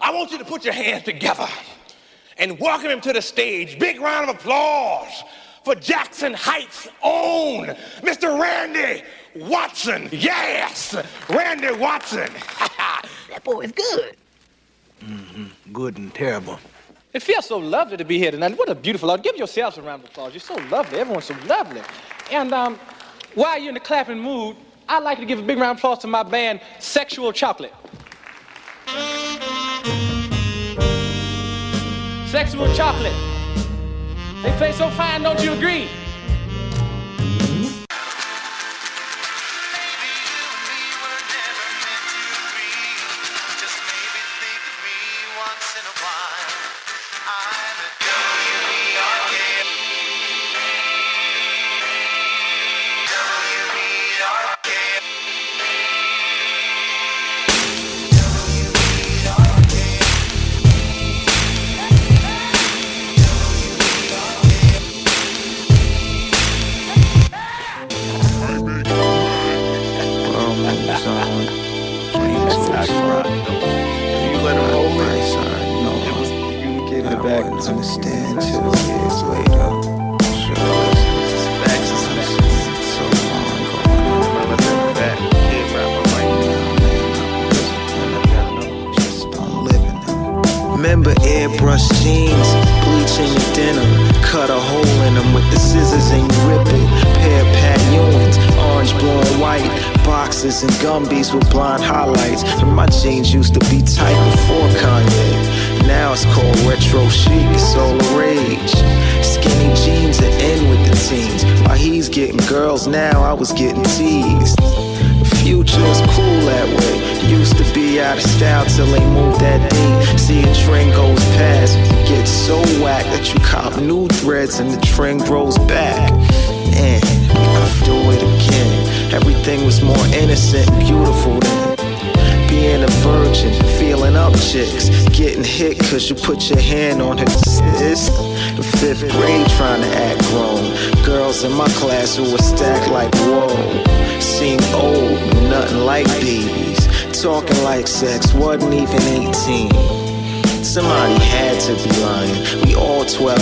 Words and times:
I 0.00 0.10
want 0.12 0.30
you 0.32 0.38
to 0.38 0.44
put 0.44 0.64
your 0.64 0.74
hands 0.74 1.04
together 1.04 1.46
and 2.38 2.58
welcome 2.58 2.90
him 2.90 3.00
to 3.02 3.12
the 3.12 3.20
stage. 3.20 3.78
Big 3.78 4.00
round 4.00 4.30
of 4.30 4.36
applause 4.36 5.24
for 5.62 5.74
Jackson 5.74 6.32
Heights' 6.32 6.88
own 7.02 7.66
Mr. 8.00 8.40
Randy 8.40 9.02
Watson. 9.36 10.08
Yes, 10.10 10.96
Randy 11.28 11.72
Watson. 11.72 12.30
that 13.28 13.42
boy 13.44 13.60
is 13.60 13.72
good. 13.72 14.16
Mm-hmm. 15.04 15.72
Good 15.72 15.98
and 15.98 16.14
terrible. 16.14 16.58
It 17.12 17.22
feels 17.22 17.46
so 17.46 17.58
lovely 17.58 17.96
to 17.96 18.04
be 18.04 18.18
here 18.18 18.30
tonight. 18.30 18.56
What 18.56 18.68
a 18.68 18.74
beautiful 18.74 19.10
audience. 19.10 19.26
Give 19.26 19.36
yourselves 19.36 19.76
a 19.78 19.82
round 19.82 20.04
of 20.04 20.10
applause. 20.10 20.32
You're 20.32 20.40
so 20.40 20.54
lovely. 20.70 20.98
Everyone's 20.98 21.26
so 21.26 21.36
lovely. 21.46 21.82
And 22.30 22.54
um, 22.54 22.78
while 23.34 23.58
you're 23.58 23.68
in 23.68 23.74
the 23.74 23.80
clapping 23.80 24.18
mood, 24.18 24.56
I'd 24.88 25.02
like 25.02 25.18
to 25.18 25.26
give 25.26 25.38
a 25.38 25.42
big 25.42 25.58
round 25.58 25.72
of 25.72 25.78
applause 25.78 25.98
to 26.00 26.06
my 26.06 26.22
band, 26.22 26.60
Sexual 26.78 27.32
Chocolate. 27.32 27.74
Sexual 32.30 32.72
Chocolate. 32.74 33.12
They 34.44 34.52
play 34.56 34.70
so 34.70 34.88
fine, 34.90 35.24
don't 35.24 35.42
you 35.42 35.52
agree? 35.52 35.88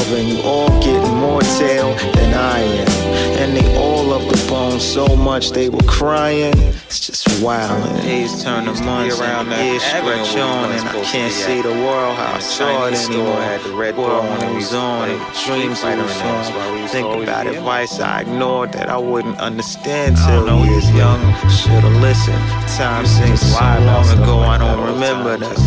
All 0.09 0.17
12 0.17 0.19
and 0.19 0.29
you 0.29 0.43
all 0.43 0.69
get 0.83 1.03
more 1.15 1.41
tail 1.59 1.95
than 2.15 2.35
I 2.35 2.61
am. 2.61 2.89
And 3.39 3.57
they 3.57 3.77
all 3.77 4.05
love 4.05 4.29
the 4.29 4.49
bone 4.49 4.81
so 4.81 5.17
much 5.17 5.51
they 5.51 5.69
were 5.69 5.87
crying. 5.87 6.55
It's 6.87 7.07
just 7.07 7.27
wildin'. 7.43 8.03
Days 8.03 8.43
turn 8.43 8.65
to 8.65 8.83
months 8.83 9.21
around 9.21 9.49
the 9.49 9.65
years 9.65 9.83
stretch 9.83 10.37
on, 10.37 10.73
and 10.73 10.89
I 10.89 11.03
can't 11.05 11.33
see 11.33 11.63
the 11.63 11.73
world 11.85 12.17
how 12.17 12.35
I 12.35 12.39
saw 12.41 12.87
it 12.87 12.95
anymore. 12.95 13.41
Had 13.41 13.63
the 13.63 13.75
red 13.75 13.97
world 13.97 14.25
moves 14.43 14.75
on, 14.75 15.11
and 15.11 15.21
dreams 15.47 15.83
were 15.83 16.09
formed. 16.09 16.91
Think 16.91 17.23
about 17.23 17.47
advice 17.47 18.01
I 18.01 18.23
ignored 18.23 18.73
that 18.73 18.89
I 18.89 18.99
wouldn't 18.99 19.39
understand 19.39 20.17
till 20.17 20.49
I 20.49 20.55
was 20.55 20.91
young. 20.93 21.21
Should've 21.51 22.01
listened. 22.01 22.43
Time 22.77 23.07
seems 23.07 23.41
so 23.41 23.61
long 23.61 24.09
ago, 24.19 24.41
I 24.41 24.59
don't 24.59 24.85
remember 24.85 25.37
this. 25.37 25.61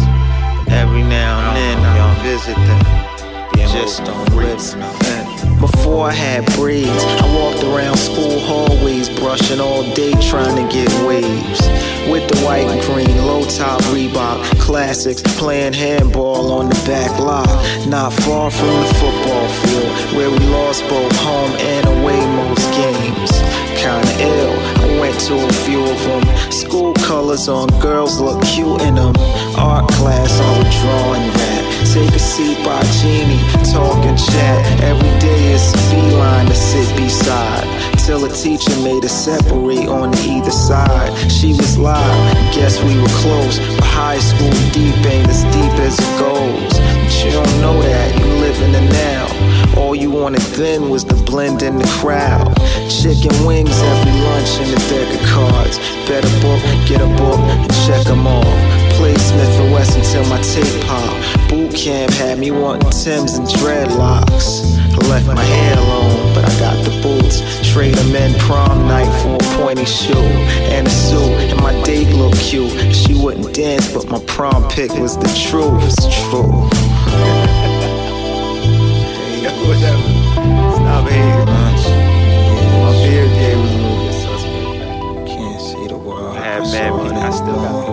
Every 0.67 1.03
now 1.03 1.49
and 1.49 1.57
then 1.57 1.77
I 1.85 2.23
visit 2.23 2.55
them 2.55 3.10
just 3.71 4.03
don't 4.03 4.35
listen. 4.35 4.81
Before 5.59 6.07
I 6.07 6.11
had 6.11 6.45
braids, 6.57 7.03
I 7.23 7.25
walked 7.35 7.63
around 7.63 7.97
school 7.97 8.39
hallways, 8.39 9.07
brushing 9.19 9.61
all 9.61 9.83
day 9.93 10.11
trying 10.19 10.55
to 10.57 10.73
get 10.73 10.89
waves. 11.05 11.61
With 12.11 12.27
the 12.29 12.41
white 12.43 12.67
and 12.67 12.81
green 12.81 13.15
low 13.25 13.43
top 13.45 13.79
Reebok 13.93 14.59
classics, 14.59 15.21
playing 15.37 15.73
handball 15.73 16.51
on 16.51 16.67
the 16.67 16.83
back 16.85 17.17
lot. 17.19 17.47
Not 17.87 18.11
far 18.11 18.51
from 18.51 18.67
the 18.67 18.93
football 18.99 19.47
field, 19.63 20.15
where 20.15 20.29
we 20.29 20.39
lost 20.47 20.83
both 20.89 21.15
home 21.17 21.51
and 21.59 21.85
away 21.87 22.19
most 22.35 22.67
games. 22.73 23.31
Kinda 23.79 24.13
ill, 24.19 24.53
I 24.83 24.99
went 24.99 25.19
to 25.27 25.35
a 25.35 25.53
few 25.63 25.81
of 25.81 25.99
them. 26.03 26.51
School 26.51 26.93
colors 26.95 27.47
on 27.47 27.67
girls 27.79 28.19
look 28.19 28.43
cute 28.43 28.81
in 28.81 28.95
them. 28.95 29.13
Art 29.55 29.87
class, 29.93 30.39
I 30.39 30.57
was 30.57 30.75
drawing 30.81 31.27
that. 31.39 31.61
Take 31.93 32.15
a 32.15 32.19
seat 32.19 32.50
by 32.63 32.81
Jeannie, 32.99 33.41
talk 33.71 34.03
and 34.05 34.17
chat. 34.17 34.81
Every 34.81 35.13
day 35.19 35.53
it's 35.53 35.73
a 35.73 35.95
beeline 35.95 36.47
to 36.47 36.55
sit 36.55 36.87
beside. 36.95 37.65
Till 37.99 38.25
a 38.25 38.29
teacher 38.29 38.75
made 38.81 39.03
us 39.05 39.13
separate 39.13 39.87
on 39.87 40.15
either 40.19 40.51
side. 40.51 41.11
She 41.31 41.53
was 41.53 41.77
live, 41.77 42.55
guess 42.55 42.81
we 42.83 42.99
were 42.99 43.15
close. 43.23 43.59
But 43.77 43.83
high 43.83 44.19
school 44.19 44.51
deep 44.71 44.95
ain't 45.05 45.29
as 45.29 45.43
deep 45.55 45.75
as 45.85 45.97
it 45.99 46.19
goes. 46.19 46.73
But 46.79 47.13
you 47.23 47.31
don't 47.31 47.55
know 47.61 47.81
that, 47.81 48.07
you 48.19 48.25
live 48.41 48.59
in 48.61 48.71
the 48.71 48.81
now. 48.91 49.79
All 49.79 49.95
you 49.95 50.11
wanted 50.11 50.41
then 50.57 50.89
was 50.89 51.05
the 51.05 51.15
blend 51.23 51.61
in 51.61 51.77
the 51.77 51.87
crowd. 51.99 52.55
Chicken 52.89 53.33
wings 53.45 53.77
every 53.81 54.11
lunch 54.27 54.51
and 54.61 54.71
a 54.71 54.81
deck 54.89 55.09
of 55.13 55.27
cards. 55.29 55.77
Better 56.07 56.33
book, 56.41 56.61
get 56.87 57.01
a 57.01 57.07
book, 57.21 57.39
and 57.39 57.73
check 57.85 58.03
them 58.03 58.27
off 58.27 58.90
Smith 59.01 59.59
and 59.59 59.73
Wesson 59.73 60.01
till 60.03 60.25
my 60.29 60.39
tape 60.41 60.85
pop. 60.85 61.49
Boot 61.49 61.73
camp 61.75 62.11
had 62.13 62.37
me 62.37 62.51
wanting 62.51 62.89
Tim's 62.91 63.33
and 63.33 63.47
dreadlocks. 63.47 64.77
I 64.93 65.09
left 65.09 65.25
my 65.25 65.43
hair 65.43 65.77
alone, 65.77 66.35
but 66.35 66.45
I 66.45 66.59
got 66.59 66.77
the 66.85 66.91
boots. 67.01 67.41
Trade 67.71 67.95
them 67.95 68.15
in 68.15 68.37
prom 68.39 68.87
night 68.87 69.11
for 69.21 69.35
a 69.35 69.57
pointy 69.57 69.85
shoe 69.85 70.13
and 70.13 70.85
a 70.85 70.89
suit. 70.89 71.51
And 71.51 71.59
my 71.61 71.73
date 71.83 72.13
looked 72.13 72.39
cute. 72.39 72.71
She 72.93 73.15
wouldn't 73.15 73.55
dance, 73.55 73.91
but 73.91 74.07
my 74.07 74.19
prom 74.27 74.69
pick 74.69 74.91
was 74.93 75.17
the 75.17 75.29
truth. 75.49 75.81
It's 75.83 76.05
true. 76.29 76.69
Whatever. 79.61 80.01
Stop 80.75 81.07
hating, 81.07 81.45
My 82.81 82.91
beard 83.03 83.31
game 83.31 83.61
was. 84.05 84.25
Can't 85.27 85.61
see 85.61 85.87
the 85.87 85.97
world. 85.97 86.35
I 86.35 86.41
had 86.41 86.61
I 86.61 87.29
still 87.31 87.55
got 87.55 87.90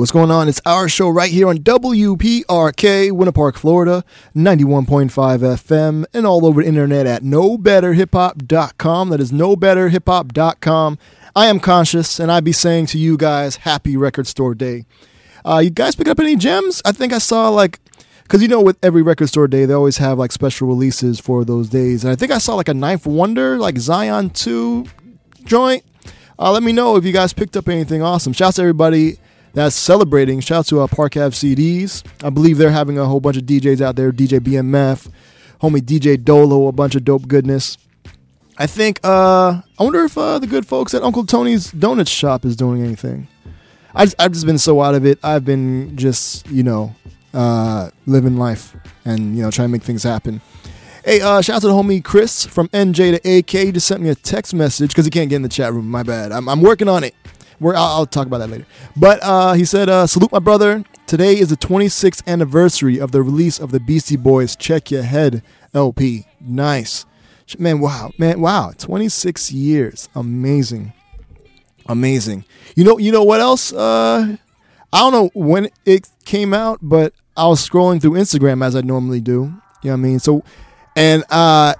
what's 0.00 0.10
going 0.10 0.30
on? 0.30 0.48
It's 0.48 0.62
our 0.64 0.88
show 0.88 1.10
right 1.10 1.30
here 1.30 1.46
on 1.46 1.58
WPRK, 1.58 3.12
Winter 3.12 3.32
Park, 3.32 3.58
Florida, 3.58 4.02
91.5 4.34 5.10
FM, 5.10 6.06
and 6.14 6.26
all 6.26 6.46
over 6.46 6.62
the 6.62 6.68
internet 6.68 7.06
at 7.06 7.22
knowbetterhiphop.com. 7.22 9.10
That 9.10 9.20
is 9.20 9.30
knowbetterhiphop.com. 9.30 10.98
I 11.36 11.46
am 11.48 11.60
conshus, 11.60 12.18
and 12.18 12.32
I'd 12.32 12.44
be 12.44 12.52
saying 12.52 12.86
to 12.86 12.98
you 12.98 13.18
guys, 13.18 13.56
happy 13.56 13.94
record 13.98 14.26
store 14.26 14.54
day. 14.54 14.86
Uh, 15.44 15.58
you 15.58 15.68
guys 15.68 15.94
pick 15.94 16.08
up 16.08 16.18
any 16.18 16.34
gems? 16.34 16.80
I 16.86 16.92
think 16.92 17.12
I 17.12 17.18
saw 17.18 17.50
like, 17.50 17.78
because 18.22 18.40
you 18.40 18.48
know, 18.48 18.62
with 18.62 18.78
every 18.82 19.02
record 19.02 19.28
store 19.28 19.48
day, 19.48 19.66
they 19.66 19.74
always 19.74 19.98
have 19.98 20.18
like 20.18 20.32
special 20.32 20.66
releases 20.66 21.20
for 21.20 21.44
those 21.44 21.68
days. 21.68 22.04
And 22.04 22.12
I 22.12 22.16
think 22.16 22.32
I 22.32 22.38
saw 22.38 22.54
like 22.54 22.68
a 22.68 22.74
Ninth 22.74 23.06
Wonder, 23.06 23.58
like 23.58 23.76
Zion 23.76 24.30
2 24.30 24.86
joint. 25.44 25.84
Uh, 26.38 26.52
let 26.52 26.62
me 26.62 26.72
know 26.72 26.96
if 26.96 27.04
you 27.04 27.12
guys 27.12 27.34
picked 27.34 27.54
up 27.54 27.68
anything 27.68 28.00
awesome. 28.00 28.32
Shouts 28.32 28.56
to 28.56 28.62
everybody 28.62 29.18
that's 29.52 29.76
celebrating. 29.76 30.40
Shout 30.40 30.58
out 30.60 30.66
to 30.66 30.80
uh, 30.80 30.86
Park 30.86 31.16
Ave 31.16 31.34
CDs. 31.34 32.04
I 32.24 32.30
believe 32.30 32.58
they're 32.58 32.70
having 32.70 32.98
a 32.98 33.06
whole 33.06 33.20
bunch 33.20 33.36
of 33.36 33.44
DJs 33.44 33.80
out 33.80 33.96
there. 33.96 34.12
DJ 34.12 34.38
BMF, 34.40 35.10
homie 35.60 35.80
DJ 35.80 36.22
Dolo, 36.22 36.68
a 36.68 36.72
bunch 36.72 36.94
of 36.94 37.04
dope 37.04 37.26
goodness. 37.28 37.76
I 38.58 38.66
think. 38.66 39.00
Uh, 39.02 39.62
I 39.78 39.82
wonder 39.82 40.04
if 40.04 40.16
uh, 40.18 40.38
the 40.38 40.46
good 40.46 40.66
folks 40.66 40.94
at 40.94 41.02
Uncle 41.02 41.24
Tony's 41.24 41.72
Donut 41.72 42.08
Shop 42.08 42.44
is 42.44 42.56
doing 42.56 42.82
anything. 42.82 43.26
I 43.94 44.04
just, 44.04 44.16
I've 44.20 44.32
just 44.32 44.46
been 44.46 44.58
so 44.58 44.80
out 44.82 44.94
of 44.94 45.04
it. 45.04 45.18
I've 45.22 45.44
been 45.44 45.96
just 45.96 46.48
you 46.48 46.62
know 46.62 46.94
uh, 47.34 47.90
living 48.06 48.36
life 48.36 48.76
and 49.04 49.36
you 49.36 49.42
know 49.42 49.50
trying 49.50 49.68
to 49.68 49.72
make 49.72 49.82
things 49.82 50.02
happen. 50.02 50.40
Hey, 51.04 51.22
uh, 51.22 51.40
shout 51.40 51.56
out 51.56 51.62
to 51.62 51.68
the 51.68 51.72
homie 51.72 52.04
Chris 52.04 52.44
from 52.44 52.68
NJ 52.68 53.18
to 53.18 53.38
AK. 53.38 53.50
He 53.50 53.72
just 53.72 53.86
sent 53.86 54.02
me 54.02 54.10
a 54.10 54.14
text 54.14 54.52
message 54.52 54.90
because 54.90 55.06
he 55.06 55.10
can't 55.10 55.30
get 55.30 55.36
in 55.36 55.42
the 55.42 55.48
chat 55.48 55.72
room. 55.72 55.88
My 55.88 56.02
bad. 56.02 56.30
I'm, 56.30 56.46
I'm 56.46 56.60
working 56.60 56.88
on 56.88 57.04
it. 57.04 57.14
We're, 57.60 57.74
I'll, 57.74 57.98
I'll, 57.98 58.06
talk 58.06 58.26
about 58.26 58.38
that 58.38 58.48
later. 58.48 58.66
But 58.96 59.20
uh, 59.22 59.52
he 59.52 59.64
said, 59.64 59.88
uh, 59.88 60.06
"Salute 60.06 60.32
my 60.32 60.38
brother. 60.38 60.82
Today 61.06 61.38
is 61.38 61.50
the 61.50 61.56
26th 61.56 62.26
anniversary 62.26 62.98
of 62.98 63.12
the 63.12 63.22
release 63.22 63.58
of 63.58 63.70
the 63.70 63.80
Beastie 63.80 64.16
Boys 64.16 64.56
Check 64.56 64.90
Your 64.90 65.02
Head 65.02 65.42
LP. 65.74 66.24
Nice, 66.40 67.04
man. 67.58 67.80
Wow, 67.80 68.12
man. 68.16 68.40
Wow. 68.40 68.72
26 68.78 69.52
years. 69.52 70.08
Amazing, 70.14 70.92
amazing. 71.86 72.44
You 72.76 72.84
know, 72.84 72.98
you 72.98 73.12
know 73.12 73.24
what 73.24 73.40
else? 73.40 73.72
Uh, 73.72 74.36
I 74.92 74.98
don't 74.98 75.12
know 75.12 75.30
when 75.34 75.68
it 75.84 76.08
came 76.24 76.54
out, 76.54 76.78
but 76.80 77.12
I 77.36 77.46
was 77.46 77.66
scrolling 77.66 78.00
through 78.00 78.12
Instagram 78.12 78.64
as 78.64 78.74
I 78.74 78.80
normally 78.80 79.20
do. 79.20 79.32
You 79.32 79.40
know 79.42 79.52
what 79.82 79.92
I 79.92 79.96
mean? 79.96 80.18
So, 80.18 80.42
and 80.96 81.24
uh, 81.30 81.74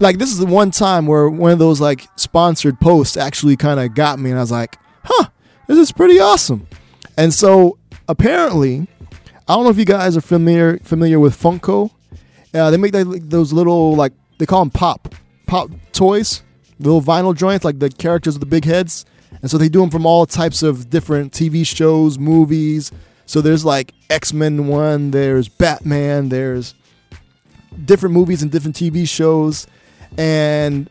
like 0.00 0.18
this 0.18 0.32
is 0.32 0.38
the 0.38 0.46
one 0.46 0.70
time 0.70 1.06
where 1.06 1.28
one 1.28 1.52
of 1.52 1.58
those 1.58 1.80
like 1.80 2.08
sponsored 2.16 2.80
posts 2.80 3.16
actually 3.16 3.56
kind 3.56 3.78
of 3.78 3.94
got 3.94 4.18
me, 4.18 4.30
and 4.30 4.38
I 4.38 4.42
was 4.42 4.50
like, 4.50 4.76
"Huh, 5.04 5.28
this 5.68 5.78
is 5.78 5.92
pretty 5.92 6.18
awesome." 6.18 6.66
And 7.16 7.32
so 7.32 7.78
apparently, 8.08 8.88
I 9.46 9.54
don't 9.54 9.64
know 9.64 9.70
if 9.70 9.78
you 9.78 9.84
guys 9.84 10.16
are 10.16 10.22
familiar 10.22 10.78
familiar 10.78 11.20
with 11.20 11.40
Funko. 11.40 11.90
Uh, 12.52 12.70
they 12.70 12.78
make 12.78 12.94
like, 12.94 13.28
those 13.28 13.52
little 13.52 13.94
like 13.94 14.12
they 14.38 14.46
call 14.46 14.60
them 14.60 14.70
pop 14.70 15.14
pop 15.46 15.70
toys, 15.92 16.42
little 16.78 17.02
vinyl 17.02 17.36
joints, 17.36 17.64
like 17.64 17.78
the 17.78 17.90
characters 17.90 18.34
with 18.34 18.40
the 18.40 18.46
big 18.46 18.64
heads. 18.64 19.04
And 19.42 19.50
so 19.50 19.58
they 19.58 19.68
do 19.68 19.80
them 19.80 19.90
from 19.90 20.06
all 20.06 20.26
types 20.26 20.62
of 20.62 20.90
different 20.90 21.32
TV 21.32 21.66
shows, 21.66 22.18
movies. 22.18 22.90
So 23.26 23.40
there's 23.40 23.64
like 23.64 23.92
X 24.08 24.32
Men 24.32 24.66
one, 24.66 25.10
there's 25.12 25.48
Batman, 25.48 26.30
there's 26.30 26.74
different 27.84 28.14
movies 28.14 28.42
and 28.42 28.50
different 28.50 28.76
TV 28.76 29.08
shows 29.08 29.66
and 30.18 30.88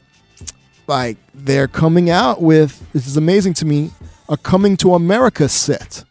like 0.87 1.17
they're 1.33 1.67
coming 1.67 2.09
out 2.09 2.41
with 2.41 2.91
this 2.93 3.07
is 3.07 3.17
amazing 3.17 3.53
to 3.53 3.65
me 3.65 3.91
a 4.27 4.37
coming 4.37 4.75
to 4.77 4.93
america 4.95 5.47
set. 5.47 6.03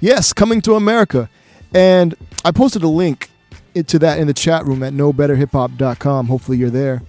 Yes 0.00 0.32
coming 0.32 0.60
to 0.62 0.74
america. 0.74 1.28
And 1.74 2.14
i 2.44 2.50
posted 2.50 2.82
a 2.82 2.88
link 2.88 3.30
to 3.86 3.98
that 4.00 4.18
in 4.18 4.26
the 4.26 4.34
chat 4.34 4.66
room 4.66 4.82
at 4.82 4.92
knowbetterhiphop.com 4.92 6.26
hopefully 6.26 6.58
you're 6.58 6.70
there. 6.70 7.02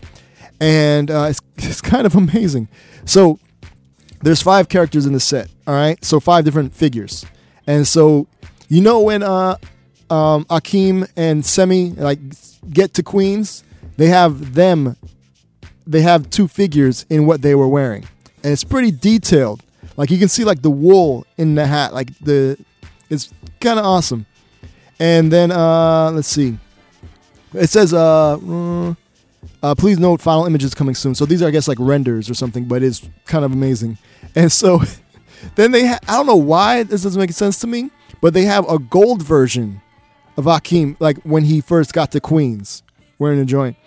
And 0.59 1.09
uh, 1.09 1.27
it's, 1.29 1.41
it's 1.57 1.81
kind 1.81 2.05
of 2.05 2.15
amazing. 2.15 2.67
So 3.05 3.39
there's 4.21 4.41
five 4.41 4.69
characters 4.69 5.05
in 5.05 5.13
the 5.13 5.19
set 5.19 5.49
all 5.67 5.73
right? 5.73 6.03
So 6.03 6.19
five 6.19 6.45
different 6.45 6.73
figures. 6.73 7.25
And 7.67 7.87
so 7.87 8.27
you 8.69 8.81
know 8.81 9.01
when 9.01 9.23
uh 9.23 9.57
um 10.09 10.45
akeem 10.45 11.09
and 11.17 11.43
Semmi 11.43 11.97
like 11.97 12.19
get 12.69 12.93
to 12.95 13.03
queens 13.03 13.63
they 13.97 14.07
have 14.07 14.53
them 14.53 14.95
they 15.87 16.01
have 16.01 16.29
two 16.29 16.47
figures 16.47 17.05
in 17.09 17.25
what 17.25 17.41
they 17.41 17.55
were 17.55 17.67
wearing. 17.67 18.07
And 18.43 18.53
it's 18.53 18.63
pretty 18.63 18.91
detailed. 18.91 19.63
Like 19.97 20.09
you 20.11 20.17
can 20.17 20.29
see 20.29 20.43
like 20.43 20.61
the 20.61 20.69
wool 20.69 21.25
in 21.37 21.55
the 21.55 21.65
hat 21.65 21.93
like 21.93 22.17
the 22.19 22.57
it's 23.09 23.33
kind 23.59 23.79
of 23.79 23.85
awesome. 23.85 24.25
And 24.99 25.31
then 25.31 25.51
uh 25.51 26.11
let's 26.11 26.27
see. 26.27 26.57
It 27.53 27.67
says 27.67 27.93
uh, 27.93 28.37
uh, 28.37 28.93
uh 29.61 29.75
please 29.75 29.99
note 29.99 30.21
final 30.21 30.45
images 30.45 30.73
coming 30.73 30.95
soon. 30.95 31.15
So 31.15 31.25
these 31.25 31.41
are 31.41 31.47
i 31.47 31.51
guess 31.51 31.67
like 31.67 31.79
renders 31.79 32.29
or 32.29 32.33
something 32.33 32.65
but 32.65 32.83
it's 32.83 33.07
kind 33.25 33.45
of 33.45 33.51
amazing. 33.51 33.97
And 34.33 34.49
so 34.49 34.81
then 35.55 35.71
they 35.71 35.87
ha- 35.87 35.99
i 36.07 36.13
don't 36.13 36.25
know 36.25 36.37
why 36.37 36.83
this 36.83 37.03
doesn't 37.03 37.19
make 37.19 37.33
sense 37.33 37.59
to 37.59 37.67
me 37.67 37.91
but 38.21 38.33
they 38.33 38.43
have 38.43 38.69
a 38.69 38.79
gold 38.79 39.23
version 39.23 39.81
of 40.37 40.45
Akeem, 40.45 40.95
like 40.99 41.17
when 41.23 41.43
he 41.43 41.59
first 41.59 41.93
got 41.93 42.11
to 42.11 42.21
Queens, 42.21 42.83
wearing 43.21 43.39
a 43.39 43.45
joint. 43.45 43.77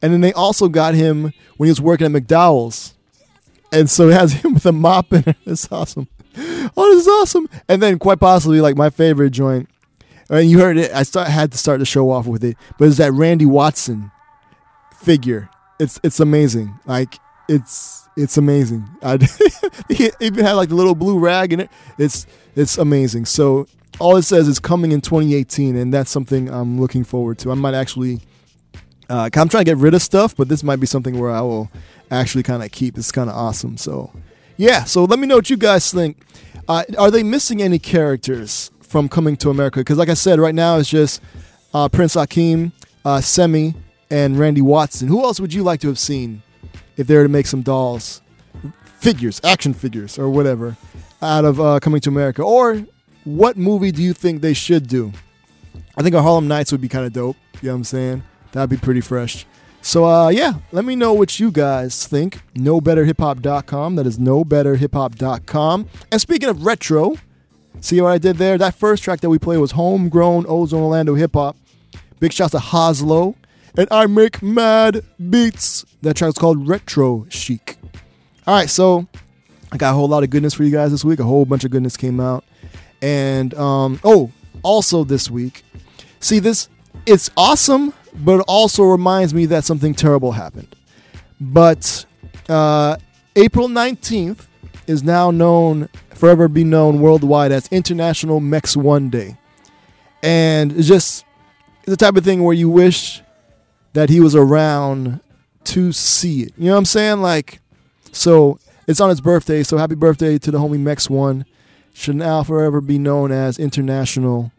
And 0.00 0.12
then 0.12 0.20
they 0.20 0.32
also 0.32 0.68
got 0.68 0.94
him 0.94 1.32
when 1.56 1.66
he 1.66 1.70
was 1.70 1.80
working 1.80 2.06
at 2.06 2.12
McDowell's. 2.12 2.94
And 3.72 3.90
so 3.90 4.08
it 4.08 4.14
has 4.14 4.32
him 4.44 4.54
with 4.54 4.64
a 4.64 4.72
mop 4.72 5.12
in 5.12 5.24
it. 5.26 5.36
It's 5.44 5.70
awesome. 5.70 6.08
Oh, 6.38 6.94
this 6.94 7.02
is 7.02 7.08
awesome. 7.08 7.48
And 7.68 7.82
then 7.82 7.98
quite 7.98 8.20
possibly 8.20 8.60
like 8.60 8.76
my 8.76 8.90
favorite 8.90 9.30
joint. 9.30 9.68
And 10.30 10.48
you 10.48 10.60
heard 10.60 10.76
it. 10.76 10.92
I 10.92 11.02
start, 11.02 11.28
had 11.28 11.52
to 11.52 11.58
start 11.58 11.80
the 11.80 11.86
show 11.86 12.10
off 12.10 12.26
with 12.26 12.44
it, 12.44 12.56
but 12.78 12.88
it's 12.88 12.96
that 12.98 13.12
Randy 13.12 13.46
Watson 13.46 14.10
figure. 15.00 15.48
It's 15.78 16.00
it's 16.02 16.18
amazing. 16.18 16.76
Like 16.84 17.16
it's 17.48 18.08
it's 18.16 18.36
amazing. 18.36 18.88
I, 19.02 19.14
even 20.20 20.44
had 20.44 20.54
like 20.54 20.70
the 20.70 20.74
little 20.74 20.96
blue 20.96 21.18
rag 21.20 21.52
in 21.52 21.60
it. 21.60 21.70
It's 21.96 22.26
it's 22.56 22.76
amazing. 22.76 23.26
So 23.26 23.68
all 24.00 24.16
it 24.16 24.22
says 24.22 24.48
is 24.48 24.58
coming 24.58 24.90
in 24.90 25.00
2018, 25.00 25.76
and 25.76 25.94
that's 25.94 26.10
something 26.10 26.50
I'm 26.50 26.80
looking 26.80 27.04
forward 27.04 27.38
to. 27.38 27.52
I 27.52 27.54
might 27.54 27.74
actually 27.74 28.20
uh, 29.08 29.30
I'm 29.34 29.48
trying 29.48 29.64
to 29.64 29.70
get 29.70 29.76
rid 29.76 29.94
of 29.94 30.02
stuff, 30.02 30.36
but 30.36 30.48
this 30.48 30.62
might 30.62 30.80
be 30.80 30.86
something 30.86 31.18
where 31.18 31.30
I 31.30 31.40
will 31.40 31.70
actually 32.10 32.42
kind 32.42 32.62
of 32.62 32.70
keep. 32.72 32.98
It's 32.98 33.12
kind 33.12 33.30
of 33.30 33.36
awesome. 33.36 33.76
So, 33.76 34.12
yeah. 34.56 34.84
So 34.84 35.04
let 35.04 35.18
me 35.18 35.26
know 35.26 35.36
what 35.36 35.50
you 35.50 35.56
guys 35.56 35.92
think. 35.92 36.18
Uh, 36.68 36.84
are 36.98 37.10
they 37.10 37.22
missing 37.22 37.62
any 37.62 37.78
characters 37.78 38.70
from 38.80 39.08
Coming 39.08 39.36
to 39.38 39.50
America? 39.50 39.80
Because, 39.80 39.98
like 39.98 40.08
I 40.08 40.14
said, 40.14 40.40
right 40.40 40.54
now 40.54 40.78
it's 40.78 40.88
just 40.88 41.20
uh, 41.74 41.88
Prince 41.88 42.16
Akeem, 42.16 42.72
uh, 43.04 43.18
Semmi, 43.18 43.74
and 44.10 44.38
Randy 44.38 44.62
Watson. 44.62 45.08
Who 45.08 45.22
else 45.22 45.38
would 45.40 45.52
you 45.52 45.62
like 45.62 45.80
to 45.80 45.88
have 45.88 45.98
seen 45.98 46.42
if 46.96 47.06
they 47.06 47.16
were 47.16 47.24
to 47.24 47.28
make 47.28 47.46
some 47.46 47.62
dolls, 47.62 48.22
figures, 48.98 49.40
action 49.44 49.74
figures, 49.74 50.18
or 50.18 50.28
whatever, 50.30 50.76
out 51.22 51.44
of 51.44 51.60
uh, 51.60 51.78
Coming 51.80 52.00
to 52.00 52.08
America? 52.08 52.42
Or 52.42 52.84
what 53.24 53.56
movie 53.56 53.92
do 53.92 54.02
you 54.02 54.12
think 54.12 54.40
they 54.40 54.54
should 54.54 54.88
do? 54.88 55.12
I 55.96 56.02
think 56.02 56.14
a 56.14 56.22
Harlem 56.22 56.48
Nights 56.48 56.72
would 56.72 56.80
be 56.80 56.88
kind 56.88 57.06
of 57.06 57.12
dope. 57.12 57.36
You 57.60 57.68
know 57.68 57.72
what 57.72 57.76
I'm 57.78 57.84
saying? 57.84 58.22
That'd 58.56 58.70
be 58.70 58.78
pretty 58.78 59.02
fresh. 59.02 59.44
So 59.82 60.06
uh, 60.06 60.30
yeah, 60.30 60.54
let 60.72 60.86
me 60.86 60.96
know 60.96 61.12
what 61.12 61.38
you 61.38 61.50
guys 61.50 62.06
think. 62.06 62.40
KnowBetterHipHop.com. 62.54 63.96
That 63.96 64.06
is 64.06 64.18
KnowBetterHipHop.com. 64.18 65.88
And 66.10 66.20
speaking 66.22 66.48
of 66.48 66.64
retro, 66.64 67.16
see 67.80 68.00
what 68.00 68.12
I 68.12 68.16
did 68.16 68.38
there? 68.38 68.56
That 68.56 68.74
first 68.74 69.02
track 69.02 69.20
that 69.20 69.28
we 69.28 69.38
played 69.38 69.58
was 69.58 69.72
Homegrown 69.72 70.46
Ozone 70.48 70.82
Orlando 70.82 71.14
Hip 71.14 71.34
Hop. 71.34 71.58
Big 72.18 72.32
shouts 72.32 72.52
to 72.52 72.58
Has-Lo. 72.58 73.36
And 73.76 73.86
I 73.90 74.06
make 74.06 74.42
mad 74.42 75.04
beats. 75.28 75.84
That 76.00 76.16
track 76.16 76.30
is 76.30 76.38
called 76.38 76.66
Retro 76.66 77.26
Chic. 77.28 77.76
All 78.46 78.54
right, 78.54 78.70
so 78.70 79.06
I 79.70 79.76
got 79.76 79.90
a 79.90 79.94
whole 79.94 80.08
lot 80.08 80.22
of 80.22 80.30
goodness 80.30 80.54
for 80.54 80.64
you 80.64 80.70
guys 80.70 80.92
this 80.92 81.04
week. 81.04 81.20
A 81.20 81.24
whole 81.24 81.44
bunch 81.44 81.64
of 81.64 81.70
goodness 81.70 81.98
came 81.98 82.20
out. 82.20 82.42
And 83.02 83.52
um, 83.52 84.00
oh, 84.02 84.32
also 84.62 85.04
this 85.04 85.30
week, 85.30 85.62
see 86.20 86.38
this, 86.38 86.70
it's 87.04 87.30
awesome 87.36 87.92
but 88.18 88.40
it 88.40 88.44
also 88.48 88.84
reminds 88.84 89.34
me 89.34 89.46
that 89.46 89.64
something 89.64 89.94
terrible 89.94 90.32
happened. 90.32 90.74
But 91.40 92.06
uh, 92.48 92.96
April 93.34 93.68
19th 93.68 94.46
is 94.86 95.02
now 95.02 95.30
known, 95.30 95.88
forever 96.14 96.48
be 96.48 96.64
known 96.64 97.00
worldwide 97.00 97.52
as 97.52 97.68
International 97.68 98.40
Mex 98.40 98.76
One 98.76 99.10
Day. 99.10 99.36
And 100.22 100.72
it's 100.72 100.88
just 100.88 101.24
the 101.84 101.96
type 101.96 102.16
of 102.16 102.24
thing 102.24 102.42
where 102.42 102.54
you 102.54 102.68
wish 102.68 103.22
that 103.92 104.08
he 104.10 104.20
was 104.20 104.34
around 104.34 105.20
to 105.64 105.92
see 105.92 106.42
it. 106.42 106.52
You 106.56 106.66
know 106.66 106.72
what 106.72 106.78
I'm 106.78 106.84
saying? 106.84 107.22
Like, 107.22 107.60
so 108.12 108.58
it's 108.86 109.00
on 109.00 109.10
his 109.10 109.20
birthday. 109.20 109.62
So 109.62 109.76
happy 109.76 109.94
birthday 109.94 110.38
to 110.38 110.50
the 110.50 110.58
homie 110.58 110.78
Mex 110.78 111.10
One. 111.10 111.44
Should 111.92 112.16
now 112.16 112.42
forever 112.42 112.80
be 112.80 112.98
known 112.98 113.32
as 113.32 113.58
International 113.58 114.52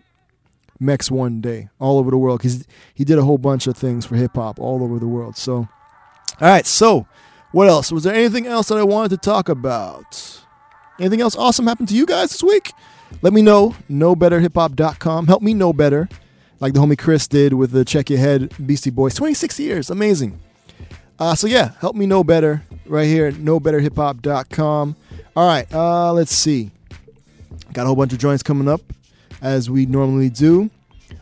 Mex 0.79 1.09
One 1.09 1.41
Day 1.41 1.69
all 1.79 1.99
over 1.99 2.11
the 2.11 2.17
world 2.17 2.39
because 2.39 2.65
he 2.93 3.03
did 3.03 3.17
a 3.17 3.23
whole 3.23 3.37
bunch 3.37 3.67
of 3.67 3.77
things 3.77 4.05
for 4.05 4.15
hip 4.15 4.35
hop 4.35 4.59
all 4.59 4.83
over 4.83 4.99
the 4.99 5.07
world. 5.07 5.37
So, 5.37 5.55
all 5.55 5.67
right. 6.39 6.65
So, 6.65 7.07
what 7.51 7.67
else? 7.67 7.91
Was 7.91 8.03
there 8.03 8.13
anything 8.13 8.45
else 8.45 8.67
that 8.69 8.77
I 8.77 8.83
wanted 8.83 9.09
to 9.09 9.17
talk 9.17 9.49
about? 9.49 10.41
Anything 10.99 11.21
else 11.21 11.35
awesome 11.35 11.67
happened 11.67 11.89
to 11.89 11.95
you 11.95 12.05
guys 12.05 12.31
this 12.31 12.43
week? 12.43 12.71
Let 13.21 13.33
me 13.33 13.41
know. 13.41 13.75
KnowBetterHipHop.com. 13.89 15.27
Help 15.27 15.41
me 15.41 15.53
know 15.53 15.71
better, 15.73 16.09
like 16.59 16.73
the 16.73 16.79
homie 16.79 16.97
Chris 16.97 17.27
did 17.27 17.53
with 17.53 17.71
the 17.71 17.85
Check 17.85 18.09
Your 18.09 18.19
Head 18.19 18.51
Beastie 18.65 18.89
Boys. 18.89 19.13
26 19.13 19.59
years. 19.59 19.89
Amazing. 19.89 20.39
Uh, 21.19 21.33
so 21.33 21.47
yeah, 21.47 21.71
help 21.79 21.95
me 21.95 22.05
know 22.05 22.23
better 22.23 22.63
right 22.85 23.07
here 23.07 23.27
at 23.27 23.35
knowbetterhiphop.com. 23.35 24.95
All 25.35 25.47
right, 25.47 25.71
uh, 25.73 26.13
let's 26.13 26.33
see. 26.33 26.71
Got 27.73 27.83
a 27.83 27.85
whole 27.87 27.95
bunch 27.95 28.13
of 28.13 28.19
joints 28.19 28.43
coming 28.43 28.67
up 28.67 28.81
as 29.41 29.69
we 29.69 29.85
normally 29.85 30.29
do. 30.29 30.69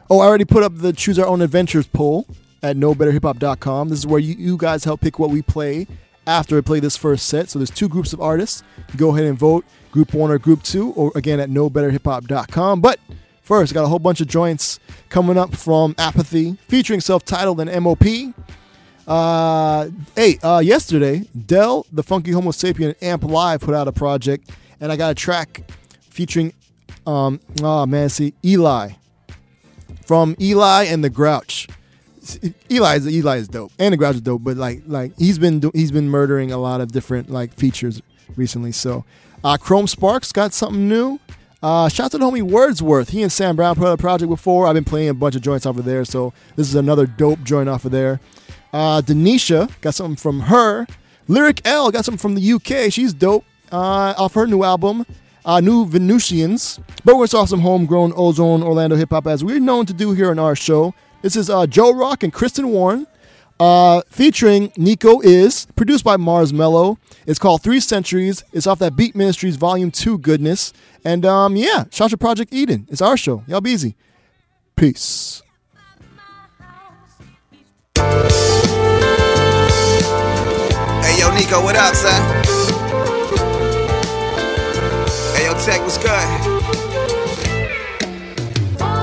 Oh, 0.09 0.19
I 0.19 0.25
already 0.25 0.45
put 0.45 0.63
up 0.63 0.73
the 0.75 0.93
Choose 0.93 1.19
Our 1.19 1.27
Own 1.27 1.41
Adventures 1.41 1.87
poll 1.87 2.27
at 2.63 2.75
knowbetterhiphop.com. 2.75 3.89
This 3.89 3.99
is 3.99 4.07
where 4.07 4.19
you, 4.19 4.35
you 4.37 4.57
guys 4.57 4.83
help 4.83 5.01
pick 5.01 5.19
what 5.19 5.29
we 5.29 5.41
play 5.41 5.87
after 6.27 6.57
I 6.57 6.61
play 6.61 6.79
this 6.79 6.97
first 6.97 7.27
set. 7.27 7.49
So 7.49 7.59
there's 7.59 7.69
two 7.69 7.89
groups 7.89 8.13
of 8.13 8.21
artists. 8.21 8.63
go 8.97 9.13
ahead 9.13 9.25
and 9.25 9.37
vote 9.37 9.65
group 9.95 10.13
one 10.13 10.29
or 10.29 10.37
group 10.37 10.61
two, 10.61 10.91
or 10.91 11.09
again 11.15 11.39
at 11.39 11.49
knowbetterhiphop.com. 11.49 12.81
But 12.81 12.99
first, 13.41 13.73
got 13.73 13.85
a 13.85 13.87
whole 13.87 13.97
bunch 13.97 14.19
of 14.19 14.27
joints 14.27 14.77
coming 15.07 15.37
up 15.37 15.55
from 15.55 15.95
Apathy, 15.97 16.57
featuring 16.67 16.99
Celph 16.99 17.23
Titled 17.23 17.61
and 17.61 17.81
MOP. 17.81 18.03
Uh, 19.07 19.87
hey, 20.15 20.37
uh, 20.43 20.59
yesterday, 20.59 21.23
Del, 21.45 21.85
the 21.93 22.03
Funky 22.03 22.31
Homo 22.31 22.51
Sapien 22.51 22.93
Amp 23.01 23.23
Live 23.23 23.61
put 23.61 23.73
out 23.73 23.87
a 23.87 23.93
project, 23.93 24.49
and 24.81 24.91
I 24.91 24.97
got 24.97 25.11
a 25.11 25.15
track 25.15 25.63
featuring, 26.01 26.51
um, 27.05 27.39
oh 27.61 27.85
man, 27.85 28.09
see, 28.09 28.33
Eligh 28.43 28.95
from 30.05 30.35
Eligh 30.39 30.83
and 30.83 31.03
the 31.03 31.09
Grouch. 31.09 31.67
Eligh 32.69 32.95
is 32.95 33.07
Eligh 33.07 33.37
is 33.37 33.47
dope, 33.47 33.71
and 33.77 33.93
the 33.93 33.97
Grouch 33.97 34.15
is 34.15 34.21
dope, 34.21 34.43
but 34.43 34.57
like 34.57 34.81
like 34.87 35.17
he's 35.17 35.37
been 35.37 35.59
do, 35.59 35.71
he's 35.73 35.91
been 35.91 36.09
murdering 36.09 36.51
a 36.51 36.57
lot 36.57 36.81
of 36.81 36.91
different 36.91 37.29
like 37.29 37.53
features 37.53 38.01
recently. 38.35 38.71
So, 38.71 39.05
uh, 39.43 39.57
Chrome 39.57 39.87
Sparks 39.87 40.31
got 40.31 40.53
something 40.53 40.87
new. 40.87 41.19
Uh, 41.61 41.89
shout 41.89 42.05
out 42.05 42.11
to 42.11 42.17
the 42.19 42.25
homie 42.25 42.43
Wordsworth. 42.43 43.09
He 43.09 43.23
and 43.23 43.31
Sam 43.31 43.55
Brown 43.55 43.75
put 43.75 43.87
out 43.87 43.93
a 43.93 43.97
project 43.97 44.29
before. 44.29 44.67
I've 44.67 44.75
been 44.75 44.83
playing 44.83 45.09
a 45.09 45.13
bunch 45.13 45.35
of 45.35 45.41
joints 45.41 45.65
off 45.65 45.77
of 45.77 45.85
there, 45.85 46.05
so 46.05 46.33
this 46.55 46.67
is 46.67 46.75
another 46.75 47.07
dope 47.07 47.41
joint 47.43 47.69
off 47.69 47.85
of 47.85 47.91
there. 47.91 48.19
Uh, 48.73 49.01
denitia 49.01 49.69
got 49.81 49.95
something 49.95 50.15
from 50.15 50.41
her. 50.41 50.85
LyricL 51.27 51.91
got 51.91 52.05
something 52.05 52.19
from 52.19 52.35
the 52.35 52.53
UK. 52.53 52.91
She's 52.91 53.13
dope. 53.13 53.45
Uh, 53.71 54.13
off 54.17 54.35
her 54.35 54.45
new 54.45 54.63
album, 54.63 55.05
uh, 55.45 55.61
New 55.61 55.85
Venusians. 55.85 56.79
But 57.05 57.15
we're 57.15 57.27
saw 57.27 57.45
some 57.45 57.61
homegrown 57.61 58.13
ozone 58.15 58.63
Orlando 58.63 58.95
hip 58.95 59.11
hop 59.11 59.27
as 59.27 59.43
we're 59.43 59.59
known 59.59 59.85
to 59.85 59.93
do 59.93 60.11
here 60.11 60.31
on 60.31 60.39
our 60.39 60.55
show. 60.55 60.93
This 61.21 61.35
is 61.35 61.49
uh, 61.49 61.65
Jorok 61.65 62.23
and 62.23 62.33
Kristen 62.33 62.69
Warren. 62.69 63.07
Uh, 63.57 64.01
featuring 64.09 64.69
Niko 64.71 65.23
Is 65.23 65.65
produced 65.77 66.03
by 66.03 66.17
Marz 66.17 66.51
Mello. 66.51 66.97
It's 67.25 67.39
called 67.39 67.63
Three 67.63 67.79
Centuries. 67.79 68.43
It's 68.51 68.67
off 68.67 68.79
that 68.79 68.97
Beat 68.97 69.15
Ministries 69.15 69.55
Volume 69.55 69.91
Two 69.91 70.17
goodness. 70.17 70.73
And 71.05 71.25
um, 71.25 71.55
yeah, 71.55 71.85
shout 71.89 72.09
to 72.09 72.17
Project 72.17 72.53
Eden. 72.53 72.85
It's 72.91 73.01
our 73.01 73.15
show. 73.15 73.45
Y'all 73.47 73.61
be 73.61 73.71
easy. 73.71 73.95
Peace. 74.75 75.41
Hey, 77.95 78.03
yo, 81.19 81.33
Nico, 81.33 81.63
what 81.63 81.77
up, 81.77 81.95
son? 81.95 82.44
Tech, 85.65 85.81
what's 85.81 85.97
good? 85.97 86.13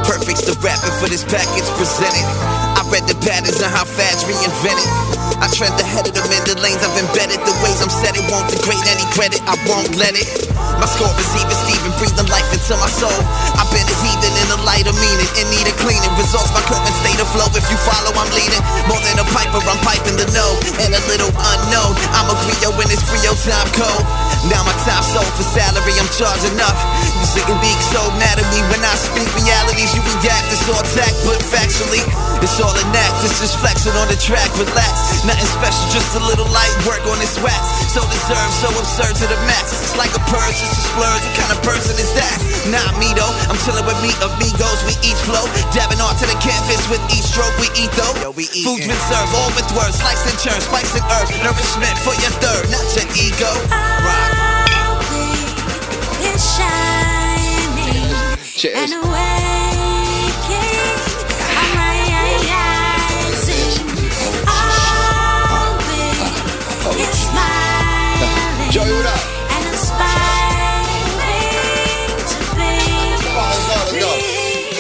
Perfect's 0.07 0.47
the 0.47 0.55
rapping 0.63 0.95
for 1.03 1.11
this 1.11 1.27
package 1.27 1.67
presented. 1.75 2.23
I 2.79 2.87
read 2.87 3.03
the 3.11 3.19
patterns 3.19 3.59
and 3.59 3.67
how 3.67 3.83
fast 3.83 4.31
reinvented. 4.31 4.87
I 5.43 5.51
trend 5.51 5.75
ahead 5.83 6.07
of 6.07 6.15
them 6.15 6.31
in 6.31 6.39
the 6.47 6.55
lanes 6.63 6.79
I've 6.87 6.95
embedded. 7.03 7.43
The 7.43 7.51
ways 7.67 7.83
I'm 7.83 7.91
set, 7.91 8.15
it 8.15 8.23
won't 8.31 8.47
degrade 8.47 8.79
any 8.87 9.03
credit. 9.11 9.43
I 9.51 9.59
won't 9.67 9.99
let 9.99 10.15
it. 10.15 10.23
My 10.79 10.87
score 10.87 11.11
is 11.19 11.35
even 11.35 11.51
Steven, 11.67 11.91
breathing 11.99 12.31
life 12.31 12.47
into 12.55 12.79
my 12.79 12.87
soul. 12.87 13.19
I've 13.59 13.67
been 13.75 13.83
a 13.83 13.97
heathen 13.99 14.31
in 14.31 14.47
the 14.55 14.63
light 14.63 14.87
of 14.87 14.95
meaning, 15.03 15.31
in 15.43 15.51
need 15.51 15.67
of 15.67 15.75
cleaning. 15.83 16.15
Results 16.15 16.55
my 16.55 16.63
current 16.71 16.95
state 17.03 17.19
of 17.19 17.27
flow. 17.35 17.51
If 17.59 17.67
you 17.75 17.79
follow, 17.83 18.15
I'm 18.15 18.31
leading. 18.39 18.63
More 18.87 19.03
than 19.03 19.19
a 19.19 19.27
piper, 19.35 19.59
I'm 19.67 19.83
piping 19.83 20.15
the 20.15 20.31
note. 20.31 20.63
And 20.79 20.95
a 20.95 21.03
little 21.11 21.35
unknown. 21.35 21.99
I'm 22.15 22.31
a 22.31 22.39
Rio 22.47 22.71
in 22.79 22.87
this 22.87 23.03
Frio 23.03 23.35
time 23.43 23.67
code. 23.75 24.22
Now 24.51 24.67
my 24.67 24.75
time 24.83 25.07
sold 25.07 25.31
for 25.39 25.47
salary, 25.47 25.95
I'm 26.03 26.11
charging 26.11 26.59
up. 26.59 26.75
You 27.15 27.27
singing 27.31 27.61
beak 27.63 27.79
so 27.95 28.03
mad 28.19 28.43
at 28.43 28.47
me 28.51 28.59
when 28.75 28.83
I 28.83 28.95
speak 28.99 29.31
realities. 29.39 29.95
You 29.95 30.03
react, 30.03 30.51
it's 30.51 30.67
all 30.67 30.83
tact, 30.99 31.15
but 31.23 31.39
factually, 31.47 32.03
it's 32.43 32.59
all 32.59 32.75
an 32.75 32.91
act. 32.91 33.23
It's 33.23 33.39
just 33.39 33.63
flexing 33.63 33.95
on 33.95 34.11
the 34.11 34.19
track, 34.19 34.51
relax. 34.59 35.23
Nothing 35.23 35.47
special, 35.47 35.87
just 35.95 36.11
a 36.19 36.23
little 36.27 36.51
light 36.51 36.75
work 36.83 37.07
on 37.07 37.23
this 37.23 37.39
wax. 37.39 37.63
So 37.95 38.03
deserved, 38.11 38.55
so 38.59 38.69
absurd 38.75 39.15
to 39.23 39.27
the 39.31 39.39
max. 39.47 39.79
It's 39.79 39.95
like 39.95 40.11
a 40.11 40.23
purge, 40.27 40.59
just 40.59 40.75
a 40.75 40.83
splurge. 40.91 41.23
What 41.23 41.35
kind 41.39 41.53
of 41.55 41.61
person 41.63 41.95
is 42.03 42.11
that? 42.19 42.37
Not 42.67 42.99
me 42.99 43.15
though. 43.15 43.31
I'm 43.47 43.59
chilling 43.63 43.87
with 43.87 44.01
me 44.03 44.11
amigos. 44.27 44.83
We 44.91 44.99
each 45.07 45.23
flow, 45.23 45.47
dabbing 45.71 46.03
on 46.03 46.19
to 46.19 46.27
the 46.27 46.39
canvas 46.43 46.83
with 46.91 47.03
each 47.15 47.31
stroke. 47.31 47.55
We 47.63 47.71
eat 47.79 47.95
though. 47.95 48.11
Yo, 48.19 48.35
we 48.35 48.51
eat. 48.51 48.67
Food's 48.67 48.91
been 48.91 49.03
served, 49.07 49.31
all 49.39 49.55
with 49.55 49.71
words, 49.79 50.03
sliced 50.03 50.27
and 50.27 50.39
churned, 50.43 50.67
spice 50.67 50.99
and 50.99 51.07
earth. 51.15 51.31
Nourishment 51.47 51.95
for 52.03 52.19
your 52.19 52.35
third, 52.43 52.67
not 52.75 52.83
your 52.99 53.07
ego. 53.15 53.53
Rock. 54.03 54.32
Shining 56.39 57.77
Cheers. 58.57 58.79
and 58.79 58.93
awakening. 59.05 60.33
I'm 61.53 61.71
rising. 61.77 62.57
All 64.49 65.77
big 65.89 66.33
is 67.01 67.17
smiling 67.21 68.71
Joey, 68.71 68.93
what 68.97 69.07
up? 69.07 69.21
and 69.53 69.67
to 72.29 72.39
be. 72.57 72.73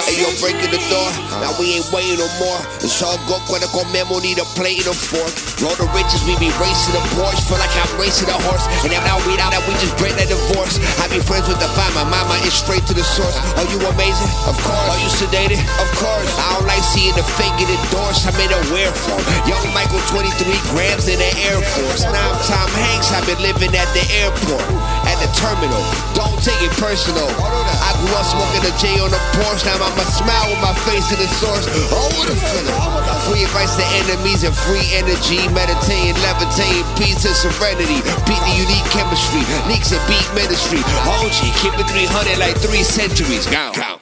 Hey, 0.01 0.17
yo, 0.21 0.29
breaking 0.41 0.71
the 0.71 0.81
door. 0.89 1.09
Now 1.53 1.61
we 1.61 1.77
ain't 1.77 1.93
waiting 1.93 2.17
no 2.17 2.25
more. 2.41 2.65
It's 2.81 3.05
all 3.05 3.21
good 3.29 3.45
when 3.53 3.61
cuando 3.61 3.69
comemos, 3.77 4.25
need 4.25 4.41
a 4.41 4.49
plate 4.57 4.81
and 4.81 4.89
a 4.89 4.97
fork. 4.97 5.29
Roll 5.61 5.77
the 5.77 5.85
riches, 5.93 6.25
we 6.25 6.33
be 6.41 6.49
racing 6.57 6.97
the 6.97 7.05
Porsche. 7.13 7.45
Feel 7.45 7.61
like 7.61 7.77
I'm 7.77 7.93
racing 8.01 8.33
a 8.33 8.39
horse. 8.49 8.65
And 8.81 8.89
then 8.89 9.05
now 9.05 9.21
we 9.29 9.37
out 9.37 9.53
that 9.53 9.61
we 9.69 9.77
just 9.77 9.93
break 10.01 10.17
that 10.17 10.33
divorce. 10.33 10.81
I 10.97 11.13
be 11.13 11.21
friends 11.21 11.53
with 11.53 11.61
the 11.61 11.69
fine. 11.77 11.93
My 11.93 12.09
mama 12.09 12.41
is 12.49 12.57
straight 12.57 12.89
to 12.89 12.95
the 12.97 13.05
source. 13.05 13.37
Are 13.61 13.69
you 13.69 13.77
amazing? 13.85 14.33
Of 14.49 14.57
course. 14.65 14.89
Are 14.97 14.97
you 14.97 15.13
sedated? 15.13 15.61
Of 15.77 15.89
course. 16.01 16.31
I 16.41 16.57
don't 16.57 16.65
like 16.65 16.81
seeing 16.81 17.13
the 17.21 17.27
fake 17.37 17.53
get 17.61 17.69
endorsed. 17.69 18.25
I'm 18.25 18.39
in 18.41 18.49
a 18.49 18.61
wear 18.73 18.89
form. 18.89 19.21
Young 19.45 19.69
Michael, 19.77 20.01
23 20.09 20.33
grams 20.73 21.05
in 21.13 21.21
the 21.21 21.31
Air 21.53 21.61
Force. 21.61 22.09
Now 22.09 22.33
I'm 22.33 22.41
Tom 22.49 22.69
Hanks. 22.81 23.13
I've 23.13 23.29
been 23.29 23.41
living 23.45 23.77
at 23.77 23.93
the 23.93 24.05
airport. 24.25 24.65
At 25.05 25.21
the 25.21 25.29
terminal. 25.37 25.85
Don't 26.17 26.41
take 26.41 26.65
it 26.65 26.73
personal. 26.81 27.29
I 27.29 27.93
grew 28.01 28.17
up 28.17 28.25
smoking 28.25 28.65
a 28.65 28.73
J 28.81 29.05
on 29.05 29.13
the 29.13 29.21
Porsche. 29.37 29.69
Now 29.69 29.85
I'm 29.85 30.01
a 30.01 30.07
smile 30.09 30.49
with 30.49 30.65
my 30.65 30.73
face 30.89 31.13
in 31.13 31.21
the 31.21 31.29
source. 31.43 31.67
Oh, 31.91 32.07
what 32.15 32.31
a 32.31 32.37
feeling. 32.39 32.79
Free 33.27 33.43
advice 33.43 33.75
to 33.75 33.87
enemies 33.99 34.47
and 34.47 34.55
free 34.55 34.87
energy. 34.95 35.43
Meditating, 35.51 36.15
levitating, 36.23 36.87
peace 36.95 37.27
and 37.27 37.35
serenity. 37.35 37.99
Beat 38.31 38.43
the 38.47 38.55
unique 38.55 38.87
chemistry. 38.95 39.43
Neeks 39.67 39.91
and 39.91 40.03
beat 40.07 40.29
ministry. 40.39 40.79
OG, 41.03 41.39
keep 41.59 41.75
it 41.75 41.89
300 41.91 42.39
like 42.39 42.55
three 42.63 42.87
centuries. 42.87 43.47
Count. 43.51 43.75
Count. 43.75 43.99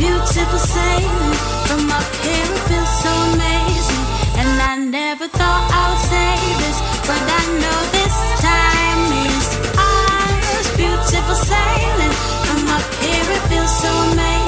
Beautiful 0.00 0.58
sailing 0.58 1.36
from 1.68 1.92
up 1.92 2.08
here, 2.24 2.48
it 2.48 2.62
feels 2.72 2.92
so 3.04 3.12
amazing. 3.36 4.04
And 4.40 4.50
I 4.64 4.80
never 4.80 5.28
thought 5.28 5.64
I 5.68 5.82
would 5.92 6.04
say 6.08 6.32
this, 6.64 6.78
but 7.04 7.20
I 7.20 7.42
know 7.60 7.78
this 7.92 8.16
time 8.40 9.02
is 9.28 9.46
ours. 9.76 10.66
Beautiful 10.80 11.36
sailing 11.36 12.14
from 12.48 12.62
up 12.72 12.86
here, 13.04 13.28
it 13.36 13.42
feels 13.52 13.74
so 13.84 13.92
amazing. 14.08 14.41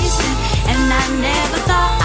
I 1.06 1.20
never 1.20 1.58
thought 1.68 2.03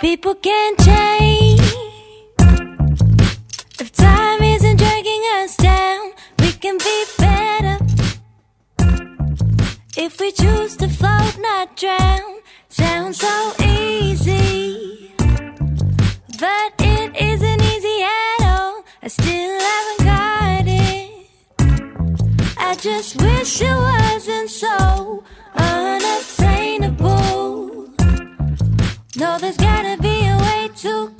People 0.00 0.36
can 0.36 0.76
change 0.76 1.60
if 3.80 3.90
time 3.90 4.40
isn't 4.40 4.76
dragging 4.76 5.22
us 5.38 5.56
down. 5.56 6.12
We 6.38 6.52
can 6.52 6.78
be 6.78 7.04
better 7.18 7.78
if 9.96 10.20
we 10.20 10.30
choose 10.30 10.76
to 10.76 10.88
float, 10.88 11.36
not 11.40 11.76
drown. 11.76 12.38
Sounds 12.68 13.18
so 13.18 13.52
easy, 13.60 15.12
but 15.18 16.72
it 16.78 17.16
isn't 17.20 17.62
easy 17.62 18.02
at 18.04 18.46
all. 18.52 18.84
I 19.02 19.08
still 19.08 19.60
haven't 19.68 20.04
got 20.04 20.64
it. 20.68 21.26
I 22.56 22.76
just 22.76 23.20
wish 23.20 23.60
it 23.62 23.76
wasn't 23.76 24.48
so 24.50 25.24
unattainable. 25.56 27.07
No, 29.18 29.36
there's 29.36 29.56
gotta 29.56 30.00
be 30.00 30.28
a 30.28 30.36
way 30.38 30.70
to 30.76 31.17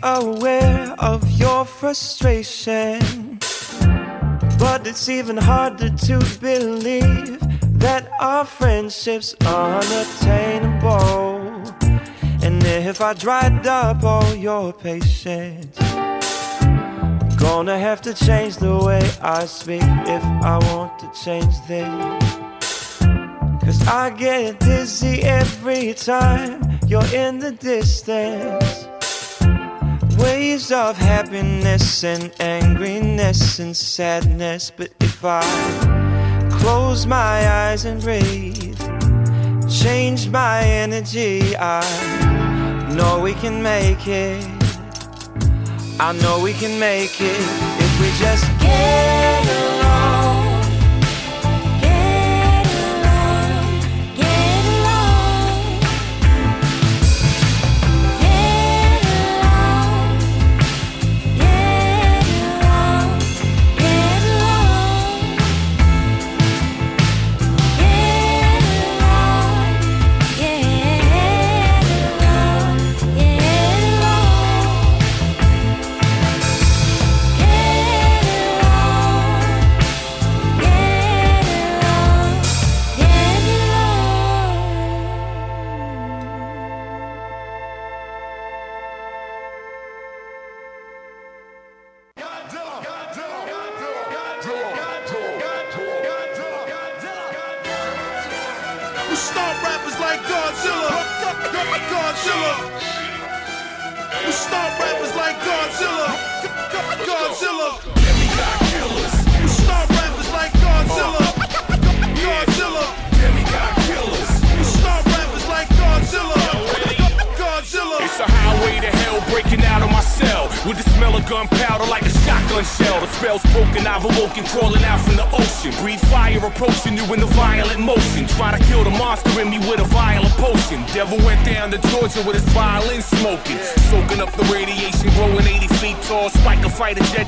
be 0.00 0.08
aware 0.08 0.94
of 0.98 1.30
your 1.32 1.64
frustration. 1.64 3.38
But 4.58 4.86
it's 4.86 5.08
even 5.08 5.36
harder 5.36 5.90
to 5.90 6.18
believe 6.40 7.40
that 7.78 8.10
our 8.20 8.44
friendship's 8.44 9.34
unattainable. 9.46 11.40
And 12.42 12.62
if 12.64 13.00
I 13.00 13.14
dried 13.14 13.66
up 13.66 14.04
all 14.04 14.34
your 14.34 14.72
patience, 14.72 15.78
gonna 17.38 17.78
have 17.78 18.02
to 18.02 18.14
change 18.14 18.56
the 18.56 18.76
way 18.84 19.10
I 19.22 19.46
speak 19.46 19.82
if 19.82 20.22
I 20.24 20.58
want 20.72 20.98
to 21.00 21.10
change 21.24 21.54
this. 21.66 22.32
Cause 23.64 23.86
I 23.86 24.10
get 24.10 24.60
dizzy 24.60 25.22
every 25.22 25.94
time 25.94 26.78
you're 26.86 27.06
in 27.14 27.38
the 27.38 27.52
distance. 27.52 28.89
Waves 30.20 30.70
of 30.70 30.96
happiness 30.96 32.04
and 32.04 32.32
angriness 32.34 33.58
and 33.60 33.76
sadness. 33.76 34.70
But 34.70 34.90
if 35.00 35.24
I 35.24 35.42
close 36.60 37.06
my 37.06 37.48
eyes 37.48 37.84
and 37.84 38.00
breathe, 38.00 38.78
change 39.68 40.28
my 40.28 40.62
energy, 40.62 41.56
I 41.56 41.82
know 42.94 43.20
we 43.20 43.34
can 43.34 43.62
make 43.62 44.06
it. 44.06 44.44
I 45.98 46.12
know 46.22 46.40
we 46.42 46.52
can 46.54 46.78
make 46.78 47.20
it 47.20 47.40
if 47.84 48.00
we 48.00 48.08
just 48.18 48.44
Get 48.60 49.69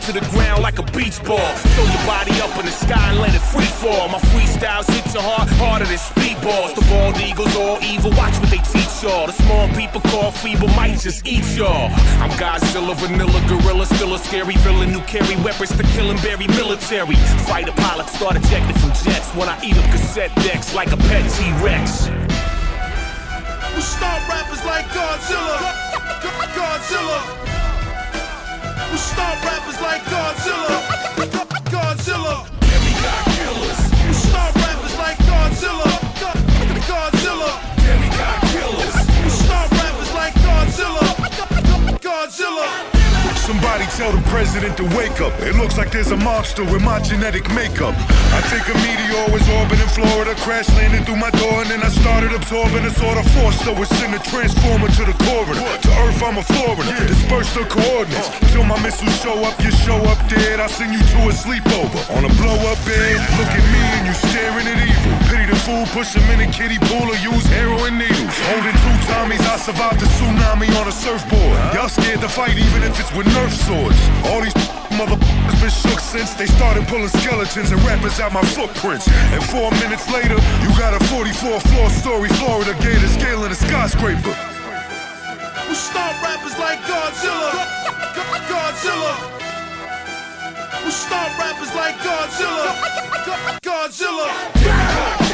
to 0.06 0.12
the 0.12 0.24
ground 0.34 0.62
like 0.62 0.78
a 0.78 0.86
beach 0.90 1.22
ball. 1.22 1.38
Throw 1.38 1.84
your 1.86 2.04
body 2.06 2.34
up 2.42 2.50
in 2.58 2.66
the 2.66 2.74
sky 2.74 3.10
and 3.10 3.20
let 3.20 3.34
it 3.34 3.44
free 3.54 3.70
fall. 3.78 4.08
My 4.08 4.18
freestyles 4.34 4.90
hit 4.90 5.06
your 5.14 5.22
heart 5.22 5.48
harder 5.62 5.84
than 5.86 5.98
speedballs. 5.98 6.74
The 6.74 6.82
bald 6.90 7.16
eagles 7.22 7.54
all 7.54 7.78
evil, 7.82 8.10
watch 8.18 8.34
what 8.42 8.50
they 8.50 8.58
teach 8.66 8.90
y'all. 9.02 9.26
The 9.26 9.32
small 9.32 9.68
people 9.78 10.00
call 10.10 10.32
feeble 10.32 10.66
might 10.74 10.98
just 10.98 11.26
eat 11.26 11.46
y'all. 11.54 11.86
I'm 12.18 12.30
Godzilla, 12.34 12.98
vanilla 12.98 13.40
gorilla, 13.46 13.86
still 13.86 14.14
a 14.14 14.18
scary 14.18 14.56
villain 14.66 14.90
who 14.90 15.00
carry 15.02 15.36
weapons 15.42 15.70
to 15.76 15.84
kill 15.94 16.10
and 16.10 16.20
bury 16.22 16.48
military. 16.48 17.14
Fighter 17.46 17.72
pilots 17.78 18.16
start 18.18 18.34
ejected 18.36 18.74
from 18.80 18.90
jets 19.06 19.30
when 19.38 19.48
I 19.48 19.54
eat 19.62 19.76
up 19.78 19.86
cassette 19.94 20.34
decks 20.42 20.74
like 20.74 20.90
a 20.90 20.96
pet 20.96 21.22
T-Rex. 21.30 22.10
We 23.76 23.82
will 28.92 28.98
stomp 28.98 29.42
rappers 29.42 29.80
like 29.80 30.02
Godzilla. 30.04 30.76
Godzilla. 31.72 32.36
Demi 32.60 32.92
God 33.00 33.24
killers. 33.36 33.80
Rappers 34.60 34.96
like 34.98 35.18
Godzilla. 35.28 35.92
Godzilla. 36.90 37.52
Demi 37.84 38.08
God 38.18 38.40
killers. 38.52 38.94
Rappers 39.48 40.12
like 40.14 40.34
Godzilla. 40.34 41.06
Godzilla 42.06 43.01
tell 44.02 44.12
the 44.12 44.22
president 44.30 44.76
to 44.76 44.84
wake 44.96 45.20
up. 45.20 45.32
It 45.40 45.54
looks 45.56 45.76
like 45.76 45.90
there's 45.90 46.10
a 46.10 46.16
monster 46.16 46.64
with 46.64 46.82
my 46.82 46.98
genetic 47.00 47.44
makeup. 47.52 47.94
I 48.32 48.40
think 48.48 48.64
a 48.66 48.76
meteor 48.80 49.24
was 49.30 49.44
orbiting 49.60 49.90
Florida, 49.92 50.34
crash 50.42 50.68
landed 50.80 51.04
through 51.04 51.20
my 51.20 51.30
door, 51.30 51.60
and 51.62 51.70
then 51.70 51.82
I 51.82 51.90
started 51.90 52.32
absorbing 52.32 52.84
a 52.84 52.90
sort 52.90 53.18
of 53.18 53.26
force 53.36 53.58
that 53.66 53.74
would 53.76 53.88
send 54.00 54.14
a 54.14 54.22
transformer 54.30 54.88
to 54.98 55.02
the 55.04 55.16
corridor. 55.26 55.60
To 55.60 55.90
Earth, 56.06 56.22
I'm 56.22 56.38
a 56.38 56.44
foreigner. 56.56 56.98
Disperse 57.06 57.52
the 57.54 57.64
coordinates. 57.66 58.28
Uh. 58.30 58.52
Till 58.52 58.64
my 58.64 58.78
missiles 58.80 59.14
show 59.20 59.36
up, 59.44 59.56
you 59.62 59.70
show 59.70 59.98
up 60.08 60.18
dead. 60.28 60.60
I 60.60 60.66
send 60.66 60.92
you 60.92 61.02
to 61.02 61.18
a 61.28 61.32
sleepover. 61.34 62.00
On 62.16 62.24
a 62.24 62.32
blow 62.40 62.58
up 62.70 62.78
bed, 62.86 63.16
look 63.38 63.52
at 63.52 63.66
me 63.74 63.82
and 63.98 64.04
you 64.06 64.14
staring 64.30 64.66
at 64.66 64.78
evil. 64.82 65.14
Pity 65.28 65.46
the 65.50 65.58
fool, 65.64 65.84
push 65.92 66.14
him 66.14 66.26
in 66.32 66.40
a 66.46 66.48
kiddie 66.52 66.80
pool 66.90 67.06
or 67.06 67.18
use 67.20 67.46
heroin 67.48 67.98
needles. 67.98 68.36
Holding 68.50 68.76
two 68.82 68.96
Tommies, 69.08 69.44
I 69.46 69.56
survived 69.56 70.00
the 70.00 70.08
tsunami 70.16 70.68
on 70.80 70.88
a 70.88 70.94
surfboard. 70.94 71.56
Y'all 71.74 71.88
scared 71.88 72.20
to 72.20 72.28
fight 72.28 72.56
even 72.56 72.82
if 72.82 72.98
it's 73.00 73.12
with 73.16 73.26
Nerf 73.32 73.52
swords. 73.64 73.96
All 74.28 74.40
these 74.40 74.52
motherfuckers 74.92 75.60
been 75.60 75.70
shook 75.70 76.00
since 76.00 76.34
they 76.34 76.46
started 76.46 76.86
pulling 76.88 77.08
skeletons 77.08 77.72
and 77.72 77.80
rappers 77.82 78.20
out 78.20 78.32
my 78.32 78.42
footprints. 78.42 79.08
And 79.32 79.42
four 79.44 79.70
minutes 79.82 80.10
later, 80.12 80.36
you 80.62 80.68
got 80.76 80.92
a 80.92 81.00
44 81.08 81.60
floor 81.60 81.88
story 81.90 82.28
Florida 82.40 82.74
gator 82.80 83.08
scaling 83.08 83.50
a 83.50 83.54
skyscraper. 83.54 84.36
We 85.68 85.74
stomp 85.74 86.20
rappers 86.22 86.58
like 86.58 86.80
Godzilla. 86.84 87.52
Godzilla. 88.52 89.14
We 90.84 90.90
stomp 90.90 91.38
rappers 91.38 91.74
like 91.74 91.96
Godzilla. 92.04 92.68
Godzilla. 93.62 95.31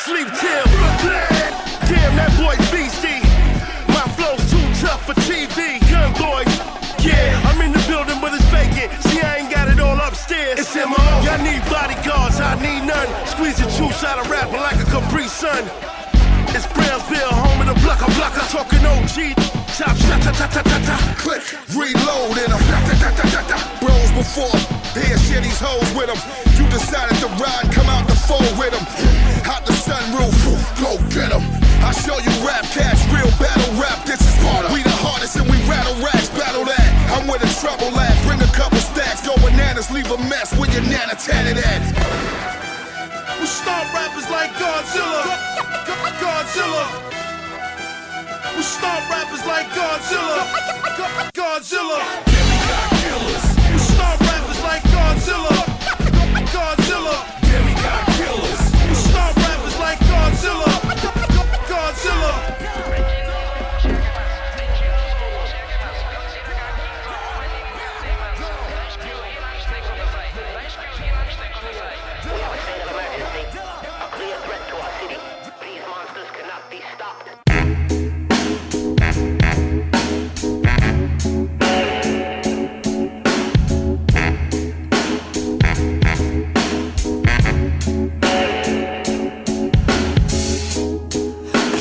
Sleep 0.00 0.28
till. 0.40 0.64
Damn, 1.84 2.16
that 2.16 2.32
boy 2.40 2.56
beastie. 2.72 3.20
My 3.92 4.06
flow's 4.16 4.40
too 4.48 4.64
tough 4.80 5.04
for 5.04 5.14
TV. 5.28 5.76
Young 5.92 6.12
boy, 6.16 6.44
yeah, 7.04 7.36
I'm 7.48 7.60
in 7.60 7.72
the 7.72 7.82
building, 7.84 8.16
but 8.20 8.32
it's 8.32 8.46
vacant. 8.48 8.88
See, 9.04 9.20
I 9.20 9.44
ain't 9.44 9.52
got 9.52 9.68
it 9.68 9.78
all 9.80 9.98
upstairs. 10.00 10.60
It's 10.60 10.74
in 10.76 10.88
MO. 10.88 10.96
Y'all 11.20 11.42
need 11.44 11.60
bodyguards, 11.68 12.40
I 12.40 12.56
need 12.64 12.86
none. 12.88 13.08
Squeeze 13.26 13.58
the 13.60 13.68
juice 13.76 14.02
out 14.04 14.18
of 14.18 14.30
rapper 14.30 14.56
like 14.56 14.80
a 14.80 14.88
Capri 14.88 15.28
Sun. 15.28 15.68
It's 16.56 16.66
Brownsville, 16.72 17.34
home 17.36 17.60
of 17.60 17.68
the 17.68 17.78
blocker 17.84 18.08
blocker. 18.16 18.44
Talking 18.48 18.84
OG, 18.86 19.36
top 19.80 19.96
shot, 19.96 20.20
ta 20.20 20.32
ta 20.36 20.60
ta 20.60 20.78
ta. 20.84 20.96
Click, 21.16 21.40
reload 21.72 22.36
in 22.36 22.52
them. 22.52 22.60
Bros 23.80 24.10
before, 24.12 24.52
here 24.92 25.16
share 25.24 25.40
these 25.40 25.56
hoes 25.56 25.88
with 25.96 26.12
them. 26.12 26.20
You 26.60 26.68
decided 26.68 27.16
to 27.24 27.28
ride, 27.40 27.64
come 27.72 27.88
out 27.88 28.04
the 28.04 28.14
fold 28.28 28.44
with 28.60 28.76
them. 28.76 28.84
Out 29.48 29.64
the 29.64 29.72
sunroof, 29.72 30.36
go 30.76 31.00
get 31.08 31.32
them. 31.32 31.40
I 31.80 31.96
show 31.96 32.20
you 32.20 32.28
rap 32.44 32.68
cash, 32.76 33.00
real 33.08 33.32
battle 33.40 33.72
rap. 33.80 34.04
This 34.04 34.20
is 34.20 34.36
part 34.44 34.68
of. 34.68 34.72
We 34.76 34.84
the 34.84 34.92
hardest 35.00 35.36
and 35.40 35.48
we 35.48 35.56
rattle 35.64 35.96
racks, 36.04 36.28
battle 36.36 36.68
that. 36.68 36.90
I'm 37.16 37.26
where 37.26 37.40
the 37.40 37.48
trouble 37.56 37.88
at. 37.96 38.12
Bring 38.28 38.40
a 38.44 38.52
couple 38.52 38.78
stacks, 38.84 39.24
go 39.24 39.32
bananas, 39.40 39.90
leave 39.90 40.10
a 40.12 40.18
mess 40.28 40.52
with 40.60 40.76
your 40.76 40.84
nana 40.84 41.16
tatted 41.16 41.56
at. 41.56 41.80
We 43.40 43.46
stomp 43.48 43.88
rappers 43.96 44.28
like 44.28 44.52
Godzilla. 44.60 45.24
Godzilla. 46.20 47.09
We 48.60 48.64
stomp 48.64 49.08
rappers 49.08 49.46
like 49.46 49.68
Godzilla. 49.68 50.44
Godzilla. 51.32 52.00
We 53.72 53.78
stomp 53.78 54.20
rappers 54.20 54.60
like 54.62 54.82
Godzilla. 54.82 55.64
Godzilla. 56.52 57.16
Stomp 58.94 59.36
rappers 59.38 59.78
like 59.78 59.98
Godzilla. 60.00 60.72
Godzilla. 61.70 63.09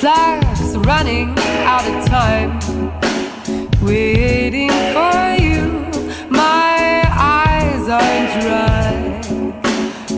Clocks 0.10 0.76
running 0.88 1.38
out 1.72 1.86
of 1.86 2.04
time, 2.08 2.52
waiting 3.80 4.72
for 4.96 5.36
you. 5.40 5.62
My 6.32 7.04
eyes 7.16 7.88
aren't 7.88 8.32
dry 8.42 9.22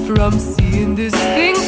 from 0.08 0.39
seeing 0.39 0.95
this 0.95 1.13
thing 1.36 1.61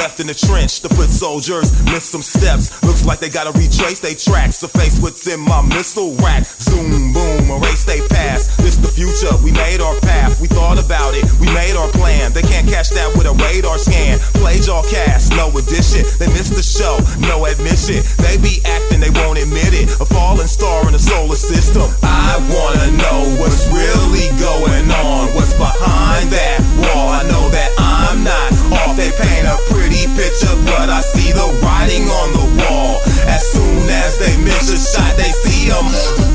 left 0.00 0.18
in 0.18 0.26
the 0.26 0.32
trench. 0.32 0.80
The 0.80 0.88
foot 0.88 1.12
soldiers 1.12 1.76
missed 1.92 2.08
some 2.08 2.24
steps. 2.24 2.72
Looks 2.82 3.04
like 3.04 3.20
they 3.20 3.28
gotta 3.28 3.52
retrace 3.52 4.00
their 4.00 4.16
tracks. 4.16 4.56
So 4.64 4.66
face 4.68 4.96
what's 4.96 5.28
in 5.28 5.40
my 5.40 5.60
missile 5.60 6.16
rack. 6.24 6.48
Zoom, 6.48 7.12
boom, 7.12 7.44
erase 7.52 7.84
they 7.84 8.00
past. 8.08 8.56
This 8.64 8.80
the 8.80 8.88
future, 8.88 9.28
we 9.44 9.52
made 9.52 9.84
our 9.84 9.92
path. 10.00 10.40
We 10.40 10.48
thought 10.48 10.80
about 10.80 11.12
it, 11.12 11.28
we 11.36 11.52
made 11.52 11.76
our 11.76 11.92
plan. 11.92 12.32
They 12.32 12.40
can't 12.40 12.64
catch 12.64 12.88
that 12.96 13.12
with 13.12 13.28
a 13.28 13.36
radar 13.44 13.76
scan. 13.76 14.16
Played 14.40 14.64
y'all 14.64 14.88
cast, 14.88 15.36
no 15.36 15.52
addition. 15.52 16.08
They 16.16 16.32
missed 16.32 16.56
the 16.56 16.64
show, 16.64 16.96
no 17.20 17.44
admission. 17.44 18.00
They 18.24 18.40
be 18.40 18.64
acting, 18.64 19.04
they 19.04 19.12
won't 19.12 19.36
admit 19.36 19.76
it. 19.76 19.92
A 20.00 20.06
falling 20.08 20.48
star 20.48 20.88
in 20.88 20.96
the 20.96 21.02
solar 21.02 21.36
system. 21.36 21.92
I 22.00 22.40
wanna 22.48 22.88
know 22.96 23.20
what's 23.36 23.68
really 23.68 24.32
going 24.40 24.88
on. 24.88 25.28
What's 25.36 25.52
behind 25.60 26.32
that 26.32 26.64
wall? 26.80 27.12
I 27.12 27.22
know 27.28 27.44
that 27.52 27.70
I'm 27.76 28.24
not 28.24 28.48
off. 28.80 28.96
They 28.96 29.12
paint 29.12 29.44
a 29.44 29.60
pretty 29.90 30.06
picture, 30.14 30.54
but 30.64 30.88
I 30.88 31.00
see 31.00 31.32
the 31.32 31.46
writing 31.62 32.04
on 32.04 32.32
the 32.32 32.62
wall. 32.62 33.00
As 33.26 33.42
soon 33.52 33.88
as 33.88 34.18
they 34.18 34.36
miss 34.42 34.70
a 34.70 34.78
shot, 34.78 35.16
they 35.16 35.30
see 35.42 35.70
'em. 35.70 36.29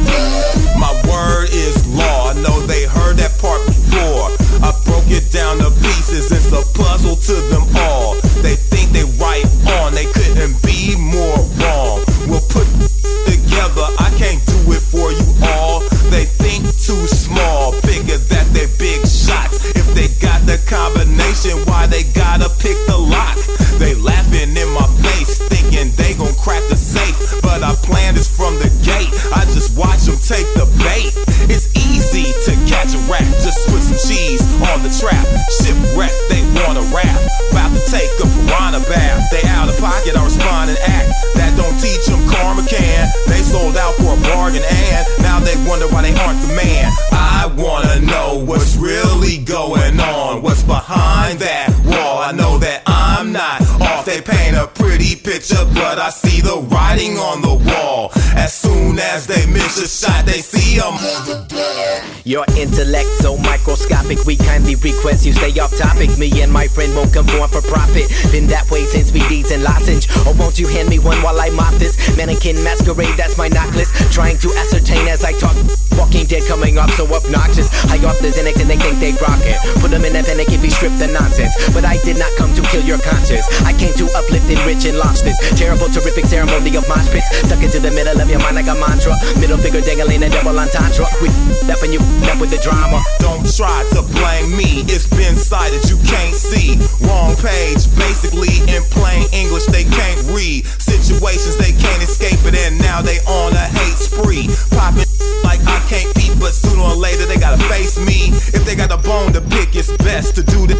Stay 65.49 65.59
off 65.59 65.75
topic. 65.75 66.17
Me 66.17 66.29
and 66.41 66.51
my 66.51 66.67
friend 66.67 66.95
won't 66.95 67.13
conform 67.13 67.49
for 67.49 67.61
profit. 67.61 68.09
Been 68.31 68.47
that 68.47 68.69
way 68.71 68.85
since 68.85 69.11
we 69.11 69.21
and 69.51 69.61
lozenge. 69.63 70.07
Or 70.25 70.33
won't 70.33 70.57
you 70.57 70.67
hand 70.67 70.89
me 70.89 70.97
one 70.97 71.21
while 71.21 71.39
I 71.39 71.49
mop 71.49 71.73
this 71.75 71.95
mannequin 72.17 72.55
masquerade? 72.63 73.13
That's 73.17 73.37
my 73.37 73.47
knock 73.47 73.73
list. 73.75 73.93
Trying 74.13 74.37
to 74.39 74.49
ascertain 74.57 75.07
as 75.07 75.23
I 75.23 75.33
talk. 75.37 75.55
Walking 75.97 76.25
dead 76.25 76.43
coming 76.47 76.77
up 76.77 76.89
so 76.91 77.05
obnoxious. 77.05 77.69
High 77.91 78.01
off 78.05 78.17
the 78.19 78.29
Xanax 78.29 78.59
and 78.61 78.69
they 78.69 78.79
think 78.79 78.97
they 78.99 79.13
rock 79.21 79.39
it. 79.43 79.59
Put 79.81 79.91
them 79.91 80.05
in 80.05 80.15
a 80.15 80.23
panic 80.23 80.49
if 80.49 80.63
he 80.63 80.69
strip 80.69 80.93
the 80.97 81.07
nonsense. 81.07 81.53
But 81.73 81.85
I 81.85 81.97
did 82.01 82.17
not 82.17 82.31
come 82.37 82.53
to 82.55 82.61
kill 82.73 82.83
your 82.83 82.99
conscience. 82.99 83.45
I 83.61 83.73
came 83.77 83.93
to 84.01 84.05
uplift, 84.17 84.49
enrich, 84.49 84.85
and 84.85 84.97
launch 84.97 85.21
this 85.21 85.37
terrible, 85.59 85.89
terrific 85.91 86.25
ceremony 86.25 86.73
of 86.75 86.87
mosh 86.89 87.07
pits. 87.11 87.27
Stuck 87.45 87.61
into 87.61 87.79
the 87.79 87.91
middle 87.91 88.17
of 88.17 88.29
your 88.29 88.39
mind 88.39 88.55
like 88.55 88.71
a 88.71 88.75
mantra. 88.75 89.13
Middle 89.37 89.59
finger 89.59 89.81
dangling 89.81 90.23
a 90.23 90.29
double 90.29 90.57
entendre. 90.57 91.05
We 91.21 91.29
up 91.69 91.81
and 91.83 91.93
you 91.93 92.01
up 92.31 92.39
with 92.41 92.49
the 92.49 92.59
drama. 92.63 93.03
Don't 93.19 93.44
try 93.55 93.87
to 93.95 94.03
blame 94.19 94.51
me, 94.51 94.83
it's 94.91 95.07
been 95.07 95.35
cited, 95.35 95.79
you 95.87 95.95
can't 96.03 96.35
see. 96.35 96.75
Wrong 97.07 97.31
page, 97.39 97.87
basically 97.95 98.51
in 98.67 98.83
plain 98.91 99.23
English, 99.31 99.65
they 99.71 99.87
can't 99.87 100.19
read. 100.35 100.65
Situations 100.65 101.55
they 101.55 101.71
can't 101.71 102.03
escape 102.03 102.43
it, 102.43 102.55
and 102.67 102.77
now 102.79 103.01
they 103.01 103.19
on 103.23 103.53
a 103.53 103.65
hate 103.79 103.95
spree. 103.95 104.51
Popping 104.75 105.07
like 105.47 105.63
I 105.63 105.79
can't 105.87 106.11
peep, 106.15 106.35
but 106.37 106.51
sooner 106.51 106.83
or 106.83 106.95
later 106.95 107.25
they 107.25 107.37
gotta 107.37 107.61
face 107.71 107.95
me. 107.97 108.35
If 108.51 108.65
they 108.65 108.75
got 108.75 108.91
a 108.91 108.97
bone 108.97 109.31
to 109.33 109.41
pick, 109.41 109.73
it's 109.75 109.91
best 110.03 110.35
to 110.35 110.43
do 110.43 110.67
the 110.67 110.75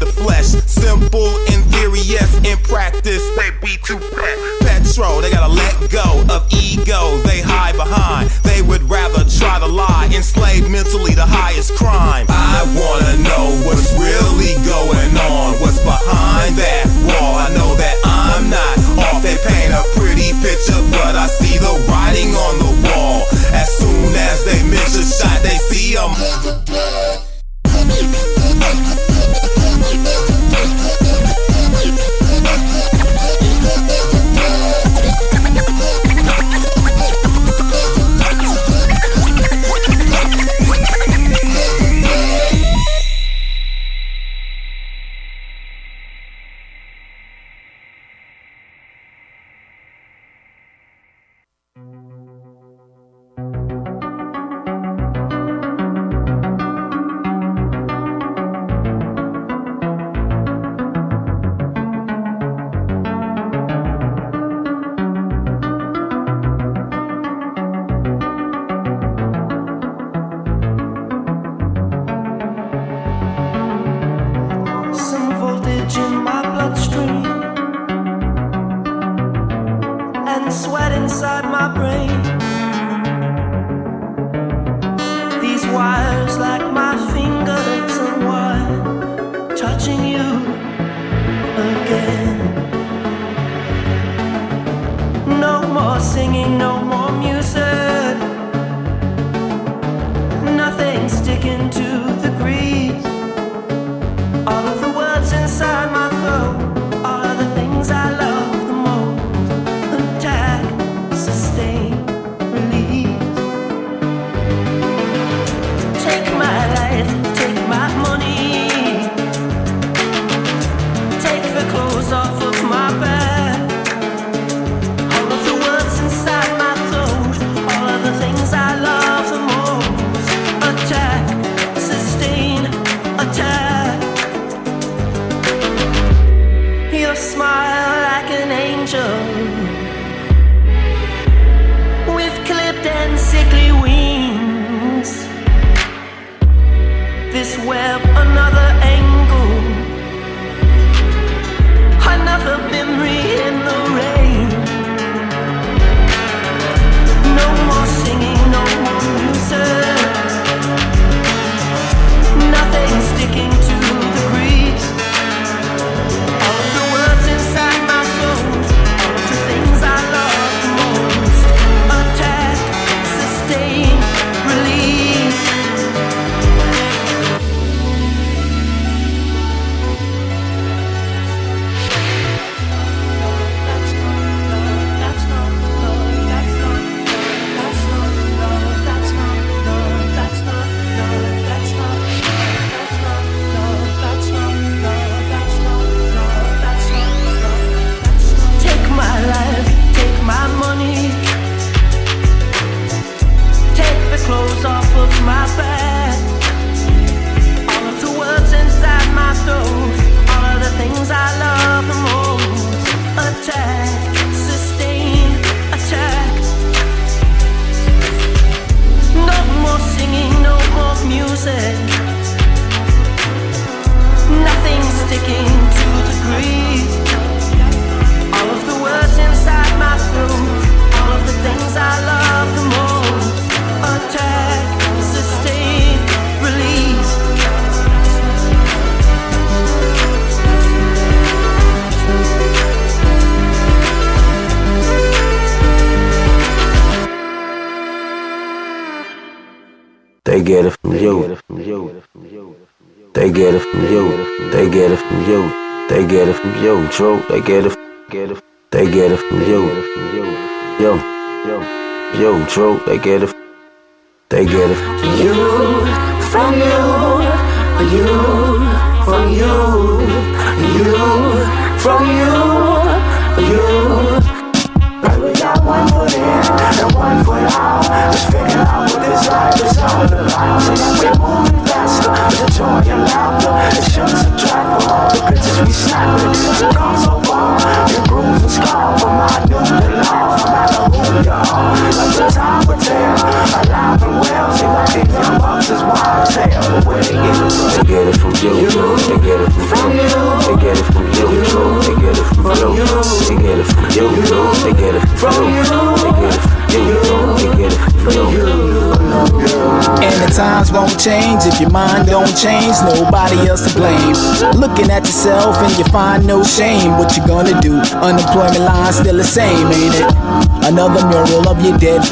the 0.00 0.06
flesh. 0.06 0.56
Simple 0.64 1.28
in 1.52 1.60
theory, 1.76 2.00
yes, 2.08 2.40
in 2.40 2.56
practice, 2.64 3.22
they 3.36 3.50
be 3.60 3.76
too 3.84 3.98
pet 3.98 4.51
control. 4.92 5.20
They 5.22 5.30
gotta 5.30 5.52
let 5.52 5.90
go 5.90 6.24
of 6.28 6.46
ego 6.52 7.16
they 7.24 7.40
hide 7.40 7.76
behind. 7.76 8.28
They 8.44 8.60
would 8.60 8.82
rather 8.90 9.24
try 9.24 9.58
to 9.58 9.66
lie, 9.66 10.10
enslaved 10.12 10.70
mentally, 10.70 11.14
the 11.14 11.24
highest 11.24 11.74
crime. 11.76 12.26
I 12.28 12.60
wanna 12.76 13.16
know 13.24 13.56
what's 13.64 13.92
really 13.96 14.54
going 14.68 15.16
on, 15.16 15.56
what's 15.60 15.80
behind 15.80 16.56
that 16.56 16.84
wall. 17.08 17.40
I 17.40 17.48
know 17.56 17.74
that 17.76 17.96
I'm 18.04 18.50
not 18.50 18.76
off. 19.00 19.22
They 19.22 19.36
paint 19.40 19.72
a 19.72 19.82
pretty 19.96 20.36
picture, 20.44 20.82
but 20.92 21.16
I 21.16 21.26
see 21.26 21.56
the 21.56 21.72
writing 21.88 22.34
on 22.36 22.54
the 22.60 22.72
wall. 22.88 23.24
As 23.56 23.72
soon 23.72 24.12
as 24.12 24.44
they 24.44 24.60
miss 24.68 24.92
a 25.00 25.04
shot, 25.08 25.40
they 25.42 25.56
see 25.56 25.94
them. 25.96 26.12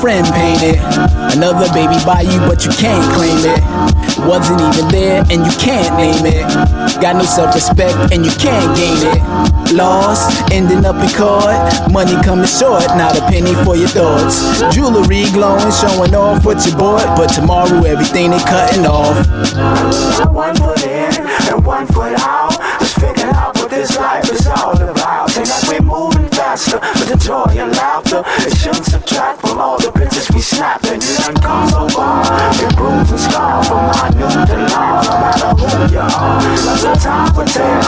Friend 0.00 0.24
painted. 0.32 0.80
Another 1.36 1.68
baby 1.76 2.00
by 2.08 2.22
you, 2.22 2.40
but 2.48 2.64
you 2.64 2.72
can't 2.72 3.04
claim 3.12 3.36
it. 3.44 3.60
Wasn't 4.26 4.60
even 4.60 4.88
there 4.88 5.20
and 5.30 5.44
you 5.44 5.54
can't 5.60 5.92
name 5.96 6.24
it. 6.24 6.48
Got 7.00 7.16
no 7.16 7.24
self 7.24 7.54
respect 7.54 8.12
and 8.12 8.24
you 8.24 8.32
can't 8.32 8.74
gain 8.76 8.96
it. 9.12 9.20
Lost, 9.76 10.50
ending 10.50 10.84
up 10.84 10.96
in 10.96 11.10
court. 11.12 11.54
Money 11.92 12.16
coming 12.24 12.48
short, 12.48 12.84
not 12.96 13.16
a 13.16 13.20
penny 13.28 13.54
for 13.64 13.76
your 13.76 13.88
thoughts. 13.88 14.40
Jewelry 14.74 15.28
glowing, 15.32 15.70
showing 15.70 16.14
off 16.14 16.44
what 16.44 16.64
you 16.64 16.72
bought. 16.72 17.04
But 17.16 17.28
tomorrow 17.28 17.84
everything 17.84 18.30
they 18.30 18.40
cutting 18.40 18.86
off. 18.86 19.14
One 20.32 20.56
foot 20.56 20.82
in 20.82 21.12
and 21.52 21.64
one 21.64 21.86
foot 21.86 22.18
out. 22.20 22.56
Just 22.80 22.94
figuring 22.98 23.34
out 23.34 23.54
what 23.56 23.70
this 23.70 23.96
life 23.98 24.30
is 24.32 24.46
all 24.46 24.76
about. 24.80 25.30
Seem 25.30 25.44
like 25.44 25.68
we're 25.68 25.86
moving 25.86 26.28
faster 26.30 26.80
with 26.80 27.08
the 27.08 27.16
joy 27.16 27.52
and 27.52 27.72
laughter. 27.72 28.22
It 28.48 28.56
shouldn't 28.56 28.86
subtract 28.86 29.39
time 37.10 37.34
will 37.34 37.44
tell. 37.44 37.80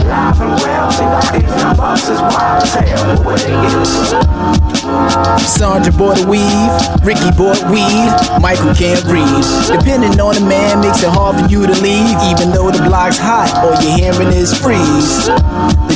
Alive 0.00 0.40
and 0.40 0.56
well, 0.60 0.90
seem 0.90 1.08
like 1.08 1.32
these 1.32 1.76
bucks 1.76 2.08
is 2.08 2.20
wild 2.20 2.62
as 2.62 2.74
hell. 2.74 3.24
Where 3.24 3.36
they 3.36 3.52
from? 3.70 5.38
Sandra 5.38 5.92
bought 5.92 6.18
a 6.22 6.26
weave, 6.26 6.72
Ricky 7.04 7.30
bought 7.36 7.60
weed, 7.70 8.10
Michael 8.40 8.74
can't 8.74 9.04
read. 9.04 9.44
Depending 9.68 10.18
on 10.18 10.34
the 10.34 10.40
man 10.40 10.80
makes 10.80 11.02
it 11.02 11.10
hard 11.10 11.36
for 11.36 11.46
you 11.52 11.66
to 11.66 11.76
leave, 11.82 12.16
even 12.32 12.50
though 12.50 12.70
the 12.70 12.82
block's 12.88 13.18
hot, 13.18 13.52
all 13.60 13.76
you're 13.82 14.12
hearing 14.12 14.32
is 14.32 14.56
freeze. 14.56 15.28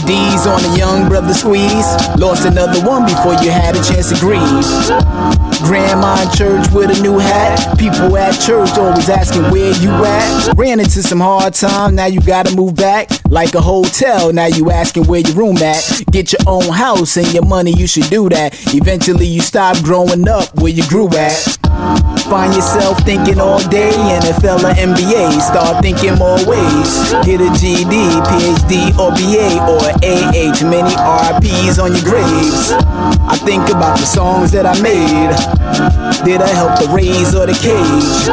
D's 0.07 0.47
on 0.47 0.63
a 0.65 0.77
young 0.77 1.09
brother 1.09 1.33
squeeze, 1.33 1.87
lost 2.17 2.45
another 2.45 2.85
one 2.87 3.05
before 3.05 3.35
you 3.43 3.51
had 3.51 3.75
a 3.75 3.83
chance 3.83 4.11
to 4.11 4.17
grieve. 4.21 4.41
Grandma 5.65 6.23
in 6.23 6.31
church 6.37 6.71
with 6.73 6.97
a 6.97 7.03
new 7.03 7.19
hat, 7.19 7.79
people 7.79 8.17
at 8.17 8.33
church 8.41 8.77
always 8.77 9.09
asking 9.09 9.43
where 9.51 9.73
you 9.81 9.91
at. 9.91 10.55
Ran 10.57 10.81
into 10.81 11.03
some 11.03 11.21
hard 11.21 11.55
time, 11.55 11.95
now 11.95 12.07
you 12.07 12.21
gotta 12.21 12.55
move 12.55 12.77
back. 12.77 13.09
Like 13.31 13.55
a 13.55 13.61
hotel, 13.61 14.33
now 14.33 14.47
you 14.47 14.71
asking 14.71 15.05
where 15.05 15.21
your 15.21 15.35
room 15.35 15.57
at. 15.59 16.03
Get 16.11 16.33
your 16.33 16.43
own 16.47 16.69
house 16.73 17.17
and 17.17 17.33
your 17.33 17.45
money, 17.47 17.73
you 17.73 17.87
should 17.87 18.11
do 18.11 18.29
that. 18.29 18.55
Eventually 18.75 19.27
you 19.27 19.41
stop 19.41 19.83
growing 19.83 20.29
up 20.29 20.55
where 20.61 20.73
you 20.73 20.87
grew 20.89 21.09
at. 21.09 21.59
Find 22.31 22.55
yourself 22.55 22.99
thinking 23.05 23.39
all 23.39 23.61
day 23.69 23.93
NFL 23.93 24.65
or 24.65 24.73
NBA. 24.75 25.41
Start 25.41 25.83
thinking 25.83 26.15
more 26.17 26.41
ways. 26.49 27.13
Get 27.23 27.41
a 27.41 27.51
GD, 27.53 27.95
PhD, 28.25 28.97
or 28.97 29.13
BA, 29.13 29.61
or 29.69 29.85
AA. 30.03 30.55
Too 30.57 30.69
many 30.71 30.95
RPs 30.97 31.83
on 31.83 31.93
your 31.93 32.03
graves. 32.03 32.73
I 33.29 33.37
think 33.45 33.69
about 33.69 33.99
the 33.99 34.07
songs 34.07 34.51
that 34.53 34.65
I 34.67 34.75
made. 34.81 35.37
Did 36.25 36.41
I 36.41 36.49
help 36.49 36.79
the 36.81 36.89
raise 36.89 37.35
or 37.35 37.47
the 37.47 37.55
cage? 37.55 38.29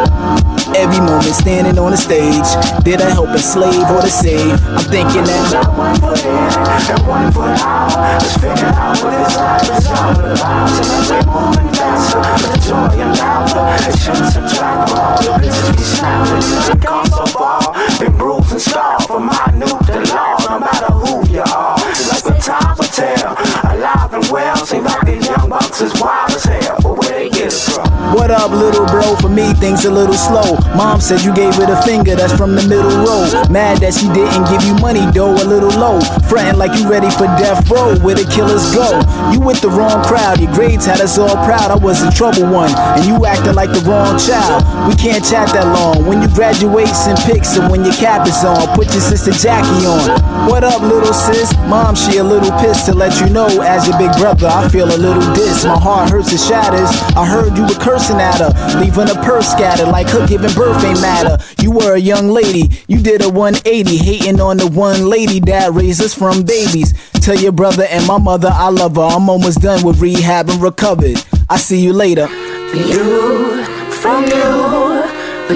Every 0.78 1.00
moment 1.00 1.36
standing 1.36 1.78
on 1.78 1.92
the 1.92 1.98
stage. 1.98 2.48
Did 2.84 3.02
I 3.02 3.10
help 3.10 3.30
enslave 3.30 3.90
or 3.92 4.02
to 4.02 4.10
save? 4.10 4.56
I'm 4.72 4.84
thinking 4.88 5.26
that. 5.26 5.68
One 5.76 5.96
foot 6.00 6.24
in 6.24 6.32
and 6.32 7.08
one 7.08 7.32
foot 7.32 7.60
out. 7.60 8.22
Just 8.22 8.40
figuring 8.40 8.74
out 8.74 8.96
what 9.04 9.12
this 9.12 9.36
life 9.36 9.68
is 9.78 9.88
all 9.92 10.16
about. 10.16 10.72
We're 11.12 11.28
moving 11.28 11.91
the 11.92 12.58
joy 12.68 13.02
and 13.02 13.18
laughter. 13.18 13.66
It 13.90 14.32
subtract 14.32 14.90
from 14.90 15.00
all 15.00 15.18
the 15.22 15.32
bitches 15.42 15.72
we 15.76 15.84
snapping. 15.84 16.44
You 16.48 16.60
done 16.68 16.80
come 16.80 17.06
so 17.06 17.26
far, 17.26 17.74
been 18.00 18.18
bruised 18.18 18.52
and 18.52 18.62
scarred 18.62 19.04
from 19.04 19.26
my 19.26 19.52
new 19.56 19.66
to 19.68 20.14
law. 20.14 20.38
No 20.50 20.60
matter 20.60 20.92
who 20.94 21.28
you 21.30 21.42
are, 21.42 21.78
like 21.78 22.24
the 22.24 22.36
time 22.42 22.76
will 22.78 22.86
tell. 22.86 23.36
Alive 23.72 24.14
and 24.14 24.26
well, 24.32 24.56
seem 24.66 24.84
like 24.84 25.06
these 25.06 25.28
young 25.28 25.50
bucks 25.50 25.82
is 25.82 25.94
wild 26.00 26.32
as 26.32 26.44
hell. 26.44 26.78
But 26.82 26.98
where 27.00 27.12
they 27.12 27.30
get 27.30 27.48
it 27.48 27.54
from? 27.54 27.91
What 28.10 28.32
up, 28.32 28.50
little 28.52 28.86
bro? 28.88 29.16
For 29.22 29.30
me, 29.30 29.54
things 29.54 29.86
a 29.86 29.92
little 29.92 30.18
slow. 30.18 30.58
Mom 30.76 31.00
said 31.00 31.22
you 31.22 31.34
gave 31.34 31.54
it 31.62 31.70
a 31.70 31.80
finger, 31.84 32.16
that's 32.16 32.34
from 32.34 32.56
the 32.56 32.66
middle 32.66 32.92
row. 33.06 33.30
Mad 33.54 33.78
that 33.86 33.94
she 33.94 34.10
didn't 34.10 34.50
give 34.50 34.66
you 34.66 34.74
money, 34.82 35.06
though, 35.14 35.32
a 35.38 35.46
little 35.46 35.72
low. 35.78 36.02
Fretting 36.26 36.58
like 36.58 36.74
you 36.74 36.90
ready 36.90 37.10
for 37.14 37.30
death 37.38 37.70
row, 37.70 37.94
where 38.02 38.18
the 38.18 38.26
killers 38.34 38.66
go. 38.74 39.00
You 39.32 39.40
with 39.40 39.62
the 39.62 39.70
wrong 39.70 40.04
crowd, 40.04 40.42
your 40.42 40.52
grades 40.52 40.86
had 40.86 41.00
us 41.00 41.22
all 41.22 41.38
proud. 41.46 41.70
I 41.70 41.78
was 41.78 42.02
the 42.02 42.10
trouble 42.10 42.50
one, 42.50 42.74
and 42.98 43.06
you 43.06 43.26
acting 43.26 43.54
like 43.54 43.72
the 43.72 43.86
wrong 43.86 44.18
child. 44.18 44.66
We 44.90 44.98
can't 44.98 45.24
chat 45.24 45.54
that 45.54 45.70
long. 45.70 46.04
When 46.10 46.22
you 46.22 46.30
graduate, 46.34 46.90
send 46.90 47.22
pics, 47.30 47.56
and 47.56 47.70
when 47.70 47.86
your 47.86 47.96
cap 47.96 48.26
is 48.26 48.42
on, 48.44 48.74
put 48.76 48.90
your 48.92 49.06
sister 49.06 49.32
Jackie 49.32 49.86
on. 49.86 50.18
What 50.50 50.66
up, 50.66 50.82
little 50.82 51.14
sis? 51.14 51.54
Mom, 51.70 51.94
she 51.94 52.18
a 52.18 52.24
little 52.24 52.52
pissed 52.60 52.90
to 52.90 52.94
let 52.94 53.14
you 53.22 53.30
know, 53.30 53.48
as 53.62 53.88
your 53.88 53.98
big 54.02 54.12
brother, 54.18 54.50
I 54.50 54.68
feel 54.70 54.90
a 54.90 54.98
little 54.98 55.24
diss. 55.38 55.64
My 55.64 55.78
heart 55.78 56.10
hurts 56.10 56.32
and 56.32 56.42
shatters. 56.42 56.90
I 57.16 57.26
heard 57.26 57.56
you 57.56 57.64
were 57.64 57.80
cursing 57.92 58.22
at 58.22 58.40
her, 58.40 58.80
leaving 58.80 59.10
a 59.10 59.22
purse 59.22 59.50
scattered 59.52 59.88
like 59.88 60.08
her 60.08 60.26
giving 60.26 60.54
birth 60.54 60.82
ain't 60.86 61.02
matter. 61.02 61.38
You 61.62 61.72
were 61.72 61.96
a 61.96 62.00
young 62.00 62.30
lady, 62.30 62.70
you 62.88 63.02
did 63.02 63.22
a 63.22 63.28
180, 63.28 63.98
hating 63.98 64.40
on 64.40 64.56
the 64.56 64.68
one 64.68 65.08
lady 65.08 65.42
that 65.42 65.74
raised 65.74 66.02
us 66.02 66.14
from 66.14 66.44
babies. 66.44 66.94
Tell 67.20 67.36
your 67.36 67.52
brother 67.52 67.84
and 67.90 68.08
my 68.08 68.18
mother 68.18 68.50
I 68.50 68.70
love 68.70 68.96
her. 68.96 69.02
I'm 69.02 69.30
almost 69.30 69.60
done 69.60 69.86
with 69.86 70.00
rehab 70.00 70.50
and 70.50 70.62
recovered. 70.62 71.18
I 71.50 71.58
see 71.58 71.82
you 71.82 71.92
later. 71.92 72.28
You, 72.74 73.66
from 74.02 74.24
you, 74.24 75.04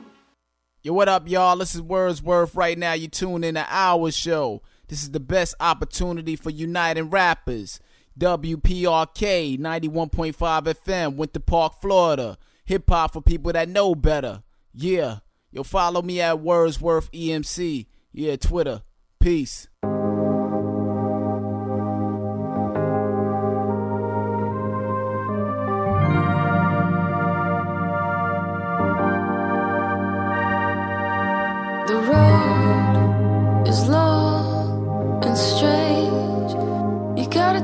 Yo, 0.83 0.93
what 0.93 1.09
up, 1.09 1.29
y'all? 1.29 1.57
This 1.57 1.75
is 1.75 1.83
Wordsworth. 1.83 2.55
Right 2.55 2.77
now, 2.77 2.93
you 2.93 3.09
tune 3.09 3.45
in 3.45 3.55
to 3.55 3.67
our 3.69 4.11
show. 4.11 4.63
This 4.89 5.03
is 5.03 5.13
the 5.13 5.21
best 5.21 5.55
opportunity 5.61 6.37
for 6.37 6.51
uniting 6.51 7.11
rappers. 7.11 7.81
WPRK 8.19 9.59
91.5 9.59 10.35
FM, 10.35 11.17
Winter 11.17 11.41
Park, 11.41 11.81
Florida. 11.81 12.37
Hip 12.67 12.85
hop 12.89 13.15
for 13.15 13.23
people 13.23 13.53
that 13.53 13.69
know 13.69 13.95
better. 13.95 14.43
Yeah. 14.75 15.19
Yo, 15.51 15.63
follow 15.63 16.03
me 16.03 16.21
at 16.21 16.41
Wordsworth 16.41 17.11
EMC. 17.13 17.87
Yeah, 18.13 18.37
Twitter. 18.37 18.83
Peace. 19.19 19.69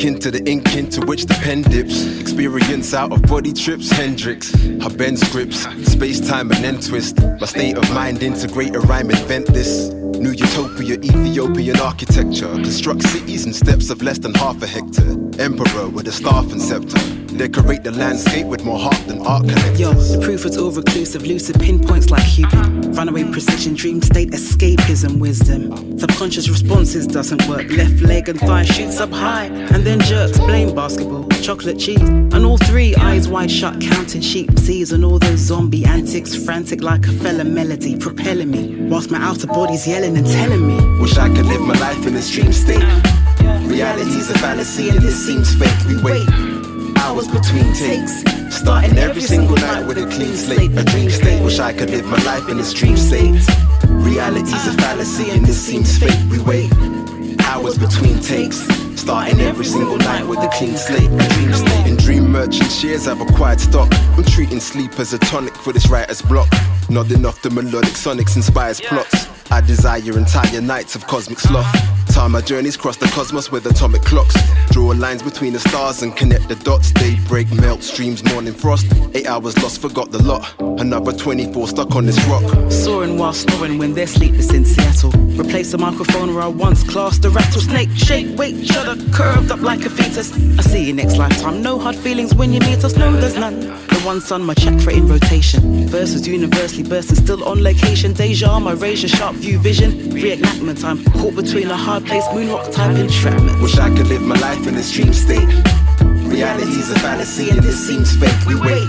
I 0.00 0.02
sink 0.02 0.16
into 0.16 0.30
the 0.30 0.50
ink 0.50 0.76
into 0.76 1.02
which 1.02 1.26
the 1.26 1.34
pen 1.34 1.60
dips. 1.60 2.18
Experience 2.18 2.94
out 2.94 3.12
of 3.12 3.20
body 3.24 3.52
trips, 3.52 3.90
Hendrix. 3.90 4.54
I 4.80 4.88
bend 4.88 5.18
scripts, 5.18 5.66
space 5.92 6.26
time 6.26 6.50
and 6.52 6.64
then 6.64 6.80
twist. 6.80 7.20
My 7.20 7.44
state 7.44 7.76
of 7.76 7.92
mind 7.92 8.22
integrate 8.22 8.74
a 8.74 8.80
rhyme, 8.80 9.10
invent 9.10 9.48
this. 9.48 9.90
New 9.90 10.30
utopia, 10.30 10.94
Ethiopian 10.94 11.78
architecture. 11.80 12.48
Construct 12.48 13.02
cities 13.02 13.44
in 13.44 13.52
steps 13.52 13.90
of 13.90 14.00
less 14.00 14.18
than 14.18 14.32
half 14.32 14.62
a 14.62 14.66
hectare. 14.66 15.18
Emperor 15.38 15.88
with 15.90 16.08
a 16.08 16.12
staff 16.12 16.50
and 16.50 16.62
scepter. 16.62 16.96
Decorate 17.36 17.82
the 17.82 17.90
landscape 17.90 18.46
with 18.46 18.64
more 18.64 18.78
heart 18.78 19.06
than 19.06 19.20
art 19.26 19.42
collectors. 19.42 19.80
Yo, 19.80 19.92
the 19.92 20.24
proof 20.24 20.46
is 20.46 20.56
all 20.56 20.70
reclusive, 20.70 21.26
lucid 21.26 21.60
pinpoints 21.60 22.08
like 22.08 22.26
Cupid. 22.26 22.96
Runaway 22.96 23.24
precision, 23.24 23.74
dream 23.74 24.00
state, 24.00 24.30
escapism, 24.30 25.20
wisdom. 25.20 25.89
Subconscious 26.00 26.48
responses 26.48 27.06
doesn't 27.06 27.46
work. 27.46 27.68
Left 27.68 28.00
leg 28.00 28.30
and 28.30 28.40
thigh 28.40 28.62
shoots 28.62 29.00
up 29.00 29.10
high, 29.10 29.44
and 29.44 29.84
then 29.84 30.00
jerks. 30.00 30.38
Blame 30.38 30.74
basketball, 30.74 31.28
chocolate 31.42 31.78
cheese, 31.78 32.00
and 32.00 32.46
all 32.46 32.56
three 32.56 32.94
eyes 32.96 33.28
wide 33.28 33.50
shut, 33.50 33.78
counting 33.82 34.22
sheep. 34.22 34.58
Seas 34.58 34.92
and 34.92 35.04
all 35.04 35.18
those 35.18 35.40
zombie 35.40 35.84
antics, 35.84 36.34
frantic 36.34 36.82
like 36.82 37.06
a 37.06 37.12
fella 37.12 37.44
melody, 37.44 37.98
propelling 37.98 38.50
me. 38.50 38.76
Whilst 38.88 39.10
my 39.10 39.18
outer 39.22 39.46
body's 39.46 39.86
yelling 39.86 40.16
and 40.16 40.26
telling 40.26 40.66
me. 40.66 41.00
Wish 41.00 41.18
I 41.18 41.28
could 41.28 41.44
live 41.44 41.60
my 41.60 41.78
life 41.78 42.06
in 42.06 42.14
this 42.14 42.30
dream 42.30 42.54
state. 42.54 42.82
Reality's 43.68 44.30
a 44.30 44.38
fallacy 44.38 44.88
and 44.88 45.00
this 45.00 45.26
seems 45.26 45.54
fake. 45.54 45.86
We 45.86 46.02
wait 46.02 46.26
hours 46.96 47.28
between 47.28 47.74
takes. 47.74 48.39
Starting 48.60 48.98
every 48.98 49.22
single 49.22 49.56
night 49.56 49.86
with 49.86 49.96
a 49.96 50.06
clean 50.14 50.36
slate. 50.36 50.70
A 50.76 50.84
dream 50.84 51.08
state. 51.08 51.42
Wish 51.42 51.58
I 51.58 51.72
could 51.72 51.88
live 51.88 52.04
my 52.04 52.22
life 52.24 52.46
in 52.50 52.58
this 52.58 52.74
dream 52.74 52.94
state. 52.94 53.40
Reality's 53.88 54.66
a 54.66 54.74
fallacy 54.74 55.30
and 55.30 55.46
this 55.46 55.58
seems 55.58 55.96
fake. 55.96 56.20
We 56.30 56.40
wait 56.40 56.70
hours 57.40 57.78
between 57.78 58.20
takes. 58.20 58.58
Starting 59.00 59.40
every 59.40 59.64
single 59.64 59.96
night 59.96 60.26
with 60.26 60.40
a 60.40 60.48
clean 60.48 60.76
slate. 60.76 61.10
A 61.10 61.28
dream 61.34 61.54
state. 61.54 61.86
In 61.86 61.96
dream 61.96 62.30
merchant 62.30 62.70
shares, 62.70 63.08
I've 63.08 63.22
acquired 63.22 63.60
stock. 63.60 63.88
I'm 64.18 64.24
treating 64.24 64.60
sleep 64.60 65.00
as 65.00 65.14
a 65.14 65.18
tonic 65.18 65.56
for 65.56 65.72
this 65.72 65.88
writer's 65.88 66.20
block. 66.20 66.52
Nodding 66.90 67.24
off 67.24 67.40
the 67.40 67.48
melodic 67.48 67.94
sonics 67.94 68.36
inspires 68.36 68.78
plots. 68.78 69.26
I 69.50 69.62
desire 69.62 70.18
entire 70.18 70.60
nights 70.60 70.94
of 70.94 71.06
cosmic 71.06 71.40
sloth. 71.40 71.74
Time 72.10 72.32
my 72.32 72.40
journeys 72.40 72.76
cross 72.76 72.96
the 72.96 73.06
cosmos 73.06 73.52
with 73.52 73.66
atomic 73.66 74.02
clocks. 74.02 74.34
Draw 74.70 74.88
lines 74.92 75.22
between 75.22 75.52
the 75.52 75.60
stars 75.60 76.02
and 76.02 76.16
connect 76.16 76.48
the 76.48 76.56
dots. 76.56 76.90
Daybreak, 76.92 77.50
melt, 77.52 77.82
streams, 77.82 78.24
morning 78.24 78.52
frost. 78.52 78.86
Eight 79.14 79.26
hours 79.26 79.56
lost, 79.62 79.80
forgot 79.80 80.10
the 80.10 80.22
lot. 80.22 80.54
Another 80.80 81.12
24 81.12 81.68
stuck 81.68 81.94
on 81.94 82.06
this 82.06 82.22
rock. 82.26 82.42
Soaring 82.70 83.16
while 83.16 83.32
snoring 83.32 83.78
when 83.78 83.94
they're 83.94 84.06
sleepless 84.06 84.52
in 84.52 84.64
Seattle. 84.64 85.10
Replace 85.38 85.72
the 85.72 85.78
microphone 85.78 86.34
where 86.34 86.44
I 86.44 86.48
once 86.48 86.82
classed 86.82 87.24
a 87.24 87.30
rattlesnake. 87.30 87.90
Shake, 87.94 88.36
wait, 88.36 88.66
shudder, 88.66 89.00
curved 89.12 89.50
up 89.50 89.60
like 89.60 89.84
a 89.84 89.90
fetus. 89.90 90.32
I 90.58 90.62
see 90.62 90.84
you 90.84 90.92
next 90.92 91.16
lifetime. 91.16 91.62
No 91.62 91.78
hard 91.78 91.96
feelings 91.96 92.34
when 92.34 92.52
you 92.52 92.60
meet 92.60 92.84
us. 92.84 92.96
No, 92.96 93.12
there's 93.12 93.36
none. 93.36 93.89
One 94.04 94.20
sun, 94.20 94.42
my 94.42 94.54
chakra 94.54 94.94
in 94.94 95.06
rotation. 95.08 95.86
Verses 95.86 96.26
universally 96.26 96.82
bursting, 96.82 97.16
still 97.16 97.44
on 97.44 97.62
location. 97.62 98.12
Deja, 98.12 98.58
my 98.58 98.72
razor 98.72 99.08
sharp 99.08 99.36
view 99.36 99.58
vision. 99.58 99.92
Reenactment, 100.10 100.82
I'm 100.84 101.04
caught 101.12 101.36
between 101.36 101.70
a 101.70 101.76
hard 101.76 102.06
place, 102.06 102.24
moonrock 102.28 102.72
type 102.72 102.96
entrapment. 102.96 103.60
Wish 103.60 103.78
I 103.78 103.94
could 103.94 104.06
live 104.08 104.22
my 104.22 104.36
life 104.36 104.66
in 104.66 104.74
this 104.74 104.90
dream 104.90 105.12
state. 105.12 105.48
Reality's 106.00 106.90
a 106.90 106.98
fallacy 107.00 107.50
and 107.50 107.60
this 107.60 107.86
seems 107.86 108.16
fake. 108.16 108.46
We 108.46 108.54
wait 108.60 108.88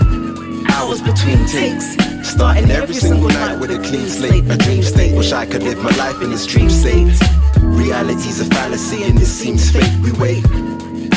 hours 0.70 1.02
between 1.02 1.46
takes. 1.46 1.94
Starting 2.26 2.70
every 2.70 2.94
single 2.94 3.28
night 3.28 3.60
with 3.60 3.70
a 3.70 3.78
clean 3.78 4.08
slate, 4.08 4.44
a 4.50 4.56
dream 4.56 4.82
state. 4.82 5.16
Wish 5.16 5.32
I 5.32 5.46
could 5.46 5.62
live 5.62 5.78
my 5.82 5.94
life 5.96 6.22
in 6.22 6.30
this 6.30 6.46
dream 6.46 6.70
state. 6.70 7.12
Reality's 7.60 8.40
a 8.40 8.46
fallacy 8.46 9.04
and 9.04 9.18
this 9.18 9.32
seems 9.32 9.70
fake. 9.70 9.92
We 10.02 10.12
wait 10.12 10.71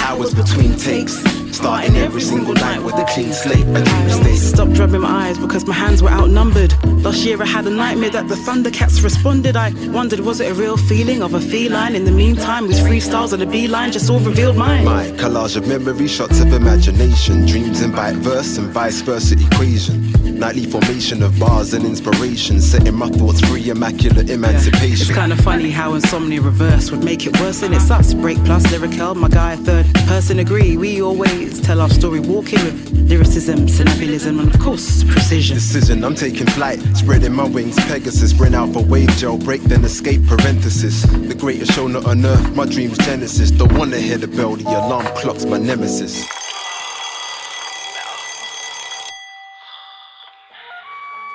hours 0.06 0.36
between 0.36 0.78
takes. 0.78 1.16
Starting 1.52 1.96
every 1.96 2.22
single 2.22 2.54
night 2.54 2.84
with 2.84 2.96
a 2.96 3.06
clean 3.06 3.32
slate, 3.32 3.66
a 3.66 3.82
dream 3.82 4.10
state. 4.10 4.38
Stopped 4.38 4.78
rubbing 4.78 5.02
my 5.02 5.28
eyes 5.28 5.38
because 5.38 5.66
my 5.66 5.74
hands 5.74 6.04
were 6.04 6.10
outnumbered. 6.10 6.72
Last 7.04 7.26
year 7.26 7.42
I 7.42 7.46
had 7.46 7.66
a 7.66 7.70
nightmare 7.70 8.10
that 8.12 8.28
the 8.28 8.36
Thundercats 8.36 9.02
responded. 9.04 9.56
I 9.56 9.72
wondered, 9.88 10.20
was 10.20 10.42
it 10.42 10.52
a 10.52 10.54
real 10.54 10.78
feeling 10.78 11.24
of 11.24 11.34
a 11.34 11.40
feline? 11.40 11.96
In 11.96 12.04
the 12.04 12.12
meantime, 12.12 12.68
with 12.68 12.78
freestyles 12.80 13.32
and 13.34 13.42
a 13.42 13.46
beeline 13.46 13.92
just 13.94 14.10
all 14.10 14.20
revealed 14.20 14.58
mine. 14.58 14.84
My 14.84 15.08
collage 15.12 15.56
of 15.56 15.68
memory, 15.68 16.08
shots 16.08 16.40
of 16.42 16.52
imagination, 16.54 17.46
dreams 17.46 17.82
in 17.82 17.92
bite 17.92 18.18
verse 18.18 18.58
and 18.58 18.68
vice 18.68 19.02
versa 19.02 19.36
equation. 19.40 20.12
Nightly 20.38 20.66
formation 20.66 21.24
of 21.24 21.40
bars 21.40 21.74
and 21.74 21.86
inspiration, 21.86 22.60
setting 22.60 22.96
my 22.96 23.08
thoughts 23.08 23.40
free, 23.48 23.70
immaculate 23.70 24.30
emancipation. 24.30 25.08
It's 25.08 25.12
kind 25.12 25.32
of 25.32 25.40
funny 25.40 25.72
how 25.72 25.94
insomnia 25.94 26.42
reverse 26.42 26.92
would 26.92 27.04
make 27.04 27.26
it 27.26 27.40
worse, 27.40 27.64
and 27.64 27.74
it's 27.74 27.90
us. 27.90 28.14
Breakplus 28.14 28.70
lyrical, 28.72 29.16
my 29.16 29.30
guy, 29.30 29.56
third 29.56 29.86
person 30.08 30.40
agree. 30.40 30.78
We 30.78 31.02
always 31.02 31.60
tell 31.62 31.82
our 31.82 31.90
story, 31.90 32.20
walking 32.20 32.64
with 32.64 32.92
lyricism, 33.10 33.68
syllabilism, 33.68 34.40
and 34.40 34.54
of 34.54 34.60
course, 34.60 35.04
precision. 35.04 35.56
Decision, 35.56 36.04
I'm 36.04 36.16
taking 36.16 36.48
flight, 36.48 36.80
spreading 36.96 37.34
my 37.34 37.48
wings. 37.48 37.76
Pegasus, 37.86 38.34
bring 38.34 38.56
out 38.56 38.74
for 38.74 38.84
wave 38.84 39.10
gel, 39.18 39.38
break 39.38 39.62
then 39.64 39.84
escape. 39.84 40.26
Parenthesis, 40.26 41.04
the 41.04 41.36
greatest 41.36 41.74
show 41.74 41.88
not 41.88 42.06
on 42.06 42.26
earth. 42.26 42.56
My 42.56 42.66
dream's 42.66 42.98
genesis. 43.00 43.52
Don't 43.52 43.74
wanna 43.74 43.98
hear 43.98 44.18
the 44.18 44.28
bell, 44.28 44.56
the 44.56 44.70
alarm 44.70 45.06
clock's 45.18 45.46
my 45.46 45.58
nemesis. 45.58 46.26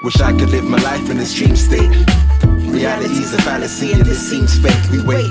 Wish 0.02 0.20
I 0.20 0.32
could 0.32 0.48
live 0.50 0.64
my 0.64 0.78
life 0.78 1.10
in 1.10 1.18
this 1.18 1.34
dream 1.34 1.56
state. 1.56 1.90
Reality's 2.70 3.34
a 3.34 3.42
fallacy 3.42 3.92
and 3.92 4.02
this 4.02 4.30
seems 4.30 4.58
fake. 4.58 4.90
We 4.90 5.02
wait 5.04 5.30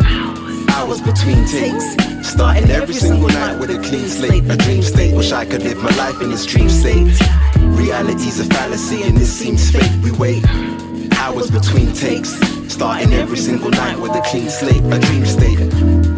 hours 0.70 1.02
between 1.02 1.46
takes. 1.46 1.86
Starting 2.28 2.70
every 2.70 2.94
single 2.94 3.30
night 3.30 3.60
with 3.60 3.70
a 3.72 3.80
clean 3.88 4.08
slate, 4.08 4.44
a 4.50 4.58
dream 4.58 4.82
state. 4.82 5.16
Wish 5.16 5.32
I 5.32 5.46
could 5.46 5.64
live 5.64 5.78
my 5.78 5.96
life 5.96 6.22
in 6.22 6.30
this 6.30 6.46
dream 6.46 6.70
state. 6.70 7.14
Reality's 7.58 8.40
a 8.40 8.46
fallacy 8.46 9.04
and 9.04 9.18
this 9.18 9.32
seems 9.32 9.72
fake. 9.72 9.92
We 10.04 10.12
wait 10.12 10.44
hours 11.20 11.52
between 11.52 11.94
takes. 11.94 12.32
Starting 12.72 13.14
every 13.14 13.38
single 13.38 13.70
night 13.70 14.00
with 14.00 14.12
a 14.12 14.22
clean 14.22 14.50
slate, 14.50 14.84
a 14.86 15.00
dream 15.00 15.26
state. 15.26 16.09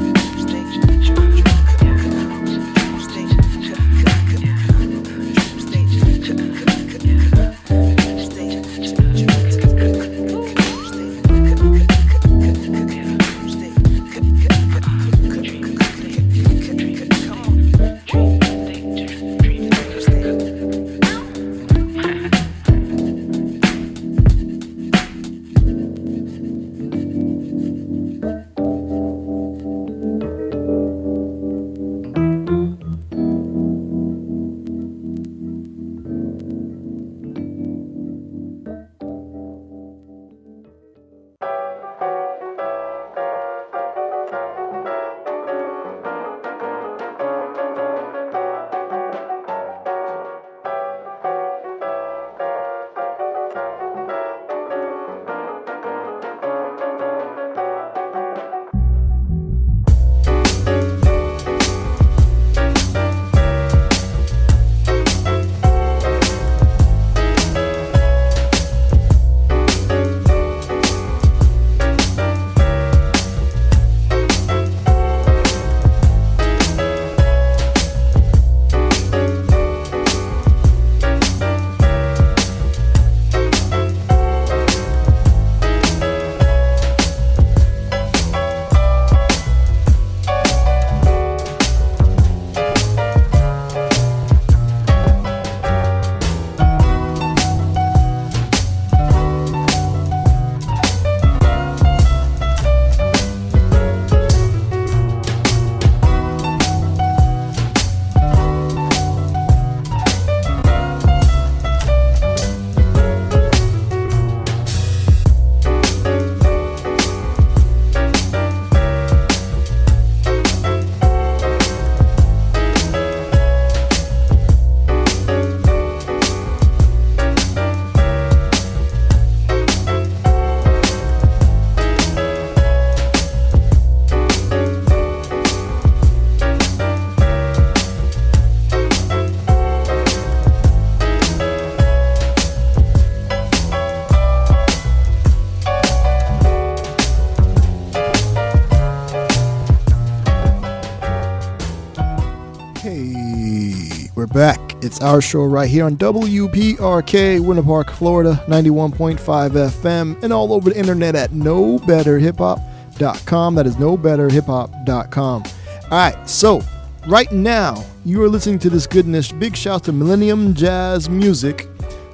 Back. 154.34 154.60
It's 154.84 155.00
our 155.02 155.22
show 155.22 155.46
right 155.46 155.70
here 155.70 155.86
on 155.86 155.96
WPRK, 155.98 157.40
Winter 157.40 157.64
Park, 157.64 157.92
Florida, 157.92 158.44
91.5 158.48 159.20
FM, 159.20 160.24
and 160.24 160.34
all 160.34 160.54
over 160.54 160.72
the 160.72 160.80
internet 160.80 161.16
at 161.16 161.32
knowbetterhiphop.com. 161.32 163.56
That 163.56 163.68
is 163.68 163.76
knowbetterhiphop.com. 163.76 165.44
All 165.44 165.52
right, 165.92 166.30
so 166.30 166.62
right 167.08 167.32
now 167.32 167.84
you 168.06 168.22
are 168.24 168.30
listening 168.30 168.60
to 168.60 168.70
this 168.70 168.88
goodness. 168.88 169.32
Big 169.32 169.56
shout 169.56 169.84
to 169.86 169.92
Millennium 169.92 170.54
Jazz 170.54 171.10
Music. 171.10 171.68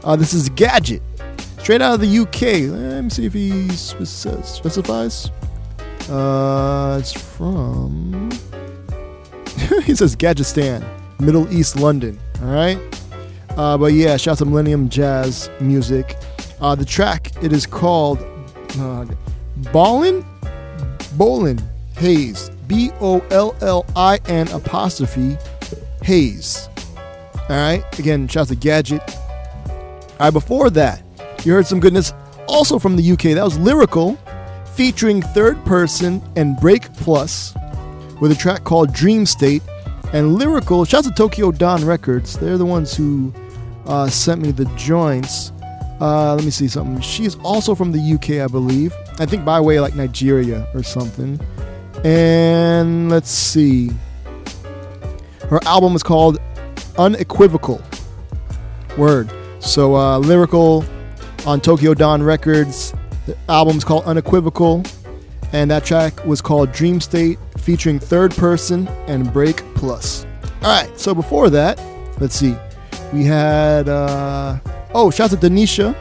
Uh, 0.03 0.15
this 0.15 0.33
is 0.33 0.49
Gadget, 0.49 1.01
straight 1.59 1.81
out 1.81 1.93
of 1.93 2.01
the 2.01 2.19
UK. 2.19 2.41
Let 2.71 3.03
me 3.03 3.09
see 3.09 3.25
if 3.25 3.33
he 3.33 3.69
specifies. 3.69 5.31
Uh, 6.09 6.97
it's 6.99 7.13
from. 7.13 8.31
he 9.83 9.95
says 9.95 10.15
Gadgetistan, 10.15 10.83
Middle 11.19 11.51
East 11.53 11.75
London. 11.75 12.19
All 12.41 12.49
right. 12.49 12.77
Uh, 13.51 13.77
but 13.77 13.93
yeah, 13.93 14.17
shout 14.17 14.33
out 14.33 14.37
to 14.39 14.45
Millennium 14.45 14.89
Jazz 14.89 15.49
Music. 15.59 16.15
Uh, 16.61 16.75
the 16.75 16.85
track 16.85 17.31
it 17.43 17.51
is 17.53 17.65
called 17.65 18.19
uh, 18.79 19.05
Ballin, 19.71 20.23
Bolin 21.17 21.61
Hayes. 21.97 22.51
B 22.67 22.91
O 22.99 23.19
L 23.31 23.55
L 23.61 23.85
I 23.95 24.19
N 24.27 24.47
apostrophe 24.49 25.37
Hayes. 26.03 26.69
All 27.49 27.55
right. 27.55 27.99
Again, 27.99 28.27
shout 28.27 28.43
out 28.43 28.47
to 28.49 28.55
Gadget. 28.55 29.01
All 29.07 30.17
right. 30.19 30.31
Before 30.31 30.69
that, 30.71 31.01
you 31.43 31.53
heard 31.53 31.65
some 31.65 31.79
goodness 31.79 32.13
also 32.47 32.77
from 32.77 32.95
the 32.95 33.11
UK. 33.11 33.35
That 33.35 33.43
was 33.43 33.57
LyricL, 33.57 34.17
featuring 34.75 35.21
Third 35.21 35.63
Person 35.65 36.21
and 36.35 36.57
Breakplus, 36.57 37.55
with 38.19 38.31
a 38.31 38.35
track 38.35 38.63
called 38.63 38.93
Dream 38.93 39.25
State. 39.25 39.63
And 40.13 40.37
LyricL, 40.39 40.87
shout 40.87 41.05
out 41.05 41.09
to 41.09 41.15
Tokyo 41.15 41.51
Dawn 41.51 41.83
Records. 41.85 42.37
They're 42.37 42.57
the 42.57 42.65
ones 42.65 42.95
who 42.95 43.33
uh, 43.85 44.07
sent 44.07 44.41
me 44.41 44.51
the 44.51 44.65
joints. 44.77 45.51
Uh, 45.99 46.33
let 46.35 46.45
me 46.45 46.51
see 46.51 46.67
something. 46.67 47.01
She's 47.01 47.35
also 47.39 47.75
from 47.75 47.91
the 47.91 48.13
UK, 48.13 48.41
I 48.43 48.47
believe. 48.47 48.93
I 49.19 49.25
think 49.25 49.43
by 49.43 49.59
way 49.59 49.77
of 49.77 49.81
like 49.81 49.95
Nigeria 49.95 50.67
or 50.73 50.81
something. 50.81 51.39
And 52.05 53.09
let's 53.09 53.29
see. 53.29 53.91
Her 55.49 55.59
album 55.65 55.95
is 55.95 56.03
called 56.03 56.39
Unequivocal. 56.97 57.81
Word. 58.97 59.31
So 59.59 59.95
uh, 59.95 60.19
LyricL 60.19 60.85
on 61.45 61.59
Tokyo 61.61 61.93
Dawn 61.93 62.23
Records. 62.23 62.93
The 63.25 63.37
album's 63.49 63.83
called 63.83 64.05
Unequivocal, 64.05 64.83
and 65.53 65.69
that 65.71 65.85
track 65.85 66.25
was 66.25 66.41
called 66.41 66.71
Dream 66.71 66.99
State, 66.99 67.39
featuring 67.57 67.99
Third 67.99 68.31
Person 68.35 68.87
and 69.07 69.31
Break 69.31 69.57
Plus. 69.75 70.25
All 70.61 70.83
right. 70.83 70.99
So 70.99 71.13
before 71.13 71.49
that, 71.49 71.81
let's 72.19 72.35
see. 72.35 72.55
We 73.13 73.23
had 73.23 73.87
uh, 73.87 74.59
oh, 74.93 75.11
shout 75.11 75.31
out 75.31 75.41
to 75.41 75.49
denitia. 75.49 75.95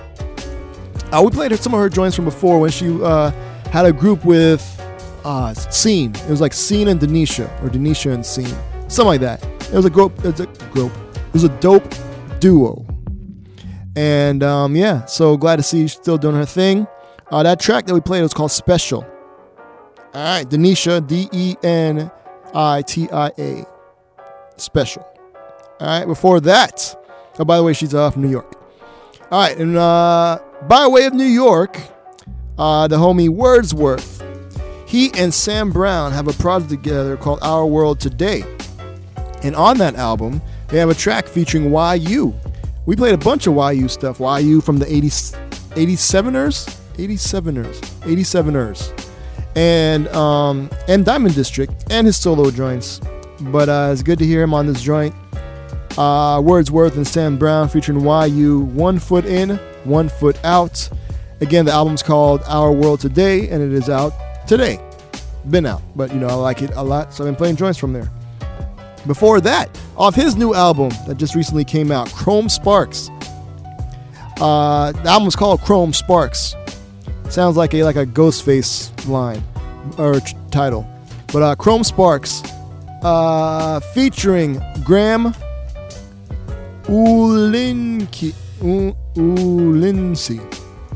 Uh, 1.12 1.22
we 1.22 1.30
played 1.30 1.56
some 1.58 1.72
of 1.74 1.80
her 1.80 1.88
joints 1.88 2.16
from 2.16 2.24
before 2.24 2.58
when 2.58 2.70
she 2.70 3.00
uh, 3.02 3.30
had 3.70 3.84
a 3.84 3.92
group 3.92 4.24
with 4.24 4.62
uh, 5.24 5.54
Sene. 5.54 6.14
It 6.14 6.28
was 6.28 6.40
like 6.40 6.52
Sene 6.52 6.88
and 6.88 7.00
denitia, 7.00 7.46
or 7.62 7.68
denitia 7.68 8.12
and 8.12 8.26
Sene, 8.26 8.56
something 8.88 9.06
like 9.06 9.20
that. 9.20 9.44
It 9.44 9.74
was 9.74 9.84
a 9.84 9.90
group. 9.90 10.18
It 10.24 10.32
was 10.32 10.40
a 10.40 10.46
group. 10.72 10.92
It 11.14 11.32
was 11.32 11.44
a 11.44 11.48
dope 11.60 11.94
duo. 12.40 12.84
And 13.94 14.42
um, 14.42 14.76
yeah, 14.76 15.04
so 15.06 15.36
glad 15.36 15.56
to 15.56 15.62
see 15.62 15.80
you 15.80 15.88
still 15.88 16.18
doing 16.18 16.36
her 16.36 16.44
thing. 16.44 16.86
Uh, 17.30 17.42
that 17.42 17.58
track 17.60 17.86
that 17.86 17.94
we 17.94 18.00
played 18.00 18.22
was 18.22 18.34
called 18.34 18.50
Special. 18.50 19.06
All 20.14 20.24
right, 20.38 20.48
denitia, 20.48 21.06
D 21.06 21.28
E 21.32 21.56
N 21.62 22.10
I 22.54 22.82
T 22.82 23.08
I 23.10 23.30
A. 23.38 23.66
Special. 24.56 25.06
All 25.80 25.86
right, 25.86 26.06
before 26.06 26.40
that, 26.40 26.96
oh, 27.38 27.44
by 27.44 27.58
the 27.58 27.62
way, 27.62 27.74
she's 27.74 27.94
uh, 27.94 28.10
from 28.10 28.22
New 28.22 28.30
York. 28.30 28.54
All 29.30 29.40
right, 29.40 29.56
and 29.56 29.76
uh, 29.76 30.38
by 30.68 30.86
way 30.86 31.04
of 31.04 31.12
New 31.12 31.24
York, 31.24 31.78
uh, 32.58 32.88
the 32.88 32.96
homie 32.96 33.28
Wordsworth, 33.28 34.22
he 34.86 35.10
and 35.18 35.34
Sam 35.34 35.70
Brown 35.70 36.12
have 36.12 36.28
a 36.28 36.32
project 36.34 36.70
together 36.70 37.16
called 37.16 37.40
Our 37.42 37.66
World 37.66 38.00
Today. 38.00 38.44
And 39.42 39.54
on 39.54 39.76
that 39.78 39.96
album, 39.96 40.40
they 40.68 40.78
have 40.78 40.88
a 40.88 40.94
track 40.94 41.26
featuring 41.26 41.70
YU. 41.72 42.34
We 42.86 42.96
played 42.96 43.14
a 43.14 43.18
bunch 43.18 43.46
of 43.46 43.56
YU 43.56 43.88
stuff. 43.88 44.20
YU 44.20 44.60
from 44.60 44.78
the 44.78 44.86
80, 44.86 45.08
87ers? 45.08 46.66
87ers. 46.94 47.80
87ers. 48.02 49.05
And 49.56 50.06
um, 50.08 50.70
and 50.86 51.04
Diamond 51.04 51.34
District 51.34 51.72
and 51.90 52.06
his 52.06 52.16
solo 52.16 52.50
joints. 52.50 53.00
But 53.40 53.68
uh, 53.68 53.90
it's 53.92 54.02
good 54.02 54.18
to 54.18 54.26
hear 54.26 54.42
him 54.42 54.54
on 54.54 54.66
this 54.66 54.82
joint. 54.82 55.14
Uh, 55.98 56.40
Wordsworth 56.44 56.96
and 56.96 57.06
Sam 57.06 57.38
Brown 57.38 57.68
featuring 57.68 58.00
YU, 58.00 58.60
One 58.60 58.98
Foot 58.98 59.24
In, 59.24 59.56
One 59.84 60.08
Foot 60.08 60.38
Out. 60.44 60.88
Again, 61.40 61.64
the 61.64 61.72
album's 61.72 62.02
called 62.02 62.42
Our 62.46 62.70
World 62.70 63.00
Today, 63.00 63.48
and 63.48 63.62
it 63.62 63.72
is 63.72 63.88
out 63.88 64.12
today. 64.46 64.78
Been 65.50 65.64
out, 65.66 65.82
but 65.94 66.12
you 66.12 66.20
know, 66.20 66.28
I 66.28 66.34
like 66.34 66.60
it 66.60 66.70
a 66.74 66.82
lot, 66.82 67.14
so 67.14 67.24
I've 67.24 67.28
been 67.28 67.36
playing 67.36 67.56
joints 67.56 67.78
from 67.78 67.92
there. 67.92 68.10
Before 69.06 69.40
that, 69.42 69.70
off 69.96 70.14
his 70.14 70.36
new 70.36 70.54
album 70.54 70.90
that 71.06 71.16
just 71.16 71.34
recently 71.34 71.64
came 71.64 71.92
out, 71.92 72.10
Chrome 72.10 72.48
Sparks. 72.48 73.08
Uh, 74.38 74.92
the 74.92 75.08
album's 75.08 75.36
called 75.36 75.60
Chrome 75.60 75.92
Sparks. 75.92 76.54
Sounds 77.30 77.56
like 77.56 77.74
a 77.74 77.82
like 77.84 77.96
a 77.96 78.06
Ghostface 78.06 78.90
line 79.08 79.42
or 79.98 80.20
t- 80.20 80.36
title, 80.50 80.86
but 81.32 81.42
uh, 81.42 81.54
Chrome 81.54 81.84
Sparks, 81.84 82.42
uh, 83.02 83.80
featuring 83.92 84.60
Graham 84.84 85.34
Ulinki 86.84 88.34
U- 88.62 88.96
Ulincy. 89.14 90.40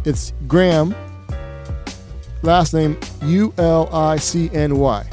It's 0.06 0.32
Graham. 0.46 0.94
Last 2.42 2.72
name 2.72 2.98
U 3.22 3.52
L 3.58 3.88
I 3.94 4.16
C 4.16 4.48
N 4.54 4.78
Y. 4.78 5.04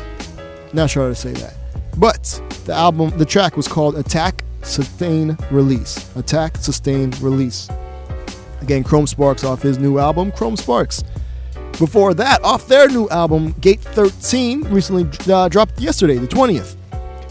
Not 0.72 0.90
sure 0.90 1.04
how 1.04 1.10
to 1.10 1.16
say 1.16 1.34
that, 1.34 1.56
but 1.98 2.42
the 2.66 2.74
album, 2.74 3.10
the 3.18 3.26
track 3.26 3.58
was 3.58 3.68
called 3.68 3.98
Attack, 3.98 4.44
Sustain, 4.62 5.38
Release. 5.52 6.16
Attack, 6.16 6.58
Sustain, 6.58 7.12
Release. 7.22 7.70
Again, 8.62 8.84
Chrome 8.84 9.08
Sparks 9.08 9.44
off 9.44 9.62
his 9.62 9.78
new 9.78 9.98
album, 10.00 10.32
Chrome 10.32 10.58
Sparks. 10.58 11.04
Before 11.80 12.14
that, 12.16 12.44
off 12.44 12.68
their 12.68 12.88
new 12.88 13.08
album, 13.10 13.52
Gate 13.62 13.82
13, 13.82 14.64
recently 14.64 15.08
uh, 15.32 15.48
dropped 15.48 15.80
yesterday, 15.80 16.18
the 16.18 16.28
20th. 16.28 16.76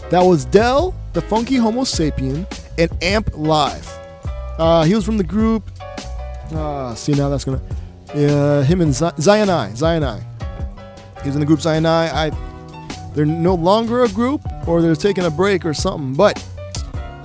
That 0.09 0.21
was 0.21 0.45
Del, 0.45 0.95
the 1.11 1.21
Funky 1.21 1.57
Homo 1.57 1.81
Sapien, 1.81 2.45
and 2.77 3.03
Amp 3.03 3.29
Live. 3.35 3.87
Uh, 4.57 4.83
he 4.83 4.95
was 4.95 5.03
from 5.03 5.17
the 5.17 5.23
group. 5.23 5.69
Uh, 6.51 6.95
see, 6.95 7.11
now 7.13 7.27
that's 7.27 7.43
gonna. 7.43 7.61
Uh, 8.13 8.63
him 8.63 8.79
and 8.79 8.93
Zion 8.93 9.49
I. 9.49 9.73
Zion 9.73 10.03
I. 10.03 10.21
He's 11.23 11.35
in 11.35 11.41
the 11.41 11.45
group 11.45 11.59
Zion 11.59 11.85
I. 11.85 12.27
I. 12.27 13.11
They're 13.13 13.25
no 13.25 13.55
longer 13.55 14.03
a 14.03 14.09
group, 14.09 14.41
or 14.67 14.81
they're 14.81 14.95
taking 14.95 15.25
a 15.25 15.31
break 15.31 15.65
or 15.65 15.73
something. 15.73 16.13
But 16.13 16.46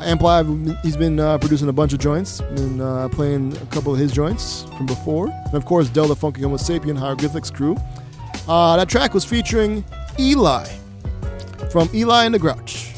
Amp 0.05 0.22
Live, 0.22 0.46
he's 0.82 0.96
been 0.96 1.18
uh, 1.18 1.38
producing 1.38 1.68
a 1.68 1.72
bunch 1.72 1.92
of 1.92 1.98
joints 1.98 2.40
and 2.40 2.80
uh, 2.80 3.09
playing 3.09 3.57
a 3.57 3.66
couple 3.66 3.92
of 3.92 3.98
his 3.98 4.12
joints 4.12 4.64
from 4.76 4.86
before. 4.86 5.28
And 5.28 5.55
of 5.55 5.64
course, 5.64 5.88
Del 5.88 6.09
the 6.09 6.16
Funky 6.16 6.42
Homo 6.42 6.57
Sapien 6.57 6.98
Hieroglyphics 6.98 7.50
crew. 7.50 7.76
Uh, 8.48 8.76
that 8.76 8.88
track 8.88 9.14
was 9.14 9.24
featuring 9.24 9.84
Eligh 10.18 10.68
from 11.70 11.88
Eligh 11.94 12.24
and 12.24 12.34
the 12.34 12.38
Grouch. 12.38 12.92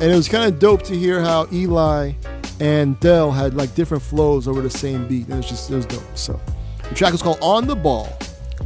And 0.00 0.10
it 0.10 0.14
was 0.14 0.28
kind 0.28 0.52
of 0.52 0.58
dope 0.58 0.82
to 0.84 0.96
hear 0.96 1.20
how 1.20 1.44
Eligh 1.52 2.14
and 2.60 2.98
Del 3.00 3.30
had 3.30 3.54
like 3.54 3.74
different 3.74 4.02
flows 4.02 4.46
over 4.46 4.60
the 4.60 4.70
same 4.70 5.08
beat. 5.08 5.24
And 5.24 5.34
it 5.34 5.36
was 5.36 5.48
just, 5.48 5.70
it 5.70 5.76
was 5.76 5.86
dope. 5.86 6.02
So 6.16 6.40
the 6.88 6.94
track 6.94 7.12
was 7.12 7.22
called 7.22 7.38
On 7.40 7.66
the 7.66 7.76
Ball. 7.76 8.08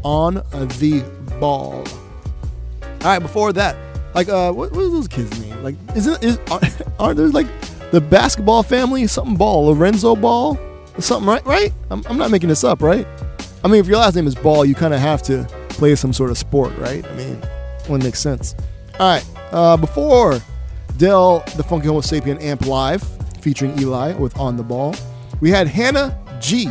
On 0.03 0.35
the 0.35 1.05
Ball. 1.39 1.85
All 2.83 2.99
right, 3.05 3.19
before 3.21 3.53
that, 3.53 3.77
like, 4.19 4.29
uh, 4.29 4.53
what, 4.53 4.73
what 4.73 4.83
are 4.83 4.91
those 4.91 5.07
kids' 5.07 5.41
name? 5.41 5.63
Like, 5.63 5.77
isn't 5.95 6.25
is 6.25 6.41
aren't, 6.51 6.83
aren't 6.99 7.17
there 7.19 7.29
like 7.29 7.47
the 7.93 8.01
basketball 8.01 8.65
family 8.65 9.07
something 9.07 9.37
Ball, 9.37 9.67
Lorenzo 9.67 10.17
Ball, 10.17 10.59
something, 10.99 11.29
right? 11.29 11.45
Right? 11.47 11.73
I'm, 11.91 12.05
I'm 12.09 12.19
not 12.19 12.33
making 12.33 12.49
this 12.49 12.65
up, 12.65 12.83
right? 12.83 13.07
I 13.63 13.69
mean, 13.69 13.81
if 13.81 13.87
your 13.87 13.99
last 13.99 14.17
name 14.17 14.27
is 14.27 14.35
Ball, 14.35 14.65
you 14.65 14.75
kind 14.75 14.93
of 14.93 14.99
have 14.99 15.23
to 15.25 15.45
play 15.69 15.95
some 15.95 16.13
sort 16.13 16.33
of 16.33 16.39
sport, 16.39 16.77
right? 16.79 17.07
I 17.07 17.15
mean, 17.15 17.37
one 17.87 18.03
makes 18.03 18.19
sense. 18.19 18.57
All 18.99 19.09
right, 19.09 19.25
uh, 19.53 19.77
before 19.77 20.41
Del, 20.97 21.45
the 21.57 21.63
Funky 21.63 21.87
Homo 21.87 22.01
Sapien 22.01 22.43
Amp 22.43 22.67
Live, 22.67 23.05
featuring 23.41 23.79
Eligh 23.79 24.19
with 24.19 24.37
On 24.37 24.57
the 24.57 24.65
Ball, 24.65 24.97
we 25.41 25.49
had 25.49 25.69
Hannah 25.69 26.19
G. 26.41 26.69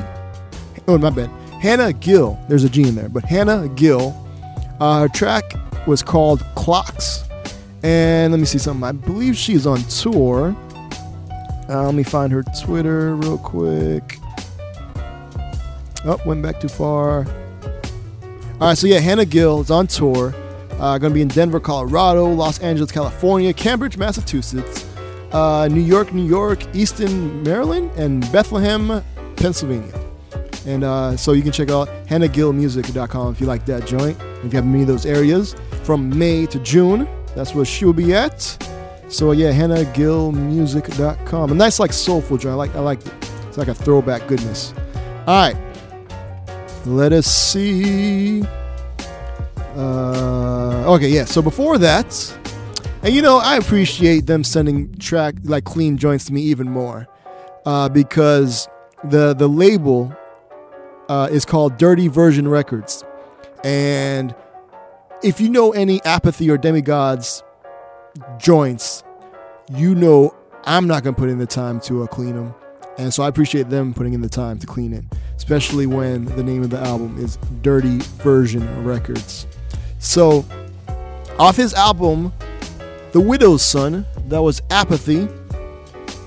Oh, 0.89 0.97
my 0.97 1.11
bad. 1.11 1.29
Hannah 1.61 1.93
Gill. 1.93 2.37
There's 2.49 2.65
a 2.65 2.69
G 2.69 2.89
in 2.89 2.95
there, 2.95 3.07
but 3.07 3.23
Hannah 3.23 3.69
Gill. 3.69 4.13
Uh, 4.81 4.99
her 4.99 5.07
track 5.07 5.53
was 5.87 6.03
called 6.03 6.43
Clocks. 6.55 7.26
And 7.87 8.33
let 8.33 8.39
me 8.41 8.45
see 8.45 8.57
something. 8.57 8.83
I 8.83 8.91
believe 8.91 9.37
she's 9.37 9.65
on 9.65 9.81
tour. 9.83 10.53
Uh, 11.69 11.85
let 11.85 11.95
me 11.95 12.03
find 12.03 12.33
her 12.33 12.43
Twitter 12.61 13.15
real 13.15 13.37
quick. 13.37 14.19
Oh, 16.03 16.19
went 16.25 16.41
back 16.41 16.59
too 16.59 16.67
far. 16.67 17.25
All 18.59 18.67
right, 18.67 18.77
so 18.77 18.87
yeah, 18.87 18.99
Hannah 18.99 19.23
Gill 19.23 19.61
is 19.61 19.71
on 19.71 19.87
tour. 19.87 20.35
Uh, 20.71 20.97
going 20.97 21.11
to 21.11 21.13
be 21.13 21.21
in 21.21 21.29
Denver, 21.29 21.61
Colorado, 21.61 22.27
Los 22.27 22.59
Angeles, 22.59 22.91
California, 22.91 23.53
Cambridge, 23.53 23.97
Massachusetts, 23.97 24.85
uh, 25.31 25.69
New 25.69 25.79
York, 25.79 26.13
New 26.13 26.27
York, 26.27 26.75
Easton, 26.75 27.41
Maryland, 27.43 27.89
and 27.95 28.29
Bethlehem, 28.33 29.01
Pennsylvania. 29.37 29.97
And 30.65 30.83
uh, 30.83 31.15
so 31.15 31.31
you 31.31 31.41
can 31.41 31.53
check 31.53 31.69
out 31.69 31.87
hannahgillmusic.com 32.07 33.31
if 33.31 33.39
you 33.39 33.47
like 33.47 33.65
that 33.67 33.87
joint. 33.87 34.19
If 34.43 34.51
you 34.51 34.57
have 34.57 34.65
any 34.65 34.81
of 34.81 34.87
those 34.87 35.05
areas 35.05 35.55
from 35.83 36.09
May 36.19 36.47
to 36.47 36.59
June, 36.59 37.07
that's 37.37 37.53
where 37.53 37.65
she 37.65 37.85
will 37.85 37.93
be 37.93 38.15
at. 38.15 38.41
So 39.09 39.31
yeah, 39.31 39.51
hannahgillmusic.com. 39.51 41.51
A 41.51 41.53
nice 41.53 41.79
like 41.79 41.93
soulful 41.93 42.37
joint. 42.37 42.53
I 42.53 42.55
like 42.55 42.75
I 42.75 42.79
like 42.79 43.05
it. 43.05 43.13
It's 43.47 43.57
like 43.57 43.67
a 43.67 43.75
throwback 43.75 44.27
goodness. 44.27 44.73
All 45.27 45.35
right. 45.35 45.55
Let 46.85 47.13
us 47.13 47.27
see. 47.27 48.43
Uh, 49.75 50.93
okay, 50.95 51.09
yeah. 51.09 51.25
So 51.25 51.41
before 51.41 51.77
that, 51.77 52.33
And 53.03 53.13
you 53.13 53.21
know, 53.21 53.37
I 53.37 53.57
appreciate 53.57 54.25
them 54.25 54.43
sending 54.43 54.97
track 54.97 55.35
like 55.43 55.65
clean 55.65 55.97
joints 55.97 56.25
to 56.25 56.33
me 56.33 56.41
even 56.41 56.69
more, 56.69 57.07
uh, 57.65 57.89
because 57.89 58.67
the 59.03 59.35
the 59.35 59.47
label 59.47 60.11
uh, 61.07 61.29
is 61.31 61.45
called 61.45 61.77
Dirty 61.77 62.07
Version 62.07 62.47
Records, 62.47 63.03
and 63.63 64.33
if 65.23 65.41
you 65.41 65.49
know 65.49 65.71
any 65.71 66.01
apathy 66.03 66.49
or 66.49 66.57
Demigodz 66.57 67.41
joints, 68.37 69.03
you 69.73 69.95
know 69.95 70.35
I'm 70.65 70.87
not 70.87 71.03
gonna 71.03 71.15
put 71.15 71.29
in 71.29 71.37
the 71.37 71.45
time 71.45 71.79
to 71.81 72.03
uh, 72.03 72.07
clean 72.07 72.35
them, 72.35 72.53
and 72.97 73.13
so 73.13 73.23
I 73.23 73.27
appreciate 73.27 73.69
them 73.69 73.93
putting 73.93 74.13
in 74.13 74.21
the 74.21 74.29
time 74.29 74.59
to 74.59 74.67
clean 74.67 74.93
it, 74.93 75.03
especially 75.35 75.87
when 75.87 76.25
the 76.25 76.43
name 76.43 76.63
of 76.63 76.69
the 76.69 76.79
album 76.79 77.17
is 77.17 77.37
Dirty 77.61 77.99
Version 78.21 78.83
Records. 78.83 79.47
So, 79.99 80.45
off 81.39 81.55
his 81.55 81.73
album, 81.73 82.33
The 83.11 83.21
Widow's 83.21 83.63
Son, 83.63 84.05
that 84.27 84.41
was 84.41 84.61
Apathy, 84.69 85.27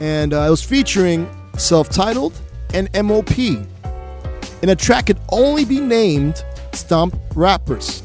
and 0.00 0.32
uh, 0.32 0.40
it 0.40 0.50
was 0.50 0.62
featuring 0.62 1.28
Celph 1.52 1.90
Titled 1.90 2.32
and 2.74 2.88
MOP. 3.04 3.38
And 4.62 4.70
a 4.70 4.76
track 4.76 5.06
could 5.06 5.20
only 5.30 5.64
be 5.64 5.80
named 5.80 6.44
Stomp 6.72 7.18
Rappers. 7.34 8.02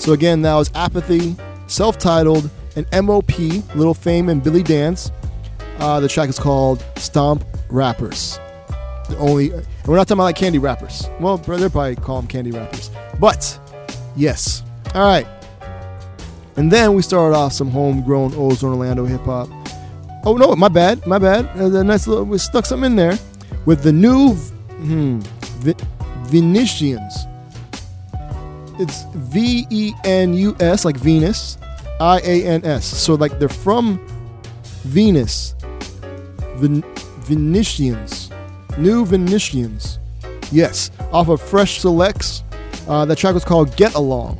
So 0.00 0.14
again, 0.14 0.40
that 0.42 0.54
was 0.54 0.70
Apathy, 0.74 1.36
Celph 1.66 1.98
Titled, 1.98 2.48
and 2.74 2.86
MOP, 3.04 3.38
Little 3.76 3.92
Fame 3.92 4.30
and 4.30 4.42
Billy 4.42 4.62
Danze. 4.62 5.12
Uh, 5.78 6.00
the 6.00 6.08
track 6.08 6.30
is 6.30 6.38
called 6.38 6.82
Stomp 6.96 7.44
Rappers. 7.68 8.38
The 9.10 9.18
only, 9.18 9.50
we're 9.86 9.96
not 9.96 10.08
talking 10.08 10.14
about 10.14 10.24
like 10.24 10.36
candy 10.36 10.58
rappers. 10.58 11.06
Well, 11.20 11.36
they're 11.36 11.68
probably 11.68 11.96
call 11.96 12.16
them 12.22 12.28
candy 12.28 12.50
rappers. 12.50 12.90
But 13.18 13.58
yes, 14.16 14.62
all 14.94 15.02
right. 15.02 15.26
And 16.56 16.72
then 16.72 16.94
we 16.94 17.02
started 17.02 17.36
off 17.36 17.52
some 17.52 17.70
homegrown 17.70 18.32
Ozone 18.34 18.72
Orlando 18.72 19.04
hip 19.04 19.20
hop. 19.20 19.48
Oh 20.24 20.36
no, 20.38 20.56
my 20.56 20.68
bad, 20.68 21.06
my 21.06 21.18
bad. 21.18 21.54
There's 21.54 21.74
a 21.74 21.84
nice 21.84 22.06
little, 22.06 22.24
we 22.24 22.38
stuck 22.38 22.64
something 22.64 22.92
in 22.92 22.96
there 22.96 23.18
with 23.66 23.82
the 23.82 23.92
new 23.92 24.32
hmm, 24.32 25.20
Vi- 25.60 25.74
Venusians. 26.24 27.26
It's 28.80 29.04
V 29.14 29.66
E 29.70 29.92
N 30.04 30.32
U 30.32 30.56
S, 30.58 30.84
like 30.84 30.96
Venus, 30.96 31.58
I 32.00 32.20
A 32.24 32.46
N 32.46 32.64
S. 32.64 32.84
So 32.84 33.14
like 33.14 33.38
they're 33.38 33.48
from 33.48 34.04
Venus. 34.84 35.54
Ven- 36.56 36.84
Venusians, 37.20 38.30
new 38.76 39.04
Venusians. 39.04 39.98
Yes, 40.50 40.90
off 41.12 41.28
of 41.28 41.40
Fresh 41.40 41.80
Selects. 41.80 42.42
Uh, 42.88 43.04
that 43.04 43.18
track 43.18 43.34
was 43.34 43.44
called 43.44 43.76
Get 43.76 43.94
Along. 43.94 44.38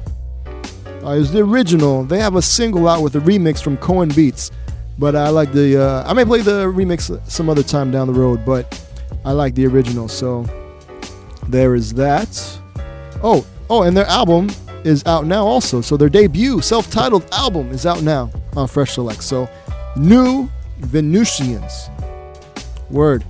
Uh, 1.03 1.13
it 1.13 1.19
was 1.19 1.33
the 1.33 1.41
original. 1.41 2.05
They 2.05 2.19
have 2.19 2.35
a 2.35 2.43
single 2.43 2.89
out 2.89 3.03
with 3.03 3.15
a 3.17 3.21
remix 3.21 3.63
from 3.63 3.77
Cohen 3.77 4.09
Beats, 4.09 4.51
but 4.99 5.15
I 5.15 5.29
like 5.29 5.53
the. 5.53 5.83
Uh, 5.83 6.05
I 6.07 6.13
may 6.15 6.25
play 6.25 6.41
the 6.41 6.65
remix 6.67 7.11
some 7.31 7.49
other 7.49 7.63
time 7.63 7.91
down 7.91 8.07
the 8.07 8.13
road, 8.13 8.45
but 8.45 8.67
I 9.25 9.33
like 9.33 9.55
the 9.55 9.67
original. 9.67 10.09
So 10.09 10.45
there 11.49 11.75
is 11.75 11.95
that. 11.95 12.59
Oh, 13.23 13.47
oh, 13.71 13.83
and 13.83 13.97
their 13.97 14.07
album 14.07 14.51
is 14.85 15.05
out 15.07 15.27
now 15.27 15.47
also. 15.47 15.81
So 15.81 15.97
their 15.97 16.09
debut 16.09 16.61
self-titled 16.61 17.27
album 17.33 17.71
is 17.71 17.87
out 17.87 18.03
now 18.03 18.31
on 18.57 18.69
Fresh 18.69 18.95
Select. 18.95 19.23
So 19.23 19.49
new 19.97 20.51
Venusians. 20.79 21.89
Word. 22.91 23.25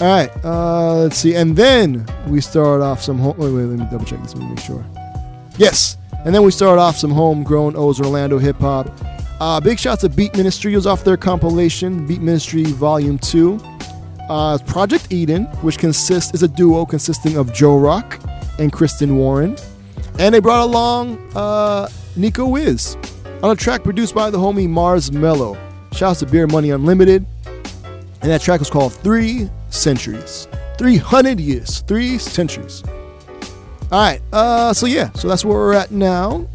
All 0.00 0.06
right. 0.08 0.30
Uh, 0.44 0.94
let's 0.96 1.16
see. 1.16 1.34
And 1.34 1.56
then 1.56 2.04
we 2.26 2.40
start 2.40 2.80
off 2.80 3.00
some. 3.00 3.18
Home- 3.18 3.36
wait, 3.38 3.52
wait. 3.52 3.64
Let 3.64 3.78
me 3.78 3.86
double 3.90 4.04
check 4.04 4.20
this. 4.22 4.34
Let 4.34 4.42
me 4.42 4.50
make 4.50 4.60
sure. 4.60 4.84
Yes. 5.56 5.96
And 6.24 6.34
then 6.34 6.42
we 6.42 6.50
start 6.50 6.78
off 6.78 6.96
some 6.96 7.10
homegrown 7.10 7.76
O's 7.76 8.00
Orlando 8.00 8.38
hip 8.38 8.56
hop. 8.56 8.90
Uh, 9.40 9.60
big 9.60 9.78
shout 9.78 10.00
to 10.00 10.08
Beat 10.08 10.36
Ministry. 10.36 10.74
Was 10.74 10.86
off 10.86 11.04
their 11.04 11.16
compilation, 11.16 12.06
Beat 12.06 12.20
Ministry 12.22 12.64
Volume 12.64 13.18
2. 13.18 13.60
Uh, 14.28 14.58
Project 14.66 15.12
Eden, 15.12 15.44
which 15.60 15.78
consists 15.78 16.32
is 16.32 16.42
a 16.42 16.48
duo 16.48 16.86
consisting 16.86 17.36
of 17.36 17.48
Jorok 17.48 18.18
and 18.58 18.72
Kristen 18.72 19.16
Warren. 19.16 19.56
And 20.18 20.34
they 20.34 20.40
brought 20.40 20.62
along 20.62 21.18
uh, 21.34 21.88
Niko 22.16 22.58
Is 22.58 22.96
on 23.42 23.50
a 23.50 23.56
track 23.56 23.82
produced 23.82 24.14
by 24.14 24.30
the 24.30 24.38
homie 24.38 24.68
Marz 24.68 25.12
Mello. 25.12 25.56
Shouts 25.92 26.20
to 26.20 26.26
Beer 26.26 26.46
Money 26.46 26.70
Unlimited. 26.70 27.26
And 27.44 28.30
that 28.30 28.40
track 28.40 28.60
was 28.60 28.70
called 28.70 28.92
Three 28.92 29.50
Centuries. 29.70 30.48
300 30.78 31.38
years. 31.40 31.80
Three 31.80 32.18
centuries. 32.18 32.82
All 33.92 34.00
right. 34.00 34.20
Uh, 34.32 34.72
so 34.72 34.86
yeah. 34.86 35.12
So 35.12 35.28
that's 35.28 35.44
where 35.44 35.56
we're 35.56 35.74
at 35.74 35.90
now. 35.90 36.48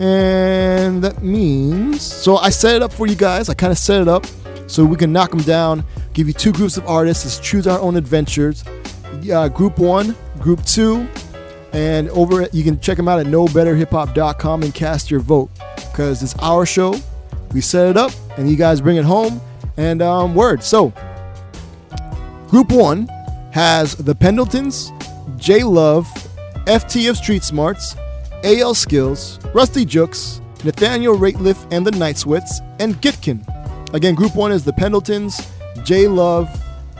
And 0.00 1.02
that 1.02 1.22
means 1.22 2.02
so 2.02 2.36
I 2.36 2.50
set 2.50 2.76
it 2.76 2.82
up 2.82 2.92
for 2.92 3.06
you 3.06 3.16
guys. 3.16 3.48
I 3.48 3.54
kind 3.54 3.72
of 3.72 3.78
set 3.78 4.00
it 4.00 4.08
up 4.08 4.26
so 4.66 4.84
we 4.84 4.96
can 4.96 5.12
knock 5.12 5.30
them 5.30 5.40
down. 5.42 5.84
Give 6.12 6.26
you 6.26 6.32
two 6.34 6.52
groups 6.52 6.76
of 6.76 6.86
artists. 6.86 7.24
Let's 7.24 7.38
choose 7.38 7.66
our 7.66 7.78
own 7.80 7.96
adventures. 7.96 8.64
Uh, 9.32 9.48
group 9.48 9.78
one, 9.78 10.16
group 10.38 10.64
two, 10.64 11.08
and 11.72 12.08
over 12.10 12.48
you 12.52 12.64
can 12.64 12.80
check 12.80 12.96
them 12.96 13.08
out 13.08 13.20
at 13.20 13.26
knowbetterhiphop.com 13.26 14.62
and 14.62 14.74
cast 14.74 15.10
your 15.10 15.20
vote 15.20 15.50
because 15.76 16.22
it's 16.22 16.36
our 16.38 16.64
show. 16.64 16.94
We 17.52 17.60
set 17.60 17.88
it 17.88 17.96
up, 17.96 18.12
and 18.36 18.50
you 18.50 18.56
guys 18.56 18.80
bring 18.80 18.96
it 18.96 19.04
home. 19.04 19.40
And 19.76 20.02
um, 20.02 20.34
word. 20.34 20.62
So 20.62 20.92
Group 22.48 22.72
one 22.72 23.06
has 23.52 23.94
the 23.94 24.14
Pendletons, 24.14 24.90
J 25.36 25.62
Love, 25.62 26.06
FT 26.66 27.08
of 27.10 27.16
Street 27.16 27.44
Smarts, 27.44 27.94
AL 28.42 28.74
Skills, 28.74 29.38
Rustee 29.54 29.84
Juxx, 29.84 30.40
Nathaniel 30.64 31.16
Rateliff 31.16 31.66
and 31.70 31.86
the 31.86 31.90
Night 31.92 32.16
Sweats, 32.16 32.60
and 32.80 33.00
Gitkin. 33.00 33.44
Again, 33.94 34.14
Group 34.14 34.34
one 34.34 34.52
is 34.52 34.64
the 34.64 34.72
Pendletons, 34.72 35.50
J 35.84 36.08
Love, 36.08 36.48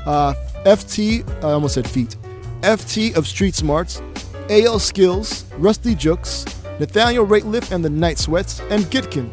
uh, 0.07 0.35
FT, 0.65 1.27
I 1.43 1.53
almost 1.53 1.75
said 1.75 1.89
feet, 1.89 2.17
FT 2.61 3.17
of 3.17 3.27
Street 3.27 3.55
Smarts, 3.55 4.03
AL 4.51 4.79
Skills, 4.79 5.45
Rustee 5.59 5.95
Juxx, 5.97 6.45
Nathaniel 6.81 7.27
Rateliff 7.27 7.73
and 7.73 7.85
the 7.85 7.91
Night 7.91 8.19
Sweats, 8.19 8.61
and 8.71 8.85
Gitkin. 8.85 9.31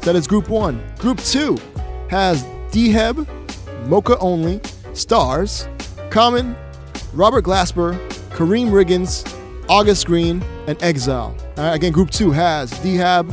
That 0.00 0.16
is 0.16 0.26
Group 0.26 0.48
one. 0.48 0.82
Group 0.98 1.18
two 1.18 1.56
has 2.08 2.42
Deheb, 2.70 3.26
Moka 3.86 4.16
Only, 4.20 4.60
Stars, 4.94 5.68
Common, 6.10 6.56
Robert 7.12 7.44
Glasper, 7.44 7.98
Karriem 8.30 8.70
Riggins, 8.70 9.24
August 9.68 10.06
Greene, 10.06 10.42
and 10.66 10.82
Exile. 10.82 11.36
Right, 11.56 11.74
again, 11.74 11.92
Group 11.92 12.10
2 12.10 12.30
has 12.30 12.70
Dehab, 12.80 13.32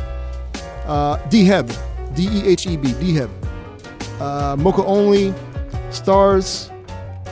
uh, 0.85 1.17
Deheb, 1.29 1.67
D 2.15 2.27
E 2.27 2.47
H 2.47 2.67
E 2.67 2.77
B, 2.77 2.89
Deheb, 2.93 3.29
uh, 4.19 4.55
Moka 4.55 4.83
Only, 4.85 5.33
Stars, 5.91 6.71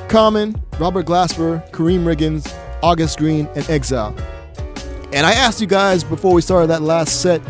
Common, 0.08 0.62
Robert 0.80 1.06
Glasper, 1.06 1.68
Karriem 1.72 2.04
Riggins, 2.04 2.54
August 2.84 3.18
Greene, 3.18 3.48
and 3.56 3.68
Exile. 3.70 4.16
And 5.14 5.26
I 5.26 5.34
asked 5.34 5.62
you 5.62 5.68
guys 5.68 6.04
before 6.04 6.34
we 6.34 6.42
started 6.42 6.68
that 6.68 6.82
last 6.82 7.22
set 7.22 7.42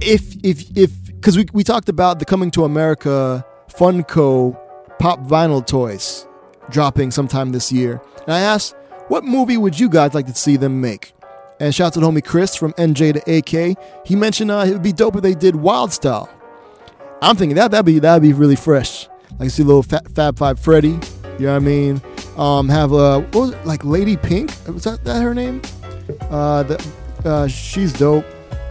if, 0.00 0.36
if, 0.42 0.76
if, 0.76 0.90
because 1.06 1.36
we, 1.36 1.46
we 1.52 1.64
talked 1.64 1.88
about 1.88 2.18
the 2.18 2.24
Coming 2.24 2.50
to 2.52 2.64
America 2.64 3.44
Funko 3.68 4.58
pop 4.98 5.20
vinyl 5.20 5.66
toys 5.66 6.26
dropping 6.70 7.10
sometime 7.10 7.52
this 7.52 7.70
year. 7.70 8.02
And 8.22 8.30
I 8.34 8.40
asked, 8.40 8.74
what 9.08 9.24
movie 9.24 9.56
would 9.56 9.78
you 9.78 9.88
guys 9.88 10.14
like 10.14 10.26
to 10.26 10.34
see 10.34 10.56
them 10.56 10.80
make? 10.80 11.12
And 11.60 11.74
shout 11.74 11.88
out 11.88 11.92
to 11.94 12.00
homie 12.00 12.24
Chris 12.24 12.56
from 12.56 12.72
NJ 12.72 13.22
to 13.22 13.38
AK. 13.38 14.06
He 14.06 14.16
mentioned 14.16 14.50
uh, 14.50 14.64
it 14.66 14.72
would 14.72 14.82
be 14.82 14.92
dope 14.92 15.16
if 15.16 15.22
they 15.22 15.34
did 15.34 15.56
Wild 15.56 15.92
Style. 15.92 16.28
I'm 17.22 17.36
thinking 17.36 17.56
that 17.56 17.70
that'd 17.70 17.86
be 17.86 18.00
that'd 18.00 18.22
be 18.22 18.32
really 18.32 18.56
fresh. 18.56 19.08
Like 19.32 19.44
you 19.44 19.50
see 19.50 19.62
a 19.62 19.66
little 19.66 19.82
Fab 19.82 20.36
Five 20.36 20.58
Freddy. 20.58 20.98
You 21.38 21.46
know 21.46 21.52
what 21.52 21.56
I 21.56 21.58
mean? 21.60 22.02
Um, 22.36 22.68
have 22.68 22.92
a 22.92 23.20
what 23.20 23.34
was 23.34 23.50
it 23.52 23.66
like 23.66 23.84
Lady 23.84 24.16
Pink? 24.16 24.50
Was 24.66 24.84
that, 24.84 25.04
that 25.04 25.22
her 25.22 25.34
name? 25.34 25.62
Uh, 26.22 26.64
the, 26.64 26.92
uh, 27.24 27.46
she's 27.46 27.92
dope. 27.92 28.24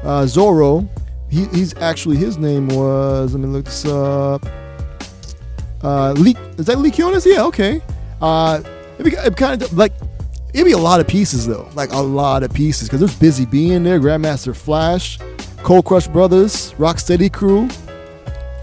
Uh, 0.03 0.26
Zoro. 0.26 0.88
He, 1.30 1.45
he's 1.45 1.76
actually 1.78 2.18
his 2.18 2.38
name 2.38 2.68
was. 2.68 3.34
Let 3.34 3.41
me 3.41 3.47
look 3.47 3.66
this 3.66 3.86
up. 3.86 4.45
Uh, 5.82 6.11
Lee, 6.14 6.36
is 6.57 6.66
that 6.68 6.80
Lee 6.80 6.91
Quiñones? 6.91 7.26
Yeah, 7.26 7.43
okay. 7.45 7.82
Uh, 8.22 8.61
it'd 8.95 9.11
be, 9.11 9.18
it'd 9.18 9.38
kind 9.38 9.61
of 9.61 9.74
like 9.74 9.93
it'd 10.53 10.66
be 10.66 10.72
a 10.72 10.78
lot 10.78 10.99
of 10.99 11.07
pieces 11.07 11.47
though, 11.47 11.70
like 11.74 11.91
a 11.91 11.99
lot 11.99 12.43
of 12.43 12.53
pieces 12.53 12.88
because 12.88 12.99
there's 12.99 13.18
Busy 13.18 13.45
Bee 13.45 13.74
in 13.74 13.84
there, 13.84 13.99
Grandmaster 13.99 14.55
Flash, 14.55 15.20
Cold 15.64 15.86
Crush 15.86 16.07
Brothers, 16.07 16.74
Rocksteady 16.74 17.32
Crew, 17.32 17.68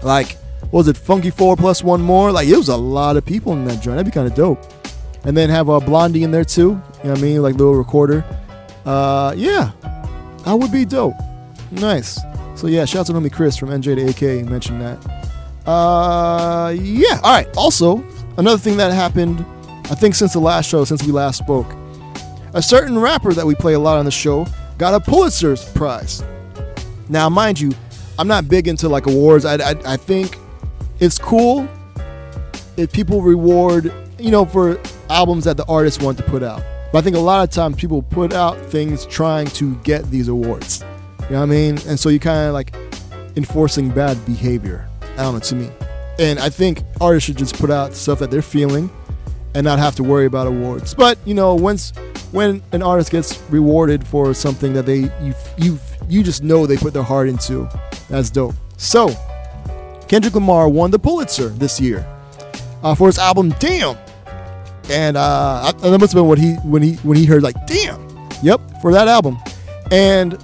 like 0.01 0.37
what 0.71 0.79
was 0.79 0.87
it, 0.87 0.97
Funky 0.97 1.29
Four 1.29 1.55
plus 1.57 1.83
one 1.83 2.01
more? 2.01 2.31
Like 2.31 2.47
it 2.47 2.55
was 2.55 2.69
a 2.69 2.77
lot 2.77 3.17
of 3.17 3.25
people 3.25 3.53
in 3.53 3.65
that 3.65 3.81
joint. 3.81 3.97
That'd 3.97 4.05
be 4.05 4.11
kind 4.11 4.27
of 4.27 4.33
dope. 4.33 4.80
And 5.23 5.37
then 5.37 5.49
have 5.49 5.69
a 5.69 5.73
uh, 5.73 5.79
Blondie 5.79 6.23
in 6.23 6.31
there 6.31 6.45
too. 6.45 6.61
You 6.61 6.69
know 7.03 7.09
what 7.11 7.19
I 7.19 7.21
mean? 7.21 7.41
Like 7.41 7.55
little 7.55 7.75
recorder. 7.75 8.25
Uh, 8.85 9.33
yeah, 9.37 9.71
that 10.45 10.53
would 10.53 10.71
be 10.71 10.85
dope. 10.85 11.15
Nice. 11.71 12.19
So 12.55 12.67
yeah, 12.67 12.85
shout 12.85 13.01
out 13.01 13.05
to 13.07 13.13
homie 13.13 13.31
Chris 13.31 13.57
from 13.57 13.69
NJ 13.69 13.95
to 13.95 14.09
AK. 14.09 14.45
Mentioned 14.47 14.81
that. 14.81 14.97
Uh, 15.67 16.75
yeah. 16.79 17.19
All 17.23 17.33
right. 17.33 17.47
Also, 17.55 18.03
another 18.37 18.57
thing 18.57 18.77
that 18.77 18.91
happened, 18.91 19.45
I 19.85 19.95
think 19.95 20.15
since 20.15 20.33
the 20.33 20.39
last 20.39 20.67
show, 20.67 20.83
since 20.83 21.03
we 21.03 21.11
last 21.11 21.37
spoke, 21.37 21.67
a 22.53 22.61
certain 22.61 22.99
rapper 22.99 23.33
that 23.33 23.45
we 23.45 23.55
play 23.55 23.73
a 23.73 23.79
lot 23.79 23.97
on 23.97 24.05
the 24.05 24.11
show 24.11 24.45
got 24.77 24.93
a 24.93 24.99
Pulitzer 24.99 25.55
Prize. 25.75 26.23
Now, 27.07 27.29
mind 27.29 27.59
you, 27.59 27.71
I'm 28.17 28.27
not 28.27 28.47
big 28.47 28.67
into 28.67 28.89
like 28.89 29.07
awards. 29.07 29.45
I, 29.45 29.55
I, 29.55 29.75
I 29.85 29.97
think 29.97 30.37
it's 30.99 31.17
cool 31.17 31.67
if 32.77 32.91
people 32.91 33.21
reward, 33.21 33.93
you 34.19 34.31
know, 34.31 34.45
for 34.45 34.79
albums 35.11 35.45
that 35.45 35.57
the 35.57 35.65
artists 35.65 36.01
want 36.01 36.17
to 36.17 36.23
put 36.23 36.43
out. 36.43 36.63
But 36.91 36.99
I 36.99 37.01
think 37.01 37.15
a 37.15 37.19
lot 37.19 37.47
of 37.47 37.53
times 37.53 37.75
people 37.77 38.01
put 38.01 38.33
out 38.33 38.57
things 38.67 39.05
trying 39.05 39.47
to 39.47 39.75
get 39.77 40.09
these 40.11 40.27
awards. 40.27 40.83
You 41.23 41.31
know 41.31 41.39
what 41.39 41.43
I 41.43 41.45
mean? 41.45 41.77
And 41.87 41.99
so 41.99 42.09
you 42.09 42.19
kind 42.19 42.47
of 42.47 42.53
like 42.53 42.75
enforcing 43.35 43.89
bad 43.89 44.23
behavior. 44.25 44.87
I 45.13 45.23
don't 45.23 45.35
know, 45.35 45.39
to 45.39 45.55
me. 45.55 45.69
And 46.19 46.39
I 46.39 46.49
think 46.49 46.83
artists 46.99 47.25
should 47.27 47.37
just 47.37 47.55
put 47.55 47.71
out 47.71 47.93
stuff 47.93 48.19
that 48.19 48.31
they're 48.31 48.41
feeling 48.41 48.89
and 49.55 49.63
not 49.63 49.79
have 49.79 49.95
to 49.95 50.03
worry 50.03 50.25
about 50.25 50.47
awards. 50.47 50.93
But, 50.93 51.17
you 51.25 51.33
know, 51.33 51.55
once 51.55 51.93
when 52.31 52.61
an 52.71 52.81
artist 52.81 53.11
gets 53.11 53.41
rewarded 53.49 54.05
for 54.07 54.33
something 54.33 54.73
that 54.73 54.85
they 54.85 55.11
you 55.21 55.33
you 55.57 55.79
you 56.07 56.23
just 56.23 56.43
know 56.43 56.65
they 56.65 56.77
put 56.77 56.93
their 56.93 57.03
heart 57.03 57.29
into, 57.29 57.69
that's 58.09 58.29
dope. 58.29 58.55
So, 58.77 59.09
Kendrick 60.07 60.33
Lamar 60.33 60.67
won 60.69 60.91
the 60.91 60.99
Pulitzer 60.99 61.49
this 61.49 61.79
year 61.79 62.05
uh, 62.83 62.95
for 62.95 63.07
his 63.07 63.19
album 63.19 63.53
Damn. 63.59 63.97
And 64.91 65.15
uh, 65.17 65.71
that 65.81 65.99
must 65.99 66.13
have 66.13 66.19
been 66.19 66.27
what 66.27 66.37
he 66.37 66.55
when 66.55 66.81
he 66.81 66.95
when 66.97 67.17
he 67.17 67.25
heard 67.25 67.43
like 67.43 67.55
Damn. 67.65 68.07
Yep, 68.43 68.81
for 68.81 68.91
that 68.91 69.07
album. 69.07 69.37
And 69.91 70.37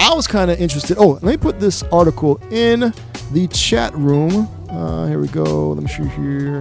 I 0.00 0.14
was 0.14 0.26
kind 0.26 0.50
of 0.50 0.60
interested. 0.60 0.96
Oh, 0.98 1.12
let 1.12 1.22
me 1.24 1.36
put 1.36 1.60
this 1.60 1.82
article 1.84 2.40
in 2.50 2.92
the 3.32 3.48
chat 3.48 3.94
room. 3.94 4.48
Uh, 4.70 5.06
here 5.06 5.18
we 5.18 5.28
go. 5.28 5.72
Let 5.72 5.82
me 5.82 5.88
show 5.88 6.02
you 6.02 6.08
here. 6.10 6.60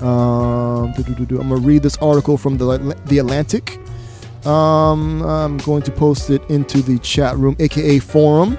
Um. 0.00 0.92
I'm 0.96 1.26
gonna 1.26 1.56
read 1.56 1.82
this 1.82 1.96
article 1.98 2.36
from 2.36 2.58
the 2.58 2.96
the 3.06 3.18
Atlantic. 3.18 3.78
Um, 4.46 5.22
I'm 5.22 5.56
going 5.58 5.82
to 5.82 5.90
post 5.90 6.28
it 6.28 6.42
into 6.50 6.82
the 6.82 6.98
chat 6.98 7.36
room, 7.36 7.56
aka 7.58 7.98
forum. 7.98 8.58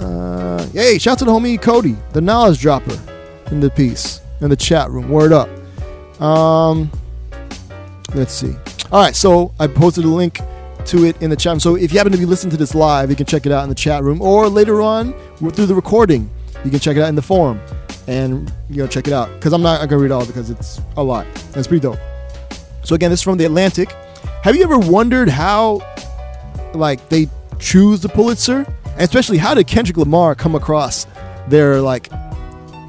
Uh, 0.00 0.66
hey, 0.68 0.98
shout 0.98 1.12
out 1.12 1.18
to 1.20 1.24
the 1.24 1.30
homie 1.30 1.60
Cody, 1.60 1.96
the 2.12 2.20
knowledge 2.20 2.60
dropper, 2.60 2.98
in 3.52 3.60
the 3.60 3.70
piece 3.70 4.20
in 4.40 4.50
the 4.50 4.56
chat 4.56 4.90
room. 4.90 5.08
Word 5.08 5.32
up. 5.32 5.48
Um, 6.22 6.90
let's 8.14 8.32
see. 8.32 8.54
All 8.92 9.02
right, 9.02 9.16
so 9.16 9.52
I 9.58 9.66
posted 9.66 10.04
a 10.04 10.08
link 10.08 10.38
to 10.86 11.04
it 11.04 11.20
in 11.22 11.30
the 11.30 11.36
chat. 11.36 11.60
So 11.60 11.76
if 11.76 11.92
you 11.92 11.98
happen 11.98 12.12
to 12.12 12.18
be 12.18 12.26
listening 12.26 12.50
to 12.52 12.56
this 12.56 12.74
live, 12.74 13.10
you 13.10 13.16
can 13.16 13.26
check 13.26 13.46
it 13.46 13.52
out 13.52 13.62
in 13.62 13.68
the 13.68 13.74
chat 13.74 14.02
room, 14.02 14.22
or 14.22 14.48
later 14.48 14.80
on 14.80 15.12
through 15.38 15.66
the 15.66 15.74
recording, 15.74 16.30
you 16.64 16.70
can 16.70 16.78
check 16.78 16.96
it 16.96 17.02
out 17.02 17.08
in 17.08 17.14
the 17.14 17.22
forum 17.22 17.60
and 18.08 18.52
you 18.68 18.78
know 18.78 18.86
check 18.86 19.06
it 19.06 19.12
out 19.12 19.32
because 19.34 19.52
I'm 19.52 19.62
not 19.62 19.88
gonna 19.88 20.02
read 20.02 20.10
all 20.10 20.26
because 20.26 20.50
it's 20.50 20.80
a 20.96 21.02
lot. 21.02 21.26
It's 21.54 21.66
pretty 21.66 21.80
dope. 21.80 21.98
So 22.84 22.94
again, 22.94 23.10
this 23.10 23.20
is 23.20 23.24
from 23.24 23.38
the 23.38 23.44
Atlantic. 23.44 23.92
Have 24.42 24.56
you 24.56 24.62
ever 24.62 24.78
wondered 24.78 25.28
how 25.28 25.80
like 26.74 27.08
they 27.08 27.28
choose 27.58 28.00
the 28.00 28.08
Pulitzer, 28.08 28.66
and 28.86 29.00
especially 29.00 29.38
how 29.38 29.54
did 29.54 29.66
Kendrick 29.66 29.96
Lamar 29.96 30.34
come 30.34 30.54
across 30.54 31.06
their 31.48 31.80
like 31.80 32.08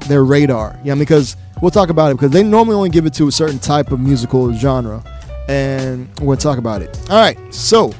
their 0.08 0.24
radar? 0.24 0.78
Yeah, 0.84 0.94
because 0.94 1.36
we'll 1.60 1.70
talk 1.70 1.88
about 1.90 2.10
it 2.10 2.14
because 2.16 2.30
they 2.30 2.42
normally 2.42 2.76
only 2.76 2.90
give 2.90 3.06
it 3.06 3.14
to 3.14 3.28
a 3.28 3.32
certain 3.32 3.58
type 3.58 3.92
of 3.92 4.00
musical 4.00 4.52
genre, 4.54 5.02
and 5.48 6.08
we'll 6.20 6.36
talk 6.36 6.58
about 6.58 6.82
it. 6.82 6.98
All 7.10 7.20
right, 7.20 7.38
so 7.54 7.92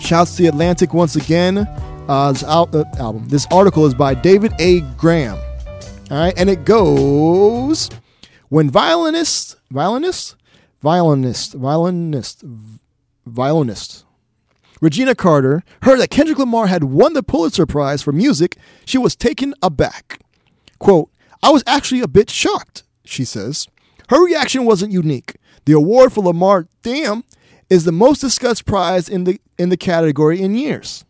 shouts 0.00 0.36
to 0.36 0.42
the 0.42 0.48
Atlantic 0.48 0.94
once 0.94 1.16
again. 1.16 1.58
Uh, 2.08 2.32
this 2.32 2.42
al- 2.42 2.68
uh, 2.76 2.84
album, 2.98 3.26
this 3.28 3.46
article 3.50 3.86
is 3.86 3.94
by 3.94 4.12
David 4.14 4.52
A. 4.58 4.80
Graham. 4.98 5.38
All 6.10 6.18
right, 6.18 6.34
and 6.36 6.50
it 6.50 6.64
goes 6.66 7.88
when 8.50 8.68
violinist, 8.68 9.56
violinist, 9.70 10.36
violinist, 10.82 11.54
violinist, 11.54 12.42
v- 12.42 12.78
violinist. 13.26 14.04
Regina 14.82 15.14
Carter 15.14 15.62
heard 15.82 15.98
that 15.98 16.10
Kendrick 16.10 16.38
Lamar 16.38 16.66
had 16.66 16.84
won 16.84 17.14
the 17.14 17.22
Pulitzer 17.22 17.64
Prize 17.64 18.02
for 18.02 18.12
music. 18.12 18.58
She 18.84 18.98
was 18.98 19.16
taken 19.16 19.54
aback. 19.62 20.20
Quote, 20.78 21.08
I 21.44 21.50
was 21.50 21.62
actually 21.66 22.00
a 22.00 22.08
bit 22.08 22.30
shocked, 22.30 22.84
she 23.04 23.22
says. 23.26 23.68
Her 24.08 24.24
reaction 24.24 24.64
wasn't 24.64 24.94
unique. 24.94 25.36
The 25.66 25.74
award 25.74 26.14
for 26.14 26.24
Lamar 26.24 26.68
Damn 26.82 27.22
is 27.68 27.84
the 27.84 27.92
most 27.92 28.20
discussed 28.20 28.64
prize 28.64 29.10
in 29.10 29.24
the 29.24 29.38
in 29.58 29.68
the 29.68 29.76
category 29.76 30.40
in 30.40 30.54
years. 30.54 31.04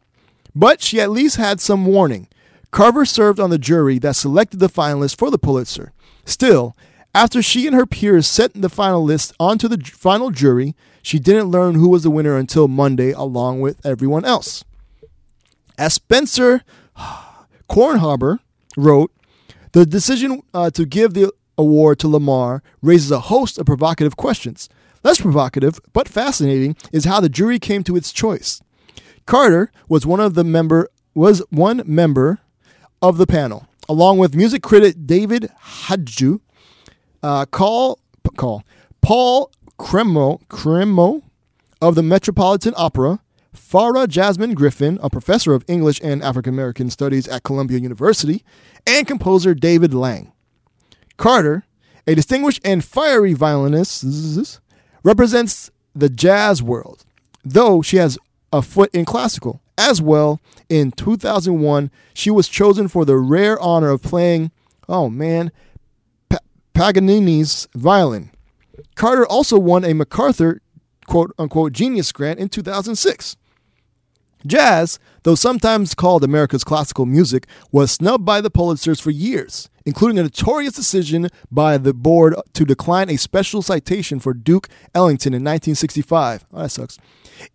But 0.53 0.83
she 0.83 1.01
at 1.01 1.13
least 1.13 1.37
had 1.37 1.61
some 1.61 1.87
warning. 1.87 2.27
Carter 2.73 3.05
served 3.05 3.39
on 3.39 3.51
the 3.51 3.59
jury 3.59 4.01
that 4.01 4.17
selected 4.17 4.59
the 4.59 4.69
finalists 4.69 5.17
for 5.17 5.31
the 5.31 5.39
Pulitzer. 5.39 5.93
Still, 6.25 6.77
after 7.15 7.41
she 7.41 7.69
and 7.69 7.77
her 7.77 7.87
peers 7.87 8.27
sent 8.27 8.61
the 8.61 8.69
final 8.69 9.05
list 9.05 9.33
onto 9.39 9.69
the 9.69 9.79
final 9.85 10.33
jury, 10.33 10.75
she 11.01 11.21
didn't 11.21 11.53
learn 11.53 11.77
who 11.77 11.89
was 11.89 12.03
the 12.03 12.11
winner 12.11 12.37
until 12.37 12.67
Monday, 12.67 13.13
along 13.13 13.61
with 13.61 13.87
everyone 13.87 14.25
else. 14.25 14.65
As 15.79 15.95
Spencer 15.95 16.63
Kornhaber 17.71 18.41
wrote, 18.77 19.13
the 19.75 19.85
decision 19.85 20.41
uh, 20.55 20.71
to 20.71 20.87
give 20.87 21.15
the 21.15 21.33
award 21.59 21.99
to 21.99 22.09
Lamar 22.09 22.63
raises 22.81 23.11
a 23.11 23.19
host 23.19 23.59
of 23.59 23.67
provocative 23.67 24.17
questions. 24.17 24.69
Less 25.03 25.21
provocative, 25.21 25.81
but 25.93 26.09
fascinating, 26.09 26.77
is 26.93 27.05
how 27.05 27.21
the 27.21 27.29
jury 27.29 27.59
came 27.59 27.83
to 27.85 27.97
its 27.97 28.13
choice. 28.13 28.63
Carter 29.27 29.73
was 29.89 30.07
one 30.07 30.21
of 30.21 30.35
the 30.35 30.45
member 30.45 30.89
was 31.15 31.43
one 31.51 31.83
member 31.87 32.39
of 33.03 33.19
the 33.19 33.27
panel, 33.27 33.67
along 33.89 34.19
with 34.19 34.35
music 34.35 34.63
critic 34.63 34.95
David 35.05 35.51
Hajdu, 35.87 36.41
uh, 37.23 37.47
call 37.47 37.99
call 38.37 38.63
Paul 39.03 39.51
Cremo 39.79 40.41
Cremo 40.47 41.23
of 41.83 41.97
the 41.97 42.03
Metropolitan 42.03 42.75
Opera, 42.77 43.21
Farah 43.55 44.09
Jasmine 44.09 44.55
Griffin, 44.55 44.99
a 45.03 45.11
professor 45.11 45.53
of 45.53 45.65
English 45.69 46.01
and 46.03 46.23
African 46.23 46.55
American 46.55 46.91
Studies 46.91 47.27
at 47.29 47.43
Columbia 47.43 47.79
University, 47.79 48.45
and 48.87 49.07
composer 49.07 49.55
David 49.55 49.95
Lang. 49.95 50.33
Carter, 51.17 51.65
a 52.07 52.15
distinguished 52.15 52.61
and 52.65 52.85
fiery 52.85 53.33
violinist, 53.33 54.61
represents 55.03 55.71
the 55.95 56.09
jazz 56.09 56.63
world, 56.63 57.05
though 57.45 57.83
she 57.83 57.97
has 57.99 58.19
a 58.53 58.63
foot 58.63 58.91
in 58.95 59.05
classical. 59.05 59.61
As 59.77 60.01
well, 60.01 60.41
in 60.69 60.93
2001, 60.93 61.91
she 62.13 62.31
was 62.31 62.49
chosen 62.49 62.87
for 62.89 63.05
the 63.05 63.17
rare 63.17 63.61
honor 63.61 63.91
of 63.91 64.03
playing, 64.03 64.53
oh 64.89 65.09
man, 65.09 65.51
Pa- 66.29 66.39
Paganini's 66.75 67.67
violin. 67.75 68.31
Carter 68.95 69.27
also 69.27 69.59
won 69.59 69.85
a 69.85 69.93
MacArthur 69.93 70.61
quote 71.07 71.33
unquote 71.39 71.73
genius 71.73 72.13
grant 72.13 72.39
in 72.39 72.49
2006. 72.49 73.37
Jazz, 74.47 74.99
though 75.25 75.35
sometimes 75.35 75.95
called 75.95 76.23
America's 76.23 76.65
classical 76.65 77.05
music, 77.05 77.47
was 77.73 77.91
snubbed 77.91 78.25
by 78.25 78.41
the 78.41 78.51
Pulitzers 78.51 79.01
for 79.01 79.11
years, 79.11 79.69
including 79.85 80.19
a 80.19 80.23
notorious 80.23 80.75
decision 80.75 81.29
by 81.51 81.77
the 81.77 81.93
board 81.93 82.35
to 82.53 82.65
decline 82.65 83.11
a 83.11 83.17
special 83.17 83.61
citation 83.61 84.21
for 84.21 84.33
Duke 84.33 84.69
Ellington 84.95 85.35
in 85.35 85.43
1965. 85.43 86.47
Oh, 86.53 86.63
that 86.63 86.71
sucks. 86.71 86.99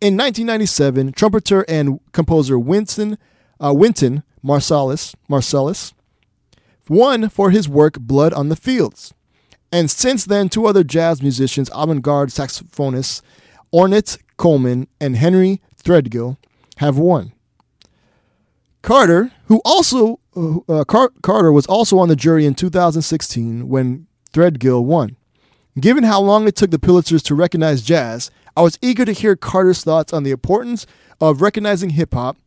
In 0.01 0.17
1997, 0.17 1.13
trumpeter 1.13 1.63
and 1.69 1.99
composer 2.11 2.59
Winston 2.59 3.17
uh, 3.59 3.73
Marsalis, 3.73 5.15
Marsalis 5.29 5.93
won 6.89 7.29
for 7.29 7.51
his 7.51 7.69
work 7.69 7.99
Blood 7.99 8.33
on 8.33 8.49
the 8.49 8.55
Fields. 8.55 9.13
And 9.71 9.91
since 9.91 10.25
then, 10.25 10.49
two 10.49 10.65
other 10.65 10.83
jazz 10.83 11.21
musicians, 11.21 11.69
avant 11.73 12.01
garde 12.01 12.29
saxophonists 12.29 13.21
Ornette 13.71 14.17
Coleman 14.37 14.87
and 14.99 15.15
Henry 15.15 15.61
Threadgill, 15.81 16.37
have 16.77 16.97
won. 16.97 17.33
Carter, 18.81 19.31
who 19.45 19.61
also 19.65 20.19
uh, 20.35 20.83
Car- 20.85 21.11
Carter 21.21 21.51
was 21.51 21.65
also 21.65 21.99
on 21.99 22.09
the 22.09 22.15
jury 22.15 22.45
in 22.45 22.55
2016 22.55 23.67
when 23.67 24.07
Threadgill 24.33 24.83
won. 24.83 25.17
Given 25.79 26.03
how 26.03 26.21
long 26.21 26.47
it 26.47 26.55
took 26.55 26.71
the 26.71 26.79
Pulitzers 26.79 27.23
to 27.23 27.35
recognize 27.35 27.81
jazz, 27.81 28.31
I 28.55 28.61
was 28.61 28.77
eager 28.81 29.05
to 29.05 29.11
hear 29.11 29.35
Carter's 29.35 29.83
thoughts 29.83 30.13
on 30.13 30.23
the 30.23 30.31
importance 30.31 30.85
of 31.21 31.41
recognizing 31.41 31.91
hip 31.91 32.13
hop, 32.13 32.37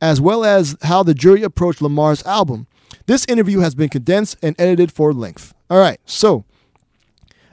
as 0.00 0.20
well 0.20 0.44
as 0.44 0.76
how 0.82 1.02
the 1.02 1.14
jury 1.14 1.42
approached 1.42 1.82
Lamar's 1.82 2.24
album. 2.24 2.66
This 3.06 3.24
interview 3.26 3.60
has 3.60 3.74
been 3.74 3.88
condensed 3.88 4.36
and 4.42 4.56
edited 4.58 4.92
for 4.92 5.12
length. 5.12 5.54
All 5.70 5.78
right, 5.78 6.00
so 6.04 6.44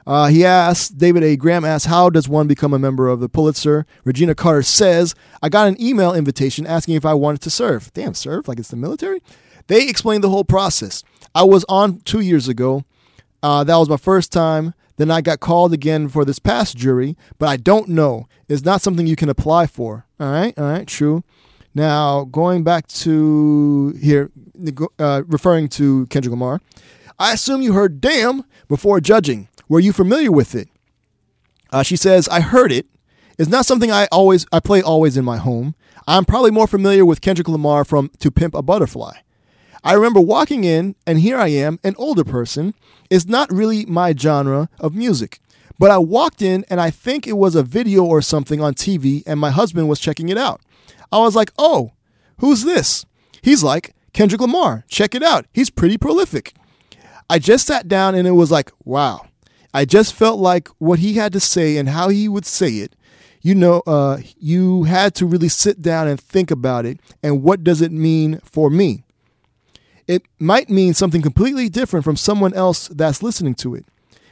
uh, 0.10 0.26
he 0.26 0.44
asked, 0.44 0.98
David 0.98 1.22
A. 1.22 1.36
Graham 1.36 1.64
asked, 1.64 1.86
How 1.86 2.10
does 2.10 2.28
one 2.28 2.48
become 2.48 2.74
a 2.74 2.80
member 2.80 3.08
of 3.08 3.20
the 3.20 3.30
Pulitzer? 3.30 3.86
Regina 4.04 4.34
Carter 4.34 4.64
says, 4.64 5.14
I 5.44 5.50
got 5.50 5.68
an 5.68 5.80
email 5.80 6.16
invitation 6.16 6.66
asking 6.66 6.96
if 6.96 7.06
I 7.06 7.14
wanted 7.14 7.42
to 7.42 7.52
serve. 7.52 7.94
Damn, 7.94 8.16
serve? 8.16 8.48
Like 8.48 8.58
it's 8.58 8.70
the 8.70 8.76
military? 8.76 9.22
They 9.68 9.88
explained 9.88 10.24
the 10.24 10.32
whole 10.32 10.44
process. 10.44 11.04
I 11.36 11.44
was 11.44 11.64
on 11.70 12.00
two 12.00 12.22
years 12.22 12.48
ago. 12.48 12.86
Uh, 13.44 13.64
that 13.64 13.76
was 13.76 13.88
my 13.88 13.98
first 13.98 14.32
time. 14.32 14.74
Then 14.98 15.12
I 15.12 15.22
got 15.22 15.42
called 15.42 15.74
again 15.74 16.10
for 16.10 16.26
this 16.26 16.40
past 16.40 16.76
jury, 16.76 17.16
but 17.38 17.48
I 17.48 17.58
don't 17.58 17.90
know. 17.90 18.28
It's 18.48 18.66
not 18.66 18.82
something 18.82 19.06
you 19.06 19.16
can 19.16 19.30
apply 19.30 19.68
for. 19.68 20.08
All 20.20 20.32
right, 20.32 20.58
all 20.58 20.66
right, 20.66 20.88
true. 20.88 21.24
Now, 21.76 22.24
going 22.24 22.64
back 22.64 22.88
to 22.88 23.96
here, 24.02 24.32
uh, 24.98 25.22
referring 25.28 25.70
to 25.70 26.08
Kendrick 26.08 26.32
Lamar, 26.32 26.62
I 27.20 27.34
assume 27.34 27.62
you 27.62 27.74
heard 27.74 28.02
damn 28.02 28.44
before 28.68 29.00
judging. 29.00 29.50
Were 29.70 29.80
you 29.80 29.94
familiar 29.94 30.32
with 30.32 30.56
it? 30.56 30.68
Uh, 31.72 31.84
she 31.84 31.96
says, 31.96 32.28
I 32.28 32.42
heard 32.42 32.72
it. 32.72 32.88
It's 33.38 33.50
not 33.50 33.66
something 33.66 33.92
I 33.92 34.08
always 34.12 34.46
I 34.52 34.60
play 34.60 34.82
always 34.82 35.16
in 35.16 35.24
my 35.24 35.38
home. 35.38 35.76
I'm 36.08 36.26
probably 36.26 36.52
more 36.52 36.68
familiar 36.68 37.06
with 37.06 37.22
Kendrick 37.22 37.48
Lamar 37.48 37.86
from 37.86 38.10
To 38.20 38.32
Pimp 38.32 38.56
a 38.56 38.62
Butterfly. 38.62 39.14
I 39.84 39.94
remember 39.94 40.20
walking 40.20 40.64
in 40.64 40.96
and 41.06 41.20
here 41.20 41.38
I 41.38 41.50
am, 41.50 41.80
an 41.84 41.94
older 41.98 42.24
person. 42.24 42.74
It's 43.10 43.28
not 43.28 43.54
really 43.54 43.86
my 43.86 44.14
genre 44.14 44.70
of 44.80 44.96
music. 44.96 45.40
But 45.78 45.92
I 45.92 46.00
walked 46.00 46.42
in 46.42 46.66
and 46.70 46.82
I 46.82 46.90
think 46.90 47.28
it 47.28 47.38
was 47.38 47.56
a 47.56 47.64
video 47.64 48.04
or 48.04 48.22
something 48.22 48.60
on 48.62 48.74
TV 48.74 49.24
and 49.26 49.40
my 49.40 49.52
husband 49.52 49.88
was 49.88 50.00
checking 50.00 50.30
it 50.30 50.38
out. 50.38 50.62
I 51.12 51.20
was 51.20 51.36
like, 51.36 51.54
"Oh, 51.58 51.94
who's 52.40 52.64
this?" 52.64 53.06
He's 53.42 53.64
like, 53.64 53.96
"Kendrick 54.14 54.42
Lamar. 54.42 54.84
Check 54.90 55.16
it 55.16 55.24
out. 55.24 55.46
He's 55.54 55.70
pretty 55.70 55.98
prolific." 55.98 56.54
I 57.30 57.38
just 57.38 57.68
sat 57.68 57.88
down 57.88 58.16
and 58.16 58.28
it 58.28 58.32
was 58.32 58.50
like, 58.50 58.72
wow. 58.84 59.28
I 59.74 59.86
just 59.86 60.14
felt 60.14 60.40
like 60.40 60.68
what 60.80 61.00
he 61.00 61.14
had 61.14 61.34
to 61.34 61.40
say 61.40 61.78
and 61.78 61.90
how 61.90 62.10
he 62.10 62.28
would 62.28 62.46
say 62.46 62.70
it. 62.70 62.96
You 63.42 63.56
know, 63.56 63.82
uh, 63.88 64.20
you 64.38 64.84
had 64.84 65.16
to 65.16 65.26
really 65.26 65.48
sit 65.48 65.82
down 65.82 66.08
and 66.08 66.20
think 66.20 66.52
about 66.52 66.86
it 66.86 67.00
and 67.24 67.44
what 67.44 67.64
does 67.64 67.82
it 67.82 67.92
mean 67.92 68.40
for 68.44 68.70
me? 68.70 69.04
It 70.08 70.24
might 70.40 70.70
mean 70.70 70.94
something 70.94 71.22
completely 71.22 71.70
different 71.70 72.04
from 72.04 72.16
someone 72.16 72.54
else 72.54 72.88
that's 72.88 73.24
listening 73.24 73.56
to 73.56 73.76
it. 73.76 73.86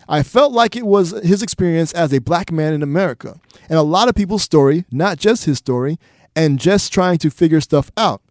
I 0.09 0.23
felt 0.23 0.53
like 0.53 0.75
it 0.75 0.85
was 0.85 1.11
his 1.23 1.43
experience 1.43 1.93
as 1.93 2.13
a 2.13 2.19
black 2.19 2.51
man 2.51 2.73
in 2.73 2.81
America 2.81 3.39
and 3.69 3.77
a 3.77 3.83
lot 3.83 4.07
of 4.07 4.15
people's 4.15 4.43
story, 4.43 4.85
not 4.91 5.17
just 5.17 5.45
his 5.45 5.57
story, 5.57 5.99
and 6.35 6.59
just 6.59 6.93
trying 6.93 7.17
to 7.19 7.29
figure 7.29 7.61
stuff 7.61 7.91
out. 7.97 8.21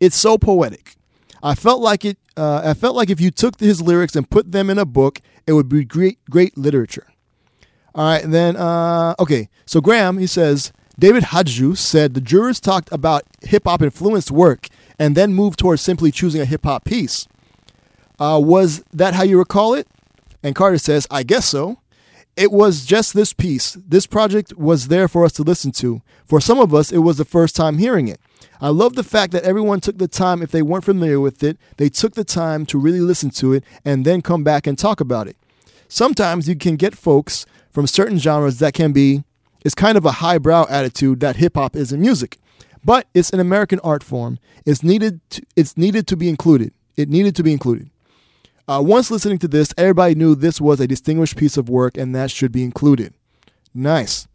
It's 0.00 0.16
so 0.16 0.38
poetic. 0.38 0.95
I 1.42 1.54
felt 1.54 1.80
like 1.80 2.04
it. 2.04 2.18
Uh, 2.36 2.62
I 2.64 2.74
felt 2.74 2.96
like 2.96 3.10
if 3.10 3.20
you 3.20 3.30
took 3.30 3.58
his 3.60 3.80
lyrics 3.80 4.16
and 4.16 4.28
put 4.28 4.52
them 4.52 4.68
in 4.68 4.78
a 4.78 4.84
book, 4.84 5.20
it 5.46 5.52
would 5.52 5.68
be 5.68 5.84
great, 5.84 6.18
great 6.28 6.56
literature. 6.56 7.06
All 7.94 8.04
right, 8.06 8.24
then. 8.24 8.56
Uh, 8.56 9.14
okay, 9.18 9.48
so 9.64 9.80
Graham 9.80 10.18
he 10.18 10.26
says 10.26 10.72
David 10.98 11.24
Hajdu 11.24 11.76
said 11.76 12.14
the 12.14 12.20
jurors 12.20 12.60
talked 12.60 12.90
about 12.92 13.24
hip 13.42 13.64
hop 13.64 13.82
influenced 13.82 14.30
work 14.30 14.68
and 14.98 15.14
then 15.14 15.34
moved 15.34 15.58
towards 15.58 15.82
simply 15.82 16.10
choosing 16.10 16.40
a 16.40 16.46
hip 16.46 16.64
hop 16.64 16.84
piece. 16.84 17.26
Uh, 18.18 18.40
was 18.42 18.82
that 18.92 19.14
how 19.14 19.22
you 19.22 19.38
recall 19.38 19.74
it? 19.74 19.86
And 20.42 20.54
Carter 20.54 20.78
says, 20.78 21.06
I 21.10 21.22
guess 21.22 21.46
so. 21.46 21.78
It 22.36 22.52
was 22.52 22.84
just 22.84 23.14
this 23.14 23.32
piece. 23.32 23.72
This 23.74 24.06
project 24.06 24.56
was 24.56 24.88
there 24.88 25.08
for 25.08 25.24
us 25.24 25.32
to 25.32 25.42
listen 25.42 25.72
to. 25.72 26.02
For 26.24 26.40
some 26.40 26.58
of 26.58 26.74
us, 26.74 26.92
it 26.92 26.98
was 26.98 27.16
the 27.16 27.24
first 27.24 27.56
time 27.56 27.78
hearing 27.78 28.08
it. 28.08 28.20
I 28.60 28.68
love 28.68 28.94
the 28.94 29.04
fact 29.04 29.32
that 29.32 29.44
everyone 29.44 29.80
took 29.80 29.98
the 29.98 30.08
time, 30.08 30.42
if 30.42 30.50
they 30.50 30.62
weren't 30.62 30.84
familiar 30.84 31.20
with 31.20 31.42
it, 31.42 31.58
they 31.76 31.88
took 31.88 32.14
the 32.14 32.24
time 32.24 32.64
to 32.66 32.78
really 32.78 33.00
listen 33.00 33.30
to 33.30 33.52
it 33.52 33.64
and 33.84 34.04
then 34.04 34.22
come 34.22 34.44
back 34.44 34.66
and 34.66 34.78
talk 34.78 35.00
about 35.00 35.28
it. 35.28 35.36
Sometimes 35.88 36.48
you 36.48 36.56
can 36.56 36.76
get 36.76 36.96
folks 36.96 37.46
from 37.70 37.86
certain 37.86 38.18
genres 38.18 38.58
that 38.58 38.74
can 38.74 38.92
be, 38.92 39.24
it's 39.64 39.74
kind 39.74 39.98
of 39.98 40.04
a 40.04 40.12
highbrow 40.12 40.66
attitude 40.68 41.20
that 41.20 41.36
hip 41.36 41.56
hop 41.56 41.76
is 41.76 41.92
in 41.92 42.00
music. 42.00 42.38
But 42.84 43.06
it's 43.14 43.30
an 43.30 43.40
American 43.40 43.80
art 43.80 44.02
form. 44.02 44.38
It's 44.64 44.82
needed 44.82 45.20
to, 45.30 45.42
it's 45.56 45.76
needed 45.76 46.06
to 46.06 46.16
be 46.16 46.28
included. 46.28 46.72
It 46.96 47.08
needed 47.08 47.36
to 47.36 47.42
be 47.42 47.52
included. 47.52 47.90
Uh, 48.68 48.82
once 48.84 49.10
listening 49.10 49.38
to 49.38 49.48
this, 49.48 49.72
everybody 49.76 50.14
knew 50.14 50.34
this 50.34 50.60
was 50.60 50.80
a 50.80 50.86
distinguished 50.86 51.36
piece 51.36 51.56
of 51.56 51.68
work 51.68 51.96
and 51.96 52.14
that 52.14 52.30
should 52.30 52.52
be 52.52 52.64
included. 52.64 53.12
Nice. 53.74 54.26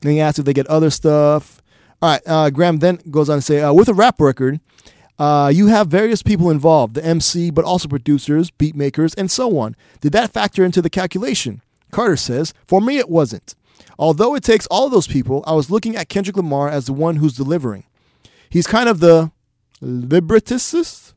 Then 0.00 0.12
he 0.12 0.20
asked 0.20 0.38
if 0.38 0.44
they 0.44 0.52
get 0.52 0.66
other 0.66 0.90
stuff. 0.90 1.61
All 2.02 2.08
right, 2.08 2.22
uh, 2.26 2.50
Graham 2.50 2.80
then 2.80 2.98
goes 3.12 3.30
on 3.30 3.38
to 3.38 3.42
say, 3.42 3.60
uh, 3.60 3.72
with 3.72 3.88
a 3.88 3.94
rap 3.94 4.20
record, 4.20 4.58
uh, 5.20 5.52
you 5.54 5.68
have 5.68 5.86
various 5.86 6.20
people 6.20 6.50
involved, 6.50 6.94
the 6.94 7.04
MC, 7.04 7.50
but 7.50 7.64
also 7.64 7.86
producers, 7.86 8.50
beat 8.50 8.74
makers, 8.74 9.14
and 9.14 9.30
so 9.30 9.56
on. 9.58 9.76
Did 10.00 10.10
that 10.12 10.32
factor 10.32 10.64
into 10.64 10.82
the 10.82 10.90
calculation? 10.90 11.62
Carter 11.92 12.16
says, 12.16 12.54
for 12.66 12.80
me, 12.80 12.98
it 12.98 13.08
wasn't. 13.08 13.54
Although 14.00 14.34
it 14.34 14.42
takes 14.42 14.66
all 14.66 14.88
those 14.88 15.06
people, 15.06 15.44
I 15.46 15.52
was 15.52 15.70
looking 15.70 15.94
at 15.94 16.08
Kendrick 16.08 16.36
Lamar 16.36 16.68
as 16.68 16.86
the 16.86 16.92
one 16.92 17.16
who's 17.16 17.34
delivering. 17.34 17.84
He's 18.50 18.66
kind 18.66 18.88
of 18.88 18.98
the 18.98 19.30
librettist, 19.80 21.14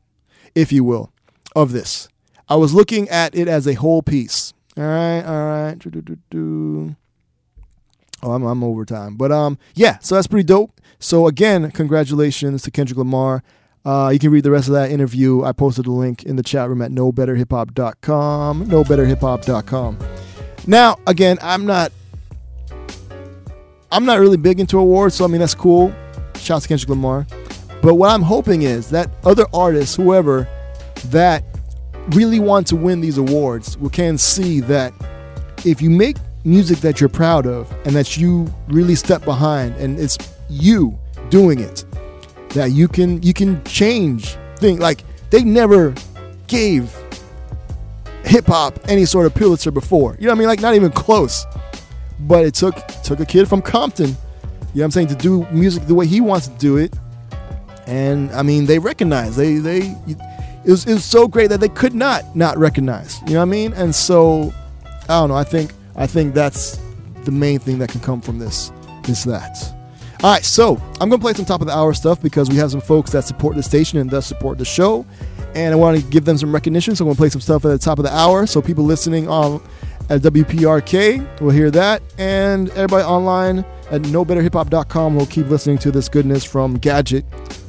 if 0.54 0.70
you 0.70 0.84
will, 0.84 1.12
of 1.56 1.72
this. 1.72 2.08
I 2.48 2.54
was 2.54 2.74
looking 2.74 3.08
at 3.08 3.34
it 3.34 3.48
as 3.48 3.66
a 3.66 3.74
whole 3.74 4.02
piece. 4.02 4.54
All 4.76 4.84
right, 4.84 5.22
all 5.22 5.46
right. 5.46 5.78
Do-do-do-do. 5.78 6.94
Oh, 8.26 8.32
I'm, 8.32 8.42
I'm 8.42 8.64
over 8.64 8.84
time. 8.84 9.14
But 9.14 9.30
um, 9.30 9.56
yeah, 9.74 9.98
so 10.00 10.16
that's 10.16 10.26
pretty 10.26 10.42
dope. 10.42 10.80
So 10.98 11.28
again, 11.28 11.70
congratulations 11.70 12.62
to 12.62 12.72
Kendrick 12.72 12.98
Lamar. 12.98 13.44
Uh, 13.84 14.10
you 14.12 14.18
can 14.18 14.32
read 14.32 14.42
the 14.42 14.50
rest 14.50 14.66
of 14.66 14.74
that 14.74 14.90
interview. 14.90 15.44
I 15.44 15.52
posted 15.52 15.86
a 15.86 15.92
link 15.92 16.24
in 16.24 16.34
the 16.34 16.42
chat 16.42 16.68
room 16.68 16.82
at 16.82 16.90
knowbetterhiphop.com. 16.90 18.66
Knowbetterhiphop.com. 18.66 19.98
Now, 20.66 20.96
again, 21.06 21.38
I'm 21.40 21.66
not 21.66 21.92
I'm 23.92 24.04
not 24.04 24.18
really 24.18 24.36
big 24.36 24.58
into 24.58 24.76
awards, 24.78 25.14
so 25.14 25.24
I 25.24 25.28
mean 25.28 25.38
that's 25.38 25.54
cool. 25.54 25.94
Shouts 26.34 26.64
to 26.64 26.68
Kendrick 26.68 26.90
Lamar. 26.90 27.28
But 27.80 27.94
what 27.94 28.10
I'm 28.10 28.22
hoping 28.22 28.62
is 28.62 28.90
that 28.90 29.08
other 29.24 29.46
artists, 29.54 29.94
whoever, 29.94 30.48
that 31.06 31.44
really 32.08 32.40
want 32.40 32.66
to 32.68 32.76
win 32.76 33.00
these 33.00 33.18
awards, 33.18 33.78
can 33.92 34.18
see 34.18 34.58
that 34.62 34.92
if 35.64 35.80
you 35.80 35.90
make 35.90 36.16
music 36.46 36.78
that 36.78 37.00
you're 37.00 37.08
proud 37.08 37.46
of 37.46 37.70
and 37.84 37.94
that 37.94 38.16
you 38.16 38.46
really 38.68 38.94
step 38.94 39.24
behind 39.24 39.74
and 39.76 39.98
it's 39.98 40.16
you 40.48 40.96
doing 41.28 41.58
it 41.58 41.84
that 42.50 42.70
you 42.70 42.88
can 42.88 43.20
you 43.22 43.34
can 43.34 43.62
change 43.64 44.36
things 44.58 44.80
like 44.80 45.02
they 45.30 45.42
never 45.42 45.94
gave 46.46 46.94
hip 48.24 48.46
hop 48.46 48.78
any 48.88 49.04
sort 49.04 49.26
of 49.26 49.34
Pulitzer 49.34 49.70
before. 49.70 50.16
You 50.18 50.26
know 50.26 50.32
what 50.32 50.36
I 50.36 50.38
mean? 50.40 50.48
Like 50.48 50.60
not 50.60 50.74
even 50.74 50.90
close. 50.92 51.46
But 52.20 52.44
it 52.44 52.54
took 52.54 52.76
took 53.04 53.20
a 53.20 53.26
kid 53.26 53.48
from 53.48 53.60
Compton, 53.60 54.08
you 54.08 54.14
know 54.14 54.16
what 54.72 54.84
I'm 54.84 54.90
saying, 54.90 55.08
to 55.08 55.14
do 55.14 55.46
music 55.50 55.86
the 55.86 55.94
way 55.94 56.06
he 56.06 56.20
wants 56.20 56.48
to 56.48 56.58
do 56.58 56.76
it. 56.76 56.94
And 57.86 58.30
I 58.32 58.42
mean, 58.42 58.66
they 58.66 58.78
recognize. 58.78 59.36
They 59.36 59.58
they 59.58 59.94
it 60.06 60.70
was 60.70 60.86
it 60.86 60.94
was 60.94 61.04
so 61.04 61.28
great 61.28 61.50
that 61.50 61.60
they 61.60 61.68
could 61.68 61.94
not 61.94 62.34
not 62.34 62.56
recognize. 62.56 63.20
You 63.26 63.34
know 63.34 63.40
what 63.40 63.42
I 63.42 63.50
mean? 63.50 63.72
And 63.74 63.94
so 63.94 64.52
I 65.08 65.20
don't 65.20 65.28
know. 65.28 65.36
I 65.36 65.44
think 65.44 65.72
I 65.96 66.06
think 66.06 66.34
that's 66.34 66.78
the 67.24 67.32
main 67.32 67.58
thing 67.58 67.78
that 67.78 67.88
can 67.88 68.00
come 68.00 68.20
from 68.20 68.38
this. 68.38 68.70
Is 69.08 69.22
that. 69.24 69.56
All 70.22 70.32
right, 70.32 70.44
so 70.44 70.76
I'm 71.00 71.08
gonna 71.08 71.18
play 71.18 71.34
some 71.34 71.44
top 71.44 71.60
of 71.60 71.66
the 71.66 71.76
hour 71.76 71.92
stuff 71.94 72.20
because 72.20 72.48
we 72.48 72.56
have 72.56 72.70
some 72.70 72.80
folks 72.80 73.12
that 73.12 73.24
support 73.24 73.54
the 73.54 73.62
station 73.62 73.98
and 73.98 74.10
thus 74.10 74.26
support 74.26 74.58
the 74.58 74.64
show, 74.64 75.06
and 75.54 75.72
I 75.72 75.76
want 75.76 76.00
to 76.00 76.10
give 76.10 76.24
them 76.24 76.38
some 76.38 76.52
recognition. 76.52 76.96
So 76.96 77.04
I'm 77.04 77.10
gonna 77.10 77.16
play 77.16 77.28
some 77.28 77.40
stuff 77.40 77.64
at 77.64 77.68
the 77.68 77.78
top 77.78 77.98
of 77.98 78.04
the 78.04 78.12
hour, 78.12 78.46
so 78.46 78.60
people 78.60 78.84
listening 78.84 79.28
on 79.28 79.62
at 80.08 80.22
WPRK 80.22 81.40
will 81.40 81.50
hear 81.50 81.70
that, 81.70 82.02
and 82.18 82.70
everybody 82.70 83.04
online 83.04 83.58
at 83.90 84.02
knowbetterhiphop.com 84.02 85.14
will 85.14 85.26
keep 85.26 85.48
listening 85.48 85.78
to 85.78 85.90
this 85.92 86.08
goodness 86.08 86.44
from 86.44 86.78
Gadget, 86.78 87.24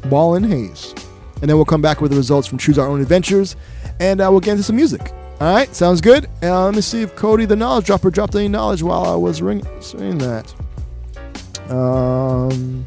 Ball 0.09 0.35
and 0.35 0.45
Hayes, 0.45 0.95
and 1.41 1.49
then 1.49 1.57
we'll 1.57 1.65
come 1.65 1.81
back 1.81 2.01
with 2.01 2.11
the 2.11 2.17
results 2.17 2.47
from 2.47 2.57
Choose 2.57 2.79
Our 2.79 2.87
Own 2.87 3.01
Adventures, 3.01 3.55
and 3.99 4.21
uh, 4.21 4.27
we'll 4.31 4.39
get 4.39 4.51
into 4.51 4.63
some 4.63 4.77
music. 4.77 5.13
All 5.39 5.53
right, 5.53 5.73
sounds 5.75 6.01
good. 6.01 6.27
Uh, 6.41 6.65
let 6.65 6.73
me 6.73 6.81
see 6.81 7.03
if 7.03 7.15
Cody, 7.15 7.45
the 7.45 7.55
knowledge 7.55 7.85
dropper, 7.85 8.09
dropped 8.09 8.35
any 8.35 8.47
knowledge 8.47 8.81
while 8.81 9.05
I 9.05 9.15
was 9.15 9.41
ring- 9.41 9.65
saying 9.81 10.17
that. 10.17 10.51
Um, 11.69 12.85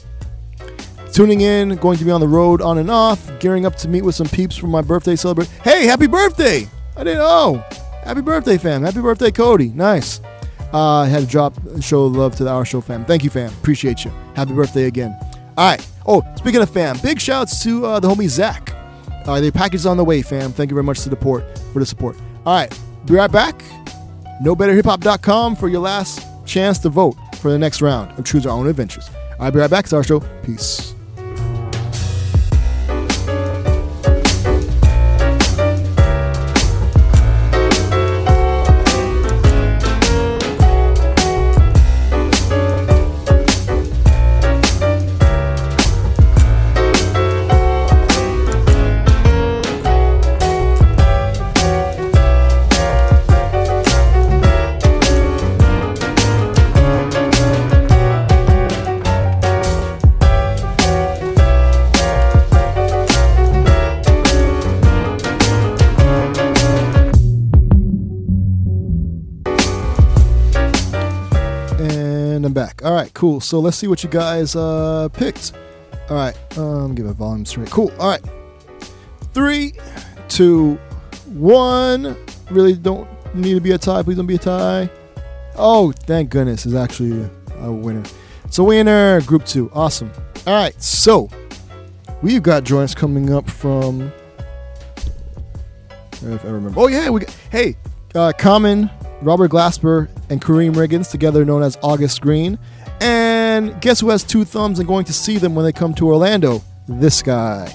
tuning 1.13 1.43
in, 1.43 1.77
going 1.77 1.97
to 1.99 2.05
be 2.05 2.11
on 2.11 2.21
the 2.21 2.27
road 2.27 2.61
on 2.61 2.79
and 2.79 2.91
off, 2.91 3.31
gearing 3.39 3.67
up 3.67 3.77
to 3.77 3.89
meet 3.89 4.03
with 4.03 4.17
some 4.17 4.27
peeps 4.27 4.57
for 4.57 4.67
my 4.67 4.81
birthday 4.83 5.15
celebration. 5.15 5.53
Hey, 5.63 5.87
happy 5.87 6.09
birthday! 6.09 6.67
I 6.97 7.05
didn't 7.05 7.19
know. 7.19 7.65
Happy 8.03 8.21
birthday, 8.21 8.59
fam. 8.59 8.83
Happy 8.83 9.01
birthday, 9.01 9.31
Cody. 9.31 9.69
Nice. 9.69 10.21
Uh, 10.73 11.01
I 11.01 11.07
had 11.07 11.23
to 11.23 11.29
drop 11.29 11.55
show 11.81 12.07
love 12.07 12.35
to 12.37 12.45
the 12.45 12.51
Our 12.51 12.65
Show 12.65 12.81
fam. 12.81 13.05
Thank 13.05 13.23
you, 13.23 13.31
fam. 13.31 13.53
Appreciate 13.55 14.05
you. 14.05 14.11
Happy 14.35 14.55
birthday 14.55 14.85
again. 14.85 15.17
All 15.57 15.71
right. 15.71 15.87
Oh, 16.05 16.25
speaking 16.37 16.63
of 16.63 16.71
fam, 16.71 16.99
big 17.03 17.21
shouts 17.21 17.63
to 17.63 17.87
uh, 17.87 18.01
the 18.01 18.09
homie 18.09 18.29
Zach. 18.29 18.75
Uh, 19.27 19.41
the 19.41 19.53
package 19.53 19.81
is 19.81 19.87
on 19.87 19.97
the 19.97 20.05
way, 20.05 20.23
fam. 20.23 20.51
Thank 20.51 20.71
you 20.71 20.75
very 20.75 20.85
much 20.85 21.01
to 21.03 21.11
the 21.11 21.17
support 21.17 21.45
for 21.73 21.79
the 21.79 21.87
support. 21.87 22.17
All 22.47 22.55
right, 22.55 22.81
be 23.07 23.15
right 23.15 23.31
back. 23.31 23.63
KnowBetterHipHop.com 24.43 25.57
for 25.57 25.69
your 25.69 25.81
last 25.81 26.27
chance 26.47 26.79
to 26.81 26.89
vote 26.89 27.15
for 27.37 27.51
the 27.51 27.59
next 27.59 27.83
round 27.83 28.19
of 28.19 28.25
Choose 28.25 28.47
Our 28.47 28.53
Own 28.53 28.67
Adventures. 28.67 29.11
I'll 29.39 29.51
be 29.51 29.59
right 29.59 29.71
back. 29.71 29.85
It's 29.85 29.93
our 29.93 30.03
show. 30.03 30.21
Peace. 30.43 30.95
Cool. 73.21 73.39
So 73.43 73.61
let's 73.61 73.77
see 73.77 73.87
what 73.87 74.03
you 74.03 74.09
guys 74.09 74.57
uh, 74.57 75.11
picked. 75.13 75.53
All 76.09 76.17
right, 76.17 76.35
um, 76.57 76.95
give 76.95 77.05
it 77.05 77.13
volume 77.13 77.45
straight. 77.45 77.69
Cool. 77.69 77.93
All 77.99 78.09
right, 78.09 78.23
three, 79.35 79.75
two, 80.31 80.77
one. 81.27 82.17
Really 82.51 82.73
don't 82.73 83.07
need 83.35 83.53
to 83.53 83.61
be 83.61 83.73
a 83.73 83.79
tie. 83.79 84.03
Please 84.03 84.17
don't 84.17 84.27
be 84.27 84.37
a 84.37 84.39
tie. 84.39 84.89
Oh, 85.55 85.93
thank 85.93 86.31
goodness, 86.31 86.65
is 86.65 86.75
actually 86.75 87.29
a 87.59 87.71
winner. 87.71 88.05
It's 88.47 88.57
a 88.57 88.65
winner. 88.65 89.21
Group 89.21 89.45
two. 89.45 89.71
Awesome. 89.75 90.11
All 90.47 90.55
right, 90.55 90.81
so 90.83 91.29
we've 92.23 92.43
got 92.43 92.65
joints 92.65 92.95
coming 92.95 93.35
up 93.35 93.51
from. 93.51 94.11
If 96.23 96.43
I 96.43 96.49
remember. 96.49 96.81
Oh 96.81 96.87
yeah, 96.87 97.11
we 97.11 97.21
got, 97.21 97.37
hey, 97.53 97.77
uh, 98.15 98.33
Common, 98.39 98.89
Robert 99.21 99.51
Glasper, 99.51 100.09
and 100.31 100.41
Karriem 100.41 100.73
Riggins, 100.73 101.11
together 101.11 101.45
known 101.45 101.63
as 101.63 101.77
August 101.83 102.23
Greene. 102.23 102.59
And 103.61 103.79
guess 103.83 104.01
who 104.01 104.09
has 104.09 104.25
two 104.25 104.47
thumbs 104.47 104.79
and 104.79 104.89
going 104.89 105.05
to 105.05 105.13
see 105.13 105.37
them 105.37 105.55
when 105.55 105.67
they 105.67 105.73
come 105.73 105.93
to 105.97 106.09
Orlando? 106.09 106.63
This 106.89 107.21
guy. 107.21 107.71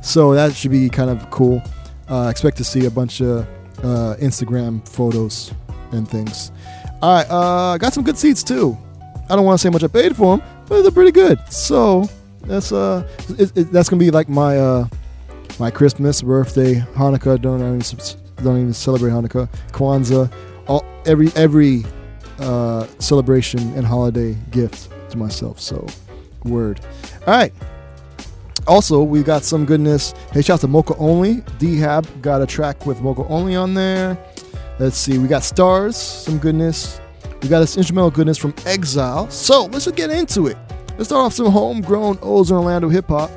So 0.00 0.32
that 0.32 0.54
should 0.54 0.70
be 0.70 0.88
kind 0.88 1.10
of 1.10 1.28
cool. 1.28 1.60
Uh, 2.08 2.28
expect 2.30 2.56
to 2.56 2.64
see 2.64 2.86
a 2.86 2.90
bunch 2.90 3.20
of 3.20 3.46
uh, 3.84 4.16
Instagram 4.20 4.88
photos 4.88 5.52
and 5.92 6.08
things. 6.08 6.50
All 7.02 7.14
right, 7.14 7.26
uh, 7.28 7.76
got 7.76 7.92
some 7.92 8.04
good 8.04 8.16
seats 8.16 8.42
too. 8.42 8.74
I 9.28 9.36
don't 9.36 9.44
want 9.44 9.60
to 9.60 9.62
say 9.62 9.68
how 9.68 9.74
much 9.74 9.84
I 9.84 9.88
paid 9.88 10.16
for 10.16 10.38
them, 10.38 10.48
but 10.66 10.80
they're 10.80 10.90
pretty 10.90 11.12
good. 11.12 11.38
So 11.52 12.08
that's 12.44 12.72
uh, 12.72 13.06
it, 13.38 13.54
it, 13.54 13.70
that's 13.70 13.90
gonna 13.90 14.00
be 14.00 14.10
like 14.10 14.30
my 14.30 14.56
uh, 14.56 14.88
my 15.60 15.70
Christmas, 15.70 16.22
birthday, 16.22 16.76
Hanukkah. 16.94 17.38
Don't 17.38 17.60
even, 17.60 17.80
don't 18.42 18.56
even 18.62 18.72
celebrate 18.72 19.10
Hanukkah, 19.10 19.46
Kwanzaa, 19.72 20.32
all 20.68 20.86
every 21.04 21.30
every 21.36 21.84
uh, 22.38 22.86
celebration 22.98 23.60
and 23.76 23.84
holiday 23.84 24.34
gift 24.50 24.88
to 25.10 25.18
myself. 25.18 25.60
So, 25.60 25.86
word. 26.44 26.80
All 27.26 27.34
right. 27.34 27.52
Also, 28.66 29.02
we 29.02 29.22
got 29.22 29.44
some 29.44 29.64
goodness. 29.64 30.12
Hey, 30.32 30.42
shout 30.42 30.56
out 30.56 30.60
to 30.60 30.68
Moka 30.68 30.94
Only. 30.98 31.36
Dhab 31.58 32.20
got 32.20 32.42
a 32.42 32.46
track 32.46 32.84
with 32.84 32.98
Moka 32.98 33.26
Only 33.30 33.56
on 33.56 33.74
there. 33.74 34.18
Let's 34.78 34.96
see. 34.96 35.18
We 35.18 35.26
got 35.26 35.42
Stars, 35.42 35.96
some 35.96 36.38
goodness. 36.38 37.00
We 37.42 37.48
got 37.48 37.60
this 37.60 37.76
instrumental 37.76 38.10
goodness 38.10 38.36
from 38.36 38.54
Exile. 38.66 39.30
So 39.30 39.64
let's 39.66 39.84
just 39.84 39.96
get 39.96 40.10
into 40.10 40.48
it. 40.48 40.56
Let's 40.98 41.08
start 41.08 41.26
off 41.26 41.32
some 41.32 41.50
homegrown 41.50 42.18
in 42.18 42.22
Orlando 42.22 42.88
hip 42.88 43.06
hop. 43.06 43.30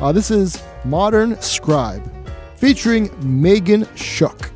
Uh, 0.00 0.12
this 0.12 0.30
is 0.30 0.62
Modern 0.84 1.40
Scribe 1.40 2.08
featuring 2.56 3.10
Megan 3.22 3.86
Shuck. 3.94 4.50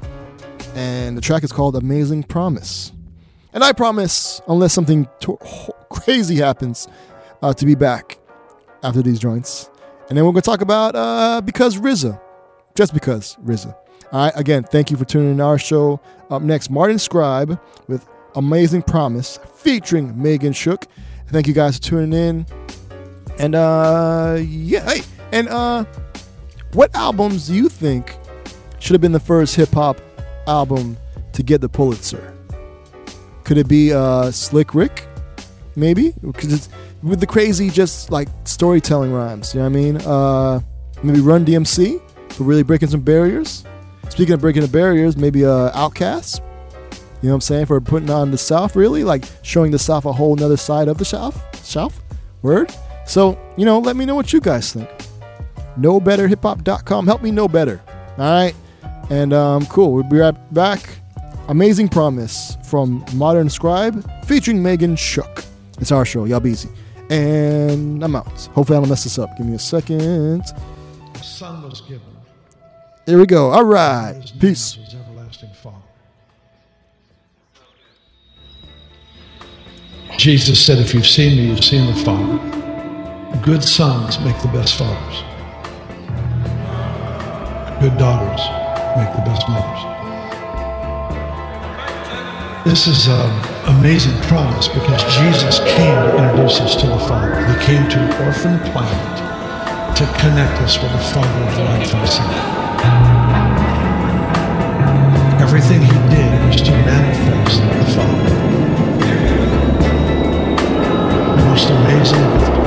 And 0.74 1.16
the 1.16 1.20
track 1.20 1.44
is 1.44 1.53
called 1.53 1.77
Amazing 1.77 2.23
Promise. 2.23 2.93
And 3.53 3.62
I 3.62 3.73
promise, 3.73 4.41
unless 4.49 4.73
something 4.73 5.09
to- 5.20 5.39
crazy 5.91 6.37
happens, 6.37 6.89
uh, 7.43 7.53
to 7.55 7.66
be 7.66 7.74
back 7.74 8.19
after 8.83 9.03
these 9.03 9.19
joints. 9.19 9.70
And 10.09 10.16
then 10.16 10.24
we're 10.24 10.33
going 10.33 10.43
to 10.43 10.47
talk 10.51 10.61
about 10.61 10.95
uh, 10.95 11.41
Because 11.41 11.77
RZA. 11.77 12.20
Just 12.74 12.95
because 12.95 13.37
RZA. 13.45 13.74
All 14.12 14.24
right, 14.24 14.33
again, 14.37 14.62
thank 14.65 14.91
you 14.91 14.97
for 14.97 15.05
tuning 15.05 15.33
in 15.33 15.41
our 15.41 15.59
show. 15.59 16.01
Up 16.31 16.43
next, 16.43 16.70
Martin 16.70 16.99
Scribe 16.99 17.59
with 17.89 18.07
Amazing 18.35 18.83
Promise 18.83 19.39
featuring 19.57 20.20
Megan 20.20 20.53
Shook. 20.53 20.87
Thank 21.29 21.47
you 21.47 21.55
guys 21.55 21.77
for 21.77 21.83
tuning 21.83 22.12
in. 22.12 22.47
And 23.39 23.55
uh 23.55 24.39
yeah, 24.41 24.85
hey, 24.85 25.01
and 25.33 25.49
uh 25.49 25.85
what 26.74 26.95
albums 26.95 27.47
do 27.47 27.55
you 27.55 27.70
think 27.70 28.19
should 28.79 28.93
have 28.93 29.01
been 29.01 29.12
the 29.12 29.20
first 29.20 29.57
hip 29.57 29.70
hop 29.70 29.99
album 30.47 30.99
to 31.33 31.43
get 31.43 31.62
the 31.62 31.69
Pulitzer? 31.70 32.35
Could 33.53 33.59
it 33.59 33.69
be 33.69 33.93
uh 33.93 34.31
Slick 34.31 34.74
Rick? 34.74 35.07
Maybe? 35.77 36.15
Because 36.23 36.55
it's 36.55 36.69
with 37.03 37.20
the 37.20 37.27
crazy 37.27 37.69
just 37.69 38.11
like 38.11 38.29
storytelling 38.45 39.12
rhymes, 39.12 39.53
you 39.53 39.61
know 39.61 39.69
what 39.69 39.77
I 39.77 39.83
mean? 39.83 39.97
Uh 39.99 40.61
maybe 41.03 41.20
Run 41.20 41.45
DMC 41.45 42.01
for 42.33 42.45
really 42.45 42.62
breaking 42.62 42.89
some 42.89 43.03
barriers. 43.03 43.62
Speaking 44.09 44.33
of 44.33 44.41
breaking 44.41 44.62
the 44.62 44.69
barriers, 44.69 45.19
maybe 45.19 45.45
uh 45.45 45.70
OutKast. 45.73 46.39
You 46.41 46.45
know 47.24 47.29
what 47.29 47.35
I'm 47.35 47.41
saying? 47.43 47.66
For 47.66 47.79
putting 47.83 48.09
on 48.09 48.31
the 48.31 48.39
South, 48.39 48.74
really? 48.74 49.05
Like 49.05 49.27
showing 49.43 49.70
the 49.70 49.79
South 49.79 50.07
a 50.07 50.12
whole 50.15 50.35
nother 50.35 50.57
side 50.57 50.89
of 50.89 50.97
the 50.97 51.05
South? 51.05 51.39
South? 51.62 52.01
Word? 52.41 52.74
So, 53.07 53.39
you 53.59 53.66
know, 53.66 53.81
let 53.81 53.97
me 53.97 54.07
know 54.07 54.15
what 54.15 54.33
you 54.33 54.41
guys 54.41 54.73
think. 54.73 54.89
KnowBetterHipHop.com. 55.79 57.07
Help 57.07 57.23
me 57.23 57.31
know 57.31 57.49
better. 57.49 57.83
All 58.16 58.33
right? 58.33 58.55
And 59.11 59.35
um, 59.35 59.66
cool. 59.66 59.93
We'll 59.93 60.05
be 60.05 60.16
right 60.16 60.55
back. 60.55 61.02
Amazing 61.53 61.91
Promise 61.91 62.57
from 62.65 63.05
Modern 63.12 63.51
Scribe 63.51 64.11
featuring 64.24 64.62
Megan 64.62 64.97
Shook. 64.97 65.45
It's 65.81 65.93
our 65.93 66.07
show. 66.07 66.24
Y'all 66.24 66.41
be 66.41 66.53
easy. 66.53 66.70
And 67.11 68.03
I'm 68.03 68.16
out. 68.16 68.47
Hopefully 68.55 68.79
I 68.79 68.81
don't 68.81 68.89
mess 68.89 69.05
this 69.05 69.19
up. 69.19 69.37
Give 69.37 69.45
me 69.45 69.57
a 69.57 69.59
second. 69.59 70.45
A 71.15 71.19
son 71.23 71.62
was 71.69 71.83
given. 71.83 72.01
Here 73.05 73.19
we 73.19 73.27
go. 73.27 73.51
All 73.51 73.66
right. 73.66 74.33
Peace. 74.41 74.77
His 74.77 74.95
everlasting 74.95 75.51
Father. 75.62 75.77
Jesus 80.16 80.65
said, 80.65 80.79
If 80.79 80.95
you've 80.95 81.07
seen 81.07 81.37
me, 81.37 81.49
you've 81.51 81.62
seen 81.62 81.87
the 81.87 82.03
Father. 82.03 83.41
Good 83.43 83.62
sons 83.62 84.19
make 84.20 84.41
the 84.41 84.49
best 84.49 84.79
fathers. 84.79 85.19
Good 87.83 87.99
daughters 87.99 88.41
make 88.97 89.15
the 89.15 89.31
best 89.31 89.47
mothers. 89.51 90.02
This 92.64 92.86
is 92.86 93.09
an 93.09 93.44
amazing 93.66 94.16
promise 94.22 94.68
because 94.68 95.02
Jesus 95.18 95.59
came 95.59 95.97
to 95.97 96.16
introduce 96.16 96.60
us 96.60 96.76
to 96.76 96.86
the 96.86 96.97
Father. 96.97 97.44
He 97.48 97.66
came 97.66 97.89
to 97.90 97.98
an 97.98 98.24
orphan 98.24 98.60
planet 98.70 99.97
to 99.97 100.06
connect 100.20 100.62
us 100.62 100.80
with 100.80 100.93
the 100.93 100.98
Father 100.98 101.43
of 101.43 101.59
life 101.59 101.93
and 101.93 102.09
sin. 102.09 102.24
Everything 105.43 105.82
he 105.82 105.98
did 106.14 106.47
was 106.47 106.62
to 106.62 106.70
manifest 106.70 107.62
the 107.62 107.84
Father. 107.97 108.30
The 111.36 111.44
most 111.44 111.68
amazing 111.68 112.61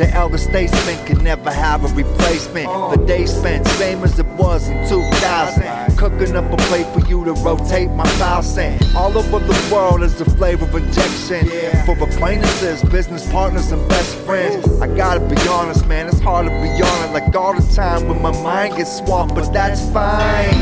The 0.00 0.08
elder 0.14 0.38
statesman 0.38 0.96
can 1.04 1.22
never 1.22 1.50
have 1.50 1.84
a 1.84 1.88
replacement. 1.88 2.68
The 2.90 3.04
day 3.06 3.26
spent 3.26 3.66
same 3.66 4.02
as 4.02 4.18
it 4.18 4.24
was 4.28 4.66
in 4.66 4.88
2000. 4.88 5.98
Cooking 5.98 6.34
up 6.36 6.50
a 6.50 6.56
plate 6.56 6.86
for 6.94 7.06
you 7.06 7.22
to 7.26 7.34
rotate 7.34 7.90
my 7.90 8.06
thousand. 8.16 8.82
All 8.96 9.14
over 9.18 9.40
the 9.40 9.70
world 9.70 10.02
is 10.02 10.14
the 10.14 10.24
flavor 10.24 10.64
of 10.64 10.74
injection. 10.74 11.46
For 11.84 12.02
acquaintances, 12.02 12.82
business 12.84 13.30
partners, 13.30 13.72
and 13.72 13.86
best 13.90 14.16
friends. 14.20 14.80
I 14.80 14.86
gotta 14.86 15.20
be 15.20 15.36
honest, 15.46 15.86
man, 15.86 16.08
it's 16.08 16.18
hard 16.18 16.46
to 16.46 16.52
be 16.62 16.70
honest. 16.82 17.12
Like 17.12 17.36
all 17.36 17.52
the 17.52 17.74
time 17.74 18.08
when 18.08 18.22
my 18.22 18.32
mind 18.42 18.78
gets 18.78 18.96
swamped, 18.96 19.34
but 19.34 19.52
that's 19.52 19.82
fine. 19.90 20.54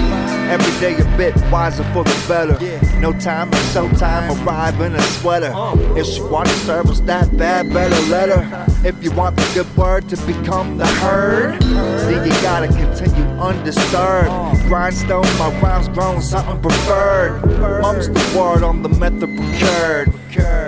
Every 0.50 0.80
day 0.80 0.96
a 0.96 1.16
bit 1.16 1.36
wiser 1.48 1.84
for 1.92 2.02
the 2.02 2.24
better. 2.26 2.58
No 2.98 3.12
time 3.12 3.52
for 3.52 3.56
showtime, 3.70 4.44
arrive 4.44 4.80
in 4.80 4.96
a 4.96 5.02
sweater. 5.20 5.52
Uh. 5.54 5.76
If 5.94 6.06
she 6.08 6.22
want 6.22 6.48
to 6.48 6.54
service 6.54 6.98
that 7.02 7.36
bad, 7.36 7.72
better 7.72 8.00
let 8.10 8.30
her. 8.30 8.67
If 8.84 9.02
you 9.02 9.10
want 9.10 9.36
the 9.36 9.50
good 9.54 9.76
word 9.76 10.08
to 10.10 10.16
become 10.18 10.78
the 10.78 10.86
herd, 10.86 11.60
then 11.60 12.24
you 12.24 12.30
gotta 12.42 12.68
continue 12.68 13.24
undisturbed. 13.40 14.30
Grindstone, 14.68 15.26
my 15.36 15.60
rhymes 15.60 15.88
grown, 15.88 16.22
something 16.22 16.60
preferred. 16.62 17.42
Mum's 17.82 18.08
the 18.08 18.38
word 18.38 18.62
on 18.62 18.82
the 18.82 18.88
method 18.88 19.36
procured. 19.36 20.14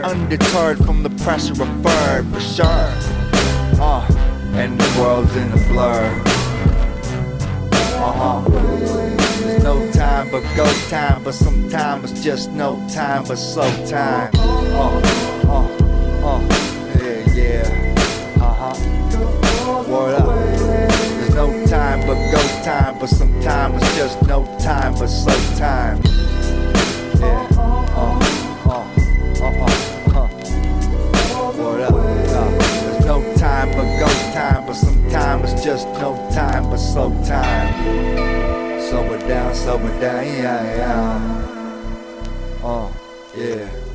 Undeterred 0.05 0.79
from 0.85 1.05
the 1.05 1.11
pressure 1.23 1.55
referred, 1.55 2.27
for 2.33 2.41
sure. 2.41 2.67
Uh, 3.81 4.05
and 4.55 4.81
the 4.81 5.01
world's 5.01 5.35
in 5.37 5.53
a 5.53 5.57
blur. 5.69 6.23
Uh 7.73 8.13
huh. 8.13 8.49
There's 9.41 9.63
no 9.63 9.89
time 9.93 10.31
but 10.33 10.43
go 10.57 10.67
time, 10.89 11.23
but 11.23 11.35
sometimes 11.35 12.11
it's 12.11 12.25
just 12.25 12.51
no 12.51 12.77
time 12.93 13.23
but 13.25 13.37
slow 13.37 13.71
time. 13.87 14.31
Uh, 14.35 15.01
uh, 15.49 15.80
but 22.11 22.33
go 22.33 22.43
time, 22.65 22.99
but 22.99 23.09
sometimes 23.09 23.81
it's 23.81 23.97
just 23.97 24.21
no 24.27 24.45
time 24.59 24.95
but 24.95 25.07
slow 25.07 25.39
time. 25.57 26.03
Yeah. 27.21 27.47
Uh. 27.55 28.19
uh, 28.67 28.85
uh, 29.41 29.55
uh 30.11 30.29
up. 31.85 32.01
There's 32.83 33.07
no 33.07 33.35
time 33.37 33.69
but 33.77 33.89
go 34.01 34.09
time, 34.35 34.67
but 34.67 34.75
sometimes 34.75 35.53
it's 35.53 35.63
just 35.63 35.87
no 36.03 36.17
time 36.35 36.65
but 36.65 36.79
slow 36.79 37.11
time. 37.25 37.69
It 38.81 39.29
down, 39.29 39.55
it 39.87 40.01
down, 40.01 40.27
yeah, 40.27 40.65
yeah. 40.77 41.31
Yeah. 42.65 42.93
yeah. 43.37 43.90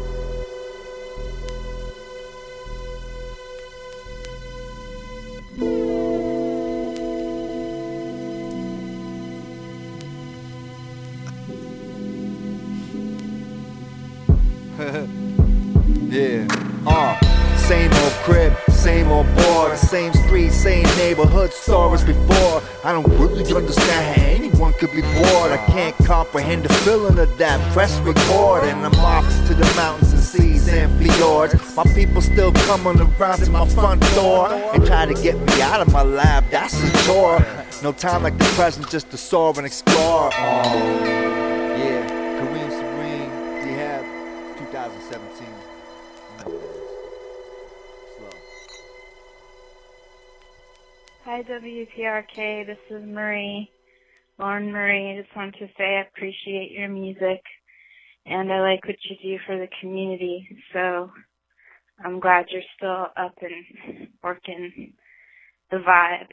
Really 23.46 23.62
understand 23.62 24.20
how 24.20 24.26
anyone 24.26 24.74
could 24.74 24.92
be 24.92 25.02
bored. 25.02 25.52
I 25.52 25.64
can't 25.68 25.96
comprehend 26.06 26.64
the 26.64 26.74
feeling 26.74 27.18
of 27.20 27.38
that. 27.38 27.74
Press 27.74 27.98
record, 28.00 28.64
and 28.64 28.86
I'm 28.86 28.96
off 28.96 29.26
to 29.48 29.54
the 29.54 29.66
mountains 29.76 30.14
and 30.14 30.22
seas 30.22 30.68
and 30.68 30.92
fjords. 31.02 31.76
My 31.76 31.84
people 31.84 32.22
still 32.22 32.52
coming 32.52 33.00
around 33.00 33.40
to 33.40 33.50
my 33.52 33.68
front 33.70 34.02
door 34.16 34.52
and 34.52 34.86
try 34.86 35.06
to 35.06 35.14
get 35.22 35.40
me 35.40 35.62
out 35.62 35.82
of 35.82 35.92
my 35.92 36.04
lab. 36.04 36.50
That's 36.50 36.82
a 36.82 37.06
chore. 37.06 37.46
No 37.84 37.92
time 37.92 38.24
like 38.24 38.38
the 38.38 38.46
present 38.56 38.90
just 38.90 39.10
to 39.12 39.18
soar 39.18 39.54
and 39.58 39.66
explore. 39.66 40.32
Oh, 40.34 41.25
Hi, 51.36 51.44
WPRK. 51.44 52.66
This 52.66 52.78
is 52.90 53.04
Marie, 53.06 53.70
Lauren 54.40 54.72
Marie. 54.72 55.12
I 55.18 55.22
just 55.22 55.36
wanted 55.36 55.56
to 55.56 55.68
say 55.78 55.98
I 55.98 56.08
appreciate 56.08 56.72
your 56.72 56.88
music 56.88 57.42
and 58.26 58.54
I 58.54 58.62
like 58.62 58.86
what 58.86 58.96
you 59.04 59.18
do 59.22 59.44
for 59.46 59.58
the 59.58 59.68
community. 59.82 60.48
So 60.72 61.12
I'm 62.06 62.22
glad 62.22 62.46
you're 62.52 62.62
still 62.78 63.08
up 63.18 63.36
and 63.42 64.08
working 64.24 64.94
the 65.72 65.78
vibe. 65.80 66.30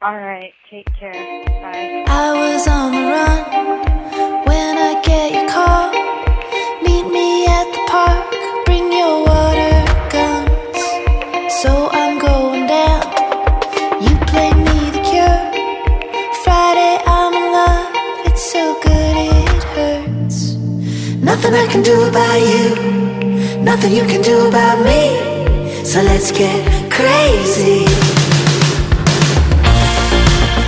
All 0.00 0.16
right, 0.16 0.52
take 0.70 0.86
care. 1.00 1.12
Bye. 1.12 2.04
I 2.06 2.32
was 2.34 2.68
on 2.68 2.92
the 2.92 3.02
run 3.10 4.46
when 4.46 4.78
I 4.78 5.02
get 5.02 5.32
your 5.32 5.48
call. 5.48 5.90
Meet 6.80 7.12
me 7.12 7.44
at 7.46 7.72
the 7.72 7.84
park, 7.90 8.66
bring 8.66 8.92
your 8.92 9.26
water 9.26 9.84
guns. 10.12 11.52
So 11.60 11.90
I'm 11.90 12.20
going 12.20 12.68
down. 12.68 13.23
Nothing 21.24 21.54
I 21.54 21.66
can 21.66 21.82
do 21.82 22.02
about 22.02 22.40
you. 22.40 23.60
Nothing 23.62 23.92
you 23.92 24.04
can 24.04 24.22
do 24.22 24.46
about 24.48 24.78
me. 24.84 25.84
So 25.84 26.00
let's 26.02 26.30
get 26.30 26.90
crazy. 26.90 27.84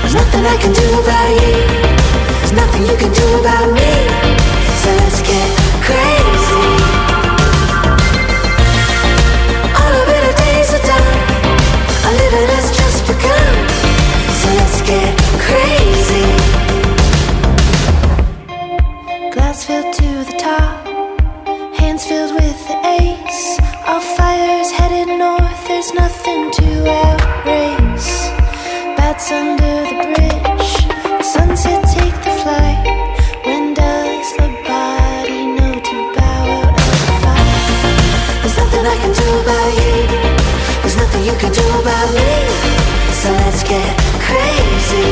There's 0.00 0.14
nothing 0.14 0.44
I 0.44 0.56
can 0.60 0.72
do 0.72 0.86
about 1.00 1.30
you. 1.40 1.56
There's 2.40 2.52
nothing 2.52 2.82
you 2.86 2.96
can 2.96 3.12
do 3.12 3.40
about 3.40 3.72
me. 3.72 3.92
So 4.82 4.90
let's 4.96 5.22
get 5.22 5.48
crazy. 5.82 6.45
hands 21.96 22.06
filled 22.06 22.34
with 22.34 22.70
ace. 22.84 23.58
Our 23.86 24.00
fire's 24.00 24.70
headed 24.70 25.08
north, 25.18 25.68
there's 25.68 25.92
nothing 25.94 26.50
to 26.50 26.68
outrace. 26.88 28.28
Bats 28.96 29.30
under 29.30 29.76
the 29.88 29.96
bridge, 30.12 30.72
sunset 31.24 31.82
take 31.94 32.16
the 32.26 32.34
flight. 32.42 32.84
When 33.44 33.74
does 33.74 34.28
body 34.66 35.46
know 35.56 35.72
to 35.72 35.96
bow 36.16 36.42
out 36.56 36.68
of? 36.68 37.32
There's 38.42 38.56
nothing 38.56 38.84
I 38.84 38.96
can 39.02 39.12
do 39.22 39.28
about 39.42 39.70
you, 39.80 39.96
there's 40.82 40.96
nothing 40.96 41.24
you 41.24 41.36
can 41.42 41.52
do 41.52 41.66
about 41.80 42.08
me. 42.16 42.30
So 43.20 43.28
let's 43.42 43.62
get 43.62 43.90
crazy. 44.26 45.10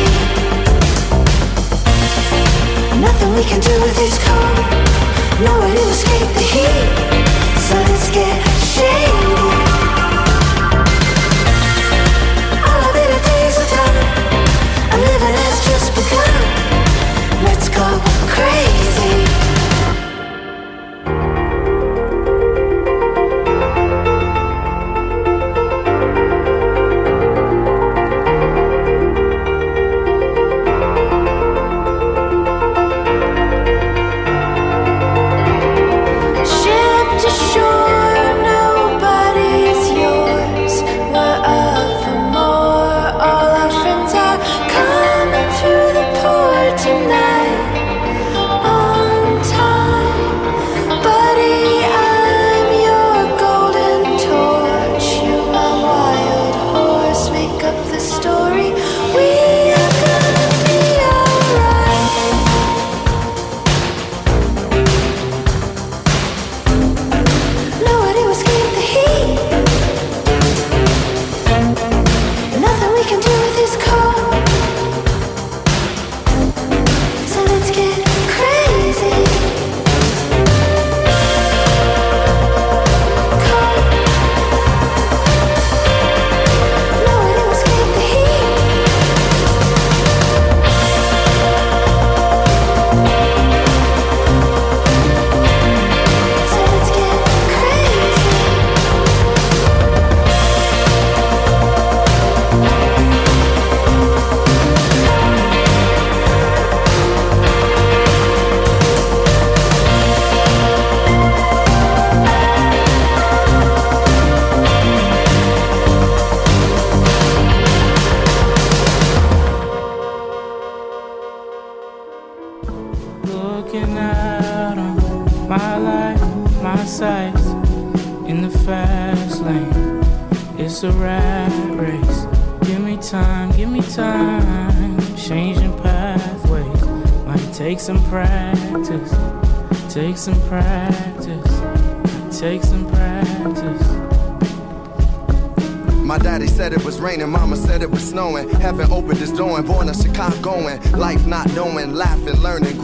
Nothing 3.01 3.35
we 3.35 3.45
can 3.45 3.61
do 3.61 3.75
with 3.81 3.97
this 3.97 4.19
cold. 4.27 4.84
Nowhere 5.45 5.75
to 5.75 5.83
escape 5.91 6.31
the 6.33 6.47
heat. 6.55 7.61
So 7.61 7.75
let's 7.77 8.09
get 8.11 8.41
shady. 8.73 9.24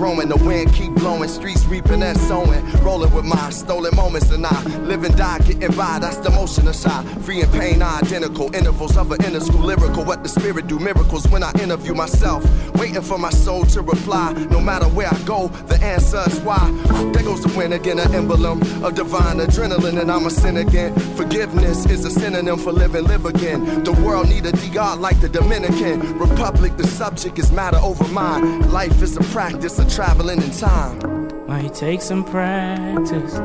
Growing. 0.01 0.31
The 0.31 0.37
wind 0.37 0.73
keep 0.73 0.95
blowing, 0.95 1.29
streets 1.29 1.67
reaping 1.67 2.03
and 2.03 2.19
sowing. 2.21 2.65
Rolling 2.83 3.13
with 3.13 3.27
my 3.27 3.51
stolen 3.51 3.95
moments 3.95 4.31
and 4.31 4.47
I 4.47 4.63
live 4.79 5.05
and 5.05 5.15
die, 5.15 5.39
getting 5.41 5.77
by. 5.77 5.99
That's 5.99 6.17
the 6.17 6.31
motion 6.31 6.67
of 6.69 6.75
shot. 6.75 7.05
Free 7.23 7.43
and 7.43 7.53
pain 7.53 7.83
are 7.83 7.99
identical. 7.99 8.55
Intervals 8.55 8.97
of 8.97 9.13
an 9.13 9.25
inner 9.25 9.41
school 9.41 9.61
lyrical. 9.61 10.05
What 10.05 10.23
the 10.23 10.29
spirit 10.29 10.67
do 10.67 10.79
miracles 10.79 11.29
when 11.29 11.43
I 11.43 11.53
interview 11.61 11.95
myself. 11.95 12.45
Waiting 12.77 13.03
for 13.03 13.19
my 13.19 13.31
soul 13.31 13.65
to 13.67 13.83
reply. 13.83 14.33
No 14.51 14.61
matter 14.61 14.87
where 14.87 15.09
I 15.09 15.19
go, 15.25 15.49
the 15.49 15.79
answer 15.83 16.23
is 16.27 16.41
why. 16.41 16.71
There 17.13 17.23
goes 17.23 17.43
the 17.43 17.53
win 17.57 17.73
again, 17.73 17.99
an 17.99 18.15
emblem 18.15 18.63
of 18.83 18.95
divine 18.95 19.39
adrenaline, 19.39 20.01
and 20.01 20.11
I'm 20.11 20.27
a 20.27 20.31
sin 20.31 20.57
again. 20.57 20.95
Forgiveness 21.17 21.87
is 21.87 22.05
a 22.05 22.11
synonym 22.11 22.59
for 22.59 22.73
living, 22.73 23.05
live 23.05 23.27
again. 23.27 23.85
The 23.85 23.93
world 23.93 24.29
need 24.29 24.47
a 24.47 24.53
DR 24.53 24.97
like 24.97 25.21
the 25.21 25.29
Dominican 25.29 26.19
Republic. 26.19 26.77
The 26.77 26.87
subject 26.87 27.39
is 27.39 27.53
matter 27.53 27.79
over 27.79 28.09
mind. 28.09 28.73
Life 28.73 29.03
is 29.03 29.17
a 29.17 29.23
practice 29.25 29.79
of 29.79 29.93
traveling 29.93 30.43
in 30.43 30.51
time. 30.53 31.29
Might 31.47 31.75
take 31.75 32.01
some 32.01 32.25
practice. 32.25 33.41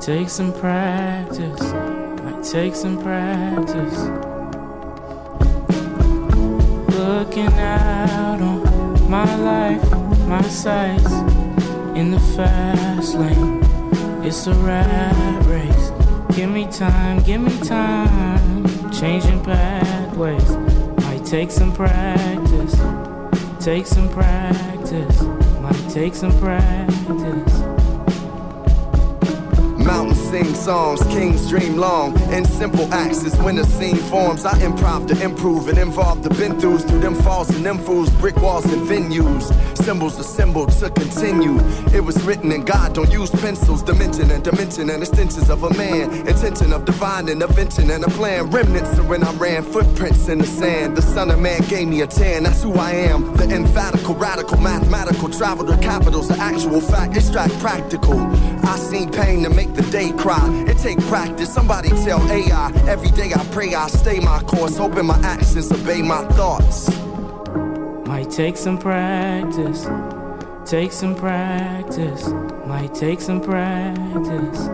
Take 0.00 0.28
some 0.28 0.52
practice. 0.52 1.89
Take 2.42 2.74
some 2.74 3.00
practice. 3.00 3.98
Looking 6.96 7.52
out 7.58 8.40
on 8.40 9.10
my 9.10 9.36
life, 9.36 9.90
my 10.26 10.42
sights 10.42 11.12
in 11.94 12.10
the 12.10 12.18
fast 12.34 13.14
lane. 13.14 13.60
It's 14.24 14.46
a 14.46 14.54
rat 14.54 15.46
race. 15.46 15.92
Give 16.34 16.50
me 16.50 16.66
time, 16.70 17.22
give 17.22 17.42
me 17.42 17.56
time. 17.60 18.90
Changing 18.90 19.44
pathways. 19.44 20.50
Might 21.04 21.24
take 21.26 21.50
some 21.50 21.72
practice. 21.72 22.74
Take 23.62 23.86
some 23.86 24.08
practice. 24.08 25.22
Might 25.60 25.90
take 25.90 26.14
some 26.14 26.32
practice. 26.40 27.89
Mountains 29.84 30.20
sing 30.30 30.54
songs, 30.54 31.02
kings 31.04 31.48
dream 31.48 31.76
long. 31.76 32.18
In 32.32 32.44
simple 32.44 32.92
acts 32.92 33.24
is 33.24 33.36
when 33.38 33.56
the 33.56 33.64
scene 33.64 33.96
forms. 33.96 34.44
I 34.44 34.52
improv 34.60 35.08
to 35.08 35.24
improve 35.24 35.68
and 35.68 35.78
involve 35.78 36.22
the 36.22 36.30
been 36.30 36.58
throughs 36.58 36.86
through 36.88 37.00
them 37.00 37.14
falls 37.14 37.50
and 37.50 37.64
them 37.64 37.78
fools, 37.78 38.10
brick 38.10 38.36
walls 38.36 38.64
and 38.64 38.82
venues. 38.88 39.44
Symbols 39.76 40.16
symbol 40.26 40.66
to 40.66 40.90
continue. 40.90 41.58
It 41.94 42.04
was 42.04 42.22
written 42.22 42.52
in 42.52 42.64
God, 42.64 42.94
don't 42.94 43.10
use 43.10 43.30
pencils. 43.30 43.82
Dimension 43.82 44.30
and 44.30 44.42
dimension 44.44 44.88
and 44.90 45.02
extensions 45.02 45.50
of 45.50 45.62
a 45.64 45.70
man. 45.74 46.26
Intention 46.26 46.72
of 46.72 46.84
divine 46.84 47.28
intervention 47.28 47.90
and 47.90 48.04
a 48.04 48.10
plan. 48.10 48.50
Remnants 48.50 48.96
of 48.98 49.08
when 49.08 49.24
I 49.24 49.32
ran, 49.34 49.62
footprints 49.62 50.28
in 50.28 50.38
the 50.38 50.46
sand. 50.46 50.96
The 50.96 51.02
son 51.02 51.30
of 51.30 51.40
man 51.40 51.60
gave 51.68 51.88
me 51.88 52.02
a 52.02 52.06
tan, 52.06 52.44
that's 52.44 52.62
who 52.62 52.72
I 52.74 52.92
am. 52.92 53.34
The 53.36 53.44
emphatical, 53.44 54.14
radical, 54.14 54.58
mathematical, 54.58 55.28
travel 55.30 55.66
to 55.66 55.76
capitals, 55.78 56.28
the 56.28 56.38
actual 56.38 56.80
fact, 56.80 57.16
extract 57.16 57.58
practical. 57.58 58.18
I 58.18 58.76
seen 58.76 59.10
pain 59.10 59.42
to 59.42 59.50
make 59.50 59.74
the 59.74 59.79
day 59.90 60.12
cry. 60.12 60.48
It 60.68 60.78
take 60.78 61.00
practice. 61.06 61.52
Somebody 61.52 61.90
tell 62.04 62.20
AI. 62.30 62.72
Every 62.86 63.10
day 63.10 63.32
I 63.34 63.44
pray 63.52 63.74
I 63.74 63.86
stay 63.88 64.20
my 64.20 64.40
course, 64.42 64.76
hoping 64.76 65.06
my 65.06 65.18
actions 65.20 65.70
obey 65.70 66.02
my 66.02 66.24
thoughts. 66.28 66.88
Might 68.06 68.30
take 68.30 68.56
some 68.56 68.78
practice. 68.78 69.86
Take 70.64 70.92
some 70.92 71.14
practice. 71.14 72.28
Might 72.66 72.94
take 72.94 73.20
some 73.20 73.40
practice. 73.40 74.68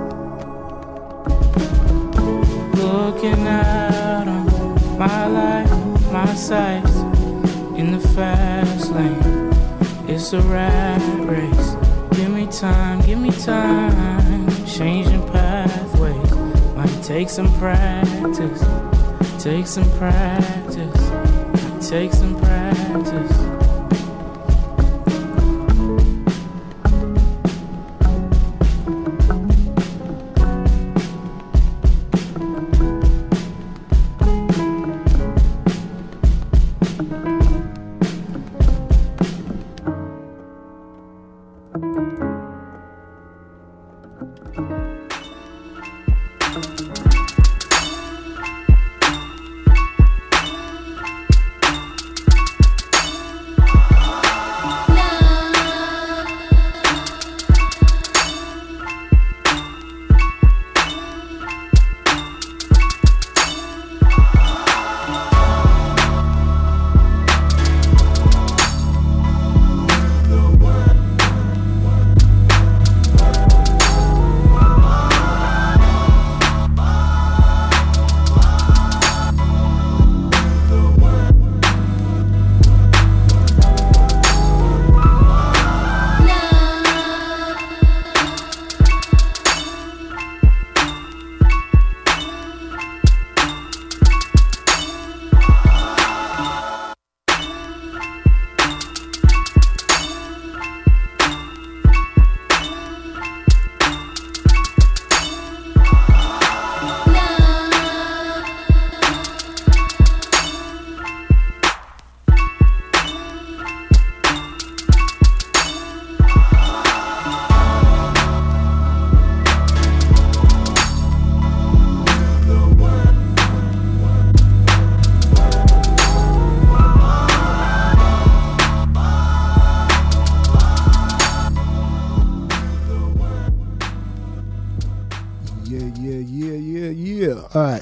Looking 2.81 3.47
out 3.47 4.29
on 4.29 4.99
my 4.99 5.27
life, 5.27 5.71
my 6.13 6.35
sights 6.35 6.97
in 7.77 7.93
the 7.93 8.01
fast 8.15 8.91
lane. 8.93 9.53
It's 10.09 10.33
a 10.33 10.41
rat 10.43 11.03
race. 11.27 11.77
Give 12.17 12.31
me 12.31 12.47
time, 12.47 13.01
give 13.03 13.19
me 13.19 13.31
time. 13.31 14.46
Changing 14.77 15.27
pathways. 15.29 16.75
Might 16.75 17.03
take 17.03 17.31
some 17.31 17.51
practice. 17.59 18.63
Take 19.43 19.67
some 19.67 19.91
practice. 19.93 21.89
Take 21.89 22.13
some 22.13 22.39
practice. 22.39 23.46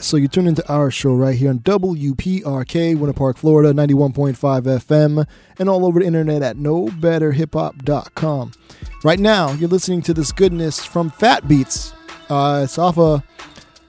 So 0.05 0.19
you 0.19 0.29
tune 0.29 0.47
into 0.47 0.71
our 0.71 0.91
show 0.91 1.15
right 1.15 1.35
here 1.35 1.49
on 1.49 1.61
WPRK, 1.61 2.95
Winter 2.99 3.15
Park, 3.15 3.39
Florida, 3.39 3.73
91.5 3.73 4.35
FM, 4.37 5.27
and 5.59 5.69
all 5.69 5.87
over 5.87 6.01
the 6.01 6.07
internet 6.07 6.43
at 6.43 6.57
knowbetterhiphop.com. 6.57 8.53
Right 9.03 9.19
now, 9.19 9.53
you're 9.53 9.71
listening 9.71 10.03
to 10.03 10.13
this 10.13 10.31
goodness 10.31 10.85
from 10.85 11.09
Fat 11.09 11.49
Beats. 11.49 11.95
Uh, 12.29 12.61
it's 12.65 12.77
off 12.77 12.99
a 12.99 13.25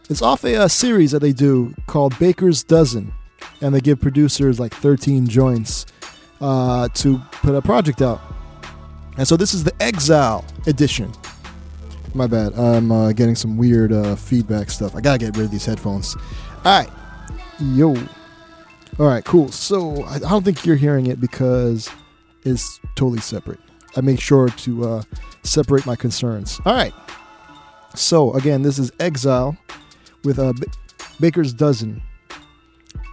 it's 0.09 0.21
off 0.21 0.45
a, 0.45 0.55
uh 0.55 0.69
series 0.69 1.11
that 1.11 1.19
they 1.19 1.33
do 1.33 1.75
called 1.85 2.17
Baker's 2.17 2.63
Dozen, 2.63 3.13
and 3.59 3.75
they 3.75 3.81
give 3.81 3.99
producers 3.99 4.57
like 4.57 4.73
13 4.73 5.27
joints 5.27 5.85
uh, 6.39 6.87
to 6.93 7.17
put 7.33 7.55
a 7.55 7.61
project 7.61 8.01
out. 8.01 8.21
And 9.17 9.27
so 9.27 9.35
this 9.35 9.53
is 9.53 9.65
the 9.65 9.73
Exile 9.83 10.45
edition. 10.65 11.11
My 12.15 12.27
bad. 12.27 12.53
I'm 12.57 12.93
uh, 12.93 13.11
getting 13.11 13.35
some 13.35 13.57
weird 13.57 13.91
uh, 13.91 14.15
feedback 14.15 14.69
stuff. 14.69 14.95
I 14.95 15.01
gotta 15.01 15.19
get 15.19 15.35
rid 15.35 15.47
of 15.47 15.51
these 15.51 15.65
headphones. 15.65 16.15
All 16.63 16.79
right, 16.79 16.89
yo. 17.59 17.89
All 18.97 19.07
right, 19.07 19.23
cool. 19.25 19.51
So 19.51 20.01
I 20.05 20.19
don't 20.19 20.45
think 20.45 20.65
you're 20.65 20.77
hearing 20.77 21.07
it 21.07 21.19
because 21.19 21.89
it's 22.43 22.79
totally 22.95 23.19
separate. 23.19 23.59
I 23.97 24.01
make 24.01 24.21
sure 24.21 24.47
to 24.47 24.87
uh, 24.87 25.03
separate 25.43 25.85
my 25.85 25.97
concerns. 25.97 26.61
All 26.65 26.73
right. 26.73 26.93
So 27.95 28.33
again, 28.33 28.61
this 28.61 28.79
is 28.79 28.93
Exile 29.01 29.57
with 30.23 30.39
uh, 30.39 30.53
Ba- 30.53 30.67
Baker's 31.19 31.53
Dozen 31.53 32.01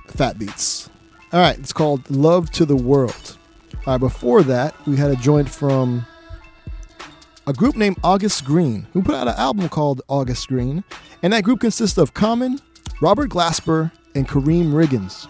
Fat 0.06 0.38
Beats. 0.38 0.88
All 1.32 1.40
right, 1.40 1.58
it's 1.58 1.72
called 1.72 2.08
Love 2.08 2.52
to 2.52 2.64
the 2.64 2.76
World. 2.76 3.36
All 3.84 3.94
right, 3.94 3.98
before 3.98 4.44
that, 4.44 4.74
we 4.86 4.96
had 4.96 5.10
a 5.10 5.16
joint 5.16 5.48
from 5.48 6.06
a 7.46 7.52
group 7.52 7.76
named 7.76 7.98
August 8.04 8.44
Greene, 8.44 8.86
who 8.92 9.02
put 9.02 9.14
out 9.14 9.28
an 9.28 9.34
album 9.36 9.68
called 9.68 10.02
August 10.08 10.48
Greene. 10.48 10.84
And 11.22 11.32
that 11.32 11.44
group 11.44 11.60
consists 11.60 11.98
of 11.98 12.14
Common, 12.14 12.60
Robert 13.00 13.30
Glasper, 13.30 13.90
and 14.14 14.28
Karriem 14.28 14.72
Riggins. 14.72 15.28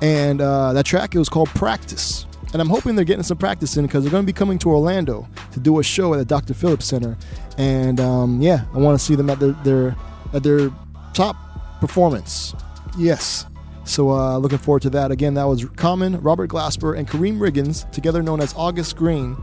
And 0.00 0.40
uh, 0.40 0.72
that 0.72 0.86
track, 0.86 1.14
it 1.14 1.18
was 1.18 1.28
called 1.28 1.48
Practice. 1.50 2.26
And 2.52 2.62
I'm 2.62 2.68
hoping 2.68 2.94
they're 2.94 3.04
getting 3.04 3.24
some 3.24 3.36
practice 3.36 3.76
in 3.76 3.84
because 3.84 4.04
they're 4.04 4.12
going 4.12 4.22
to 4.22 4.26
be 4.26 4.32
coming 4.32 4.58
to 4.60 4.70
Orlando 4.70 5.28
to 5.52 5.60
do 5.60 5.80
a 5.80 5.82
show 5.82 6.14
at 6.14 6.18
the 6.18 6.24
Dr. 6.24 6.54
Phillips 6.54 6.86
Center. 6.86 7.16
And 7.58 7.98
um, 7.98 8.40
yeah, 8.40 8.64
I 8.72 8.78
want 8.78 8.98
to 8.98 9.04
see 9.04 9.16
them 9.16 9.28
at 9.28 9.40
their, 9.40 9.52
their 9.64 9.96
at 10.32 10.44
their 10.44 10.70
top 11.14 11.36
performance. 11.80 12.54
Yes. 12.96 13.46
So 13.84 14.10
uh, 14.10 14.38
looking 14.38 14.58
forward 14.58 14.82
to 14.82 14.90
that. 14.90 15.10
Again, 15.10 15.34
that 15.34 15.44
was 15.44 15.64
Common, 15.64 16.20
Robert 16.20 16.48
Glasper, 16.48 16.96
and 16.96 17.08
Karriem 17.08 17.38
Riggins, 17.38 17.90
together 17.90 18.22
known 18.22 18.40
as 18.40 18.54
August 18.54 18.96
Greene. 18.96 19.36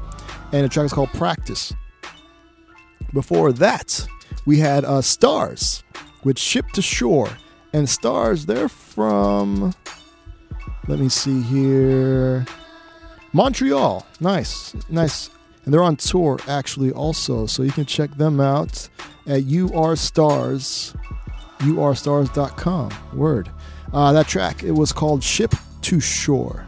And 0.53 0.63
the 0.63 0.69
track 0.69 0.85
is 0.85 0.93
called 0.93 1.09
Practice. 1.09 1.73
Before 3.13 3.51
that, 3.53 4.07
we 4.45 4.59
had 4.59 4.85
uh, 4.85 5.01
Stars 5.01 5.83
with 6.23 6.37
Ship 6.39 6.65
to 6.71 6.81
Shore. 6.81 7.29
And 7.73 7.87
Stars, 7.89 8.45
they're 8.45 8.69
from, 8.69 9.73
let 10.87 10.99
me 10.99 11.09
see 11.09 11.41
here, 11.41 12.45
Montreal. 13.33 14.05
Nice, 14.19 14.75
nice. 14.89 15.29
And 15.63 15.73
they're 15.73 15.83
on 15.83 15.95
tour 15.95 16.39
actually 16.47 16.91
also. 16.91 17.45
So 17.45 17.63
you 17.63 17.71
can 17.71 17.85
check 17.85 18.11
them 18.17 18.39
out 18.39 18.89
at 19.27 19.43
URStars, 19.43 20.95
urstars.com. 21.59 22.91
Word. 23.13 23.49
Uh, 23.93 24.13
that 24.13 24.27
track, 24.27 24.63
it 24.63 24.71
was 24.71 24.91
called 24.91 25.23
Ship 25.23 25.53
to 25.81 25.99
Shore. 25.99 26.65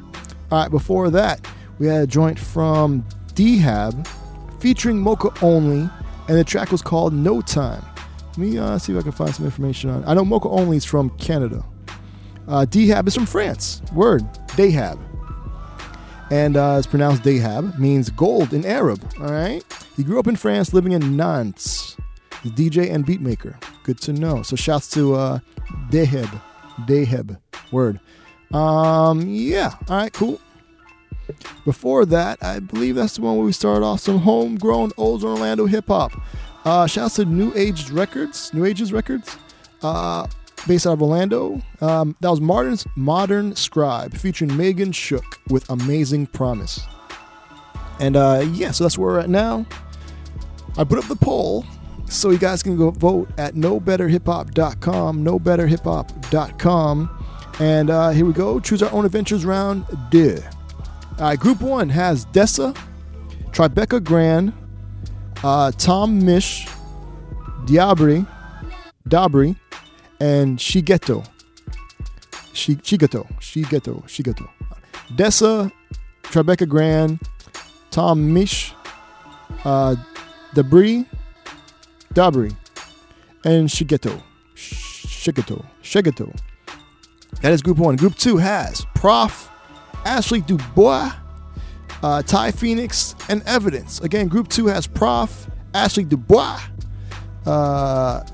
All 0.52 0.62
right, 0.62 0.72
before 0.72 1.10
that, 1.10 1.46
we 1.80 1.88
had 1.88 2.04
a 2.04 2.08
joint 2.08 2.38
from 2.38 3.06
Dehab 3.34 4.08
featuring 4.60 4.98
Moka 4.98 5.42
Only, 5.42 5.90
and 6.28 6.38
the 6.38 6.44
track 6.44 6.72
was 6.72 6.82
called 6.82 7.14
No 7.14 7.42
Time. 7.42 7.84
Let 8.30 8.38
me 8.38 8.58
uh, 8.58 8.78
see 8.78 8.94
if 8.94 9.00
I 9.00 9.02
can 9.04 9.12
find 9.12 9.34
some 9.34 9.46
information 9.46 9.90
on. 9.90 10.04
I 10.06 10.14
know 10.14 10.24
Moka 10.24 10.50
Only 10.50 10.78
is 10.78 10.86
from 10.86 11.10
Canada. 11.18 11.64
Uh, 12.48 12.66
Dehab 12.66 13.08
is 13.08 13.14
from 13.14 13.26
France. 13.26 13.82
Word, 13.94 14.24
Dehab, 14.56 15.00
and 16.32 16.58
uh, 16.58 16.76
it's 16.78 16.88
pronounced 16.88 17.24
Dehab. 17.24 17.78
Means 17.78 18.10
gold 18.10 18.54
in 18.54 18.66
Arab. 18.66 19.08
All 19.20 19.32
right. 19.32 19.64
He 19.96 20.04
grew 20.04 20.20
up 20.20 20.28
in 20.28 20.36
France, 20.36 20.74
living 20.74 20.94
in 20.94 21.16
Nantes. 21.16 21.96
He's 22.42 22.52
DJ 22.54 22.92
and 22.92 23.06
beatmaker. 23.06 23.56
Good 23.84 24.02
to 24.02 24.14
know. 24.14 24.42
So 24.42 24.56
shouts 24.56 24.90
to 24.92 25.14
uh, 25.16 25.40
Deheb, 25.90 26.30
Deheb. 26.88 27.38
Word. 27.72 28.00
Um, 28.52 29.22
yeah. 29.28 29.76
All 29.90 29.98
right. 29.98 30.12
Cool. 30.14 30.40
Before 31.66 32.06
that, 32.06 32.44
I 32.44 32.60
believe 32.60 32.96
that's 32.96 33.16
the 33.16 33.22
one 33.22 33.38
where 33.38 33.46
we 33.46 33.52
started 33.52 33.86
off 33.86 34.00
some 34.00 34.20
homegrown 34.20 34.92
old 34.98 35.24
Orlando 35.24 35.66
hip 35.66 35.88
hop. 35.88 36.14
Uh, 36.66 36.88
shouts 36.88 37.16
to 37.16 37.26
New 37.26 37.52
Age 37.56 37.90
Records, 37.90 38.54
New 38.54 38.66
Ages 38.66 38.94
Records, 38.94 39.38
uh, 39.82 40.28
based 40.68 40.88
out 40.88 40.94
of 40.94 41.02
Orlando. 41.02 41.62
Um, 41.82 42.16
that 42.22 42.30
was 42.30 42.40
Martin's 42.40 42.88
Modern 42.96 43.56
Scribe 43.56 44.16
featuring 44.16 44.56
Megan 44.56 44.92
Shook 44.92 45.40
with 45.50 45.70
Amazing 45.70 46.28
Promise. 46.28 46.82
And 48.00 48.16
uh, 48.16 48.46
yeah, 48.54 48.72
so 48.72 48.86
that's 48.86 48.98
where 48.98 49.14
we're 49.14 49.20
at 49.20 49.30
now. 49.30 49.66
I 50.78 50.84
put 50.84 50.98
up 50.98 51.06
the 51.06 51.16
poll 51.16 51.66
so 52.10 52.30
you 52.30 52.38
guys 52.38 52.64
can 52.64 52.78
go 52.78 52.92
vote 52.92 53.30
at 53.38 53.56
knowbetterhiphop.com, 53.56 55.24
knowbetterhiphop.com. 55.24 57.26
And 57.60 57.90
uh, 57.90 58.10
here 58.10 58.26
we 58.26 58.34
go. 58.34 58.60
Choose 58.60 58.82
our 58.82 58.92
own 58.92 59.06
adventures 59.06 59.46
round. 59.46 59.86
Duh. 60.10 60.40
All 61.20 61.26
right, 61.30 61.40
group 61.40 61.62
one 61.62 61.90
has 61.90 62.26
Dessa, 62.28 62.76
Tribeca 63.52 64.04
Grand, 64.04 64.52
uh, 65.44 65.72
Tom 65.72 66.22
Misch, 66.22 66.68
Diabri, 67.66 68.28
Dabrye, 69.08 69.56
and 70.20 70.58
Shigeto. 70.58 71.26
Shi- 72.54 72.76
Shigeto, 72.78 73.28
Shigeto, 73.40 74.04
Shigeto. 74.06 74.48
Dessa, 75.16 75.72
Tribeca 76.24 76.68
Grand, 76.68 77.20
Tom 77.92 78.34
Misch, 78.34 78.74
uh, 79.66 79.96
Debris, 80.56 81.06
Dabrye, 82.14 82.56
and 83.46 83.70
Shigeto. 83.70 84.22
Shigeto. 84.56 85.64
Shigeto. 85.82 86.36
That 87.42 87.54
is 87.54 87.62
group 87.62 87.78
one. 87.78 87.96
Group 87.96 88.16
two 88.16 88.38
has 88.38 88.86
Prof, 88.96 89.50
Ashley 90.06 90.42
Dubois, 90.42 91.12
uh, 92.02 92.22
Ty 92.24 92.52
Phoenix, 92.52 93.16
and 93.30 93.42
Evidence. 93.44 94.00
Again, 94.02 94.28
group 94.28 94.48
two 94.48 94.68
has 94.68 94.88
Prof, 94.88 95.50
Ashley 95.74 96.04
Dubois, 96.04 96.60
uh, 97.46 97.50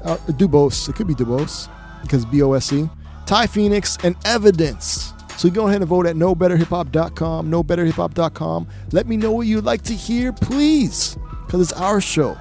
uh, 0.03 0.17
Dubose. 0.29 0.89
It 0.89 0.95
could 0.95 1.07
be 1.07 1.15
Dubose 1.15 1.69
because 2.01 2.25
B 2.25 2.41
O 2.41 2.53
S 2.53 2.71
E. 2.73 2.89
Ty 3.25 3.47
Phoenix 3.47 3.97
and 4.03 4.15
Evidence. 4.25 5.13
So 5.37 5.47
you 5.47 5.53
go 5.53 5.67
ahead 5.67 5.81
and 5.81 5.87
vote 5.87 6.05
at 6.05 6.15
knowbetterhiphop.com, 6.15 7.49
knowbetterhiphop.com. 7.49 8.67
Let 8.91 9.07
me 9.07 9.17
know 9.17 9.31
what 9.31 9.47
you'd 9.47 9.63
like 9.63 9.83
to 9.83 9.93
hear, 9.93 10.33
please, 10.33 11.15
because 11.45 11.61
it's 11.61 11.73
our 11.73 12.01
show. 12.01 12.37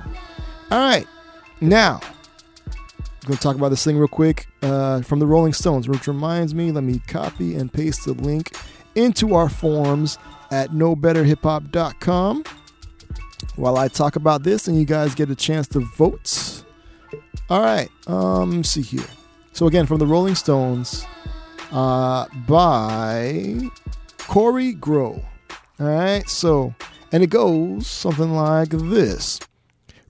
All 0.71 0.79
right, 0.79 1.07
now 1.61 2.01
I'm 3.29 3.37
to 3.37 3.43
talk 3.43 3.57
about 3.57 3.69
this 3.69 3.85
thing 3.85 3.99
real 3.99 4.09
quick 4.09 4.49
uh, 4.63 5.03
from 5.03 5.19
the 5.19 5.27
Rolling 5.27 5.53
Stones, 5.53 5.87
which 5.87 6.09
reminds 6.09 6.55
me, 6.55 6.73
let 6.73 6.83
me 6.83 7.01
copy 7.07 7.55
and 7.57 7.71
paste 7.71 8.07
the 8.07 8.15
link 8.15 8.57
into 8.99 9.35
our 9.35 9.49
forums 9.49 10.19
at 10.51 10.71
knowbetterhiphop.com 10.71 12.45
while 13.57 13.79
I 13.79 13.89
talk 13.89 14.17
about 14.17 14.43
this 14.43 14.69
and 14.69 14.79
you 14.79 14.85
guys 14.85 15.15
get 15.15 15.31
a 15.31 15.35
chance 15.37 15.69
to 15.69 15.81
vote. 15.81 16.65
All 17.49 17.63
right, 17.63 17.89
um, 18.07 18.65
see 18.65 18.83
here. 18.83 19.07
So 19.53 19.67
again, 19.67 19.87
from 19.87 19.99
the 19.99 20.07
Rolling 20.07 20.35
Stones, 20.35 21.07
uh, 21.73 22.27
by 22.47 23.59
Kory 24.19 24.73
Grow. 24.73 25.23
All 25.81 25.87
right, 25.87 26.29
so 26.29 26.75
and 27.13 27.23
it 27.23 27.31
goes 27.31 27.87
something 27.87 28.33
like 28.33 28.71
this. 28.71 29.41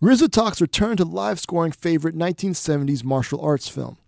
RZA 0.02 0.30
talks 0.30 0.60
return 0.60 0.96
to 0.96 1.04
live 1.04 1.40
scoring 1.40 1.72
favorite 1.72 2.16
1970s 2.16 3.04
martial 3.04 3.40
arts 3.40 3.68
film. 3.68 3.98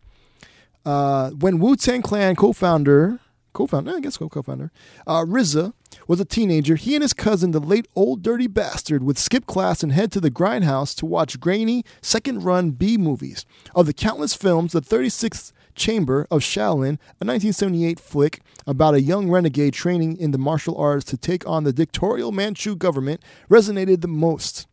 Uh, 0.85 1.31
when 1.31 1.59
Wu 1.59 1.77
Tang 1.77 2.01
Clan 2.01 2.37
co-founder, 2.37 3.19
co-founder, 3.53 3.97
I 3.97 4.01
guess 4.01 4.17
co-founder, 4.17 4.71
uh, 5.07 5.25
RZA 5.25 5.73
was 6.07 6.21
a 6.21 6.25
teenager, 6.25 6.77
he 6.77 6.95
and 6.95 7.03
his 7.03 7.13
cousin, 7.13 7.51
the 7.51 7.61
late 7.61 7.87
Old 7.95 8.23
Dirty 8.23 8.47
Bastard, 8.47 9.03
would 9.03 9.19
skip 9.19 9.47
class 9.47 9.83
and 9.83 9.93
head 9.93 10.13
to 10.13 10.21
the 10.21 10.31
grindhouse 10.31 10.95
to 10.97 11.07
watch 11.07 11.41
grainy 11.41 11.85
second-run 12.01 12.73
B 12.73 12.97
movies. 12.97 13.45
Of 13.75 13.87
the 13.87 13.93
countless 13.93 14.35
films, 14.35 14.73
the 14.73 14.81
36th 14.81 15.53
Chamber 15.75 16.27
of 16.31 16.43
Shaolin, 16.43 16.99
a 17.21 17.25
1978 17.25 17.99
flick 17.99 18.43
about 18.67 18.95
a 18.95 19.01
young 19.01 19.31
renegade 19.31 19.73
training 19.73 20.17
in 20.17 20.31
the 20.31 20.39
martial 20.39 20.77
arts 20.77 21.05
to 21.07 21.17
take 21.17 21.47
on 21.47 21.65
the 21.65 21.73
dictatorial 21.73 22.33
Manchu 22.33 22.77
government, 22.77 23.23
resonated 23.49 24.01
the 24.01 24.09
most. 24.09 24.67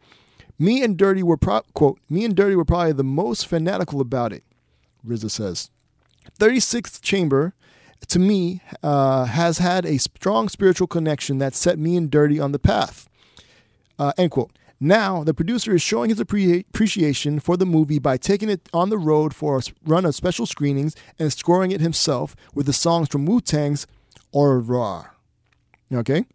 Me 0.59 0.83
and 0.83 0.97
Dirty 0.97 1.23
were 1.23 1.37
pro- 1.37 1.61
quote, 1.73 1.99
me 2.09 2.25
and 2.25 2.35
Dirty 2.35 2.55
were 2.55 2.65
probably 2.65 2.93
the 2.93 3.03
most 3.03 3.47
fanatical 3.47 4.01
about 4.01 4.33
it, 4.33 4.43
RZA 5.07 5.29
says. 5.29 5.69
36th 6.39 7.01
Chamber, 7.01 7.53
to 8.07 8.19
me, 8.19 8.61
uh, 8.83 9.25
has 9.25 9.57
had 9.57 9.85
a 9.85 9.97
strong 9.97 10.49
spiritual 10.49 10.87
connection 10.87 11.39
that 11.39 11.55
set 11.55 11.79
me 11.79 11.97
and 11.97 12.09
Dirty 12.09 12.39
on 12.39 12.51
the 12.51 12.59
path. 12.59 13.09
Uh, 13.99 14.13
end 14.17 14.31
quote. 14.31 14.51
Now, 14.79 15.23
the 15.23 15.33
producer 15.33 15.73
is 15.73 15.81
showing 15.81 16.11
his 16.11 16.19
appreciation 16.19 17.39
for 17.39 17.57
the 17.57 17.65
movie 17.65 17.97
by 17.97 18.17
taking 18.17 18.47
it 18.49 18.69
on 18.73 18.89
the 18.89 18.97
road 18.97 19.33
for 19.33 19.57
a 19.57 19.61
run 19.83 20.05
of 20.05 20.13
special 20.13 20.45
screenings 20.45 20.95
and 21.17 21.33
scoring 21.33 21.71
it 21.71 21.81
himself 21.81 22.35
with 22.53 22.67
the 22.67 22.73
songs 22.73 23.09
from 23.09 23.25
Wu 23.25 23.41
Tang's 23.41 23.87
Au 24.33 24.43
revoir. 24.43 25.15
Okay? 25.91 26.25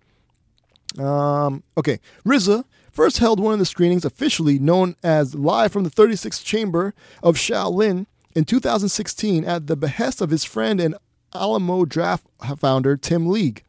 Um, 0.99 1.63
okay. 1.77 2.01
RZA 2.27 2.65
first 2.91 3.19
held 3.19 3.39
one 3.39 3.53
of 3.53 3.61
the 3.61 3.65
screenings 3.65 4.05
officially 4.05 4.59
known 4.59 4.97
as 5.05 5.37
Live 5.37 5.73
from 5.73 5.85
the 5.85 5.91
36th 5.91 6.45
Chamber 6.45 6.95
of 7.23 7.37
Shaolin 7.37 8.07
in 8.35 8.45
2016 8.45 9.45
at 9.45 9.69
the 9.69 9.77
behest 9.77 10.21
of 10.21 10.31
his 10.31 10.43
friend 10.43 10.81
and 10.81 10.97
Alamo 11.35 11.85
Draft 11.85 12.27
founder 12.59 12.97
Tim 12.97 13.27
League. 13.27 13.65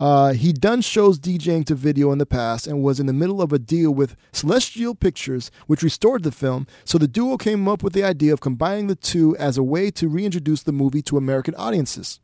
Uh, 0.00 0.32
he'd 0.32 0.60
done 0.60 0.80
shows 0.80 1.18
DJing 1.18 1.64
to 1.66 1.74
video 1.74 2.12
in 2.12 2.18
the 2.18 2.26
past 2.26 2.66
and 2.66 2.82
was 2.82 3.00
in 3.00 3.06
the 3.06 3.12
middle 3.12 3.42
of 3.42 3.52
a 3.52 3.58
deal 3.58 3.90
with 3.90 4.16
Celestial 4.32 4.94
Pictures, 4.94 5.50
which 5.66 5.82
restored 5.82 6.22
the 6.22 6.30
film. 6.30 6.66
So 6.84 6.98
the 6.98 7.08
duo 7.08 7.36
came 7.36 7.66
up 7.66 7.82
with 7.82 7.94
the 7.94 8.04
idea 8.04 8.32
of 8.32 8.40
combining 8.40 8.86
the 8.86 8.94
two 8.94 9.36
as 9.38 9.58
a 9.58 9.62
way 9.62 9.90
to 9.92 10.08
reintroduce 10.08 10.62
the 10.62 10.72
movie 10.72 11.02
to 11.02 11.16
American 11.16 11.54
audiences. 11.56 12.20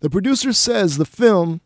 The 0.00 0.10
producer 0.10 0.52
says 0.52 0.96
the 0.96 1.04
film. 1.04 1.60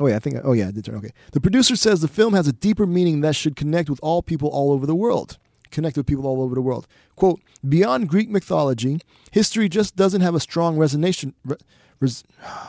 Oh 0.00 0.06
yeah, 0.06 0.16
I 0.16 0.18
think. 0.20 0.36
Oh 0.42 0.52
yeah, 0.52 0.68
I 0.68 0.70
did 0.70 0.86
turn. 0.86 0.96
Okay. 0.96 1.12
The 1.32 1.40
producer 1.40 1.76
says 1.76 2.00
the 2.00 2.08
film 2.08 2.32
has 2.32 2.48
a 2.48 2.52
deeper 2.52 2.86
meaning 2.86 3.20
that 3.20 3.36
should 3.36 3.56
connect 3.56 3.90
with 3.90 4.00
all 4.02 4.22
people 4.22 4.48
all 4.48 4.72
over 4.72 4.86
the 4.86 4.94
world. 4.94 5.36
Connect 5.72 5.96
with 5.96 6.06
people 6.06 6.26
all 6.26 6.42
over 6.42 6.54
the 6.54 6.62
world. 6.62 6.86
Quote: 7.16 7.40
Beyond 7.68 8.08
Greek 8.08 8.30
mythology, 8.30 9.00
history 9.32 9.68
just 9.68 9.96
doesn't 9.96 10.20
have 10.20 10.34
a 10.34 10.40
strong 10.40 10.76
resonation. 10.76 11.34
Re, 11.44 11.56
res, 11.98 12.22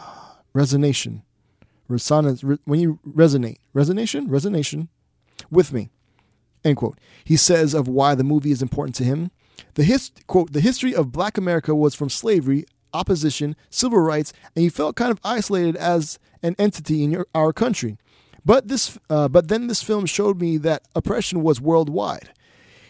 resonation. 0.56 1.22
Resonance. 1.88 2.44
Re, 2.44 2.58
when 2.66 2.80
you 2.80 3.00
resonate, 3.08 3.58
resonation, 3.76 4.28
resonation, 4.28 4.88
with 5.52 5.72
me. 5.72 5.90
End 6.64 6.78
quote. 6.78 6.98
He 7.24 7.38
says 7.38 7.74
of 7.74 7.88
why 7.88 8.16
the 8.16 8.24
movie 8.24 8.52
is 8.52 8.62
important 8.62 8.96
to 8.96 9.04
him. 9.04 9.32
The 9.76 9.84
his, 9.84 10.12
quote, 10.28 10.54
the 10.54 10.62
history 10.62 10.96
of 10.96 11.12
black 11.12 11.38
America 11.38 11.76
was 11.76 11.96
from 11.96 12.10
slavery, 12.10 12.66
opposition, 12.94 13.56
civil 13.70 14.00
rights, 14.00 14.34
and 14.56 14.64
he 14.64 14.70
felt 14.70 14.96
kind 14.96 15.12
of 15.12 15.20
isolated 15.24 15.76
as 15.76 16.20
an 16.42 16.56
entity 16.58 17.04
in 17.04 17.12
your, 17.12 17.28
our 17.36 17.52
country. 17.52 17.98
But 18.46 18.68
this, 18.68 18.98
uh, 19.10 19.28
but 19.30 19.48
then 19.48 19.68
this 19.68 19.84
film 19.84 20.06
showed 20.06 20.40
me 20.40 20.58
that 20.58 20.84
oppression 20.96 21.44
was 21.44 21.62
worldwide. 21.62 22.32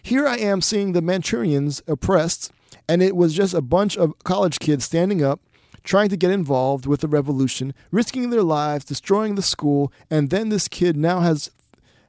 Here 0.05 0.27
I 0.27 0.35
am 0.35 0.59
seeing 0.59 0.91
the 0.91 1.01
Manchurians 1.01 1.81
oppressed, 1.87 2.51
and 2.89 3.01
it 3.01 3.15
was 3.15 3.33
just 3.33 3.53
a 3.53 3.61
bunch 3.61 3.95
of 3.95 4.13
college 4.25 4.59
kids 4.59 4.83
standing 4.83 5.23
up, 5.23 5.39
trying 5.85 6.09
to 6.09 6.17
get 6.17 6.29
involved 6.29 6.85
with 6.85 6.99
the 6.99 7.07
revolution, 7.07 7.73
risking 7.89 8.29
their 8.29 8.43
lives, 8.43 8.83
destroying 8.83 9.35
the 9.35 9.41
school, 9.41 9.93
and 10.09 10.29
then 10.29 10.49
this 10.49 10.67
kid 10.67 10.97
now 10.97 11.21
has 11.21 11.49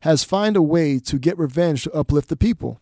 has 0.01 0.25
find 0.25 0.57
a 0.57 0.61
way 0.61 0.99
to 0.99 1.19
get 1.19 1.39
revenge 1.39 1.85
to 1.85 1.93
uplift 1.95 2.29
the 2.29 2.37
people. 2.37 2.81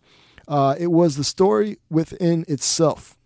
Uh, 0.49 0.75
it 0.79 0.89
was 0.89 1.17
the 1.17 1.23
story 1.23 1.77
within 1.91 2.45
itself. 2.49 3.17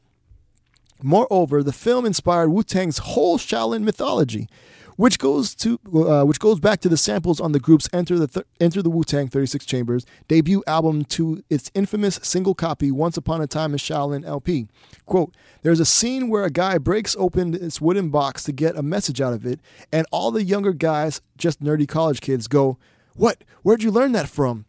Moreover, 1.03 1.63
the 1.63 1.73
film 1.73 2.05
inspired 2.05 2.51
Wu 2.51 2.63
Tang's 2.63 2.99
whole 2.99 3.39
Shaolin 3.39 3.85
mythology, 3.85 4.49
which 4.97 5.19
goes 5.19 5.55
to 5.55 5.79
uh, 5.95 6.25
which 6.25 6.39
goes 6.39 6.61
back 6.61 6.81
to 6.81 6.89
the 6.89 6.97
samples 6.97 7.41
on 7.41 7.53
the 7.53 7.61
group's 7.61 7.89
"Enter 7.93 8.19
the 8.19 8.27
Th- 8.27 8.47
Enter 8.61 8.83
the 8.83 8.91
Wu 8.91 9.05
Tang 9.05 9.29
36 9.29 9.65
Chambers" 9.65 10.05
debut 10.29 10.63
album 10.67 11.05
to 11.05 11.43
its 11.49 11.71
infamous 11.75 12.19
single 12.23 12.55
copy 12.55 12.91
"Once 12.91 13.17
Upon 13.17 13.41
a 13.41 13.47
Time 13.47 13.73
in 13.73 13.79
Shaolin" 13.79 14.25
LP. 14.25 14.67
Quote: 15.05 15.35
There's 15.63 15.81
a 15.81 15.87
scene 15.87 16.29
where 16.29 16.45
a 16.45 16.51
guy 16.51 16.79
breaks 16.79 17.15
open 17.19 17.53
this 17.53 17.81
wooden 17.81 18.11
box 18.11 18.43
to 18.45 18.53
get 18.53 18.77
a 18.77 18.83
message 18.83 19.21
out 19.21 19.33
of 19.33 19.47
it, 19.47 19.61
and 19.93 20.07
all 20.11 20.31
the 20.31 20.45
younger 20.45 20.73
guys, 20.73 21.21
just 21.37 21.63
nerdy 21.63 21.87
college 21.87 22.21
kids, 22.21 22.49
go, 22.49 22.79
"What? 23.15 23.45
Where'd 23.63 23.83
you 23.83 23.91
learn 23.91 24.13
that 24.13 24.29
from?" 24.29 24.65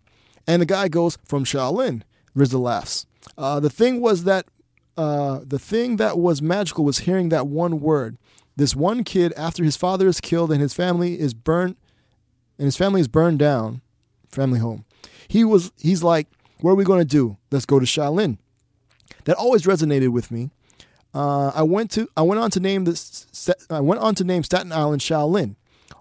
And 0.46 0.62
the 0.62 0.66
guy 0.66 0.88
goes, 0.88 1.18
"From 1.26 1.44
Shaolin." 1.44 2.04
RZA 2.36 2.62
laughs. 2.62 3.08
Uh, 3.38 3.60
the 3.60 3.70
thing 3.70 4.00
was 4.00 4.24
that 4.26 4.46
uh, 4.96 5.42
the 5.46 5.60
thing 5.60 5.98
that 5.98 6.18
was 6.18 6.42
magical 6.42 6.84
was 6.84 7.00
hearing 7.00 7.30
that 7.30 7.48
one 7.48 7.80
word. 7.80 8.18
This 8.58 8.76
one 8.76 9.04
kid, 9.04 9.34
after 9.38 9.64
his 9.64 9.78
father 9.78 10.08
is 10.08 10.20
killed 10.20 10.52
and 10.52 10.60
his 10.60 10.74
family 10.74 11.20
is 11.20 11.34
burned, 11.34 11.78
and 12.58 12.66
his 12.66 12.76
family 12.76 13.00
is 13.00 13.08
burned 13.08 13.40
down, 13.40 13.82
family 14.30 14.60
home. 14.60 14.84
He 15.28 15.44
was. 15.44 15.72
He's 15.78 16.04
like, 16.04 16.28
"What 16.60 16.72
are 16.72 16.76
we 16.76 16.84
going 16.84 17.00
to 17.00 17.06
do? 17.06 17.38
Let's 17.52 17.66
go 17.66 17.80
to 17.80 17.86
Shaolin." 17.86 18.40
That 19.26 19.38
always 19.38 19.64
resonated 19.64 20.10
with 20.10 20.32
me. 20.32 20.50
Uh, 21.14 21.52
I 21.54 21.62
went 21.64 21.92
to. 21.92 22.10
I 22.18 22.24
went 22.24 22.42
on 22.42 22.50
to 22.52 22.60
name 22.60 22.86
this. 22.86 23.52
I 23.70 23.80
went 23.80 24.02
on 24.02 24.16
to 24.16 24.24
name 24.24 24.44
Staten 24.44 24.72
Island 24.72 25.02
Shaolin. 25.02 25.56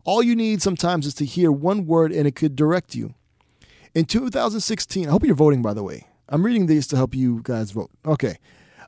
All 0.05 0.23
you 0.23 0.35
need 0.35 0.62
sometimes 0.62 1.07
is 1.07 1.15
to 1.15 1.24
hear 1.24 1.53
one 1.53 1.87
word, 1.87 2.11
and 2.11 2.27
it 2.27 2.35
could 2.35 2.57
direct 2.57 2.95
you. 2.95 3.15
In 3.95 4.05
2016, 4.05 5.09
I 5.09 5.11
hope 5.11 5.24
you're 5.24 5.35
voting, 5.35 5.62
by 5.62 5.74
the 5.74 5.83
way. 5.83 6.07
I'm 6.28 6.45
reading 6.45 6.66
these 6.66 6.87
to 6.89 6.97
help 6.97 7.15
you 7.15 7.41
guys 7.43 7.70
vote. 7.70 7.91
Okay. 8.05 8.37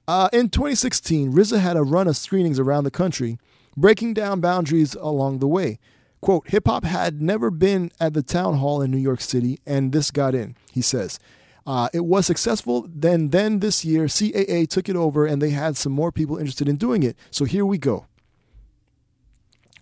Uh, 0.06 0.28
in 0.32 0.48
2016, 0.48 1.32
RZA 1.32 1.60
had 1.60 1.76
a 1.76 1.82
run 1.82 2.08
of 2.08 2.16
screenings 2.16 2.58
around 2.58 2.84
the 2.84 2.90
country, 2.90 3.38
breaking 3.80 4.14
down 4.14 4.40
boundaries 4.40 4.94
along 4.94 5.38
the 5.38 5.48
way. 5.48 5.78
Quote, 6.20 6.48
hip 6.48 6.66
hop 6.66 6.84
had 6.84 7.22
never 7.22 7.50
been 7.50 7.92
at 8.00 8.12
the 8.12 8.22
town 8.22 8.56
hall 8.56 8.82
in 8.82 8.90
New 8.90 8.98
York 8.98 9.20
City, 9.20 9.58
and 9.64 9.92
this 9.92 10.10
got 10.10 10.34
in, 10.34 10.56
he 10.72 10.82
says. 10.82 11.20
Uh, 11.64 11.88
it 11.92 12.04
was 12.04 12.26
successful. 12.26 12.86
Then, 12.88 13.28
then 13.28 13.60
this 13.60 13.84
year, 13.84 14.06
CAA 14.06 14.66
took 14.68 14.88
it 14.88 14.96
over, 14.96 15.26
and 15.26 15.40
they 15.40 15.50
had 15.50 15.76
some 15.76 15.92
more 15.92 16.10
people 16.10 16.38
interested 16.38 16.68
in 16.68 16.76
doing 16.76 17.02
it. 17.02 17.16
So 17.30 17.44
here 17.44 17.64
we 17.64 17.78
go. 17.78 18.06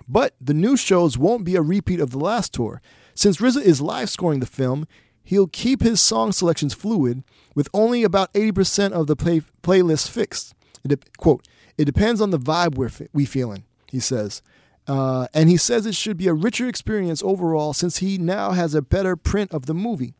But 0.09 0.35
the 0.41 0.55
new 0.55 0.77
shows 0.77 1.17
won't 1.17 1.45
be 1.45 1.57
a 1.57 1.63
repeat 1.63 2.01
of 2.01 2.11
the 2.11 2.19
last 2.19 2.53
tour. 2.53 2.83
Since 3.15 3.39
RZA 3.39 3.63
is 3.63 3.81
live 3.81 4.11
scoring 4.11 4.41
the 4.41 4.47
film, 4.47 4.87
he'll 5.25 5.49
keep 5.49 5.83
his 5.83 6.01
song 6.01 6.33
selections 6.33 6.75
fluid, 6.75 7.25
with 7.55 7.69
only 7.73 8.03
about 8.03 8.33
80% 8.35 8.93
of 8.93 9.07
the 9.07 9.17
play, 9.17 9.43
playlist 9.63 10.11
fixed. 10.11 10.55
It, 10.85 10.89
de- 10.89 11.11
quote, 11.19 11.47
it 11.79 11.85
depends 11.85 12.21
on 12.21 12.31
the 12.31 12.39
vibe 12.39 12.77
we're 12.77 12.89
fe- 12.89 13.09
we 13.13 13.25
feeling, 13.25 13.65
he 13.91 14.01
says. 14.01 14.43
Uh, 14.87 15.27
and 15.35 15.49
he 15.49 15.57
says 15.57 15.85
it 15.85 15.95
should 15.95 16.17
be 16.17 16.29
a 16.29 16.35
richer 16.35 16.69
experience 16.69 17.23
overall 17.23 17.73
since 17.73 17.99
he 17.99 18.19
now 18.19 18.53
has 18.53 18.75
a 18.75 18.83
better 18.83 19.17
print 19.17 19.53
of 19.53 19.67
the 19.67 19.75
movie. 19.75 20.15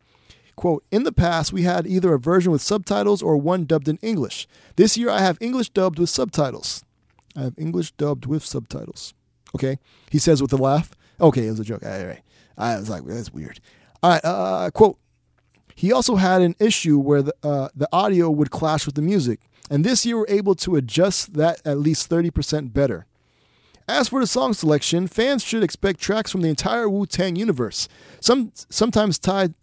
Quote, 0.57 0.85
in 0.91 1.05
the 1.05 1.13
past, 1.13 1.53
we 1.53 1.63
had 1.63 1.87
either 1.87 2.15
a 2.15 2.19
version 2.19 2.51
with 2.51 2.63
subtitles 2.63 3.23
or 3.23 3.37
one 3.37 3.65
dubbed 3.65 3.89
in 3.89 3.99
English. 3.99 4.49
This 4.77 4.97
year, 4.97 5.11
I 5.11 5.21
have 5.21 5.37
English 5.41 5.71
dubbed 5.71 5.99
with 5.99 6.09
subtitles. 6.09 6.83
I 7.37 7.43
have 7.43 7.55
English 7.59 7.93
dubbed 7.93 8.25
with 8.25 8.45
subtitles. 8.45 9.13
Okay, 9.55 9.79
he 10.11 10.19
says 10.19 10.41
with 10.41 10.53
a 10.53 10.57
laugh. 10.57 10.93
Okay, 11.21 11.47
it 11.47 11.51
was 11.51 11.61
a 11.61 11.65
joke. 11.65 11.83
All 11.85 11.91
right, 11.91 12.23
I 12.57 12.77
was 12.77 12.89
like, 12.89 13.05
that's 13.05 13.33
weird. 13.33 13.61
All 14.03 14.11
right, 14.11 14.25
uh, 14.25 14.71
quote. 14.73 14.99
He 15.75 15.93
also 15.93 16.17
had 16.17 16.41
an 16.41 16.57
issue 16.59 16.99
where 16.99 17.21
the 17.21 17.35
uh, 17.43 17.69
the 17.77 17.89
audio 17.93 18.31
would 18.31 18.51
clash 18.51 18.87
with 18.87 18.95
the 18.95 19.03
music, 19.03 19.41
and 19.71 19.85
this 19.85 20.07
year 20.07 20.17
we're 20.17 20.27
able 20.29 20.55
to 20.55 20.77
adjust 20.77 21.35
that 21.35 21.61
at 21.67 21.79
least 21.79 22.09
thirty 22.09 22.31
percent 22.31 22.73
better. 22.73 23.05
As 23.89 24.09
for 24.09 24.21
the 24.21 24.27
song 24.27 24.53
selection, 24.53 25.07
fans 25.07 25.45
should 25.45 25.63
expect 25.63 26.01
tracks 26.01 26.33
from 26.33 26.43
the 26.43 26.49
entire 26.49 26.89
Wu 26.89 27.07
Tang 27.07 27.37
universe, 27.37 27.89
some 28.21 28.53
sometimes 28.69 29.19
tied 29.19 29.55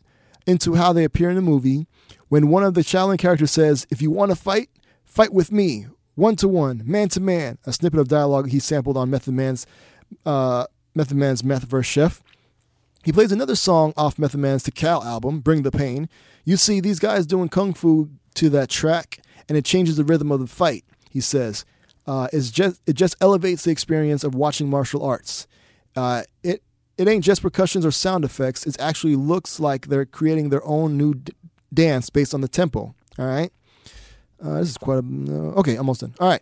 into 0.47 0.75
how 0.75 0.93
they 0.93 1.03
appear 1.03 1.29
in 1.29 1.35
the 1.35 1.41
movie. 1.41 1.87
When 2.29 2.47
one 2.47 2.63
of 2.63 2.73
the 2.73 2.81
Shaolin 2.81 3.19
characters 3.19 3.51
says, 3.51 3.85
"If 3.89 4.01
you 4.01 4.11
want 4.11 4.31
to 4.31 4.35
fight, 4.35 4.69
fight 5.03 5.33
with 5.33 5.51
me." 5.51 5.87
One 6.15 6.35
to 6.37 6.47
one, 6.47 6.83
man 6.85 7.09
to 7.09 7.19
man, 7.19 7.57
a 7.65 7.73
snippet 7.73 7.99
of 7.99 8.07
dialogue 8.07 8.49
he 8.49 8.59
sampled 8.59 8.97
on 8.97 9.09
Method 9.09 9.33
Man's 9.33 9.65
uh, 10.25 10.67
Method 10.93 11.17
Man's 11.17 11.43
Meth 11.43 11.63
vs. 11.63 11.87
Chef. 11.87 12.23
He 13.03 13.11
plays 13.11 13.31
another 13.31 13.55
song 13.55 13.93
off 13.97 14.19
Method 14.19 14.39
Man's 14.39 14.63
Tical 14.63 15.03
album, 15.03 15.39
Bring 15.39 15.63
the 15.63 15.71
Pain. 15.71 16.07
You 16.45 16.55
see 16.55 16.79
these 16.79 16.99
guys 16.99 17.25
doing 17.25 17.49
kung 17.49 17.73
fu 17.73 18.09
to 18.35 18.49
that 18.51 18.69
track, 18.69 19.19
and 19.49 19.57
it 19.57 19.65
changes 19.65 19.97
the 19.97 20.03
rhythm 20.03 20.31
of 20.31 20.39
the 20.39 20.47
fight. 20.47 20.85
He 21.09 21.19
says, 21.19 21.65
uh, 22.05 22.27
it's 22.33 22.51
just 22.51 22.81
it 22.85 22.93
just 22.93 23.15
elevates 23.21 23.63
the 23.63 23.71
experience 23.71 24.23
of 24.23 24.35
watching 24.35 24.69
martial 24.69 25.03
arts. 25.03 25.47
Uh, 25.95 26.23
it 26.43 26.61
it 26.97 27.07
ain't 27.07 27.23
just 27.23 27.41
percussions 27.41 27.85
or 27.85 27.91
sound 27.91 28.25
effects. 28.25 28.65
It 28.65 28.79
actually 28.79 29.15
looks 29.15 29.59
like 29.59 29.87
they're 29.87 30.05
creating 30.05 30.49
their 30.49 30.65
own 30.65 30.97
new 30.97 31.15
d- 31.15 31.33
dance 31.73 32.09
based 32.09 32.33
on 32.33 32.41
the 32.41 32.47
tempo. 32.47 32.93
All 33.17 33.25
right. 33.25 33.51
Uh, 34.43 34.59
this 34.59 34.69
is 34.69 34.77
quite 34.77 34.95
a 34.95 34.99
uh, 34.99 35.59
okay. 35.59 35.77
Almost 35.77 36.01
done. 36.01 36.13
All 36.19 36.27
right. 36.27 36.41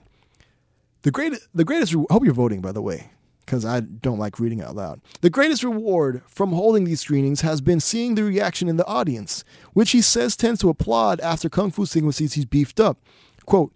The 1.04 1.12
great, 1.12 1.34
the 1.54 1.64
greatest. 1.64 1.94
Re- 1.94 2.06
hope 2.10 2.24
you're 2.26 2.34
voting, 2.34 2.62
by 2.62 2.72
the 2.72 2.82
way, 2.82 3.12
because 3.46 3.64
I 3.66 3.80
don't 3.82 4.20
like 4.20 4.40
reading 4.40 4.62
out 4.62 4.76
loud. 4.76 5.02
The 5.22 5.30
greatest 5.30 5.64
reward 5.64 6.22
from 6.28 6.52
holding 6.54 6.86
these 6.86 7.02
screenings 7.02 7.42
has 7.42 7.62
been 7.62 7.80
seeing 7.80 8.16
the 8.16 8.24
reaction 8.24 8.68
in 8.68 8.78
the 8.78 8.86
audience, 8.88 9.44
which 9.74 9.92
he 9.92 10.02
says 10.02 10.36
tends 10.36 10.62
to 10.62 10.70
applaud 10.70 11.20
after 11.22 11.50
kung 11.50 11.72
fu 11.72 11.86
sequences 11.86 12.34
he's 12.34 12.46
beefed 12.46 12.80
up. 12.80 12.98
Quote. 13.46 13.74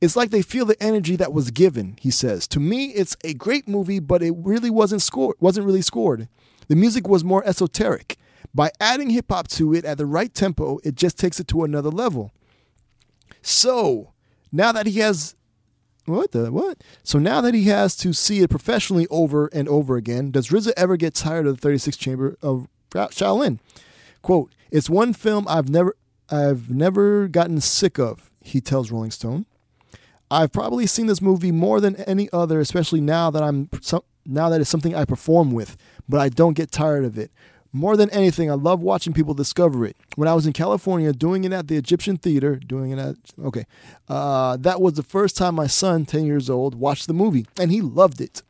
It's 0.00 0.16
like 0.16 0.30
they 0.30 0.42
feel 0.42 0.66
the 0.66 0.80
energy 0.82 1.16
that 1.16 1.32
was 1.32 1.50
given, 1.50 1.96
he 2.00 2.10
says. 2.10 2.46
To 2.48 2.60
me, 2.60 2.86
it's 2.86 3.16
a 3.24 3.34
great 3.34 3.66
movie, 3.66 3.98
but 3.98 4.22
it 4.22 4.34
really 4.36 4.70
wasn't 4.70 5.02
scored 5.02 5.36
wasn't 5.40 5.66
really 5.66 5.82
scored. 5.82 6.28
The 6.68 6.76
music 6.76 7.08
was 7.08 7.24
more 7.24 7.46
esoteric. 7.46 8.18
By 8.54 8.70
adding 8.80 9.10
hip 9.10 9.26
hop 9.30 9.48
to 9.48 9.74
it 9.74 9.84
at 9.84 9.98
the 9.98 10.06
right 10.06 10.32
tempo, 10.32 10.78
it 10.84 10.94
just 10.94 11.18
takes 11.18 11.40
it 11.40 11.48
to 11.48 11.64
another 11.64 11.90
level. 11.90 12.32
So 13.42 14.12
now 14.52 14.72
that 14.72 14.86
he 14.86 15.00
has 15.00 15.34
what 16.06 16.32
the 16.32 16.52
what? 16.52 16.82
So 17.02 17.18
now 17.18 17.40
that 17.40 17.54
he 17.54 17.64
has 17.64 17.96
to 17.96 18.12
see 18.12 18.40
it 18.40 18.50
professionally 18.50 19.06
over 19.10 19.48
and 19.48 19.68
over 19.68 19.96
again, 19.96 20.30
does 20.30 20.48
RZA 20.48 20.72
ever 20.76 20.96
get 20.96 21.14
tired 21.14 21.46
of 21.46 21.56
the 21.56 21.60
36 21.60 21.96
chamber 21.96 22.36
of 22.42 22.68
Shaolin? 22.90 23.58
Quote, 24.22 24.52
It's 24.70 24.88
one 24.88 25.12
film 25.12 25.46
I've 25.48 25.68
never 25.68 25.96
I've 26.30 26.70
never 26.70 27.28
gotten 27.28 27.60
sick 27.60 27.98
of, 27.98 28.30
he 28.40 28.60
tells 28.60 28.90
Rolling 28.90 29.10
Stone. 29.10 29.46
I've 30.30 30.52
probably 30.52 30.86
seen 30.86 31.06
this 31.06 31.22
movie 31.22 31.52
more 31.52 31.80
than 31.80 31.96
any 31.96 32.28
other, 32.32 32.60
especially 32.60 33.00
now 33.00 33.30
that 33.30 33.42
I'm 33.42 33.70
now 34.24 34.48
that 34.48 34.60
it's 34.60 34.70
something 34.70 34.94
I 34.94 35.04
perform 35.04 35.52
with, 35.52 35.76
but 36.08 36.20
I 36.20 36.28
don't 36.28 36.54
get 36.54 36.72
tired 36.72 37.04
of 37.04 37.16
it. 37.16 37.30
More 37.72 37.96
than 37.96 38.10
anything, 38.10 38.50
I 38.50 38.54
love 38.54 38.80
watching 38.80 39.12
people 39.12 39.34
discover 39.34 39.84
it. 39.84 39.96
When 40.16 40.28
I 40.28 40.34
was 40.34 40.46
in 40.46 40.52
California 40.52 41.12
doing 41.12 41.44
it 41.44 41.52
at 41.52 41.68
the 41.68 41.76
Egyptian 41.76 42.16
Theater, 42.16 42.56
doing 42.56 42.90
it 42.90 42.98
at, 42.98 43.16
okay, 43.44 43.66
uh, 44.08 44.56
that 44.58 44.80
was 44.80 44.94
the 44.94 45.02
first 45.02 45.36
time 45.36 45.54
my 45.54 45.66
son, 45.66 46.06
10 46.06 46.24
years 46.24 46.48
old, 46.48 46.74
watched 46.74 47.06
the 47.06 47.12
movie, 47.12 47.46
and 47.60 47.70
he 47.70 47.80
loved 47.82 48.20
it. 48.20 48.42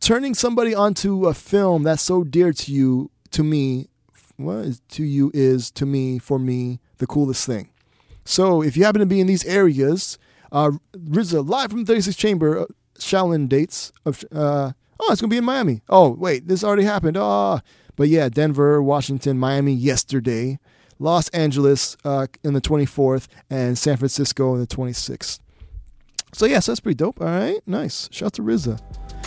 Turning 0.00 0.34
somebody 0.34 0.74
onto 0.74 1.26
a 1.26 1.34
film 1.34 1.82
that's 1.82 2.02
so 2.02 2.24
dear 2.24 2.52
to 2.52 2.72
you, 2.72 3.10
to 3.32 3.44
me, 3.44 3.88
what 4.36 4.56
is 4.64 4.80
to 4.88 5.04
you 5.04 5.30
is 5.34 5.70
to 5.72 5.86
me, 5.86 6.18
for 6.18 6.38
me, 6.38 6.80
the 6.98 7.06
coolest 7.06 7.46
thing. 7.46 7.68
So 8.24 8.62
if 8.62 8.76
you 8.76 8.84
happen 8.84 9.00
to 9.00 9.06
be 9.06 9.20
in 9.20 9.26
these 9.26 9.44
areas, 9.44 10.18
uh, 10.52 10.70
RZA 10.94 11.48
live 11.48 11.70
from 11.70 11.84
36 11.84 12.16
Chamber, 12.16 12.60
uh, 12.60 12.66
Shaolin 12.98 13.48
dates 13.48 13.90
of, 14.04 14.22
uh, 14.30 14.72
oh, 15.00 15.12
it's 15.12 15.20
gonna 15.20 15.30
be 15.30 15.38
in 15.38 15.44
Miami. 15.44 15.82
Oh, 15.88 16.10
wait, 16.10 16.46
this 16.46 16.62
already 16.62 16.84
happened. 16.84 17.16
Oh, 17.18 17.60
but 17.96 18.08
yeah, 18.08 18.28
Denver, 18.28 18.82
Washington, 18.82 19.38
Miami 19.38 19.72
yesterday, 19.72 20.58
Los 20.98 21.28
Angeles 21.30 21.96
uh, 22.04 22.26
in 22.44 22.52
the 22.52 22.60
24th, 22.60 23.26
and 23.50 23.76
San 23.76 23.96
Francisco 23.96 24.54
in 24.54 24.60
the 24.60 24.66
26th. 24.66 25.40
So 26.34 26.46
yes, 26.46 26.66
that's 26.66 26.80
pretty 26.80 26.96
dope. 26.96 27.20
All 27.20 27.26
right, 27.26 27.60
nice. 27.66 28.08
Shout 28.12 28.26
out 28.26 28.32
to 28.34 28.42
RZA. 28.42 28.80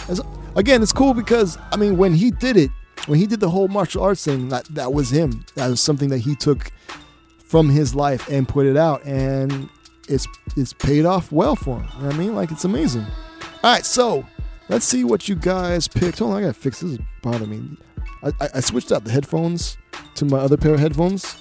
As, 0.10 0.22
again, 0.56 0.82
it's 0.82 0.94
cool 0.94 1.14
because 1.14 1.58
I 1.72 1.76
mean, 1.76 1.98
when 1.98 2.14
he 2.14 2.32
did 2.32 2.58
it, 2.58 2.72
when 3.08 3.20
he 3.20 3.28
did 3.28 3.40
the 3.40 3.50
whole 3.50 3.68
martial 3.68 4.04
arts 4.04 4.24
thing, 4.24 4.50
that 4.50 4.66
that 4.74 4.94
was 4.94 5.12
him. 5.12 5.46
That 5.56 5.70
was 5.70 5.82
something 5.82 6.10
that 6.10 6.20
he 6.20 6.36
took 6.36 6.72
from 7.44 7.70
his 7.70 7.94
life 7.94 8.28
and 8.30 8.48
put 8.48 8.66
it 8.66 8.78
out, 8.78 9.06
and 9.06 9.70
it's 10.10 10.28
it's 10.56 10.74
paid 10.74 11.06
off 11.06 11.32
well 11.32 11.56
for 11.56 11.80
him. 11.80 11.88
You 11.96 12.00
know 12.00 12.06
what 12.08 12.16
I 12.16 12.18
mean, 12.18 12.36
like 12.36 12.52
it's 12.52 12.66
amazing. 12.66 13.06
All 13.64 13.74
right, 13.74 13.86
so 13.86 14.26
let's 14.70 14.86
see 14.86 15.04
what 15.04 15.28
you 15.28 15.36
guys 15.36 15.88
picked. 15.88 16.20
Hold 16.20 16.32
on, 16.32 16.38
I 16.38 16.42
gotta 16.42 16.54
fix 16.54 16.82
this. 16.82 16.94
Is 16.94 17.00
me. 17.48 17.78
I, 18.24 18.28
I, 18.40 18.50
I 18.56 18.60
switched 18.60 18.92
out 18.92 19.04
the 19.04 19.12
headphones 19.12 19.78
to 20.16 20.26
my 20.26 20.38
other 20.38 20.58
pair 20.58 20.74
of 20.74 20.80
headphones, 20.80 21.36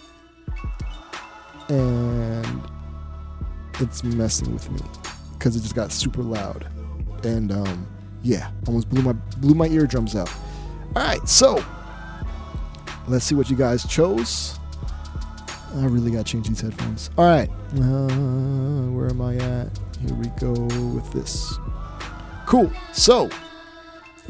and 1.69 2.63
it's 3.81 4.03
messing 4.05 4.53
with 4.53 4.71
me 4.71 4.81
because 5.33 5.57
it 5.57 5.61
just 5.61 5.75
got 5.75 5.93
super 5.93 6.23
loud, 6.23 6.67
and 7.25 7.53
um, 7.53 7.87
yeah, 8.23 8.51
almost 8.67 8.89
blew 8.89 9.03
my 9.03 9.13
blew 9.39 9.55
my 9.55 9.67
eardrums 9.69 10.17
out. 10.17 10.31
All 10.97 11.03
right, 11.03 11.29
so 11.29 11.63
let's 13.09 13.25
see 13.25 13.35
what 13.35 13.51
you 13.51 13.57
guys 13.57 13.87
chose. 13.87 14.59
I 15.75 15.87
really 15.87 16.11
got 16.11 16.25
to 16.27 16.33
change 16.33 16.49
these 16.49 16.61
headphones. 16.61 17.11
All 17.19 17.25
right, 17.25 17.49
uh, 17.77 18.91
where 18.91 19.11
am 19.11 19.21
I 19.21 19.37
at? 19.37 19.79
Here 20.01 20.15
we 20.15 20.29
go 20.39 20.53
with 20.95 21.13
this. 21.13 21.59
Cool. 22.47 22.71
So, 22.93 23.29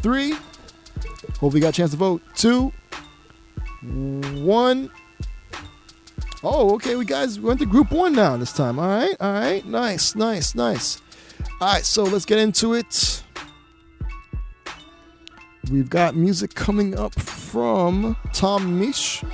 three. 0.01 0.33
Hopefully, 1.41 1.57
you 1.57 1.61
got 1.61 1.71
a 1.71 1.73
chance 1.73 1.91
to 1.91 1.97
vote. 1.97 2.23
Two, 2.35 2.73
one. 3.83 4.91
Oh, 6.43 6.75
okay. 6.75 6.97
We 6.97 7.05
guys 7.05 7.39
went 7.39 7.61
to 7.61 7.67
group 7.67 7.91
one 7.93 8.15
now 8.15 8.37
this 8.37 8.53
time. 8.53 8.79
All 8.79 8.89
right, 8.89 9.17
all 9.21 9.33
right. 9.33 9.65
Nice, 9.67 10.15
nice, 10.15 10.55
nice. 10.55 11.03
All 11.61 11.73
right, 11.73 11.85
so 11.85 12.05
let's 12.05 12.25
get 12.25 12.39
into 12.39 12.75
it. 12.75 13.23
We've 15.71 15.91
got 15.91 16.15
music 16.15 16.55
coming 16.55 16.99
up 16.99 17.19
from 17.19 18.17
Tom 18.33 18.81
Misch. 18.81 19.25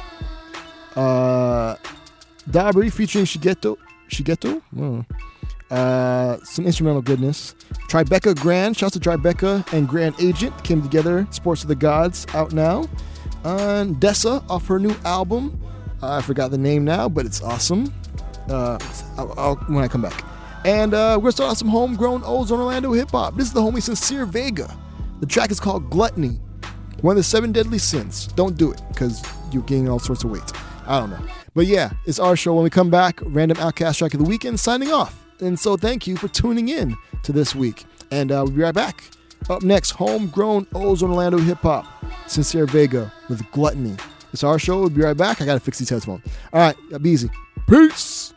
Uh, 0.96 1.76
Dabrye 2.42 2.92
featuring 2.92 3.24
Shigeto. 3.24 3.76
Shigeto? 4.08 4.62
Oh. 4.78 5.04
Uh, 5.74 6.38
some 6.42 6.66
instrumental 6.66 7.02
goodness. 7.02 7.54
Tribeca 7.88 8.38
Grand, 8.38 8.76
shouts 8.76 8.98
to 8.98 9.00
Tribeca 9.00 9.72
and 9.72 9.88
Grand 9.88 10.14
Agent 10.20 10.64
came 10.64 10.82
together. 10.82 11.26
Sports 11.30 11.62
of 11.62 11.68
the 11.68 11.76
Gods 11.76 12.26
out 12.34 12.52
now. 12.52 12.88
And 13.44 13.96
Dessa 13.96 14.48
off 14.50 14.66
her 14.66 14.78
new 14.78 14.94
album. 15.04 15.60
Uh, 16.02 16.16
I 16.16 16.22
forgot 16.22 16.50
the 16.50 16.58
name 16.58 16.84
now, 16.84 17.08
but 17.08 17.24
it's 17.24 17.42
awesome. 17.42 17.92
Uh, 18.48 18.78
I'll, 19.16 19.34
I'll, 19.38 19.54
when 19.68 19.84
I 19.84 19.88
come 19.88 20.02
back. 20.02 20.24
And 20.64 20.92
uh, 20.92 21.14
we're 21.16 21.22
gonna 21.22 21.32
start 21.32 21.56
some 21.56 21.68
homegrown 21.68 22.22
Ozone 22.24 22.60
Orlando 22.60 22.92
hip 22.92 23.10
hop. 23.10 23.36
This 23.36 23.46
is 23.46 23.52
the 23.52 23.62
homie 23.62 23.82
Sincere 23.82 24.26
Vega. 24.26 24.76
The 25.20 25.26
track 25.26 25.50
is 25.50 25.60
called 25.60 25.88
Gluttony. 25.88 26.40
One 27.00 27.12
of 27.12 27.16
the 27.16 27.22
seven 27.22 27.52
deadly 27.52 27.78
sins. 27.78 28.26
Don't 28.28 28.58
do 28.58 28.72
it 28.72 28.82
because 28.88 29.22
you're 29.52 29.62
gaining 29.62 29.88
all 29.88 29.98
sorts 29.98 30.24
of 30.24 30.30
weight. 30.30 30.52
I 30.86 31.00
don't 31.00 31.10
know. 31.10 31.20
But 31.54 31.66
yeah, 31.66 31.90
it's 32.06 32.18
our 32.18 32.36
show. 32.36 32.54
When 32.54 32.64
we 32.64 32.70
come 32.70 32.90
back, 32.90 33.20
Random 33.22 33.56
OutKast 33.58 33.98
Track 33.98 34.14
of 34.14 34.20
the 34.20 34.26
Weekend 34.26 34.60
signing 34.60 34.92
off. 34.92 35.24
And 35.40 35.58
so 35.58 35.76
thank 35.76 36.06
you 36.06 36.16
for 36.16 36.28
tuning 36.28 36.68
in 36.68 36.96
to 37.22 37.32
this 37.32 37.54
week. 37.54 37.84
And 38.10 38.30
uh, 38.30 38.42
we'll 38.44 38.52
be 38.52 38.62
right 38.62 38.74
back. 38.74 39.04
Up 39.48 39.62
next, 39.62 39.90
homegrown 39.92 40.66
Ozone 40.74 41.10
Orlando 41.10 41.38
hip 41.38 41.58
hop. 41.58 41.86
Sincere 42.26 42.66
Vega 42.66 43.12
with 43.28 43.42
Gluttony. 43.50 43.96
It's 44.32 44.44
our 44.44 44.58
show. 44.58 44.80
We'll 44.80 44.90
be 44.90 45.02
right 45.02 45.16
back. 45.16 45.40
I 45.40 45.46
got 45.46 45.54
to 45.54 45.60
fix 45.60 45.78
these 45.78 45.88
headphones. 45.88 46.22
All 46.52 46.60
right, 46.60 47.02
be 47.02 47.10
easy. 47.10 47.30
Peace. 47.68 48.32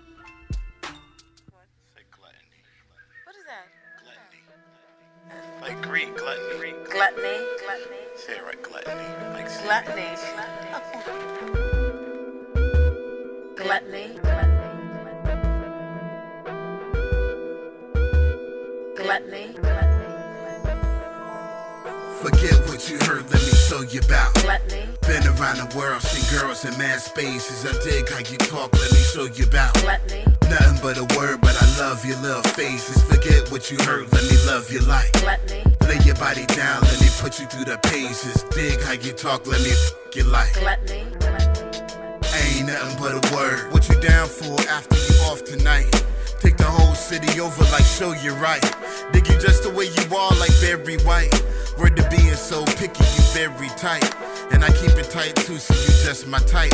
My 56.33 56.39
type. 56.39 56.73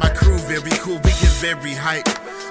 My 0.00 0.10
crew 0.10 0.38
very 0.50 0.74
cool, 0.82 0.96
we 1.06 1.12
get 1.22 1.34
very 1.38 1.72
hype. 1.72 2.08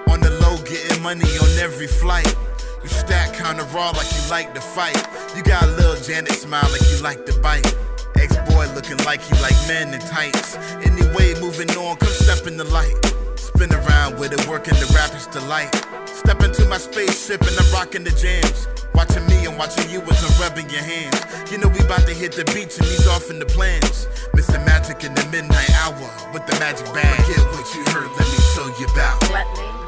On 0.08 0.22
the 0.22 0.32
low, 0.40 0.56
getting 0.64 1.04
money 1.04 1.28
on 1.44 1.52
every 1.60 1.88
flight. 1.88 2.34
You 2.82 2.88
stack 2.88 3.34
kinda 3.34 3.66
raw 3.76 3.90
like 3.90 4.10
you 4.16 4.24
like 4.30 4.54
to 4.54 4.62
fight. 4.62 4.96
You 5.36 5.44
got 5.44 5.64
a 5.64 5.68
little 5.68 6.00
Janet 6.02 6.32
smile 6.32 6.70
like 6.72 6.88
you 6.90 7.00
like 7.04 7.26
to 7.26 7.38
bite. 7.42 7.68
Ex-boy 8.16 8.66
looking 8.76 8.96
like 9.04 9.20
he 9.20 9.34
like 9.42 9.60
men 9.68 9.94
in 9.94 10.00
tights. 10.00 10.56
Anyway, 10.90 11.38
moving 11.42 11.70
on, 11.72 11.98
come 11.98 12.16
step 12.26 12.48
in 12.48 12.56
the 12.56 12.70
light. 12.78 12.96
Spin 13.36 13.74
around 13.74 14.18
with 14.18 14.32
it, 14.32 14.48
working 14.48 14.76
the 14.76 14.88
rapper's 14.96 15.28
delight. 15.28 15.76
Step 16.06 16.42
into 16.44 16.64
my 16.70 16.78
spaceship 16.78 17.42
and 17.42 17.60
I'm 17.60 17.70
rocking 17.74 18.06
the 18.06 18.16
jams. 18.24 18.70
Watching 18.96 19.28
me 19.28 19.37
watching 19.58 19.90
you 19.90 20.02
as 20.02 20.22
I'm 20.24 20.34
rubbing 20.42 20.70
your 20.70 20.84
hands. 20.84 21.18
You 21.52 21.58
know 21.58 21.68
we 21.68 21.80
about 21.82 22.06
to 22.06 22.14
hit 22.14 22.32
the 22.34 22.46
beach 22.54 22.78
and 22.78 22.86
he's 22.86 23.08
off 23.08 23.30
in 23.30 23.40
the 23.40 23.46
plans. 23.46 24.08
Mr. 24.38 24.62
Magic 24.66 25.04
in 25.04 25.14
the 25.16 25.26
midnight 25.34 25.70
hour 25.82 26.08
with 26.34 26.46
the 26.46 26.56
magic 26.62 26.86
bag. 26.94 27.10
Forget 27.26 27.44
what 27.52 27.66
you 27.74 27.82
heard, 27.92 28.10
let 28.14 28.28
me 28.30 28.40
show 28.54 28.68
you 28.78 28.86
about. 28.94 29.18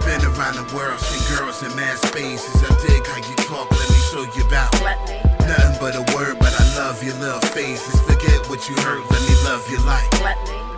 Been 0.06 0.22
around 0.26 0.58
the 0.58 0.66
world, 0.74 1.00
seen 1.00 1.22
girls 1.38 1.62
in 1.62 1.70
mad 1.76 1.98
spaces. 2.00 2.56
I 2.66 2.74
dig 2.82 3.06
how 3.06 3.22
you 3.22 3.36
talk, 3.46 3.70
let 3.70 3.88
me 3.90 4.00
show 4.10 4.26
you 4.26 4.44
about. 4.50 4.74
Nothing 5.46 5.78
but 5.80 5.94
a 5.96 6.04
word, 6.18 6.40
but 6.40 6.54
I 6.54 6.66
love 6.78 7.04
your 7.04 7.16
little 7.22 7.42
faces. 7.54 8.02
Forget 8.10 8.50
what 8.50 8.68
you 8.70 8.76
heard, 8.82 9.06
let 9.14 9.22
me 9.22 9.36
love 9.46 9.62
you 9.70 9.78
like. 9.86 10.10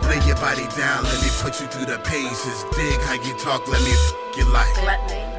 Lay 0.08 0.20
your 0.26 0.36
body 0.36 0.66
down, 0.76 1.04
let 1.04 1.18
me 1.22 1.30
put 1.40 1.60
you 1.60 1.66
through 1.68 1.86
the 1.86 1.98
paces. 2.04 2.64
Dig 2.76 3.00
how 3.08 3.14
you 3.16 3.32
talk, 3.38 3.66
let 3.68 3.80
me 3.82 3.92
f- 3.92 4.36
you 4.36 4.44
like. 4.52 5.31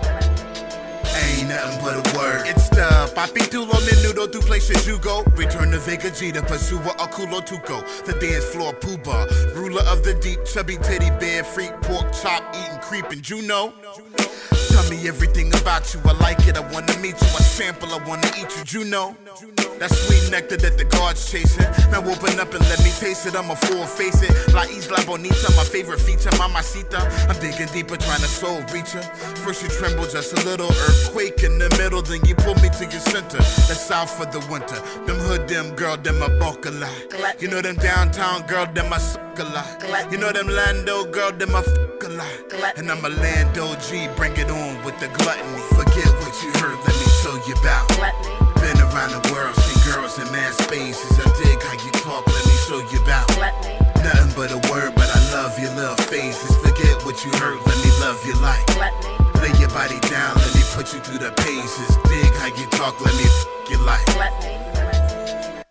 Nothing 1.54 1.84
but 1.84 1.96
a 1.96 2.18
word. 2.18 2.48
It's 2.48 2.68
the 2.70 3.14
Papi 3.16 3.46
Tulo 3.52 3.78
Menudo 3.86 4.32
tu 4.32 4.40
places 4.40 4.88
you 4.88 4.98
go. 4.98 5.24
Return 5.36 5.70
to 5.70 5.78
Vega 5.78 6.10
Gita, 6.10 6.42
Pasua 6.42 6.98
Akulo 6.98 7.46
Tuco. 7.46 7.84
The 8.06 8.14
dance 8.14 8.46
floor 8.46 8.74
Pooba. 8.74 9.54
Ruler 9.56 9.84
of 9.84 10.04
the 10.04 10.16
deep, 10.16 10.44
chubby 10.46 10.78
teddy 10.78 11.12
bear, 11.20 11.44
freak, 11.44 11.74
pork 11.84 12.12
chop, 12.12 12.44
eating, 12.56 12.80
creeping 12.80 13.22
Juno. 13.22 13.72
Tell 14.18 14.62
me 14.94 15.07
everything 15.07 15.48
about 15.56 15.94
you. 15.94 15.99
I 16.06 16.14
like 16.14 16.48
it, 16.48 16.57
I 16.57 16.61
wanna 16.72 16.95
meet 16.99 17.20
you. 17.20 17.32
I 17.40 17.41
sample, 17.41 17.90
I 17.90 18.03
wanna 18.06 18.30
eat 18.38 18.52
you. 18.74 18.82
You 18.82 18.90
know, 18.90 19.15
that 19.80 19.91
sweet 19.91 20.32
nectar 20.32 20.57
that 20.57 20.78
the 20.78 20.86
guards 20.86 21.30
chasing. 21.30 21.70
Now 21.91 22.02
open 22.03 22.40
up 22.40 22.53
and 22.53 22.64
let 22.70 22.80
me 22.84 22.91
taste 22.99 23.26
it. 23.26 23.36
I'm 23.36 23.49
a 23.49 23.56
full 23.56 23.86
face 23.86 24.22
it. 24.22 24.32
La 24.53 24.64
Isla 24.64 25.03
Bonita, 25.06 25.49
my 25.56 25.64
favorite 25.64 25.99
feature, 25.99 26.32
mamacita. 26.38 26.99
I'm 27.30 27.40
digging 27.40 27.68
deeper, 27.74 27.98
trying 27.98 28.22
to 28.22 28.28
soul 28.28 28.61
reach 28.74 28.91
her. 28.91 29.03
First 29.44 29.64
you 29.64 29.70
tremble 29.70 30.07
just 30.07 30.34
a 30.34 30.41
little, 30.45 30.70
earthquake 30.70 31.44
in 31.44 31.57
the 31.57 31.70
middle, 31.78 32.02
then 32.02 32.22
you 32.26 32.36
pull 32.36 32.56
me 32.56 32.70
to 32.70 32.84
your 32.86 33.03
center. 33.14 33.38
That's 33.68 33.82
south 33.82 34.11
for 34.11 34.26
the 34.26 34.40
winter. 34.52 34.80
Them 35.06 35.18
hood, 35.28 35.48
them 35.48 35.76
girl, 35.76 35.98
them 35.98 36.22
a 36.22 36.30
bulk 36.40 36.65
a 36.65 36.72
lot. 36.72 37.41
You 37.41 37.48
know 37.48 37.61
them 37.61 37.76
downtown 37.76 38.45
girl, 38.48 38.65
them 38.68 38.94
a 38.94 38.99
suck 38.99 39.40
a 39.40 39.44
lot. 39.44 40.11
You 40.11 40.18
know 40.18 40.32
them 40.32 40.48
Lando 40.48 41.06
girl, 41.06 41.32
them 41.32 41.56
a 41.56 41.64
fuck 42.04 42.54
a 42.54 42.58
lot. 42.58 42.78
And 42.78 42.92
I'm 42.92 43.04
a 43.06 43.10
Lando 43.10 43.76
G, 43.76 44.08
bring 44.16 44.36
it 44.38 44.50
on 44.50 44.84
with 44.84 45.00
the 45.00 45.08
gluttony. 45.08 45.62
Forget 45.76 46.08
what 46.22 46.34
you 46.44 46.52
heard, 46.60 46.78
let 46.86 46.96
me 46.96 47.08
show 47.22 47.36
you 47.48 47.56
about. 47.62 47.88
Been 48.60 48.78
around 48.80 49.12
the 49.12 49.22
world, 49.32 49.56
seen 49.56 49.94
girls 49.94 50.20
in 50.20 50.32
mad 50.32 50.54
spaces. 50.54 51.20
I 51.20 51.26
dig 51.44 51.62
how 51.62 51.74
you 51.74 51.92
talk, 52.04 52.26
let 52.28 52.46
me 52.46 52.54
show 52.68 52.80
you 52.92 53.02
about. 53.04 53.30
Nothing 54.04 54.34
but 54.36 54.52
a 54.52 54.60
word, 54.72 54.96
but 54.96 55.10
I 55.10 55.20
love 55.34 55.58
your 55.60 55.74
little 55.76 55.96
faces. 56.08 56.56
Forget 56.58 57.04
what 57.06 57.24
you 57.24 57.32
heard, 57.40 57.60
let 57.66 57.78
me 57.78 57.92
love 58.02 58.20
you 58.26 58.36
like. 58.42 58.64
Lay 59.42 59.54
your 59.60 59.70
body 59.70 60.00
down, 60.10 60.36
let 60.36 60.56
me 60.56 60.62
put 60.74 60.94
you 60.94 61.00
through 61.00 61.20
the 61.20 61.32
paces. 61.44 61.96
Dig 62.08 62.34
how 62.36 62.48
you 62.48 62.68
talk, 62.72 63.00
let 63.04 63.16
me 63.16 63.24
f- 63.24 63.48
you 63.70 63.78
like. 63.86 64.08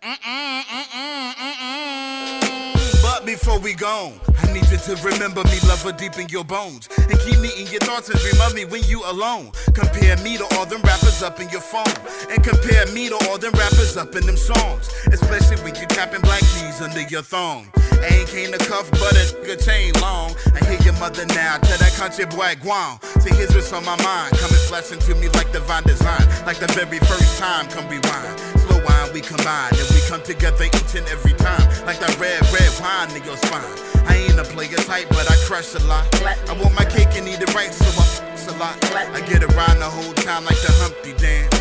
Uh-uh, 0.03 0.63
uh-uh, 0.77 1.33
uh-uh. 1.39 3.01
But 3.01 3.25
before 3.25 3.59
we 3.59 3.73
go, 3.73 4.13
I 4.29 4.32
need 4.53 4.69
you 4.69 4.77
to 4.77 4.95
remember 5.03 5.43
me, 5.45 5.57
love 5.67 5.81
her 5.83 5.91
deep 5.91 6.17
in 6.17 6.29
your 6.29 6.43
bones. 6.43 6.87
And 6.97 7.19
keep 7.19 7.39
me 7.39 7.49
in 7.57 7.67
your 7.67 7.81
thoughts 7.81 8.09
and 8.09 8.19
dream 8.19 8.39
of 8.41 8.53
me 8.53 8.65
when 8.65 8.83
you 8.83 9.03
alone. 9.05 9.51
Compare 9.73 10.17
me 10.17 10.37
to 10.37 10.45
all 10.55 10.65
them 10.65 10.81
rappers 10.83 11.21
up 11.23 11.39
in 11.39 11.49
your 11.49 11.61
phone. 11.61 11.97
And 12.29 12.43
compare 12.43 12.85
me 12.93 13.09
to 13.09 13.17
all 13.27 13.37
them 13.37 13.53
rappers 13.53 13.97
up 13.97 14.15
in 14.15 14.25
them 14.25 14.37
songs. 14.37 14.89
Especially 15.11 15.57
when 15.63 15.75
you 15.75 15.85
tapping 15.87 16.21
black 16.21 16.41
keys 16.41 16.81
under 16.81 17.01
your 17.01 17.23
thong. 17.23 17.67
Ain't 18.03 18.27
came 18.29 18.51
to 18.51 18.57
cuff, 18.59 18.89
but 18.91 19.15
a 19.15 19.55
chain 19.57 19.93
long. 20.01 20.35
I 20.53 20.65
hear 20.65 20.79
your 20.81 20.99
mother 20.99 21.25
now, 21.27 21.57
tell 21.57 21.77
that 21.77 21.93
country 21.97 22.25
boy 22.25 22.55
guan. 22.59 23.01
See, 23.21 23.33
here's 23.35 23.53
what's 23.55 23.71
on 23.71 23.85
my 23.85 23.95
mind. 24.03 24.37
Coming 24.37 24.63
flashing 24.67 24.99
to 24.99 25.15
me 25.15 25.29
like 25.29 25.51
divine 25.51 25.83
design. 25.83 26.27
Like 26.45 26.57
the 26.57 26.67
very 26.73 26.99
first 26.99 27.39
time, 27.39 27.67
come 27.69 27.87
rewind. 27.87 28.72
Wine, 28.85 29.13
we 29.13 29.21
combine. 29.21 29.71
And 29.73 29.87
we 29.91 30.01
come 30.07 30.21
together 30.21 30.63
each 30.65 30.95
and 30.95 31.07
every 31.07 31.33
time. 31.33 31.63
Like 31.85 31.99
that 31.99 32.15
red, 32.19 32.41
red 32.51 32.71
wine 32.79 33.11
in 33.15 33.23
your 33.23 33.37
spine. 33.37 33.63
I 34.07 34.19
ain't 34.27 34.37
a 34.39 34.43
player 34.43 34.77
type, 34.83 35.07
but 35.09 35.29
I 35.31 35.35
crush 35.47 35.75
a 35.75 35.81
lot. 35.87 36.05
I 36.49 36.53
want 36.59 36.75
my 36.75 36.85
cake 36.85 37.15
and 37.15 37.27
eat 37.27 37.41
it 37.41 37.53
right, 37.55 37.71
so 37.73 37.87
I 37.87 38.03
f***s 38.03 38.47
a 38.47 38.55
lot. 38.57 38.75
I 39.15 39.21
get 39.27 39.43
around 39.43 39.79
the 39.79 39.87
whole 39.87 40.13
town 40.13 40.43
like 40.45 40.59
the 40.59 40.71
Humpty 40.83 41.13
Dance. 41.15 41.55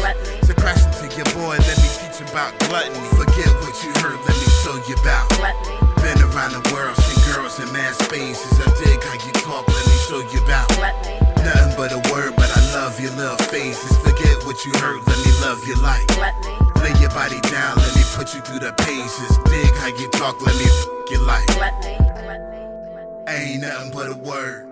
So 0.46 0.54
crash 0.54 0.82
into 0.82 1.06
your 1.14 1.26
boy, 1.38 1.56
let 1.62 1.78
me 1.78 1.88
teach 2.02 2.18
you 2.18 2.26
about 2.30 2.58
gluttony. 2.66 2.98
Forget 3.14 3.50
what 3.62 3.74
you 3.86 3.94
heard, 4.02 4.18
let 4.26 4.34
me 4.34 4.48
show 4.66 4.74
you 4.90 4.98
about. 5.06 5.30
Been 6.02 6.18
around 6.18 6.58
the 6.58 6.64
world, 6.74 6.96
seen 6.98 7.22
girls 7.30 7.62
in 7.62 7.70
mad 7.72 7.94
spaces. 7.94 8.58
I 8.58 8.66
dig 8.82 8.98
how 8.98 9.14
you 9.22 9.32
talk, 9.46 9.62
let 9.70 9.86
me 9.86 9.96
show 10.10 10.18
you 10.18 10.42
about. 10.42 10.66
Nothing 11.46 11.74
but 11.78 11.94
a 11.94 12.02
word, 12.10 12.34
but 12.34 12.50
I 12.50 12.60
love 12.74 12.98
your 12.98 13.14
little 13.14 13.38
faces. 13.38 13.94
Forget 14.02 14.42
what 14.42 14.66
you 14.66 14.74
heard, 14.82 14.98
let 15.06 15.18
me 15.22 15.30
love 15.46 15.62
you 15.62 15.78
like. 15.78 16.02
Lay 16.82 16.90
your 16.90 16.91
you 18.34 18.40
through 18.40 18.60
the 18.60 18.72
paces. 18.72 19.38
Dig 19.50 19.74
how 19.76 19.88
you 19.88 20.08
talk, 20.10 20.40
let 20.46 20.54
me 20.56 20.64
f- 20.64 20.86
you 21.10 21.18
like. 21.26 21.48
Ain't 23.28 23.62
nothing 23.62 23.90
but 23.92 24.10
a 24.10 24.16
word. 24.16 24.68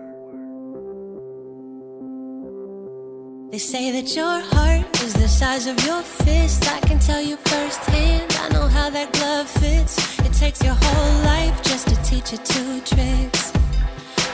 They 3.52 3.58
say 3.58 3.90
that 3.90 4.14
your 4.14 4.40
heart 4.52 5.02
is 5.02 5.14
the 5.14 5.28
size 5.28 5.66
of 5.66 5.76
your 5.84 6.02
fist. 6.02 6.70
I 6.70 6.80
can 6.80 6.98
tell 6.98 7.20
you 7.20 7.36
firsthand. 7.36 8.32
I 8.40 8.48
know 8.50 8.66
how 8.66 8.90
that 8.90 9.12
glove 9.12 9.48
fits. 9.48 10.18
It 10.20 10.32
takes 10.32 10.62
your 10.62 10.76
whole 10.80 11.14
life 11.24 11.62
just 11.62 11.88
to 11.88 11.96
teach 12.02 12.32
you 12.32 12.38
two 12.38 12.80
tricks. 12.80 13.52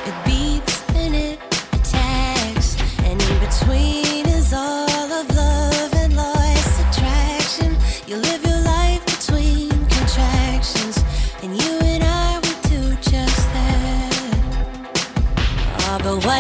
It 0.09 0.17
beats 0.25 0.85
and 0.95 1.15
it 1.15 1.39
attacks, 1.73 2.77
and 3.05 3.21
in 3.21 3.39
between 3.41 4.06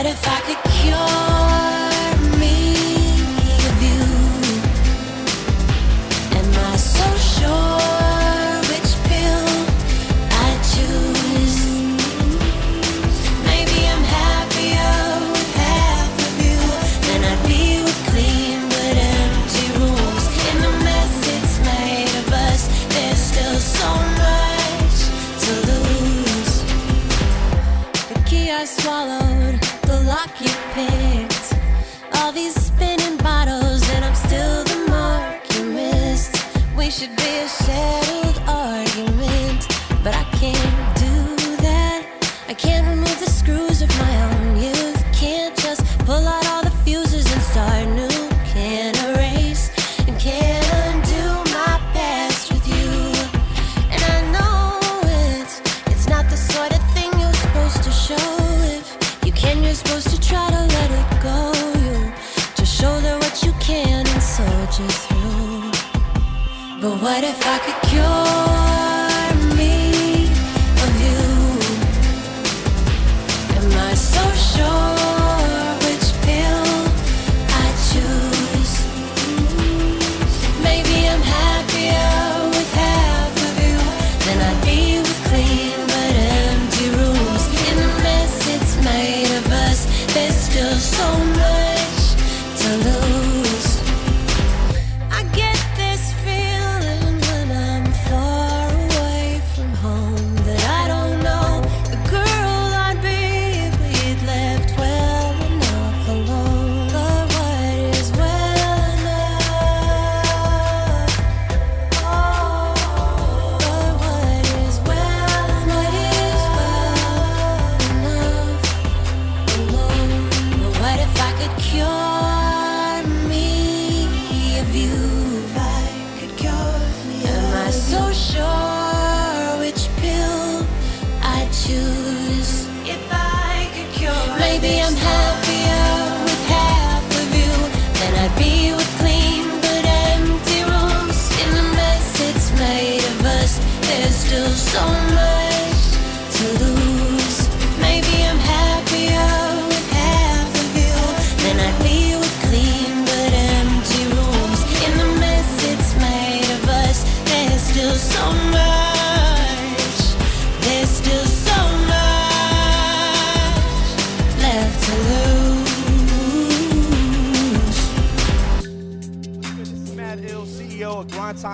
if 0.07 0.28
I 0.28 0.41
could 0.41 0.73
cure 0.73 1.45
what 67.07 67.23
if 67.23 67.41
I 67.47 67.59
could 67.65 67.89
cure 67.89 68.45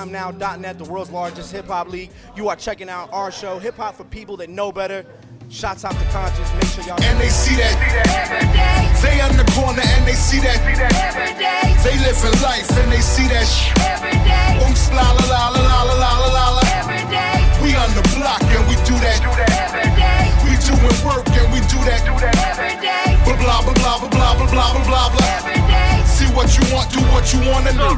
of 0.03 0.09
GrindTimeNow.net, 0.11 0.79
the 0.79 0.85
world's 0.85 1.11
largest 1.11 1.53
hip 1.53 1.67
hop 1.67 1.89
league. 1.89 2.11
You 2.37 2.49
are 2.49 2.57
checking 2.57 2.89
out 2.89 3.13
our 3.13 3.31
show, 3.31 3.59
Hip 3.59 3.77
Hop 3.77 3.95
for 3.95 4.05
People 4.05 4.37
That 4.39 4.51
Know 4.51 4.73
Better. 4.73 5.05
Shouts 5.49 5.85
out 5.85 5.93
to 5.93 6.05
conshus. 6.07 6.49
Make 6.55 6.65
sure 6.73 6.85
y'all. 6.85 7.03
And 7.03 7.21
they 7.21 7.29
see 7.29 7.55
that. 7.57 7.77
They 9.03 9.21
on 9.21 9.37
the 9.37 9.45
corner 9.53 9.83
and 9.85 10.07
they 10.07 10.15
see 10.15 10.41
that. 10.41 10.57
They 11.85 11.93
living 12.01 12.41
life 12.41 12.71
and 12.73 12.91
they 12.91 13.05
see 13.05 13.29
that. 13.29 13.45
Oops, 14.65 14.91
la 14.97 15.13
la 15.13 15.25
la 15.29 15.49
la 15.53 15.61
la 15.61 15.93
la 15.93 15.93
la 15.93 16.29
la 16.33 16.47
la. 16.57 16.65
We 17.61 17.77
on 17.77 17.93
the 17.93 18.03
block 18.17 18.41
and 18.49 18.65
we 18.65 18.77
do 18.89 18.97
that. 19.05 19.21
We 20.49 20.57
doing 20.65 20.99
work 21.05 21.29
and 21.37 21.53
we 21.53 21.61
do 21.69 21.79
that. 21.85 22.01
Blah 23.25 23.37
blah 23.37 23.61
blah 23.61 23.75
blah 23.77 24.09
blah 24.09 24.09
blah 24.09 24.47
blah 24.49 24.73
blah 24.73 24.85
blah 24.89 25.09
blah. 25.13 25.43
See 25.43 25.59
what 25.59 25.69
you 25.69 25.82
want, 26.73 26.91
do 26.91 27.01
what 27.15 27.25
you 27.33 27.41
wanna 27.47 27.73
do. 27.73 27.91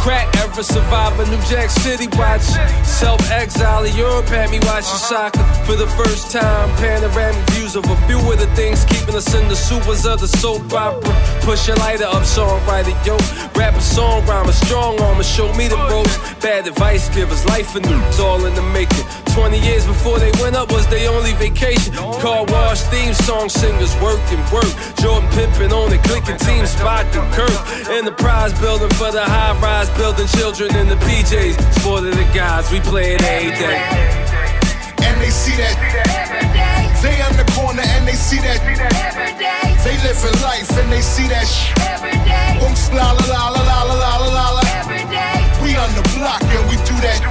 Crack 0.00 0.26
ever 0.38 0.62
survivor, 0.62 1.26
New 1.26 1.42
Jack 1.50 1.70
City 1.70 2.08
watch. 2.16 2.46
Self 2.86 3.20
exile 3.30 3.84
in 3.84 3.94
Europe 3.96 4.26
had 4.26 4.50
me 4.50 4.60
watching 4.64 5.02
soccer 5.10 5.44
for 5.66 5.76
the 5.76 5.86
first 6.00 6.30
time. 6.30 6.70
Panoramic 6.78 7.44
views 7.50 7.76
of 7.76 7.84
a 7.84 7.96
few 8.06 8.18
of 8.32 8.38
the 8.38 8.48
things 8.54 8.84
keeping 8.86 9.14
us 9.14 9.34
in 9.34 9.46
the 9.48 9.56
supers 9.56 10.06
of 10.06 10.20
the 10.20 10.28
soap 10.28 10.72
opera. 10.72 11.12
Push 11.42 11.68
your 11.68 11.76
lighter 11.76 12.04
up, 12.04 12.22
songwriter, 12.22 12.94
yo. 13.04 13.16
Rapper, 13.58 13.80
song 13.80 14.24
rhymer, 14.26 14.52
strong 14.52 14.98
arm 15.00 15.18
armor, 15.18 15.24
show 15.24 15.52
me 15.54 15.68
the 15.68 15.76
ropes. 15.90 16.16
Bad 16.40 16.66
advice 16.66 17.08
givers, 17.14 17.44
life 17.46 17.74
and 17.74 17.84
news, 17.86 18.20
all 18.20 18.44
in 18.46 18.54
the 18.54 18.62
making. 18.62 19.27
20 19.38 19.54
years 19.62 19.86
before 19.86 20.18
they 20.18 20.32
went 20.42 20.56
up 20.56 20.72
was 20.72 20.84
their 20.88 21.08
only 21.14 21.32
vacation. 21.34 21.94
Car 21.94 22.44
wash, 22.50 22.82
theme 22.90 23.14
song 23.14 23.48
singers, 23.48 23.94
work 24.02 24.18
and 24.34 24.42
work. 24.50 24.66
Jordan 24.98 25.30
pimping 25.30 25.70
on 25.70 25.90
the 25.90 25.98
clicking 26.10 26.36
team 26.42 26.66
spot 26.66 27.06
and 27.14 27.22
Kirk. 27.32 27.54
Enterprise 27.86 28.50
building 28.58 28.90
for 28.98 29.12
the 29.12 29.22
high 29.22 29.54
rise, 29.62 29.90
building 29.94 30.26
children 30.34 30.74
in 30.74 30.88
the 30.88 30.98
PJs. 31.06 31.54
Sport 31.78 32.02
of 32.10 32.18
the 32.18 32.26
gods, 32.34 32.72
we 32.72 32.80
play 32.80 33.14
it 33.14 33.22
every 33.22 33.54
day. 33.54 33.78
And 35.06 35.14
they 35.22 35.30
see 35.30 35.54
that. 35.54 35.78
Every 36.18 36.42
day. 36.58 36.90
They 36.98 37.22
on 37.22 37.38
the 37.38 37.46
corner 37.54 37.86
and 37.94 38.08
they 38.10 38.18
see 38.18 38.42
that. 38.42 38.58
They 39.86 39.94
living 40.02 40.34
life 40.42 40.66
and 40.82 40.90
they 40.90 41.00
see 41.00 41.30
that. 41.30 41.46
Oops, 42.58 42.90
la 42.90 43.14
la 43.14 43.54
la 43.54 43.54
la 43.54 43.82
la 43.86 43.94
la 44.02 44.14
la 44.34 44.46
la. 44.58 44.64
We 45.62 45.78
on 45.78 45.94
the 45.94 46.02
block 46.18 46.42
and 46.42 46.66
we 46.66 46.74
do 46.82 46.98
that. 47.06 47.22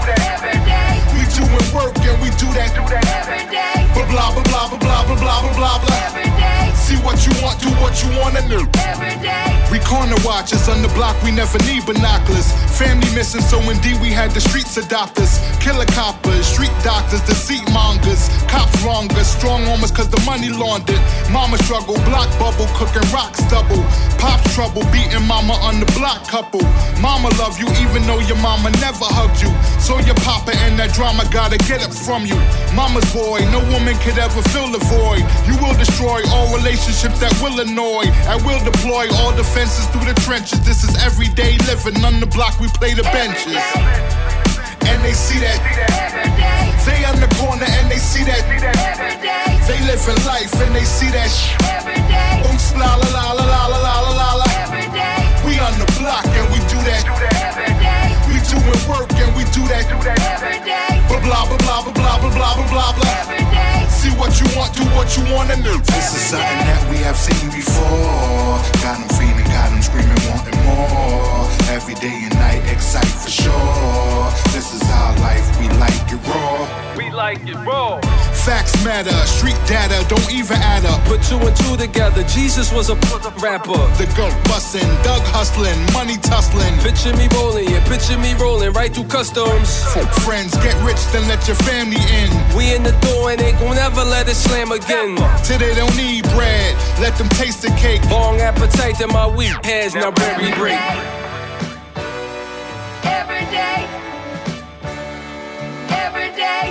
We 1.12 1.17
doing 1.38 1.70
work 1.74 1.94
and 2.02 2.18
we 2.22 2.30
do 2.42 2.50
that. 2.58 2.74
every 2.74 3.46
day. 3.54 3.86
Blah 3.94 4.34
blah 4.34 4.44
blah 4.44 4.70
blah 4.70 5.06
blah 5.06 5.06
blah 5.06 5.16
blah 5.16 5.54
blah 5.54 5.78
blah 5.78 5.78
blah. 5.86 6.57
See 6.88 6.96
what 7.04 7.20
you 7.28 7.36
want, 7.44 7.60
do 7.60 7.68
what 7.84 8.00
you 8.00 8.08
wanna 8.16 8.40
do. 8.48 8.64
Every 8.80 9.20
day. 9.20 9.52
We 9.68 9.80
corner 9.84 10.16
watchers 10.24 10.70
on 10.70 10.82
the 10.82 10.88
block, 10.96 11.22
we 11.22 11.32
never 11.32 11.60
need 11.68 11.86
binoculars. 11.86 12.48
Family 12.80 13.12
missing, 13.12 13.42
so 13.42 13.60
indeed 13.68 14.00
we 14.00 14.08
had 14.08 14.32
the 14.32 14.40
streets 14.40 14.78
adopt 14.78 15.20
us. 15.20 15.44
Killer 15.60 15.84
coppers, 15.92 16.48
street 16.48 16.72
doctors, 16.88 17.20
deceit 17.28 17.68
mongers. 17.76 18.32
Cops 18.48 18.72
wrongers, 18.88 19.28
strong 19.28 19.68
armors 19.68 19.92
cause 19.92 20.08
the 20.08 20.22
money 20.24 20.48
laundered. 20.48 21.04
Mama 21.30 21.58
struggle, 21.68 22.00
block 22.08 22.32
bubble, 22.40 22.72
cooking 22.80 23.04
rocks 23.12 23.44
double. 23.52 23.84
Pop 24.16 24.40
trouble, 24.56 24.88
beating 24.96 25.28
mama 25.28 25.60
on 25.68 25.84
the 25.84 25.90
block 25.92 26.24
couple. 26.32 26.64
Mama 27.04 27.28
love 27.36 27.60
you 27.60 27.68
even 27.84 28.08
though 28.08 28.24
your 28.32 28.40
mama 28.40 28.72
never 28.80 29.04
hugged 29.12 29.44
you. 29.44 29.52
So 29.84 30.00
your 30.08 30.16
papa 30.24 30.56
and 30.64 30.80
that 30.80 30.96
drama 30.96 31.28
gotta 31.36 31.60
get 31.68 31.84
it 31.84 31.92
from 31.92 32.24
you. 32.24 32.40
Mama's 32.72 33.04
boy, 33.12 33.44
no 33.52 33.60
woman 33.76 34.00
could 34.08 34.16
ever 34.16 34.40
fill 34.56 34.72
the 34.72 34.80
void. 34.88 35.28
You 35.44 35.60
will 35.60 35.76
destroy 35.76 36.24
all 36.32 36.48
relationships 36.56 36.77
that 36.78 37.34
will 37.42 37.58
annoy. 37.60 38.06
I 38.30 38.38
will 38.46 38.62
deploy 38.62 39.10
all 39.18 39.34
defenses 39.34 39.86
through 39.90 40.06
the 40.06 40.18
trenches. 40.22 40.62
This 40.62 40.84
is 40.84 40.94
everyday 41.02 41.58
living. 41.66 41.98
On 42.06 42.20
the 42.20 42.28
block, 42.28 42.60
we 42.60 42.68
play 42.70 42.94
the 42.94 43.04
benches. 43.10 43.58
And 44.86 45.00
they 45.02 45.14
see 45.14 45.40
that. 45.42 45.60
They 46.86 47.04
on 47.06 47.20
the 47.20 47.28
corner 47.36 47.66
and 47.66 47.90
they 47.90 47.98
see 47.98 48.24
that. 48.24 48.44
They 49.66 49.80
living 49.90 50.22
life 50.26 50.54
and 50.62 50.74
they 50.76 50.86
see 50.86 51.10
that. 51.12 51.32
Oops, 52.46 52.68
la 52.78 52.96
la 52.96 53.10
la 53.10 53.26
la 53.34 53.46
la 53.46 53.68
la 53.68 53.96
la 54.02 54.12
la 54.14 54.30
la. 54.46 54.50
We 55.44 55.58
on 55.60 55.74
the 55.82 55.90
block 55.98 56.26
and 56.30 56.48
we 56.54 56.60
do 56.70 56.80
that. 56.88 57.04
We 58.30 58.38
doing 58.48 58.82
work 58.88 59.12
and 59.18 59.34
we 59.36 59.44
do 59.50 59.66
that. 59.68 59.90
Blah 61.10 61.20
blah 61.26 61.44
blah 61.50 61.58
blah 61.58 61.82
blah 61.84 61.94
blah 61.94 62.30
blah 62.30 62.54
blah 62.56 62.66
blah 62.70 62.92
blah. 62.94 63.38
See 63.38 63.47
what 64.18 64.40
you 64.42 64.48
want, 64.58 64.74
do 64.74 64.84
what 64.98 65.16
you 65.16 65.24
wanna 65.34 65.56
do. 65.58 65.78
This 65.94 66.14
is 66.16 66.22
something 66.34 66.66
that 66.70 66.90
we 66.90 66.98
have 66.98 67.18
seen 67.18 67.50
before. 67.52 68.58
Got 68.84 68.98
them 68.98 69.10
feeling, 69.18 69.50
got 69.58 69.70
them 69.72 69.82
screaming, 69.82 70.22
wanting 70.30 70.60
more. 70.70 71.50
Every 71.74 71.96
day 71.96 72.18
and 72.28 72.36
night, 72.36 72.62
excite 72.72 73.14
for 73.24 73.30
sure. 73.30 74.22
This 74.54 74.74
is 74.74 74.84
our 75.02 75.14
life, 75.28 75.46
we 75.60 75.68
like 75.82 76.06
it 76.14 76.22
raw. 76.30 76.96
We 76.96 77.10
like 77.12 77.42
it 77.48 77.58
raw. 77.66 78.00
Facts 78.46 78.74
matter, 78.86 79.18
street 79.28 79.60
data 79.68 79.98
don't 80.08 80.32
even 80.32 80.58
add 80.74 80.86
up. 80.86 81.04
Put 81.06 81.22
two 81.24 81.40
and 81.48 81.56
two 81.58 81.76
together, 81.76 82.24
Jesus 82.24 82.72
was 82.72 82.90
a 82.90 82.96
rapper. 83.44 83.82
The 84.00 84.08
goat 84.16 84.36
bustin', 84.48 84.88
Doug 85.04 85.24
hustlin', 85.36 85.78
money 85.92 86.18
tussling. 86.18 86.74
Picture 86.80 87.14
me 87.18 87.28
rolling, 87.36 87.68
yeah, 87.68 87.84
picture 87.90 88.18
me 88.18 88.34
rolling 88.36 88.72
right 88.72 88.94
through 88.94 89.10
customs. 89.12 89.84
Friends, 90.24 90.56
get 90.64 90.76
rich, 90.88 91.02
then 91.12 91.28
let 91.28 91.46
your 91.48 91.60
family 91.68 92.00
in. 92.20 92.30
We 92.56 92.74
in 92.74 92.84
the 92.84 92.96
door 93.04 93.32
and 93.32 93.42
ain't 93.42 93.60
gon' 93.60 93.78
ever 93.78 94.04
let 94.06 94.30
it 94.30 94.40
slam 94.40 94.72
again. 94.72 95.18
Till 95.44 95.60
they 95.60 95.76
don't 95.76 95.96
need 95.98 96.24
bread, 96.32 96.72
let 97.04 97.18
them 97.18 97.30
taste 97.36 97.62
the 97.64 97.72
cake. 97.76 98.02
Long 98.10 98.40
appetite 98.40 99.02
in 99.02 99.10
my 99.10 99.28
weak 99.28 99.47
hands, 99.64 99.96
now 99.96 100.12
bread 100.12 100.42
we 100.42 100.52
break. 100.54 100.80
Every 103.04 103.46
day. 103.52 103.88
Every 105.90 106.30
day. 106.36 106.66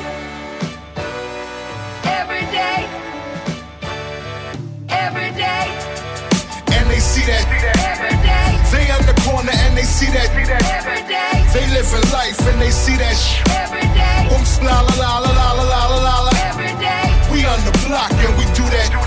Every 2.05 2.44
day. 2.53 2.78
Every 4.89 5.31
day. 5.32 5.66
And 6.77 6.90
they 6.90 7.01
see 7.01 7.24
that. 7.27 7.44
Every 7.93 8.16
day. 8.24 8.48
They 8.73 8.90
on 8.93 9.03
the 9.07 9.16
corner 9.23 9.53
and 9.53 9.77
they 9.77 9.82
see 9.82 10.11
that. 10.12 10.28
Every 10.31 11.03
day. 11.09 11.44
They 11.53 11.66
living 11.73 12.11
life 12.12 12.40
and 12.47 12.61
they 12.61 12.70
see 12.70 12.97
that. 12.97 13.16
Every 13.62 13.86
day. 13.94 14.28
Oops, 14.35 14.62
la 14.62 14.81
la 14.81 14.94
la 14.97 15.19
la 15.19 15.32
la 15.32 15.53
la 15.53 15.62
la 15.62 15.86
la 15.86 15.97
la 15.97 16.16
la. 16.27 16.32
Every 16.51 16.74
day. 16.81 17.07
We 17.32 17.44
on 17.44 17.61
the 17.65 17.73
block 17.86 18.12
and 18.12 18.36
we 18.39 18.44
do 18.55 18.65
that. 18.74 19.06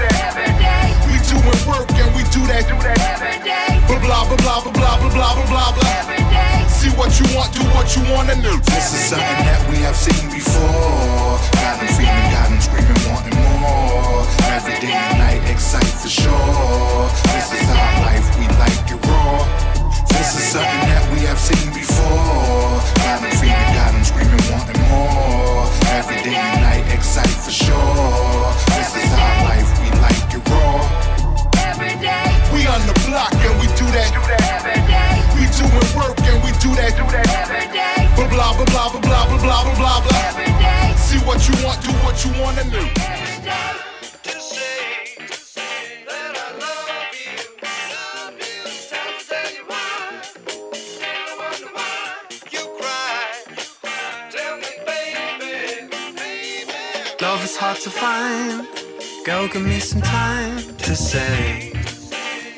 Every 1.50 1.58
day. 1.58 1.58
We 1.58 1.58
doing 1.58 1.70
work 1.70 1.90
and 1.98 2.16
we 2.16 2.24
do 2.30 2.42
that. 2.48 2.70
Every 2.70 3.40
day. 3.42 3.82
Blah 3.88 4.00
blah 4.00 4.38
blah 4.38 4.38
blah 4.38 4.72
blah 4.72 4.72
blah 4.72 4.98
blah 5.00 5.10
blah 5.10 5.46
blah 5.50 5.72
blah. 5.74 5.90
Every 5.98 6.22
day. 6.30 6.66
See 6.70 6.90
what 6.94 7.12
you 7.20 7.26
want, 7.36 7.54
do 7.54 7.64
what 7.74 7.90
you 7.96 8.04
wanna 8.14 8.36
do. 8.36 8.54
This 8.70 8.94
is 8.94 9.02
something 9.10 9.42
that 9.50 9.62
we 9.70 9.78
have 9.82 9.96
seen 9.96 10.30
before. 10.30 11.40
Got 11.58 11.80
them 11.80 11.90
feeling, 11.98 12.30
got 12.32 12.50
them 12.50 12.62
screaming, 12.62 13.02
wanting 13.10 13.38
more. 13.42 14.26
Every 14.54 14.78
day 14.80 14.94
and 14.94 15.18
night, 15.18 15.42
excite 15.50 15.90
for 15.90 16.08
sure. 16.08 17.10
This 17.34 17.52
is 17.52 17.68
our 17.68 17.94
life, 18.06 18.26
we 18.38 18.46
like 18.62 18.86
it 18.86 19.02
raw. 19.10 19.44
This 20.08 20.36
is 20.38 20.46
something 20.54 20.86
that 20.88 21.04
we 21.12 21.26
have 21.28 21.40
seen 21.40 21.74
before. 21.74 22.80
Got 23.04 23.26
them 23.26 23.34
feeling, 23.42 23.74
got 23.76 23.92
them 23.92 24.04
screaming, 24.06 24.46
wanting 24.54 24.82
more. 24.88 25.66
Every 25.98 26.22
day 26.24 26.38
and 26.38 26.62
night, 26.62 26.86
excite 26.94 27.28
for 27.28 27.52
sure. 27.52 28.54
This 28.78 28.96
is 28.96 29.10
our 29.12 29.36
life, 29.50 29.68
we 29.82 29.90
like 30.00 30.30
it 30.32 30.44
raw. 30.48 31.09
We 34.10 34.15
do 34.15 34.22
that. 34.27 34.41
Every 34.57 34.81
day. 34.90 35.22
We 35.36 35.45
doing 35.53 35.90
work 35.95 36.18
and 36.22 36.41
we 36.44 36.52
do 36.60 36.73
that. 36.76 36.98
Every 36.98 37.68
day. 37.73 38.10
Blah 38.15 38.27
blah 38.27 38.53
blah 38.57 38.65
blah 38.69 38.90
blah 38.90 39.02
blah 39.02 39.38
blah 39.38 39.64
blah 39.64 39.76
blah 39.76 40.02
blah. 40.02 40.30
Every 40.30 40.52
day. 40.57 40.94
See 40.98 41.19
what 41.19 41.48
you 41.48 41.56
want, 41.65 41.81
do 41.84 41.91
what 42.03 42.23
you 42.26 42.31
wanna 42.41 42.64
do. 42.65 42.80
Every 42.80 43.30
that 43.45 43.65
baby 54.86 55.88
Love 57.22 57.44
is 57.44 57.56
hard 57.57 57.77
to 57.77 57.90
find. 57.90 58.68
Girl, 59.26 59.48
give 59.48 59.64
me 59.64 59.80
some 59.80 60.02
time 60.02 60.57
to 60.77 60.95
say 60.95 61.73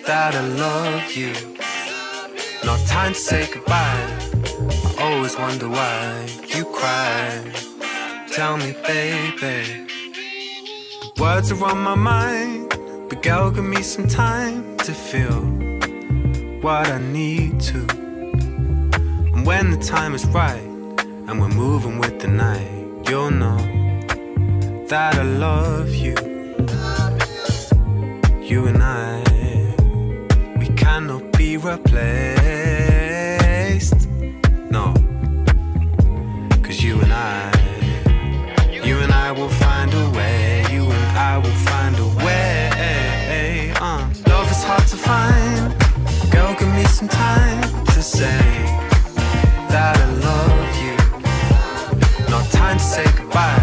that 0.05 0.35
I 0.35 0.47
love 0.65 1.11
you. 1.13 1.33
Not 2.63 2.79
time 2.87 3.13
to 3.13 3.19
say 3.19 3.47
goodbye. 3.53 4.07
I 4.97 5.03
always 5.03 5.37
wonder 5.37 5.69
why 5.69 6.27
you 6.47 6.65
cry. 6.65 7.43
Tell 8.31 8.57
me, 8.57 8.73
baby. 8.85 9.87
The 11.15 11.21
words 11.21 11.51
are 11.51 11.63
on 11.65 11.79
my 11.79 11.95
mind, 11.95 12.69
but 13.09 13.21
girl, 13.21 13.51
give 13.51 13.63
me 13.63 13.81
some 13.81 14.07
time 14.07 14.77
to 14.77 14.93
feel 14.93 15.41
what 16.61 16.87
I 16.87 16.99
need 16.99 17.59
to. 17.61 17.79
And 19.33 19.45
when 19.45 19.71
the 19.71 19.77
time 19.77 20.13
is 20.13 20.25
right, 20.27 20.71
and 21.31 21.39
we're 21.39 21.47
moving 21.47 21.97
with 21.97 22.19
the 22.19 22.27
night. 22.27 22.69
You'll 23.07 23.31
know 23.31 23.57
that 24.87 25.15
I 25.15 25.23
love 25.23 25.89
you. 25.95 26.15
You 28.41 28.67
and 28.67 28.83
I, 28.83 29.23
replaced. 31.63 32.01
No, 34.71 34.93
cause 36.63 36.81
you 36.81 36.99
and 37.01 37.13
I, 37.13 37.51
you 38.71 38.97
and 38.97 39.11
I 39.11 39.31
will 39.31 39.49
find 39.49 39.93
a 39.93 40.09
way. 40.11 40.65
You 40.71 40.83
and 40.83 41.17
I 41.17 41.37
will 41.37 41.59
find 41.69 41.95
a 41.99 42.07
way. 42.25 43.73
Uh, 43.79 44.09
love 44.27 44.49
is 44.49 44.63
hard 44.63 44.87
to 44.87 44.97
find. 44.97 45.75
Girl, 46.31 46.55
give 46.57 46.73
me 46.73 46.83
some 46.85 47.07
time 47.07 47.85
to 47.87 48.01
say 48.01 48.41
that 49.69 49.97
I 49.97 50.05
love 50.27 50.75
you. 50.83 50.95
No 52.29 52.41
time 52.51 52.77
to 52.77 52.83
say 52.83 53.05
goodbye. 53.17 53.60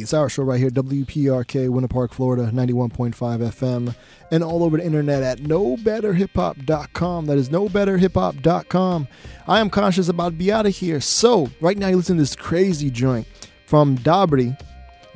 It's 0.00 0.14
our 0.14 0.28
show 0.28 0.42
right 0.42 0.58
here, 0.58 0.70
WPRK, 0.70 1.68
Winter 1.68 1.88
Park, 1.88 2.12
Florida, 2.12 2.50
91.5 2.52 3.14
FM, 3.14 3.94
and 4.30 4.42
all 4.42 4.64
over 4.64 4.76
the 4.76 4.84
internet 4.84 5.22
at 5.22 5.38
knowbetterhiphop.com. 5.38 7.26
That 7.26 7.38
is 7.38 7.48
knowbetterhiphop.com. 7.48 9.08
I 9.46 9.60
am 9.60 9.70
conshus 9.70 10.08
about 10.08 10.38
be 10.38 10.50
out 10.50 10.66
of 10.66 10.74
here. 10.74 11.00
So, 11.00 11.50
right 11.60 11.76
now, 11.76 11.88
you 11.88 11.96
listen 11.96 12.16
to 12.16 12.22
this 12.22 12.36
crazy 12.36 12.90
joint 12.90 13.26
from 13.66 13.98
Dabrye, 13.98 14.58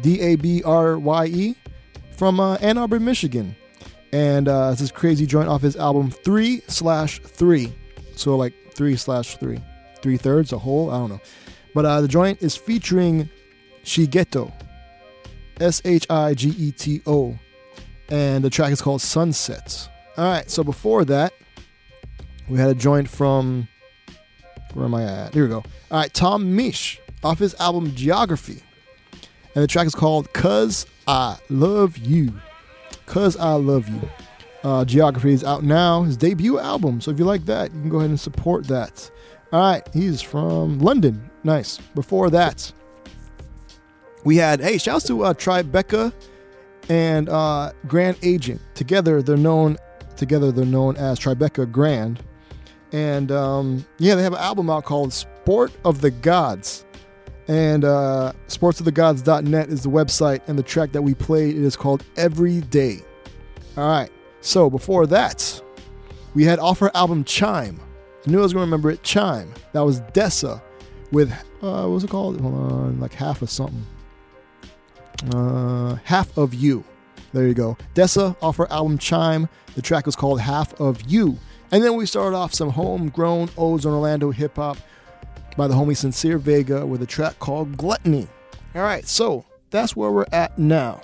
D 0.01 0.21
A 0.21 0.37
B 0.37 0.63
R 0.63 0.99
Y 0.99 1.27
E, 1.27 1.55
from 2.13 2.41
uh, 2.41 2.57
Ann 2.57 2.79
Arbor, 2.79 3.01
Michigan. 3.01 3.57
And 4.13 4.49
uh, 4.49 4.71
this 4.71 4.81
is 4.81 4.93
crazy 4.93 5.27
joint 5.27 5.49
off 5.49 5.63
his 5.63 5.77
album 5.77 6.11
3 6.11 6.63
slash 6.69 7.21
3. 7.21 7.73
So, 8.17 8.37
like 8.37 8.55
3 8.73 8.97
slash 8.97 9.37
3. 9.39 9.61
Three 10.03 10.17
thirds, 10.19 10.53
a 10.53 10.59
whole, 10.59 10.91
I 10.91 10.99
don't 10.99 11.09
know. 11.09 11.21
But 11.75 11.87
uh, 11.87 12.03
the 12.03 12.09
joint 12.09 12.43
is 12.43 12.55
featuring 12.55 13.31
Shigeto. 13.85 14.53
S 15.61 15.81
H 15.85 16.07
I 16.11 16.35
G 16.35 16.51
E 16.51 16.73
T 16.73 17.03
O. 17.07 17.39
And 18.09 18.45
the 18.45 18.51
track 18.51 18.73
is 18.73 18.83
called 18.83 19.01
Sunsets. 19.01 19.89
All 20.17 20.25
right, 20.25 20.49
so 20.51 20.63
before 20.63 21.05
that, 21.07 21.33
we 22.49 22.59
had 22.59 22.69
a 22.71 22.75
joint 22.75 23.09
from. 23.09 23.69
Where 24.75 24.85
am 24.85 24.95
I 24.95 25.05
at? 25.05 25.35
Here 25.35 25.45
we 25.45 25.49
go. 25.49 25.63
All 25.91 26.01
right, 26.01 26.13
Tom 26.13 26.57
Misch 26.57 26.99
off 27.23 27.39
his 27.39 27.55
album 27.55 27.95
Geography. 27.95 28.61
And 29.55 29.63
the 29.63 29.69
track 29.69 29.87
is 29.87 29.95
called 29.95 30.33
Cuz 30.33 30.87
I 31.07 31.39
Love 31.49 31.97
You. 31.97 32.35
Cuz 33.07 33.37
I 33.37 33.53
Love 33.53 33.89
You. 33.89 34.09
Uh, 34.65 34.85
Geography 34.85 35.33
is 35.33 35.45
out 35.45 35.63
now, 35.63 36.03
his 36.03 36.17
debut 36.17 36.59
album. 36.59 37.01
So 37.01 37.11
if 37.11 37.19
you 37.19 37.25
like 37.25 37.45
that, 37.45 37.73
you 37.73 37.81
can 37.81 37.91
go 37.91 37.99
ahead 37.99 38.11
and 38.11 38.19
support 38.19 38.67
that. 38.69 39.11
All 39.53 39.61
right, 39.61 39.89
he's 39.93 40.21
from 40.21 40.81
London. 40.81 41.31
Nice. 41.45 41.79
Before 41.95 42.31
that, 42.31 42.73
we 44.25 44.37
had, 44.37 44.61
hey, 44.61 44.79
shouts 44.79 45.07
to 45.07 45.25
uh, 45.25 45.35
Tribeca 45.35 46.13
and 46.89 47.29
uh, 47.29 47.73
Grand 47.87 48.17
Agent. 48.23 48.61
Together, 48.75 49.23
they're 49.23 49.37
known. 49.37 49.77
Together, 50.17 50.53
they're 50.53 50.65
known 50.65 50.97
as 50.97 51.19
Tribeca 51.19 51.71
Grand. 51.71 52.23
And 52.93 53.33
um, 53.33 53.85
yeah, 53.99 54.15
they 54.15 54.23
have 54.23 54.33
an 54.33 54.39
album 54.39 54.71
out 54.71 54.85
called 54.85 55.13
Sport 55.13 55.73
of 55.85 56.01
the 56.01 56.11
Gods. 56.11 56.85
And 57.49 57.85
uh, 57.85 58.33
sportsofthegods.net 58.49 59.69
is 59.69 59.83
the 59.83 59.91
website, 59.91 60.41
and 60.47 60.59
the 60.59 60.63
track 60.63 60.93
that 60.93 61.03
we 61.03 61.15
played 61.15 61.57
it 61.57 61.63
is 61.63 61.77
called 61.77 62.03
Every 62.17 62.63
Day. 62.63 63.01
All 63.77 63.89
right. 63.89 64.11
So 64.41 64.71
before 64.71 65.07
that, 65.09 65.61
we 66.35 66.45
had 66.45 66.59
off 66.59 66.79
her 66.79 66.91
album 66.95 67.25
Chime. 67.25 67.81
I 68.27 68.31
knew 68.31 68.39
I 68.39 68.43
was 68.43 68.53
going 68.55 68.63
to 68.63 68.67
remember 68.67 68.91
it. 68.91 69.03
Chime. 69.03 69.53
That 69.73 69.81
was 69.81 70.01
Dessa 70.01 70.63
with 71.11 71.33
uh, 71.63 71.83
what 71.83 71.91
was 71.91 72.05
it 72.05 72.11
called? 72.11 72.41
Hold 72.41 72.55
on, 72.55 73.01
like 73.01 73.13
half 73.13 73.43
of 73.43 73.51
something. 73.51 73.85
Uh, 75.33 75.97
half 76.05 76.37
of 76.37 76.55
you. 76.55 76.85
There 77.33 77.47
you 77.47 77.55
go. 77.55 77.77
Dessa 77.95 78.37
off 78.43 78.57
her 78.59 78.71
album 78.71 78.99
Chime. 78.99 79.49
The 79.75 79.83
track 79.83 80.07
was 80.07 80.15
called 80.15 80.41
Half 80.41 80.81
of 80.81 81.03
You. 81.11 81.37
And 81.73 81.83
then 81.83 81.97
we 81.97 82.07
started 82.07 82.37
off 82.37 82.55
some 82.55 82.71
homegrown 82.71 83.51
Ozone 83.59 83.95
Orlando 83.95 84.31
hip 84.31 84.57
hop 84.57 84.79
by 85.57 85.67
the 85.67 85.75
homie 85.75 85.97
Sincere 85.97 86.39
Vega 86.39 86.87
with 86.87 87.03
a 87.03 87.07
track 87.07 87.39
called 87.41 87.77
Gluttony. 87.77 88.29
All 88.75 88.83
right, 88.83 89.07
so 89.07 89.45
that's 89.71 89.97
where 89.97 90.11
we're 90.11 90.27
at 90.33 90.59
now. 90.59 91.01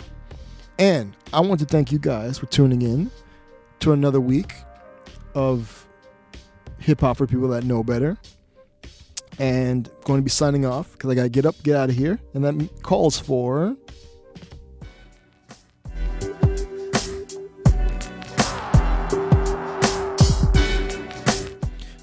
And 0.78 1.16
I 1.32 1.40
want 1.40 1.60
to 1.60 1.66
thank 1.66 1.90
you 1.90 1.98
guys 1.98 2.38
for 2.38 2.46
tuning 2.46 2.82
in 2.82 3.10
to 3.80 3.92
another 3.92 4.20
week 4.20 4.54
of 5.34 5.86
hip 6.78 7.00
hop 7.00 7.16
for 7.16 7.26
people 7.26 7.48
that 7.48 7.64
know 7.64 7.82
better. 7.82 8.16
And 9.38 9.90
going 10.04 10.20
to 10.20 10.24
be 10.24 10.30
signing 10.30 10.66
off 10.66 10.92
because 10.92 11.10
I 11.10 11.14
got 11.14 11.22
to 11.24 11.28
get 11.28 11.46
up, 11.46 11.60
get 11.62 11.74
out 11.76 11.90
of 11.90 11.96
here. 11.96 12.20
And 12.34 12.44
that 12.44 12.82
calls 12.82 13.18
for. 13.18 13.76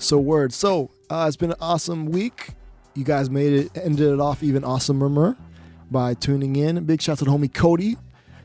So, 0.08 0.20
word. 0.20 0.54
So, 0.54 0.90
uh, 1.10 1.26
it's 1.28 1.36
been 1.36 1.52
an 1.52 1.58
awesome 1.60 2.06
week. 2.06 2.52
You 2.94 3.04
guys 3.04 3.30
made 3.30 3.52
it, 3.52 3.78
ended 3.78 4.14
it 4.14 4.22
off 4.22 4.42
even 4.42 4.64
awesomer 4.64 5.36
by 5.92 6.14
tuning 6.14 6.56
in. 6.56 6.82
Big 6.86 7.02
shout 7.02 7.16
out 7.16 7.18
to 7.20 7.26
the 7.26 7.32
homie 7.32 7.54
Cody, 7.54 7.98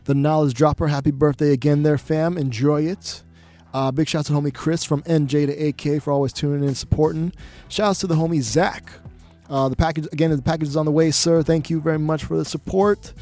the 0.03 0.15
knowledge 0.17 0.55
dropper. 0.55 0.89
Happy 0.89 1.13
birthday 1.13 1.53
again, 1.53 1.85
there, 1.85 1.99
fam. 1.99 2.37
Enjoy 2.37 2.83
it. 2.83 3.23
Uh, 3.73 3.93
big 3.93 4.09
shout 4.09 4.23
out 4.23 4.27
to 4.27 4.33
the 4.33 4.41
homie 4.41 4.53
Chris 4.53 4.83
from 4.83 5.03
NJ 5.03 5.47
to 5.47 5.93
AK 5.93 6.03
for 6.03 6.11
always 6.11 6.33
tuning 6.33 6.63
in 6.63 6.67
and 6.67 6.77
supporting. 6.77 7.33
Shout 7.69 7.91
out 7.91 7.97
to 7.99 8.09
the 8.09 8.17
homie 8.17 8.43
Zach. 8.43 8.91
Uh, 9.49 9.69
the 9.69 9.77
package 9.77 10.09
again, 10.11 10.33
the 10.33 10.43
package 10.43 10.67
is 10.67 10.77
on 10.77 10.85
the 10.85 10.91
way, 10.91 11.13
sir. 11.13 11.45
Thank 11.45 11.71
you 11.71 11.81
very 11.81 12.01
much 12.01 12.25
for 12.25 12.37
the 12.37 12.45
support. 12.45 13.13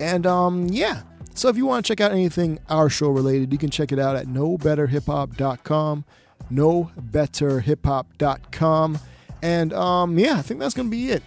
And 0.00 0.26
um, 0.26 0.68
yeah, 0.68 1.02
so 1.34 1.50
if 1.50 1.58
you 1.58 1.66
want 1.66 1.84
to 1.84 1.90
check 1.90 2.00
out 2.00 2.12
anything 2.12 2.60
our 2.70 2.88
show 2.88 3.10
related, 3.10 3.52
you 3.52 3.58
can 3.58 3.68
check 3.68 3.92
it 3.92 3.98
out 3.98 4.16
at 4.16 4.26
knowbetterhiphop.com, 4.26 6.04
knowbetterhiphop.com. 6.52 8.98
And 9.42 9.72
um, 9.72 10.18
yeah, 10.18 10.36
I 10.36 10.42
think 10.42 10.60
that's 10.60 10.74
gonna 10.74 10.88
be 10.88 11.10
it 11.10 11.22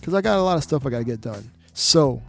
because 0.00 0.14
I 0.14 0.20
got 0.20 0.38
a 0.38 0.42
lot 0.42 0.56
of 0.56 0.62
stuff 0.62 0.86
I 0.86 0.90
got 0.90 0.98
to 0.98 1.04
get 1.04 1.20
done. 1.20 1.50
So 1.74 2.22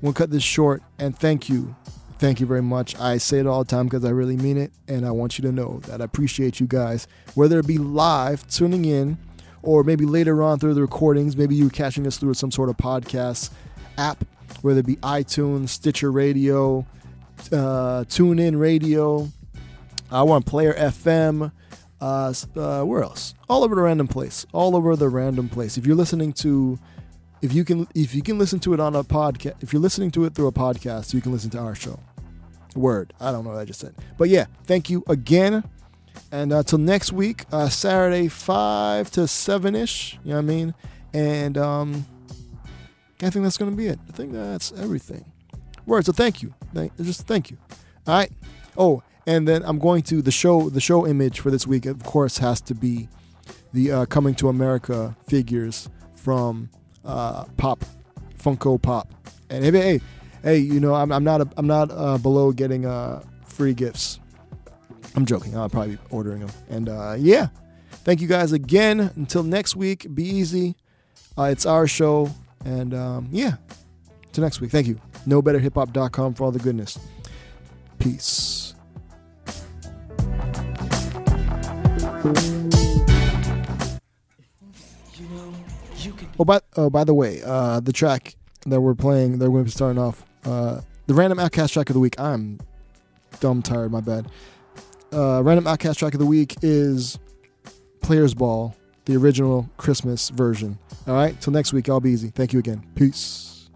we'll 0.00 0.12
cut 0.12 0.30
this 0.30 0.44
short. 0.44 0.84
And 1.00 1.18
thank 1.18 1.48
you, 1.48 1.74
thank 2.18 2.38
you 2.38 2.46
very 2.46 2.62
much. 2.62 2.96
I 3.00 3.18
say 3.18 3.38
it 3.38 3.46
all 3.46 3.64
the 3.64 3.68
time 3.68 3.86
because 3.86 4.04
I 4.04 4.10
really 4.10 4.36
mean 4.36 4.56
it, 4.56 4.70
and 4.86 5.04
I 5.04 5.10
want 5.10 5.36
you 5.36 5.42
to 5.42 5.50
know 5.50 5.80
that 5.86 6.00
I 6.00 6.04
appreciate 6.04 6.60
you 6.60 6.68
guys, 6.68 7.08
whether 7.34 7.58
it 7.58 7.66
be 7.66 7.78
live 7.78 8.46
tuning 8.48 8.84
in 8.84 9.18
or 9.62 9.82
maybe 9.82 10.06
later 10.06 10.44
on 10.44 10.60
through 10.60 10.74
the 10.74 10.80
recordings. 10.80 11.36
Maybe 11.36 11.56
you're 11.56 11.70
catching 11.70 12.06
us 12.06 12.18
through 12.18 12.34
some 12.34 12.52
sort 12.52 12.68
of 12.68 12.76
podcast 12.76 13.50
app, 13.98 14.24
whether 14.62 14.78
it 14.80 14.86
be 14.86 14.96
iTunes, 14.96 15.70
Stitcher 15.70 16.12
Radio, 16.12 16.86
uh, 17.50 18.04
TuneIn 18.04 18.60
Radio. 18.60 19.28
I 20.08 20.22
want 20.22 20.46
Player 20.46 20.72
FM. 20.74 21.50
Uh, 22.04 22.34
uh, 22.54 22.82
where 22.82 23.02
else? 23.02 23.32
All 23.48 23.64
over 23.64 23.74
the 23.74 23.80
random 23.80 24.06
place. 24.06 24.44
All 24.52 24.76
over 24.76 24.94
the 24.94 25.08
random 25.08 25.48
place. 25.48 25.78
If 25.78 25.86
you're 25.86 25.96
listening 25.96 26.34
to, 26.34 26.78
if 27.40 27.54
you 27.54 27.64
can, 27.64 27.88
if 27.94 28.14
you 28.14 28.20
can 28.20 28.38
listen 28.38 28.58
to 28.60 28.74
it 28.74 28.80
on 28.80 28.94
a 28.94 29.02
podcast, 29.02 29.54
if 29.62 29.72
you're 29.72 29.80
listening 29.80 30.10
to 30.10 30.26
it 30.26 30.34
through 30.34 30.48
a 30.48 30.52
podcast, 30.52 31.14
you 31.14 31.22
can 31.22 31.32
listen 31.32 31.48
to 31.50 31.58
our 31.58 31.74
show. 31.74 31.98
Word. 32.76 33.14
I 33.22 33.32
don't 33.32 33.42
know 33.42 33.52
what 33.52 33.58
I 33.58 33.64
just 33.64 33.80
said, 33.80 33.94
but 34.18 34.28
yeah. 34.28 34.44
Thank 34.64 34.90
you 34.90 35.02
again. 35.08 35.64
And 36.30 36.52
uh, 36.52 36.62
till 36.62 36.78
next 36.78 37.10
week, 37.10 37.46
uh, 37.50 37.70
Saturday, 37.70 38.28
5 38.28 39.10
to 39.12 39.26
7 39.26 39.74
ish. 39.74 40.18
You 40.24 40.30
know 40.30 40.36
what 40.36 40.42
I 40.42 40.44
mean? 40.44 40.74
And 41.14 41.56
um, 41.56 42.06
I 43.22 43.30
think 43.30 43.44
that's 43.44 43.56
going 43.56 43.70
to 43.70 43.76
be 43.76 43.86
it. 43.86 43.98
I 44.10 44.12
think 44.12 44.32
that's 44.34 44.72
everything. 44.72 45.24
Word. 45.86 46.04
So 46.04 46.12
thank 46.12 46.42
you. 46.42 46.52
Thank, 46.74 46.94
just 46.98 47.26
thank 47.26 47.50
you. 47.50 47.56
All 48.06 48.14
right. 48.14 48.32
Oh, 48.76 49.02
and 49.26 49.46
then 49.48 49.62
I'm 49.64 49.78
going 49.78 50.02
to 50.04 50.22
the 50.22 50.30
show. 50.30 50.68
The 50.70 50.80
show 50.80 51.06
image 51.06 51.40
for 51.40 51.50
this 51.50 51.66
week, 51.66 51.86
of 51.86 52.02
course, 52.04 52.38
has 52.38 52.60
to 52.62 52.74
be 52.74 53.08
the 53.72 53.92
uh, 53.92 54.06
Coming 54.06 54.34
to 54.36 54.48
America 54.48 55.16
figures 55.26 55.88
from 56.14 56.70
uh, 57.04 57.44
Pop, 57.56 57.84
Funko 58.38 58.80
Pop. 58.80 59.12
And 59.50 59.64
hey, 59.64 59.70
hey, 59.70 60.00
hey, 60.42 60.58
you 60.58 60.80
know, 60.80 60.94
I'm, 60.94 61.12
I'm 61.12 61.24
not 61.24 61.40
a, 61.40 61.48
I'm 61.56 61.66
not 61.66 61.90
uh, 61.90 62.18
below 62.18 62.52
getting 62.52 62.86
uh, 62.86 63.22
free 63.46 63.74
gifts. 63.74 64.20
I'm 65.14 65.26
joking. 65.26 65.56
I'll 65.56 65.68
probably 65.68 65.96
be 65.96 66.02
ordering 66.10 66.40
them. 66.40 66.50
And 66.68 66.88
uh, 66.88 67.16
yeah, 67.18 67.48
thank 67.90 68.20
you 68.20 68.28
guys 68.28 68.52
again. 68.52 69.10
Until 69.16 69.42
next 69.42 69.76
week, 69.76 70.12
be 70.14 70.24
easy. 70.24 70.76
Uh, 71.38 71.44
it's 71.44 71.66
our 71.66 71.86
show. 71.86 72.30
And 72.64 72.94
um, 72.94 73.28
yeah, 73.30 73.56
till 74.32 74.42
next 74.42 74.60
week. 74.60 74.70
Thank 74.70 74.86
you. 74.86 75.00
KnowBetterHipHop.com 75.26 76.34
for 76.34 76.44
all 76.44 76.50
the 76.50 76.58
goodness. 76.58 76.98
Peace. 77.98 78.63
Oh, 86.38 86.44
by 86.44 86.60
oh, 86.76 86.90
by 86.90 87.04
the 87.04 87.12
way, 87.14 87.42
uh, 87.44 87.80
the 87.80 87.92
track 87.92 88.34
that 88.66 88.80
we're 88.80 88.94
playing, 88.94 89.38
they're 89.38 89.50
going 89.50 89.62
to 89.62 89.66
be 89.66 89.70
starting 89.70 90.00
off 90.00 90.24
uh, 90.44 90.80
the 91.06 91.14
random 91.14 91.38
OutKast 91.38 91.72
track 91.72 91.90
of 91.90 91.94
the 91.94 92.00
week. 92.00 92.18
I'm 92.18 92.60
dumb 93.40 93.62
tired. 93.62 93.92
My 93.92 94.00
bad. 94.00 94.30
Uh, 95.12 95.42
random 95.42 95.64
OutKast 95.66 95.98
track 95.98 96.14
of 96.14 96.20
the 96.20 96.26
week 96.26 96.56
is 96.62 97.18
Players 98.00 98.32
Ball, 98.34 98.74
the 99.04 99.16
original 99.16 99.68
Christmas 99.76 100.30
version. 100.30 100.78
All 101.06 101.14
right. 101.14 101.38
Till 101.40 101.52
next 101.52 101.72
week. 101.72 101.88
I'll 101.88 102.00
be 102.00 102.10
easy. 102.10 102.30
Thank 102.30 102.52
you 102.52 102.58
again. 102.58 102.84
Peace. 102.94 103.68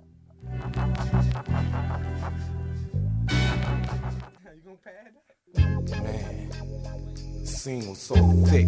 Was 7.77 7.99
so 7.99 8.15
thick. 8.47 8.66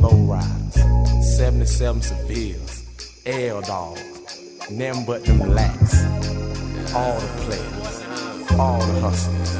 Low 0.00 0.16
rise, 0.26 1.36
77 1.36 2.00
Sevilles, 2.02 3.26
L 3.26 3.60
dogs, 3.60 4.68
them 4.70 5.04
but 5.06 5.24
them 5.24 5.38
lax. 5.38 6.04
All 6.94 7.20
the 7.20 7.28
players, 7.44 8.58
all 8.58 8.80
the 8.80 9.00
hustlers. 9.00 9.56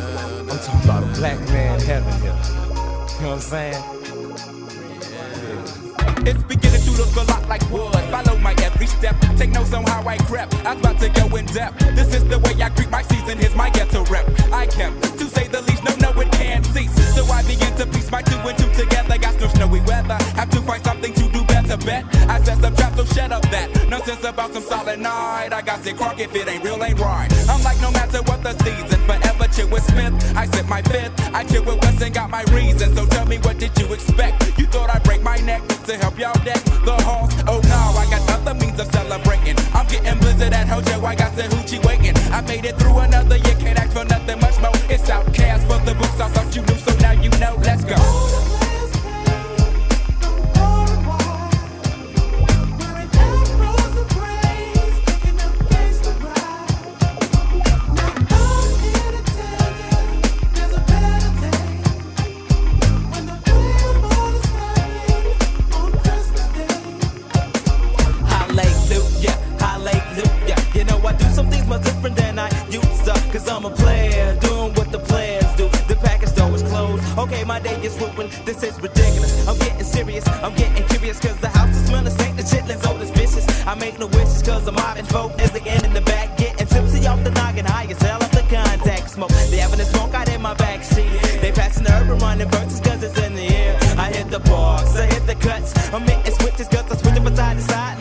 I'm 0.51 0.59
talking 0.59 0.85
about 0.85 1.03
a 1.05 1.20
black 1.20 1.39
man 1.51 1.81
heaven 1.81 2.12
here. 2.20 2.31
You 2.31 3.23
know 3.23 3.28
what 3.28 3.35
I'm 3.35 3.41
saying? 3.41 3.99
It's 6.27 6.43
beginning 6.45 6.82
to 6.82 6.91
look 6.93 7.15
a 7.16 7.24
lot 7.31 7.49
like 7.49 7.62
wood. 7.70 7.95
Follow 8.11 8.37
my 8.39 8.55
every 8.62 8.87
step. 8.87 9.16
Take 9.37 9.51
notes 9.51 9.73
on 9.73 9.85
how 9.85 10.07
I 10.07 10.19
crept. 10.19 10.55
I'm 10.66 10.78
about 10.78 10.99
to 11.01 11.09
go 11.09 11.35
in 11.37 11.47
depth. 11.47 11.78
This 11.95 12.15
is 12.15 12.24
the 12.28 12.39
way 12.39 12.55
I 12.62 12.69
greet 12.70 12.91
my 12.91 13.03
season. 13.03 13.39
Here's 13.39 13.55
my 13.55 13.70
ghetto 13.70 14.05
rep. 14.05 14.27
I 14.53 14.66
kept, 14.66 15.03
to 15.19 15.24
say 15.27 15.49
the 15.49 15.62
least, 15.62 15.85
no, 15.85 15.95
no, 15.97 16.20
it 16.20 16.31
can't 16.32 16.65
cease. 16.66 16.93
So 17.15 17.24
I 17.27 17.43
begin 17.43 17.74
to 17.77 17.87
piece 17.87 18.11
my 18.11 18.23
two 18.23 18.37
and 18.37 18.59
two 18.59 18.70
together. 18.74 19.19
Got 19.19 19.41
no 19.41 19.49
snowy 19.49 19.81
weather. 19.81 20.19
Have 20.37 20.51
to 20.51 20.61
find 20.62 20.82
something 20.85 21.12
to 21.15 21.28
do 21.28 21.45
better. 21.45 21.77
Bet 21.77 22.05
I 22.28 22.43
said 22.43 22.59
some 22.61 22.74
trap, 22.77 22.97
so 22.97 23.05
shut 23.05 23.32
up 23.32 23.43
that 23.51 23.80
nonsense 23.90 24.24
about 24.24 24.52
some 24.52 24.62
solid 24.62 25.00
night. 25.00 25.52
I 25.52 25.62
got 25.62 25.82
sick 25.82 25.96
crunk 25.96 26.20
if 26.20 26.34
it 26.34 26.48
ain't 26.48 26.62
real, 26.62 26.82
ain't 26.82 26.98
right. 27.00 27.28
I'm 27.50 27.62
like 27.64 27.80
no 27.80 27.90
matter 27.90 28.22
what 28.22 28.42
the 28.42 28.54
season. 28.62 29.00
Forever 29.04 29.48
chill 29.52 29.68
with 29.68 29.82
Smith. 29.82 30.14
I 30.36 30.46
sip 30.46 30.66
my 30.68 30.80
fifth. 30.82 31.12
I 31.34 31.42
chill 31.44 31.64
with 31.64 31.82
West 31.82 32.00
and 32.00 32.14
got 32.14 32.30
my 32.30 32.44
reasons. 32.54 32.94
So 32.96 33.04
tell 33.06 33.26
me 33.26 33.38
what 33.38 33.58
did 33.58 33.76
you 33.78 33.92
expect? 33.92 34.56
You 34.58 34.66
thought 34.66 34.90
I'd 34.90 35.02
break 35.02 35.22
my 35.22 35.36
neck 35.38 35.66
to 35.86 35.96
help 35.98 36.18
y'all 36.18 36.38
deck 36.44 36.62
the 36.86 36.96
halls? 37.02 37.34
Oh 37.48 37.60
no, 37.66 37.80
I 37.98 38.06
got 38.08 38.22
other 38.30 38.54
means 38.54 38.78
of 38.78 38.86
celebrating. 38.92 39.56
I'm 39.74 39.86
getting 39.88 40.18
blizzard 40.20 40.52
at 40.52 40.68
Hojo. 40.68 41.04
I 41.04 41.16
got 41.16 41.34
the 41.34 41.42
hoochie 41.42 41.84
waiting. 41.84 42.16
I 42.32 42.40
made 42.42 42.64
it 42.64 42.78
through 42.78 42.98
another 42.98 43.36
year. 43.36 43.56
Can't 43.58 43.78
ask 43.78 43.92
for 43.92 44.04
nothing 44.04 44.38
much 44.40 44.58
more. 44.60 44.72
It's 44.88 45.10
OutKast 45.10 45.66
for 45.66 45.84
the 45.84 45.94
books. 45.98 46.20
I 46.20 46.28
thought 46.28 46.54
you 46.54 46.62
knew, 46.62 46.78
so 46.78 46.94
now 46.98 47.12
you 47.12 47.30
know. 47.40 47.56
Let's 47.64 47.84
go. 47.84 48.30
I'm 73.51 73.64
a 73.64 73.70
player, 73.70 74.36
doing 74.40 74.72
what 74.74 74.93
the 74.93 75.01
players 75.01 75.44
do. 75.56 75.68
The 75.89 75.97
package 75.97 76.28
store 76.28 76.55
is 76.55 76.62
closed. 76.62 77.02
Okay, 77.18 77.43
my 77.43 77.59
day 77.59 77.74
is 77.82 77.98
ruined. 77.98 78.31
This 78.47 78.62
is 78.62 78.81
ridiculous. 78.81 79.48
I'm 79.48 79.59
getting 79.59 79.82
serious, 79.82 80.27
I'm 80.28 80.55
getting 80.55 80.86
curious. 80.86 81.18
Cause 81.18 81.36
the 81.39 81.48
house 81.48 81.77
is 81.77 81.86
smelling 81.86 82.12
stank, 82.12 82.36
the 82.36 82.44
chitlins 82.44 82.86
old 82.89 83.01
as 83.01 83.10
vicious. 83.10 83.44
I 83.66 83.74
make 83.74 83.98
no 83.98 84.06
wishes 84.06 84.40
cause 84.43 84.68
I'm 84.68 84.74
mobbing 84.77 85.05
folk 85.06 85.32
as 85.40 85.51
they 85.51 85.62
in 85.68 85.93
the 85.93 86.01
back. 86.01 86.39
Getting 86.39 86.68
tipsy 86.68 87.05
off 87.09 87.24
the 87.24 87.32
noggin, 87.32 87.64
high 87.64 87.86
as 87.90 88.01
hell 88.01 88.22
off 88.22 88.31
the 88.31 88.43
contact 88.43 89.10
smoke. 89.10 89.31
They 89.51 89.59
having 89.59 89.81
a 89.81 89.85
smoke 89.85 90.14
out 90.14 90.28
in 90.28 90.40
my 90.40 90.55
backseat. 90.55 91.40
They 91.40 91.51
passing 91.51 91.82
the 91.82 91.93
urban 91.93 92.18
running 92.18 92.48
verses 92.48 92.78
cause 92.78 93.02
it's 93.02 93.18
in 93.18 93.35
the 93.35 93.48
air. 93.48 93.77
I 93.98 94.12
hit 94.12 94.31
the 94.31 94.39
parks, 94.40 94.97
I 94.97 95.06
hit 95.06 95.27
the 95.27 95.35
cuts. 95.35 95.74
I'm 95.93 96.02
hitting 96.02 96.35
switches 96.35 96.68
cause 96.68 96.89
I'm 96.89 96.98
switching 96.98 97.24
from 97.24 97.35
side 97.35 97.56
to 97.56 97.62
side. 97.64 97.99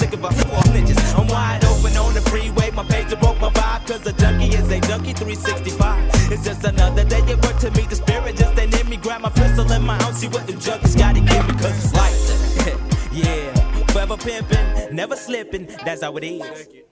Cause 3.89 4.05
a 4.05 4.13
junkie 4.13 4.55
is 4.55 4.69
a 4.69 4.79
junkie 4.81 5.13
365. 5.13 6.31
It's 6.31 6.45
just 6.45 6.63
another 6.63 7.03
day 7.03 7.21
at 7.21 7.43
work 7.43 7.57
to 7.59 7.71
me. 7.71 7.83
The 7.87 7.95
spirit 7.95 8.35
just 8.35 8.57
ain't 8.59 8.79
in 8.79 8.87
me. 8.87 8.97
Grab 8.97 9.21
my 9.21 9.29
pistol 9.29 9.69
in 9.71 9.81
my 9.81 9.95
house, 10.03 10.19
see 10.19 10.27
what 10.27 10.45
the 10.45 10.53
junkies 10.53 10.95
gotta 10.95 11.19
give 11.19 11.47
me 11.47 11.53
cause 11.53 11.83
it's 11.83 11.91
that. 11.93 13.09
yeah, 13.11 13.85
forever 13.87 14.15
pimping, 14.15 14.95
never 14.95 15.15
slipping. 15.15 15.65
That's 15.83 16.03
how 16.03 16.15
it 16.17 16.23
is. 16.23 16.88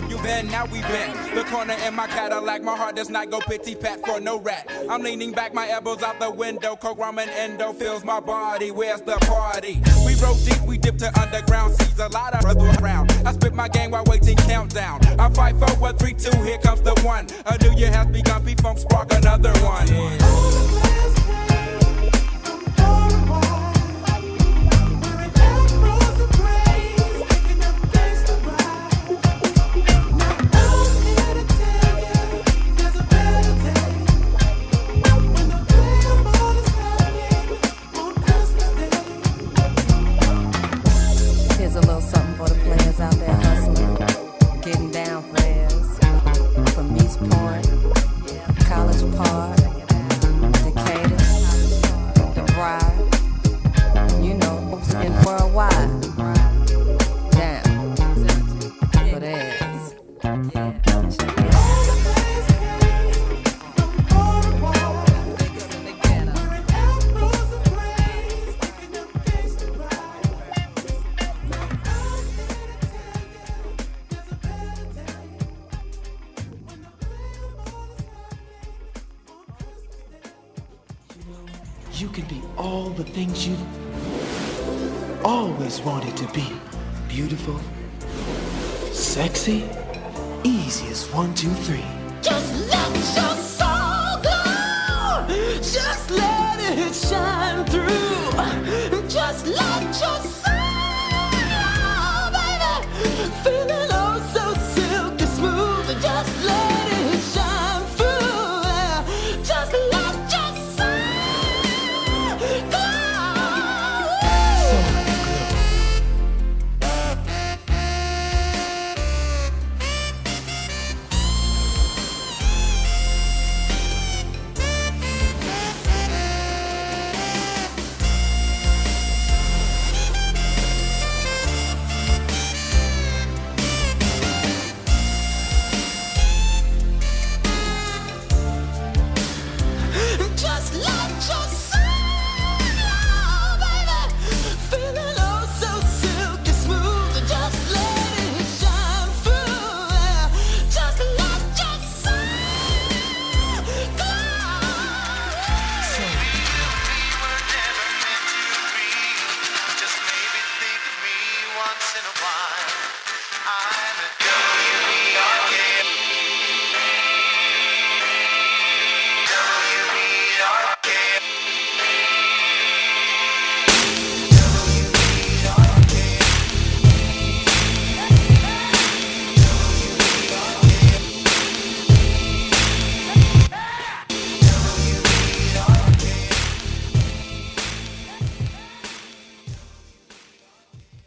10 0.00 0.06
and 0.06 0.10
I'll 0.10 0.10
you 0.10 0.22
then. 0.22 0.46
Now 0.48 0.64
we 0.66 0.80
been. 0.82 1.34
The 1.34 1.44
corner 1.44 1.74
in 1.86 1.94
my 1.94 2.06
Cadillac, 2.06 2.62
my 2.62 2.76
heart 2.76 2.96
does 2.96 3.10
not 3.10 3.30
go 3.30 3.40
pity 3.40 3.74
pat 3.74 4.04
for 4.04 4.20
no 4.20 4.38
rat. 4.40 4.70
I'm 4.88 5.02
leaning 5.02 5.32
back, 5.32 5.54
my 5.54 5.68
elbows 5.68 6.02
out 6.02 6.18
the 6.20 6.30
window. 6.30 6.76
Coke, 6.76 6.98
ramen, 6.98 7.28
endo 7.28 7.72
fills 7.72 8.04
my 8.04 8.20
body. 8.20 8.70
Where's 8.70 9.00
the 9.02 9.16
party? 9.26 9.80
We 10.04 10.14
rode 10.16 10.38
deep, 10.44 10.60
we 10.62 10.78
dipped 10.78 11.00
to 11.00 11.20
underground 11.20 11.74
seas. 11.74 11.98
A 11.98 12.08
lot 12.08 12.34
of 12.34 12.40
brothers 12.40 12.76
around. 12.78 13.10
I 13.26 13.32
spit 13.32 13.54
my 13.54 13.68
game 13.68 13.90
while 13.90 14.04
waiting 14.04 14.36
countdown. 14.36 15.00
I 15.18 15.28
fight 15.30 15.56
for 15.56 15.70
what 15.76 15.98
three, 15.98 16.14
two, 16.14 16.36
here 16.42 16.58
comes 16.58 16.80
the 16.80 16.94
one. 17.02 17.26
A 17.46 17.58
new 17.58 17.72
year 17.76 17.90
has 17.92 18.06
begun, 18.06 18.44
P-Funk 18.44 18.78
spark 18.78 19.12
another 19.12 19.52
one. 19.60 20.87